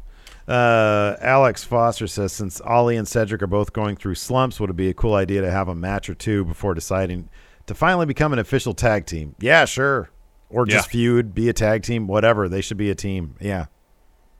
Uh, 0.48 1.16
Alex 1.20 1.62
Foster 1.64 2.06
says 2.06 2.32
since 2.32 2.60
Ali 2.62 2.96
and 2.96 3.06
Cedric 3.06 3.40
are 3.42 3.46
both 3.46 3.72
going 3.72 3.94
through 3.96 4.16
slumps, 4.16 4.58
would 4.58 4.70
it 4.70 4.76
be 4.76 4.88
a 4.88 4.94
cool 4.94 5.14
idea 5.14 5.40
to 5.42 5.50
have 5.50 5.68
a 5.68 5.74
match 5.74 6.10
or 6.10 6.14
two 6.14 6.44
before 6.44 6.74
deciding 6.74 7.28
to 7.66 7.74
finally 7.74 8.04
become 8.06 8.32
an 8.32 8.38
official 8.38 8.74
tag 8.74 9.06
team? 9.06 9.34
Yeah, 9.38 9.64
sure. 9.64 10.10
Or 10.50 10.66
just 10.66 10.88
Yeah. 10.88 10.92
feud, 10.92 11.34
be 11.34 11.48
a 11.48 11.52
tag 11.52 11.82
team, 11.84 12.06
whatever. 12.06 12.48
They 12.48 12.60
should 12.60 12.76
be 12.78 12.90
a 12.90 12.94
team. 12.94 13.36
Yeah, 13.40 13.66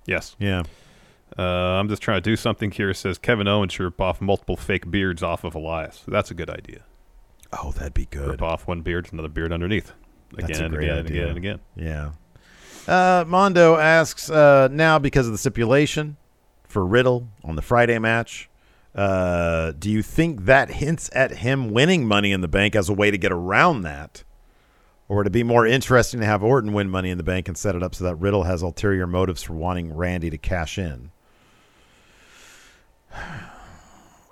Yes. 0.06 0.36
yeah. 0.38 0.62
Uh, 1.38 1.42
I'm 1.42 1.88
just 1.88 2.02
trying 2.02 2.16
to 2.16 2.28
do 2.28 2.34
something 2.34 2.70
here. 2.72 2.90
It 2.90 2.96
says 2.96 3.16
Kevin 3.16 3.46
Owens 3.46 3.72
should 3.72 3.84
rip 3.84 4.00
off 4.00 4.20
multiple 4.20 4.56
fake 4.56 4.90
beards 4.90 5.22
off 5.22 5.44
of 5.44 5.54
Elias. 5.54 6.02
That's 6.08 6.30
a 6.30 6.34
good 6.34 6.50
idea. 6.50 6.80
Oh, 7.52 7.70
that'd 7.72 7.94
be 7.94 8.06
good. 8.06 8.28
Rip 8.28 8.42
off 8.42 8.66
one 8.66 8.82
beard, 8.82 9.08
another 9.12 9.28
beard 9.28 9.52
underneath. 9.52 9.92
Again 10.34 10.46
That's 10.48 10.58
a 10.60 10.64
and 10.64 10.74
great 10.74 10.84
again 10.88 10.98
and 10.98 11.06
idea. 11.08 11.20
again 11.22 11.28
and 11.28 11.38
again. 11.38 11.60
Yeah. 11.76 12.10
Uh, 12.88 13.24
Mondo 13.26 13.76
asks 13.76 14.28
uh, 14.30 14.68
now 14.72 14.98
because 14.98 15.26
of 15.26 15.32
the 15.32 15.38
stipulation 15.38 16.16
for 16.66 16.84
Riddle 16.84 17.28
on 17.44 17.54
the 17.56 17.62
Friday 17.62 17.98
match. 17.98 18.48
Uh, 18.94 19.72
do 19.78 19.88
you 19.90 20.02
think 20.02 20.46
that 20.46 20.70
hints 20.70 21.10
at 21.12 21.30
him 21.38 21.70
winning 21.70 22.06
Money 22.08 22.32
in 22.32 22.40
the 22.40 22.48
Bank 22.48 22.74
as 22.74 22.88
a 22.88 22.92
way 22.92 23.10
to 23.10 23.18
get 23.18 23.30
around 23.30 23.82
that, 23.82 24.24
Or 25.10 25.16
would 25.16 25.26
it 25.26 25.30
be 25.30 25.42
more 25.42 25.66
interesting 25.66 26.20
to 26.20 26.26
have 26.26 26.44
Orton 26.44 26.72
win 26.72 26.88
Money 26.88 27.10
in 27.10 27.18
the 27.18 27.24
Bank 27.24 27.48
and 27.48 27.58
set 27.58 27.74
it 27.74 27.82
up 27.82 27.96
so 27.96 28.04
that 28.04 28.14
Riddle 28.14 28.44
has 28.44 28.62
ulterior 28.62 29.08
motives 29.08 29.42
for 29.42 29.54
wanting 29.54 29.92
Randy 29.92 30.30
to 30.30 30.38
cash 30.38 30.78
in? 30.78 31.10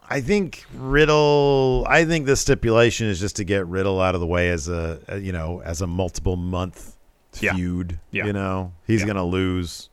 I 0.09 0.20
think 0.20 0.64
Riddle. 0.72 1.85
I 1.89 2.05
think 2.05 2.26
the 2.26 2.37
stipulation 2.37 3.09
is 3.09 3.18
just 3.18 3.35
to 3.37 3.45
get 3.45 3.66
Riddle 3.66 4.01
out 4.01 4.14
of 4.14 4.20
the 4.20 4.26
way 4.26 4.51
as 4.51 4.68
a, 4.68 5.01
you 5.20 5.33
know 5.33 5.61
as 5.64 5.83
a 5.83 5.87
multiple 5.89 6.37
month 6.37 6.97
Yeah. 7.41 7.55
feud. 7.55 7.99
Yeah. 8.12 8.26
You 8.26 8.33
know 8.33 8.72
he's 8.87 9.01
Yeah. 9.01 9.09
gonna 9.09 9.24
lose. 9.26 9.91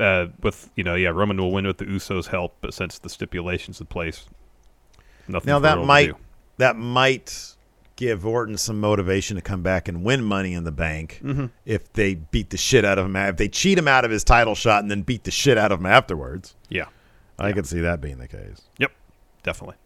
Uh, 0.00 0.28
with 0.42 0.70
you 0.76 0.82
know, 0.82 0.94
yeah, 0.94 1.10
Roman 1.10 1.36
will 1.36 1.52
win 1.52 1.66
with 1.66 1.76
the 1.78 1.84
Usos' 1.84 2.26
help, 2.28 2.56
but 2.62 2.72
since 2.74 2.98
the 2.98 3.08
stipulations 3.10 3.80
in 3.80 3.86
place, 3.86 4.24
nothing. 5.28 5.48
Now 5.50 5.58
that 5.58 5.78
might 5.84 6.14
that 6.56 6.76
might 6.76 7.54
give 7.96 8.24
Orton 8.26 8.56
some 8.58 8.78
motivation 8.78 9.36
to 9.36 9.42
come 9.42 9.62
back 9.62 9.88
and 9.88 10.04
win 10.04 10.22
Money 10.22 10.52
in 10.52 10.64
the 10.64 10.70
Bank 10.72 11.20
Mhm. 11.24 11.50
if 11.64 11.90
they 11.94 12.14
beat 12.14 12.50
the 12.50 12.56
shit 12.56 12.84
out 12.84 12.98
of 12.98 13.06
him. 13.06 13.16
If 13.16 13.36
they 13.38 13.48
cheat 13.48 13.78
him 13.78 13.88
out 13.88 14.04
of 14.04 14.10
his 14.10 14.22
title 14.22 14.54
shot 14.54 14.82
and 14.82 14.90
then 14.90 15.02
beat 15.02 15.24
the 15.24 15.30
shit 15.30 15.56
out 15.58 15.72
of 15.72 15.80
him 15.80 15.86
afterwards. 15.86 16.54
Yeah. 16.68 16.86
I 17.38 17.52
could 17.52 17.66
see 17.66 17.80
that 17.80 18.00
being 18.00 18.18
the 18.18 18.28
case. 18.28 18.62
Yep, 18.78 18.92
definitely. 19.42 19.76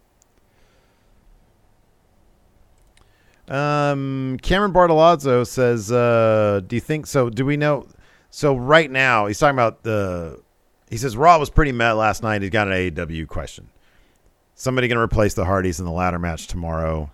Um, 3.49 4.39
Cameron 4.43 4.73
Bartolazzo 4.73 5.47
says, 5.47 5.91
uh, 5.91 6.61
"Do 6.67 6.77
you 6.77 6.81
think 6.81 7.07
so? 7.07 7.29
Do 7.31 7.45
we 7.45 7.57
know? 7.57 7.87
So 8.31 8.57
right 8.57 8.89
now, 8.91 9.27
he's 9.27 9.39
talking 9.39 9.57
about 9.57 9.83
the. 9.83 10.41
He 10.89 10.97
says 10.97 11.17
Raw 11.17 11.39
was 11.39 11.51
pretty 11.51 11.73
met 11.73 11.93
last 11.93 12.23
night. 12.23 12.43
He's 12.43 12.51
got 12.51 12.69
an 12.69 12.75
AEW 12.75 13.27
question. 13.27 13.69
Somebody 14.55 14.89
going 14.89 14.97
to 14.99 15.03
replace 15.03 15.35
the 15.35 15.45
Hardys 15.45 15.79
in 15.81 15.85
the 15.87 15.91
ladder 15.93 16.19
match 16.19 16.47
tomorrow. 16.47 17.11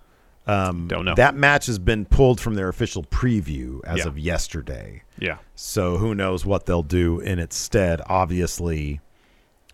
Um, 0.47 0.87
Don't 0.89 1.05
know. 1.05 1.15
That 1.17 1.35
match 1.35 1.67
has 1.67 1.79
been 1.79 2.05
pulled 2.05 2.41
from 2.41 2.55
their 2.55 2.69
official 2.69 3.03
preview 3.03 3.81
as 3.85 3.99
Yeah. 3.99 4.07
of 4.07 4.19
yesterday. 4.19 5.03
Yeah. 5.19 5.39
So 5.57 5.97
who 5.99 6.15
knows 6.15 6.47
what 6.47 6.67
they'll 6.67 6.83
do 6.85 7.19
in 7.21 7.39
its 7.39 7.57
stead? 7.57 8.01
Obviously, 8.07 9.01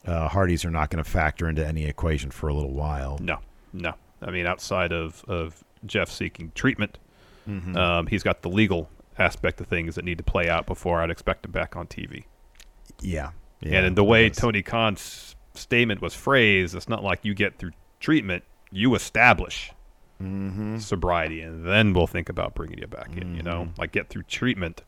uh, 0.06 0.28
Hardys 0.28 0.64
are 0.64 0.70
not 0.70 0.88
going 0.90 1.02
to 1.02 1.08
factor 1.08 1.48
into 1.48 1.66
any 1.66 1.84
equation 1.84 2.30
for 2.30 2.48
a 2.48 2.54
little 2.54 2.72
while. 2.72 3.18
No, 3.20 3.38
no. 3.72 3.92
I 4.22 4.30
mean, 4.30 4.46
outside 4.46 4.92
of 4.92 5.24
of 5.28 5.62
Jeff 5.84 6.08
seeking 6.10 6.52
treatment, 6.54 6.98
Mhm. 7.48 7.76
um, 7.76 8.06
he's 8.06 8.22
got 8.22 8.42
the 8.42 8.48
legal 8.48 8.88
aspect 9.18 9.60
of 9.60 9.66
things 9.66 9.94
that 9.96 10.04
need 10.04 10.16
to 10.18 10.24
play 10.24 10.48
out 10.48 10.64
before 10.64 11.02
I'd 11.02 11.10
expect 11.10 11.44
him 11.44 11.50
back 11.52 11.76
on 11.76 11.86
TV. 11.86 12.24
Yeah. 13.00 13.30
Yeah, 13.60 13.78
and 13.78 13.86
in 13.86 13.94
the 13.94 14.04
way. 14.04 14.30
Tony 14.30 14.62
Khan's 14.62 15.36
statement 15.54 16.00
was 16.00 16.14
phrased, 16.14 16.74
it's 16.74 16.88
not 16.88 17.04
like 17.04 17.20
you 17.24 17.34
get 17.34 17.58
through 17.58 17.72
treatment, 18.00 18.42
you 18.70 18.94
establish 18.94 19.70
Mm-hmm. 20.20 20.78
sobriety, 20.78 21.40
and 21.40 21.66
then 21.66 21.92
we'll 21.92 22.06
think 22.06 22.28
about 22.28 22.54
bringing 22.54 22.78
you 22.78 22.86
back 22.86 23.16
in. 23.16 23.34
You 23.34 23.42
know, 23.42 23.70
like 23.76 23.92
get 23.92 24.08
through 24.08 24.22
treatment, 24.24 24.82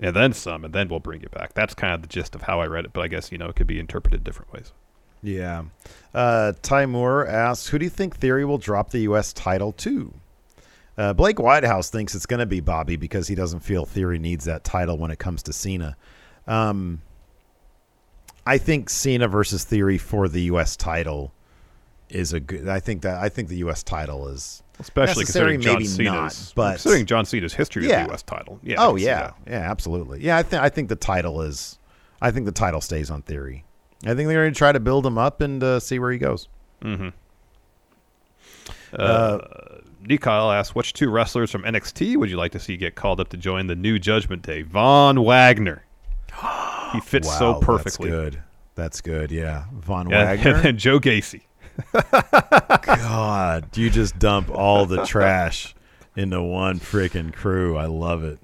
and 0.00 0.14
then 0.14 0.32
some, 0.32 0.64
and 0.64 0.72
then 0.72 0.88
we'll 0.88 1.00
bring 1.00 1.20
you 1.22 1.28
back. 1.28 1.54
That's 1.54 1.74
kind 1.74 1.94
of 1.94 2.02
the 2.02 2.08
gist 2.08 2.34
of 2.34 2.42
how 2.42 2.60
I 2.60 2.66
read 2.66 2.84
it, 2.84 2.92
but 2.92 3.00
I 3.00 3.08
guess 3.08 3.32
you 3.32 3.38
know 3.38 3.48
it 3.48 3.56
could 3.56 3.66
be 3.66 3.80
interpreted 3.80 4.22
different 4.22 4.52
ways. 4.52 4.72
Yeah. 5.22 5.64
Uh, 6.14 6.52
Ty 6.62 6.86
Moore 6.86 7.26
asks, 7.26 7.68
who 7.68 7.78
do 7.78 7.84
you 7.84 7.90
think 7.90 8.16
Theory 8.16 8.44
will 8.44 8.58
drop 8.58 8.90
the 8.90 9.00
U.S. 9.00 9.32
title 9.32 9.72
to? 9.72 10.14
Uh, 10.96 11.12
Blake 11.12 11.38
Whitehouse 11.38 11.90
thinks 11.90 12.14
it's 12.14 12.26
going 12.26 12.40
to 12.40 12.46
be 12.46 12.60
Bobby 12.60 12.96
because 12.96 13.26
he 13.28 13.34
doesn't 13.34 13.60
feel 13.60 13.84
Theory 13.84 14.18
needs 14.18 14.44
that 14.44 14.62
title 14.62 14.96
when 14.96 15.10
it 15.10 15.18
comes 15.18 15.42
to 15.44 15.52
Cena. 15.52 15.96
Um, 16.46 17.02
I 18.46 18.58
think 18.58 18.88
Cena 18.88 19.26
versus 19.26 19.64
Theory 19.64 19.98
for 19.98 20.28
the 20.28 20.42
U.S. 20.42 20.76
title 20.76 21.32
is 22.10 22.32
a 22.32 22.40
good. 22.40 22.68
I 22.68 22.80
think 22.80 23.02
that 23.02 23.18
I 23.22 23.28
think 23.28 23.48
the 23.48 23.56
U.S. 23.58 23.82
title 23.82 24.28
is 24.28 24.62
Especially 24.78 25.24
considering 25.24 25.60
John 25.60 25.74
maybe 25.74 25.86
Cena's, 25.86 26.48
not, 26.48 26.52
but 26.54 26.70
considering 26.72 27.06
John 27.06 27.24
Cena's 27.24 27.54
history 27.54 27.88
Yeah. 27.88 28.00
of 28.02 28.06
the 28.06 28.10
U.S. 28.12 28.22
title. 28.22 28.60
Yeah. 28.62 28.76
Oh 28.78 28.96
yeah, 28.96 29.32
yeah, 29.46 29.70
absolutely. 29.70 30.22
Yeah, 30.22 30.36
I 30.36 30.42
think 30.42 30.62
I 30.62 30.68
think 30.68 30.88
the 30.88 30.96
title 30.96 31.40
is. 31.42 31.78
I 32.20 32.30
think 32.30 32.46
the 32.46 32.52
title 32.52 32.80
stays 32.80 33.10
on 33.10 33.22
Theory. 33.22 33.64
I 34.04 34.14
think 34.14 34.28
they're 34.28 34.42
going 34.42 34.52
to 34.52 34.58
try 34.58 34.72
to 34.72 34.80
build 34.80 35.04
him 35.06 35.18
up 35.18 35.40
and 35.40 35.62
uh, 35.62 35.80
see 35.80 35.98
where 35.98 36.12
he 36.12 36.18
goes. 36.18 36.48
Mm-hmm. 36.82 37.08
Uh, 38.92 39.38
Nikyle 40.04 40.54
asks, 40.54 40.74
which 40.74 40.92
two 40.92 41.10
wrestlers 41.10 41.50
from 41.50 41.62
NXT 41.62 42.16
would 42.16 42.30
you 42.30 42.36
like 42.36 42.52
to 42.52 42.60
see 42.60 42.76
get 42.76 42.94
called 42.94 43.20
up 43.20 43.28
to 43.30 43.36
join 43.36 43.66
the 43.66 43.74
new 43.74 43.98
Judgment 43.98 44.42
Day? 44.42 44.62
Von 44.62 45.22
Wagner. 45.24 45.84
He 46.92 47.00
fits 47.04 47.36
so 47.38 47.54
perfectly. 47.60 48.10
That's 48.10 48.20
good. 48.30 48.42
That's 48.74 49.00
good. 49.00 49.30
Yeah, 49.30 49.64
Von 49.74 50.06
And, 50.12 50.12
Wagner. 50.12 50.54
and 50.54 50.62
then 50.64 50.78
Joe 50.78 51.00
Gacy. 51.00 51.42
God, 52.82 53.76
you 53.76 53.90
just 53.90 54.18
dump 54.18 54.50
all 54.50 54.86
the 54.86 55.04
trash 55.04 55.74
into 56.16 56.42
one 56.42 56.80
freaking 56.80 57.32
crew. 57.32 57.76
I 57.76 57.86
love 57.86 58.24
it. 58.24 58.38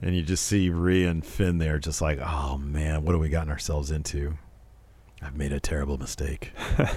And 0.00 0.16
you 0.16 0.22
just 0.22 0.46
see 0.46 0.70
Rhea 0.70 1.10
and 1.10 1.24
Finn 1.24 1.58
there, 1.58 1.78
just 1.78 2.00
like, 2.00 2.18
oh 2.20 2.58
man, 2.58 3.04
what 3.04 3.12
have 3.12 3.20
we 3.20 3.28
gotten 3.28 3.50
ourselves 3.50 3.90
into? 3.90 4.36
I've 5.22 5.36
made 5.36 5.52
a 5.52 5.60
terrible 5.60 5.98
mistake. 5.98 6.52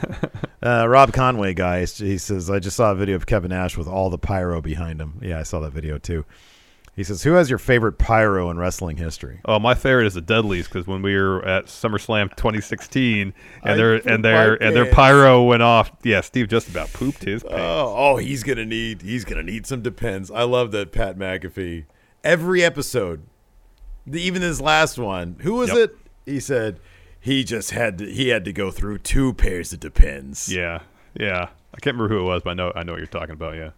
uh, 0.63 0.87
Rob 0.87 1.13
Conway, 1.13 1.53
guys, 1.53 1.97
he 1.97 2.17
says, 2.17 2.49
I 2.49 2.57
just 2.59 2.75
saw 2.75 2.91
a 2.91 2.95
video 2.95 3.15
of 3.15 3.27
Kevin 3.27 3.49
Nash 3.49 3.77
with 3.77 3.87
all 3.87 4.09
the 4.09 4.17
pyro 4.17 4.61
behind 4.61 4.99
him. 4.99 5.19
Yeah, 5.21 5.39
I 5.39 5.43
saw 5.43 5.59
that 5.59 5.73
video 5.73 5.99
too. 5.99 6.25
He 6.95 7.03
says, 7.03 7.23
Who 7.23 7.33
has 7.33 7.49
your 7.49 7.59
favorite 7.59 7.97
pyro 7.97 8.49
in 8.49 8.57
wrestling 8.57 8.95
history? 8.95 9.41
Oh, 9.43 9.59
my 9.59 9.73
favorite 9.73 10.07
is 10.07 10.13
the 10.13 10.21
Dudleys 10.21 10.67
because 10.67 10.87
when 10.87 11.01
we 11.01 11.13
were 11.15 11.43
at 11.45 11.65
SummerSlam 11.65 12.33
2016 12.37 13.33
and 13.63 13.79
their 13.79 13.95
and 14.07 14.23
their 14.23 14.53
and 14.63 14.73
their 14.73 14.89
pyro 14.91 15.43
went 15.43 15.61
off, 15.61 15.91
yeah, 16.03 16.21
Steve 16.21 16.47
just 16.47 16.69
about 16.69 16.93
pooped 16.93 17.23
his 17.23 17.43
oh, 17.43 17.49
pants. 17.49 17.61
Oh, 17.61 17.93
oh, 17.97 18.17
he's 18.17 18.43
gonna 18.43 18.65
need 18.65 19.01
he's 19.01 19.25
gonna 19.25 19.43
need 19.43 19.65
some 19.65 19.81
depends. 19.81 20.31
I 20.31 20.43
love 20.43 20.71
that 20.71 20.93
Pat 20.93 21.17
McAfee. 21.17 21.85
Every 22.23 22.63
episode, 22.63 23.23
the, 24.07 24.21
even 24.21 24.41
his 24.41 24.61
last 24.61 24.97
one, 24.97 25.35
who 25.41 25.55
was 25.55 25.69
Yep. 25.69 25.77
it? 25.77 25.97
He 26.25 26.39
said 26.39 26.79
he 27.19 27.43
just 27.43 27.71
had 27.71 27.97
to 27.97 28.05
he 28.09 28.29
had 28.29 28.45
to 28.45 28.53
go 28.53 28.71
through 28.71 28.99
two 28.99 29.33
pairs 29.33 29.73
of 29.73 29.81
depends. 29.81 30.47
Yeah, 30.51 30.79
yeah. 31.13 31.49
I 31.73 31.79
can't 31.81 31.97
remember 31.97 32.07
who 32.07 32.21
it 32.21 32.23
was, 32.23 32.41
but 32.41 32.51
I 32.51 32.53
know 32.53 32.71
I 32.73 32.83
know 32.83 32.93
what 32.93 32.99
you're 32.99 33.07
talking 33.07 33.33
about. 33.33 33.55
Yeah. 33.55 33.71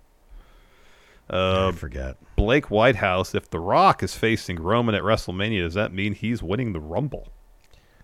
Uh, 1.29 1.69
I 1.73 1.77
forget. 1.77 2.17
Blake 2.35 2.69
Whitehouse. 2.71 3.35
If 3.35 3.49
The 3.49 3.59
Rock 3.59 4.01
is 4.03 4.15
facing 4.15 4.57
Roman 4.61 4.95
at 4.95 5.03
WrestleMania, 5.03 5.63
does 5.63 5.73
that 5.73 5.91
mean 5.93 6.13
he's 6.13 6.41
winning 6.41 6.73
the 6.73 6.79
Rumble? 6.79 7.27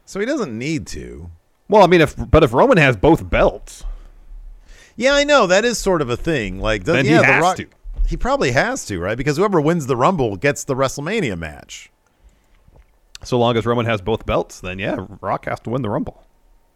So 0.05 0.19
he 0.19 0.25
doesn't 0.25 0.57
need 0.57 0.85
to. 0.87 1.29
Well, 1.69 1.83
I 1.83 1.87
mean, 1.87 2.01
if 2.01 2.15
but 2.17 2.43
if 2.43 2.51
Roman 2.53 2.77
has 2.77 2.97
both 2.97 3.29
belts, 3.29 3.83
Yeah, 4.97 5.13
I 5.13 5.23
know 5.23 5.47
that 5.47 5.63
is 5.63 5.77
sort 5.77 6.01
of 6.01 6.09
a 6.09 6.17
thing. 6.17 6.59
Like, 6.59 6.83
does, 6.83 6.95
Then 6.95 7.05
he 7.05 7.11
yeah, 7.11 7.19
the 7.19 7.25
has 7.25 7.41
Rock, 7.41 7.57
to. 7.57 7.67
He 8.05 8.17
probably 8.17 8.51
has 8.51 8.85
to, 8.87 8.99
right? 8.99 9.17
Because 9.17 9.37
whoever 9.37 9.61
wins 9.61 9.87
the 9.87 9.95
Rumble 9.95 10.35
gets 10.35 10.65
the 10.65 10.75
WrestleMania 10.75 11.37
match. 11.39 11.89
so 13.23 13.39
long 13.39 13.55
as 13.55 13.65
Roman 13.65 13.85
has 13.85 14.01
both 14.01 14.25
belts, 14.25 14.59
then 14.59 14.77
yeah, 14.79 15.05
Rock 15.21 15.45
has 15.45 15.61
to 15.61 15.69
win 15.69 15.81
the 15.81 15.89
Rumble. 15.89 16.25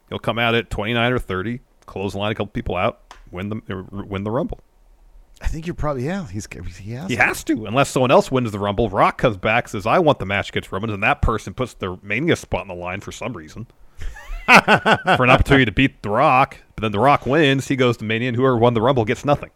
He'll 0.09 0.19
come 0.19 0.39
out 0.39 0.55
at 0.55 0.69
29 0.69 1.11
or 1.11 1.19
30, 1.19 1.59
clothesline 1.85 2.31
a 2.31 2.35
couple 2.35 2.47
people 2.47 2.77
out, 2.77 3.13
win 3.29 3.49
the 3.49 4.05
win 4.07 4.23
the 4.23 4.31
Rumble. 4.31 4.59
I 5.41 5.47
think 5.47 5.67
you're 5.67 5.75
probably 5.75 6.05
yeah. 6.05 6.27
He's 6.27 6.47
he 6.79 6.93
has. 6.93 7.09
He 7.09 7.15
to. 7.15 7.23
has 7.23 7.43
to, 7.45 7.65
unless 7.65 7.89
someone 7.89 8.09
else 8.09 8.31
wins 8.31 8.51
the 8.51 8.59
Rumble. 8.59 8.89
Rock 8.89 9.19
comes 9.19 9.37
back, 9.37 9.67
says, 9.67 9.85
"I 9.85 9.99
want 9.99 10.19
the 10.19 10.25
match 10.25 10.49
against 10.49 10.71
Roman," 10.71 10.89
and 10.89 11.03
that 11.03 11.21
person 11.21 11.53
puts 11.53 11.73
their 11.75 11.95
Mania 12.01 12.35
spot 12.35 12.61
on 12.61 12.67
the 12.67 12.73
line 12.73 13.01
for 13.01 13.11
some 13.11 13.33
reason, 13.33 13.67
for 14.45 15.23
an 15.23 15.29
opportunity 15.29 15.65
to 15.65 15.71
beat 15.71 16.01
the 16.01 16.09
Rock. 16.09 16.57
But 16.75 16.81
then 16.81 16.91
the 16.91 16.99
Rock 16.99 17.25
wins. 17.27 17.67
He 17.67 17.75
goes 17.75 17.97
to 17.97 18.03
Mania, 18.03 18.29
and 18.29 18.35
whoever 18.35 18.57
won 18.57 18.73
the 18.73 18.81
Rumble 18.81 19.05
gets 19.05 19.23
nothing. 19.23 19.51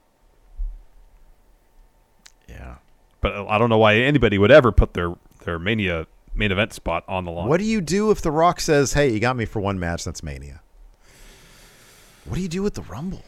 Yeah. 2.48 2.76
But 3.22 3.36
uh, 3.36 3.45
I 3.48 3.58
don't 3.58 3.70
know 3.70 3.80
why 3.80 3.95
anybody 3.95 4.38
would 4.38 4.52
ever 4.52 4.72
put 4.72 4.94
their 4.94 5.16
their 5.45 5.58
Mania 5.58 6.06
main 6.36 6.52
event 6.52 6.74
spot 6.74 7.03
on 7.08 7.26
the 7.26 7.32
line. 7.32 7.48
What 7.48 7.58
do 7.60 7.66
you 7.66 7.82
do 7.82 8.12
if 8.12 8.22
The 8.22 8.32
Rock 8.32 8.60
says, 8.62 8.94
"Hey, 8.94 9.12
you 9.12 9.20
got 9.20 9.36
me 9.36 9.45
for 9.45 9.60
one 9.60 9.80
match. 9.80 10.03
That's 10.03 10.22
Mania"? 10.22 10.62
What 12.26 12.36
do 12.36 12.41
you 12.41 12.48
do 12.49 12.62
with 12.62 12.76
the 12.76 12.84
Rumble? 12.84 13.24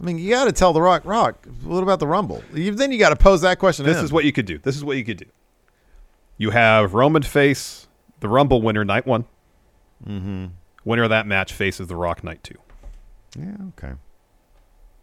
I 0.00 0.04
mean, 0.04 0.18
you 0.18 0.30
got 0.30 0.46
to 0.46 0.52
tell 0.52 0.72
The 0.72 0.82
Rock, 0.82 1.04
Rock, 1.04 1.46
what 1.62 1.82
about 1.82 2.00
the 2.00 2.06
Rumble? 2.06 2.42
You, 2.52 2.72
then 2.72 2.90
you 2.90 2.98
got 2.98 3.10
to 3.10 3.16
pose 3.16 3.42
that 3.42 3.58
question. 3.58 3.86
This 3.86 3.98
is 3.98 4.12
what 4.12 4.24
you 4.24 4.32
could 4.32 4.46
do. 4.46 4.58
This 4.58 4.76
is 4.76 4.84
what 4.84 4.96
you 4.96 5.04
could 5.04 5.18
do. 5.18 5.26
You 6.38 6.50
have 6.50 6.94
Roman 6.94 7.22
face 7.22 7.86
the 8.20 8.28
Rumble 8.28 8.62
winner 8.62 8.84
night 8.84 9.06
one. 9.06 9.26
Mm-hmm. 10.06 10.46
Winner 10.84 11.04
of 11.04 11.10
that 11.10 11.26
match 11.26 11.52
faces 11.52 11.86
the 11.86 11.94
Rock 11.94 12.24
night 12.24 12.42
two. 12.42 12.56
Yeah. 13.38 13.56
Okay. 13.78 13.92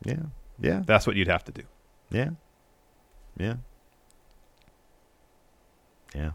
Yeah. 0.03 0.23
Yeah. 0.59 0.81
That's 0.85 1.07
what 1.07 1.15
you'd 1.15 1.29
have 1.29 1.45
to 1.45 1.51
do. 1.51 1.63
Yeah. 2.11 2.31
Yeah. 3.37 3.55
Yeah. 6.13 6.31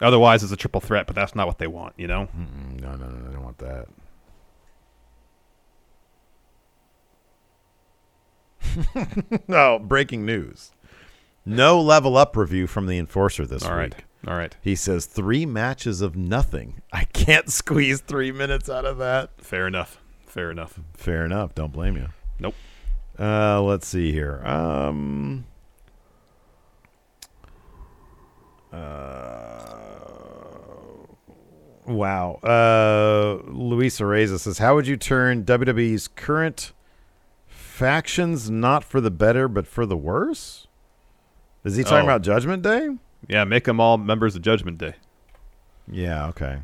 Otherwise, 0.00 0.42
it's 0.42 0.52
a 0.52 0.56
triple 0.56 0.80
threat, 0.80 1.06
but 1.06 1.16
that's 1.16 1.34
not 1.34 1.46
what 1.46 1.58
they 1.58 1.66
want. 1.66 1.94
You 1.96 2.06
know. 2.06 2.28
Mm-mm, 2.36 2.80
no, 2.80 2.94
no, 2.94 3.06
no, 3.06 3.28
I 3.28 3.32
don't 3.32 3.42
want 3.42 3.58
that. 3.58 3.86
oh, 9.48 9.78
breaking 9.78 10.24
news. 10.24 10.72
No 11.44 11.80
level 11.80 12.16
up 12.16 12.36
review 12.36 12.66
from 12.66 12.86
the 12.86 12.98
enforcer 12.98 13.46
this 13.46 13.64
All 13.64 13.74
right. 13.74 13.94
week. 13.94 14.04
All 14.26 14.36
right. 14.36 14.54
He 14.60 14.74
says 14.76 15.06
three 15.06 15.46
matches 15.46 16.00
of 16.02 16.14
nothing. 16.16 16.82
I 16.92 17.04
can't 17.04 17.50
squeeze 17.50 18.00
three 18.00 18.32
minutes 18.32 18.68
out 18.68 18.84
of 18.84 18.98
that. 18.98 19.30
Fair 19.38 19.66
enough. 19.66 20.00
Fair 20.26 20.50
enough. 20.50 20.78
Fair 20.94 21.24
enough. 21.24 21.54
Don't 21.54 21.72
blame 21.72 21.96
you. 21.96 22.08
Nope. 22.38 22.54
Uh, 23.18 23.60
let's 23.62 23.86
see 23.86 24.12
here. 24.12 24.40
Um, 24.46 25.44
uh, 28.72 28.76
wow. 31.86 32.34
Uh, 32.42 33.42
Luisa 33.50 34.06
Reza 34.06 34.38
says, 34.38 34.58
"How 34.58 34.74
would 34.74 34.86
you 34.86 34.96
turn 34.96 35.44
WWE's 35.44 36.08
current 36.08 36.72
factions 37.80 38.50
not 38.50 38.84
for 38.84 39.00
the 39.00 39.10
better 39.10 39.48
but 39.48 39.66
for 39.66 39.86
the 39.86 39.96
worse?" 39.96 40.66
Is 41.64 41.76
he 41.76 41.82
talking 41.82 42.00
Oh. 42.00 42.04
about 42.04 42.22
Judgment 42.22 42.62
Day? 42.62 42.90
Yeah, 43.28 43.44
make 43.44 43.64
them 43.64 43.80
all 43.80 43.98
members 43.98 44.36
of 44.36 44.42
Judgment 44.42 44.78
Day. 44.78 44.94
Yeah. 45.90 46.26
Okay. 46.28 46.58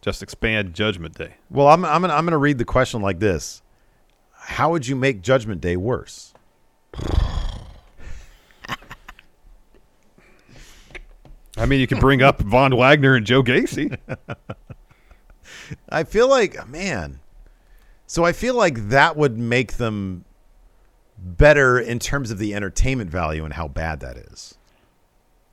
Just 0.00 0.22
expand 0.22 0.74
Judgment 0.74 1.14
Day. 1.16 1.34
Well, 1.50 1.68
I'm 1.68 1.84
I'm 1.84 2.00
gonna, 2.02 2.14
I'm 2.14 2.24
going 2.24 2.32
to 2.32 2.36
read 2.38 2.58
the 2.58 2.64
question 2.64 3.00
like 3.02 3.18
this: 3.18 3.62
How 4.32 4.70
would 4.70 4.86
you 4.86 4.96
make 4.96 5.22
Judgment 5.22 5.60
Day 5.60 5.76
worse? 5.76 6.32
I 11.56 11.66
mean, 11.66 11.80
you 11.80 11.86
can 11.86 11.98
bring 11.98 12.22
up 12.22 12.40
Von 12.42 12.76
Wagner 12.76 13.14
and 13.16 13.26
Joe 13.26 13.42
Gacy. 13.42 13.96
I 15.88 16.04
feel 16.04 16.28
like, 16.28 16.68
man. 16.68 17.20
So 18.06 18.24
I 18.24 18.32
feel 18.32 18.54
like 18.54 18.88
that 18.88 19.16
would 19.16 19.36
make 19.38 19.74
them 19.74 20.24
better 21.20 21.78
in 21.78 21.98
terms 21.98 22.30
of 22.30 22.38
the 22.38 22.54
entertainment 22.54 23.10
value 23.10 23.44
and 23.44 23.54
how 23.54 23.68
bad 23.68 24.00
that 24.00 24.16
is. 24.16 24.54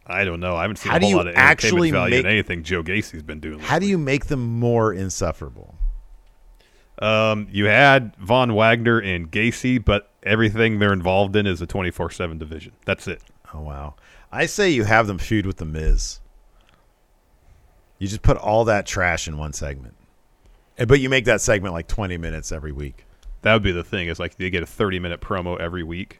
I 0.07 0.23
don't 0.23 0.39
know. 0.39 0.55
I 0.55 0.61
haven't 0.61 0.77
seen 0.77 0.91
How 0.91 0.97
a 0.99 1.01
whole 1.01 1.15
lot 1.15 1.27
of 1.27 1.35
entertainment 1.35 1.91
value 1.93 2.15
make- 2.17 2.25
in 2.25 2.31
anything 2.31 2.63
Joe 2.63 2.83
Gacy's 2.83 3.23
been 3.23 3.39
doing. 3.39 3.59
How 3.59 3.79
do 3.79 3.87
you 3.87 3.97
make 3.97 4.25
them 4.27 4.59
more 4.59 4.93
insufferable? 4.93 5.75
Um, 6.99 7.47
you 7.51 7.65
had 7.65 8.15
Von 8.17 8.53
Wagner 8.53 8.99
and 8.99 9.29
Gacy, 9.31 9.83
but 9.83 10.09
everything 10.23 10.79
they're 10.79 10.93
involved 10.93 11.35
in 11.35 11.45
is 11.47 11.59
a 11.61 11.65
24 11.67 12.11
7 12.11 12.37
division. 12.37 12.71
That's 12.85 13.07
it. 13.07 13.21
Oh 13.53 13.61
wow. 13.61 13.95
I 14.31 14.45
say 14.45 14.69
you 14.69 14.83
have 14.83 15.07
them 15.07 15.17
feud 15.17 15.45
with 15.45 15.57
the 15.57 15.65
Miz. 15.65 16.19
You 17.99 18.07
just 18.07 18.21
put 18.21 18.37
all 18.37 18.65
that 18.65 18.85
trash 18.85 19.27
in 19.27 19.37
one 19.37 19.53
segment. 19.53 19.95
Eh, 20.77 20.85
But 20.85 20.99
you 20.99 21.09
make 21.09 21.25
that 21.25 21.41
segment 21.41 21.73
like 21.73 21.87
20 21.87 22.17
minutes 22.17 22.51
every 22.51 22.71
week. 22.71 23.05
That 23.45 23.53
would 23.53 23.61
be 23.61 23.71
the 23.71 23.83
thing. 23.83 24.07
Is 24.07 24.19
like 24.19 24.37
they 24.37 24.49
get 24.49 24.63
a 24.63 24.65
30 24.65 24.97
minute 24.97 25.21
promo 25.21 25.59
every 25.59 25.83
week. 25.83 26.19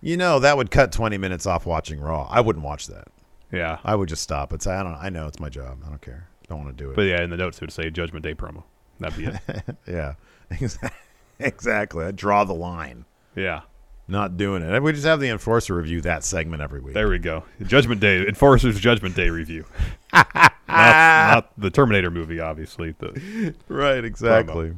You 0.00 0.16
know, 0.16 0.40
that 0.40 0.56
would 0.56 0.72
cut 0.72 0.90
20 0.90 1.16
minutes 1.18 1.46
off 1.46 1.66
watching 1.66 2.00
Raw. 2.00 2.26
I 2.28 2.40
wouldn't 2.40 2.64
watch 2.64 2.88
that. 2.88 3.06
Yeah. 3.52 3.78
I 3.84 3.94
would 3.94 4.08
just 4.08 4.22
stop 4.22 4.52
It's 4.52 4.66
I 4.66 4.82
don't 4.82 4.96
I 4.96 5.08
know 5.08 5.28
it's 5.28 5.38
my 5.38 5.48
job. 5.48 5.78
I 5.86 5.88
don't 5.88 6.02
care. 6.02 6.26
Don't 6.48 6.64
want 6.64 6.76
to 6.76 6.84
do 6.84 6.90
it. 6.90 6.96
But 6.96 7.02
yeah, 7.02 7.22
in 7.22 7.30
the 7.30 7.36
notes 7.36 7.58
it 7.58 7.60
would 7.60 7.72
say 7.72 7.90
Judgment 7.90 8.24
Day 8.24 8.34
promo. 8.34 8.64
That'd 8.98 9.18
be 9.18 9.26
it. 9.26 9.76
yeah. 9.86 10.14
exactly. 11.38 12.04
I 12.04 12.10
draw 12.10 12.42
the 12.42 12.54
line. 12.54 13.04
yeah. 13.36 13.60
Not 14.08 14.36
doing 14.36 14.64
it. 14.64 14.82
We 14.82 14.90
just 14.90 15.06
have 15.06 15.20
the 15.20 15.28
enforcer 15.28 15.76
review 15.76 16.00
that 16.00 16.24
segment 16.24 16.60
every 16.60 16.80
week. 16.80 16.94
There 16.94 17.08
we 17.08 17.20
go. 17.20 17.44
Judgment 17.62 18.00
Day, 18.00 18.26
Enforcer's 18.26 18.80
Judgment 18.80 19.14
Day 19.14 19.30
review. 19.30 19.64
not, 20.12 20.52
not 20.66 21.52
the 21.56 21.70
Terminator 21.70 22.10
movie, 22.10 22.40
obviously. 22.40 22.96
The, 22.98 23.54
right, 23.68 24.04
exactly. 24.04 24.72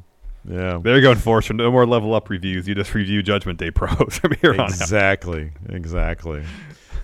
Yeah. 0.44 0.80
there 0.82 0.96
you 0.96 1.02
go, 1.02 1.12
Enforcer. 1.12 1.54
No 1.54 1.70
more 1.70 1.86
level 1.86 2.14
up 2.14 2.28
reviews. 2.28 2.66
You 2.66 2.74
just 2.74 2.94
review 2.94 3.22
Judgment 3.22 3.58
Day 3.58 3.70
pros 3.70 4.18
from 4.18 4.32
here 4.40 4.52
on 4.54 4.60
out. 4.60 4.68
Exactly. 4.70 5.52
Exactly. 5.68 6.42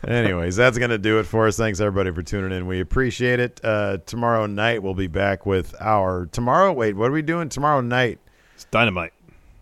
Anyways, 0.07 0.55
that's 0.57 0.79
going 0.79 0.91
to 0.91 0.99
do 0.99 1.19
it 1.19 1.25
for 1.25 1.47
us. 1.49 1.57
Thanks, 1.57 1.81
everybody, 1.81 2.13
for 2.15 2.23
tuning 2.23 2.57
in. 2.57 2.67
We 2.67 2.81
appreciate 2.81 3.41
it. 3.41 3.61
Uh, 3.65 3.99
tomorrow 4.07 4.47
night, 4.47 4.83
we'll 4.83 4.95
be 4.95 5.09
back 5.09 5.45
with 5.45 5.75
our. 5.81 6.27
Tomorrow, 6.27 6.73
wait, 6.73 6.95
what 6.97 7.09
are 7.11 7.13
we 7.13 7.23
doing 7.23 7.49
tomorrow 7.49 7.81
night? 7.81 8.19
It's 8.55 8.65
Dynamite. 8.67 9.13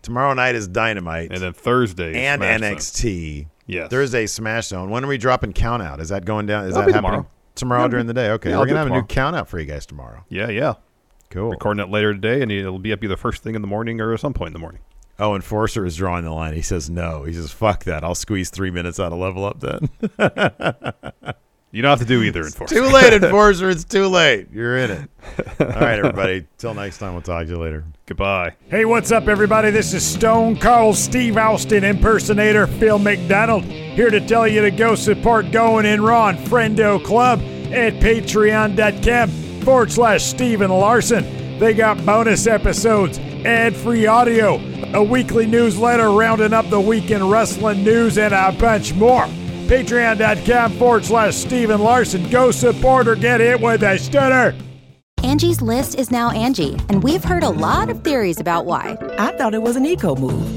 Tomorrow 0.03 0.33
night 0.35 0.55
is 0.55 0.67
Dynamite. 0.67 1.31
And 1.31 1.41
then 1.41 1.53
Thursday, 1.53 2.23
and 2.25 2.39
Smash 2.39 2.59
Zone. 2.61 2.75
NXT. 2.75 3.47
Yes. 3.65 3.89
Thursday, 3.89 4.25
Smash 4.27 4.67
Zone. 4.67 4.89
When 4.91 5.03
are 5.03 5.07
we 5.07 5.17
dropping 5.17 5.53
Count 5.53 5.81
Out? 5.83 5.99
Is 5.99 6.09
that 6.09 6.23
going 6.23 6.45
down? 6.45 6.65
Is 6.65 6.75
That'll 6.75 6.87
that 6.91 6.95
happening 6.95 7.11
tomorrow. 7.11 7.27
tomorrow 7.55 7.81
Yeah, 7.83 7.87
during 7.89 8.05
the 8.07 8.13
day? 8.13 8.29
Okay. 8.31 8.51
yeah, 8.51 8.57
We're 8.59 8.65
going 8.65 8.75
to 8.75 8.79
have 8.79 8.87
it 8.87 8.91
a 8.91 8.93
new 8.93 9.01
tomorrow. 9.01 9.07
Count 9.31 9.35
Out 9.35 9.49
for 9.49 9.59
you 9.59 9.65
guys 9.65 9.85
tomorrow. 9.85 10.23
Yeah, 10.29 10.49
yeah. 10.49 10.75
Cool. 11.37 11.51
Recording 11.51 11.83
it 11.85 11.91
later 11.91 12.13
today, 12.13 12.41
and 12.41 12.51
it'll 12.51 12.79
be 12.79 12.91
up 12.91 13.03
either 13.03 13.15
first 13.15 13.43
thing 13.43 13.53
in 13.53 13.61
the 13.61 13.67
morning 13.67 14.01
or 14.01 14.11
at 14.13 14.19
some 14.19 14.33
point 14.33 14.47
in 14.49 14.53
the 14.53 14.59
morning. 14.59 14.81
Oh, 15.19 15.35
Enforcer 15.35 15.85
is 15.85 15.95
drawing 15.95 16.25
the 16.25 16.31
line. 16.31 16.53
He 16.53 16.63
says 16.63 16.89
no. 16.89 17.23
He 17.23 17.33
says, 17.33 17.51
fuck 17.51 17.83
that. 17.83 18.03
I'll 18.03 18.15
squeeze 18.15 18.49
three 18.49 18.71
minutes 18.71 18.99
out 18.99 19.11
of 19.13 19.19
level 19.19 19.45
up 19.45 19.59
then. 19.59 19.89
You 21.69 21.81
don't 21.81 21.89
have 21.89 21.99
to 21.99 22.05
do 22.05 22.23
either, 22.23 22.43
Enforcer. 22.43 22.75
too 22.75 22.85
late, 22.85 23.11
Enforcer. 23.23 23.69
It's 23.69 23.83
too 23.83 24.07
late. 24.07 24.47
You're 24.53 24.77
in 24.77 24.89
it. 24.89 25.09
All 25.59 25.67
right, 25.67 25.99
everybody. 25.99 26.47
Till 26.57 26.73
next 26.73 26.97
time, 26.97 27.11
we'll 27.11 27.21
talk 27.21 27.45
to 27.45 27.51
you 27.51 27.59
later. 27.59 27.83
Goodbye. 28.05 28.55
Hey, 28.69 28.85
what's 28.85 29.11
up, 29.11 29.27
everybody? 29.27 29.69
This 29.69 29.93
is 29.93 30.03
Stone 30.03 30.59
Cold 30.59 30.95
Steve 30.95 31.35
Austin 31.37 31.83
impersonator 31.83 32.67
Phil 32.67 32.97
McDonald 32.97 33.65
here 33.65 34.09
to 34.09 34.25
tell 34.25 34.47
you 34.47 34.61
to 34.61 34.71
go 34.71 34.95
support 34.95 35.51
Going 35.51 35.85
in 35.85 36.01
Raw 36.01 36.29
and 36.29 36.39
Friendo 36.39 37.03
Club 37.03 37.39
at 37.71 37.93
patreon.com 38.01 39.46
forward 39.67 39.91
slash 39.91 40.23
Steven 40.23 40.71
Larson. 40.71 41.59
They 41.59 41.73
got 41.73 42.05
bonus 42.05 42.47
episodes, 42.47 43.19
ad 43.43 43.75
free 43.75 44.07
audio, 44.07 44.61
a 44.93 45.03
weekly 45.03 45.45
newsletter 45.45 46.09
rounding 46.09 46.53
up 46.53 46.69
the 46.69 46.79
weekend 46.79 47.29
wrestling 47.29 47.83
news, 47.83 48.17
and 48.17 48.33
a 48.33 48.53
bunch 48.53 48.93
more. 48.93 49.25
Patreon.com 49.67 50.71
forward 50.77 51.03
slash 51.03 51.35
Steven 51.35 51.81
Larson. 51.81 52.29
Go 52.29 52.49
support 52.49 53.09
or 53.09 53.15
get 53.15 53.41
hit 53.41 53.59
with 53.59 53.83
a 53.83 53.99
stunner. 53.99 54.55
Angie's 55.21 55.61
list 55.61 55.95
is 55.95 56.11
now 56.11 56.29
Angi, 56.29 56.79
and 56.87 57.03
we've 57.03 57.25
heard 57.25 57.43
a 57.43 57.49
lot 57.49 57.89
of 57.89 58.05
theories 58.05 58.39
about 58.39 58.65
why. 58.65 58.95
I 59.19 59.33
thought 59.33 59.53
it 59.53 59.61
was 59.61 59.75
an 59.75 59.85
eco 59.85 60.15
move. 60.15 60.56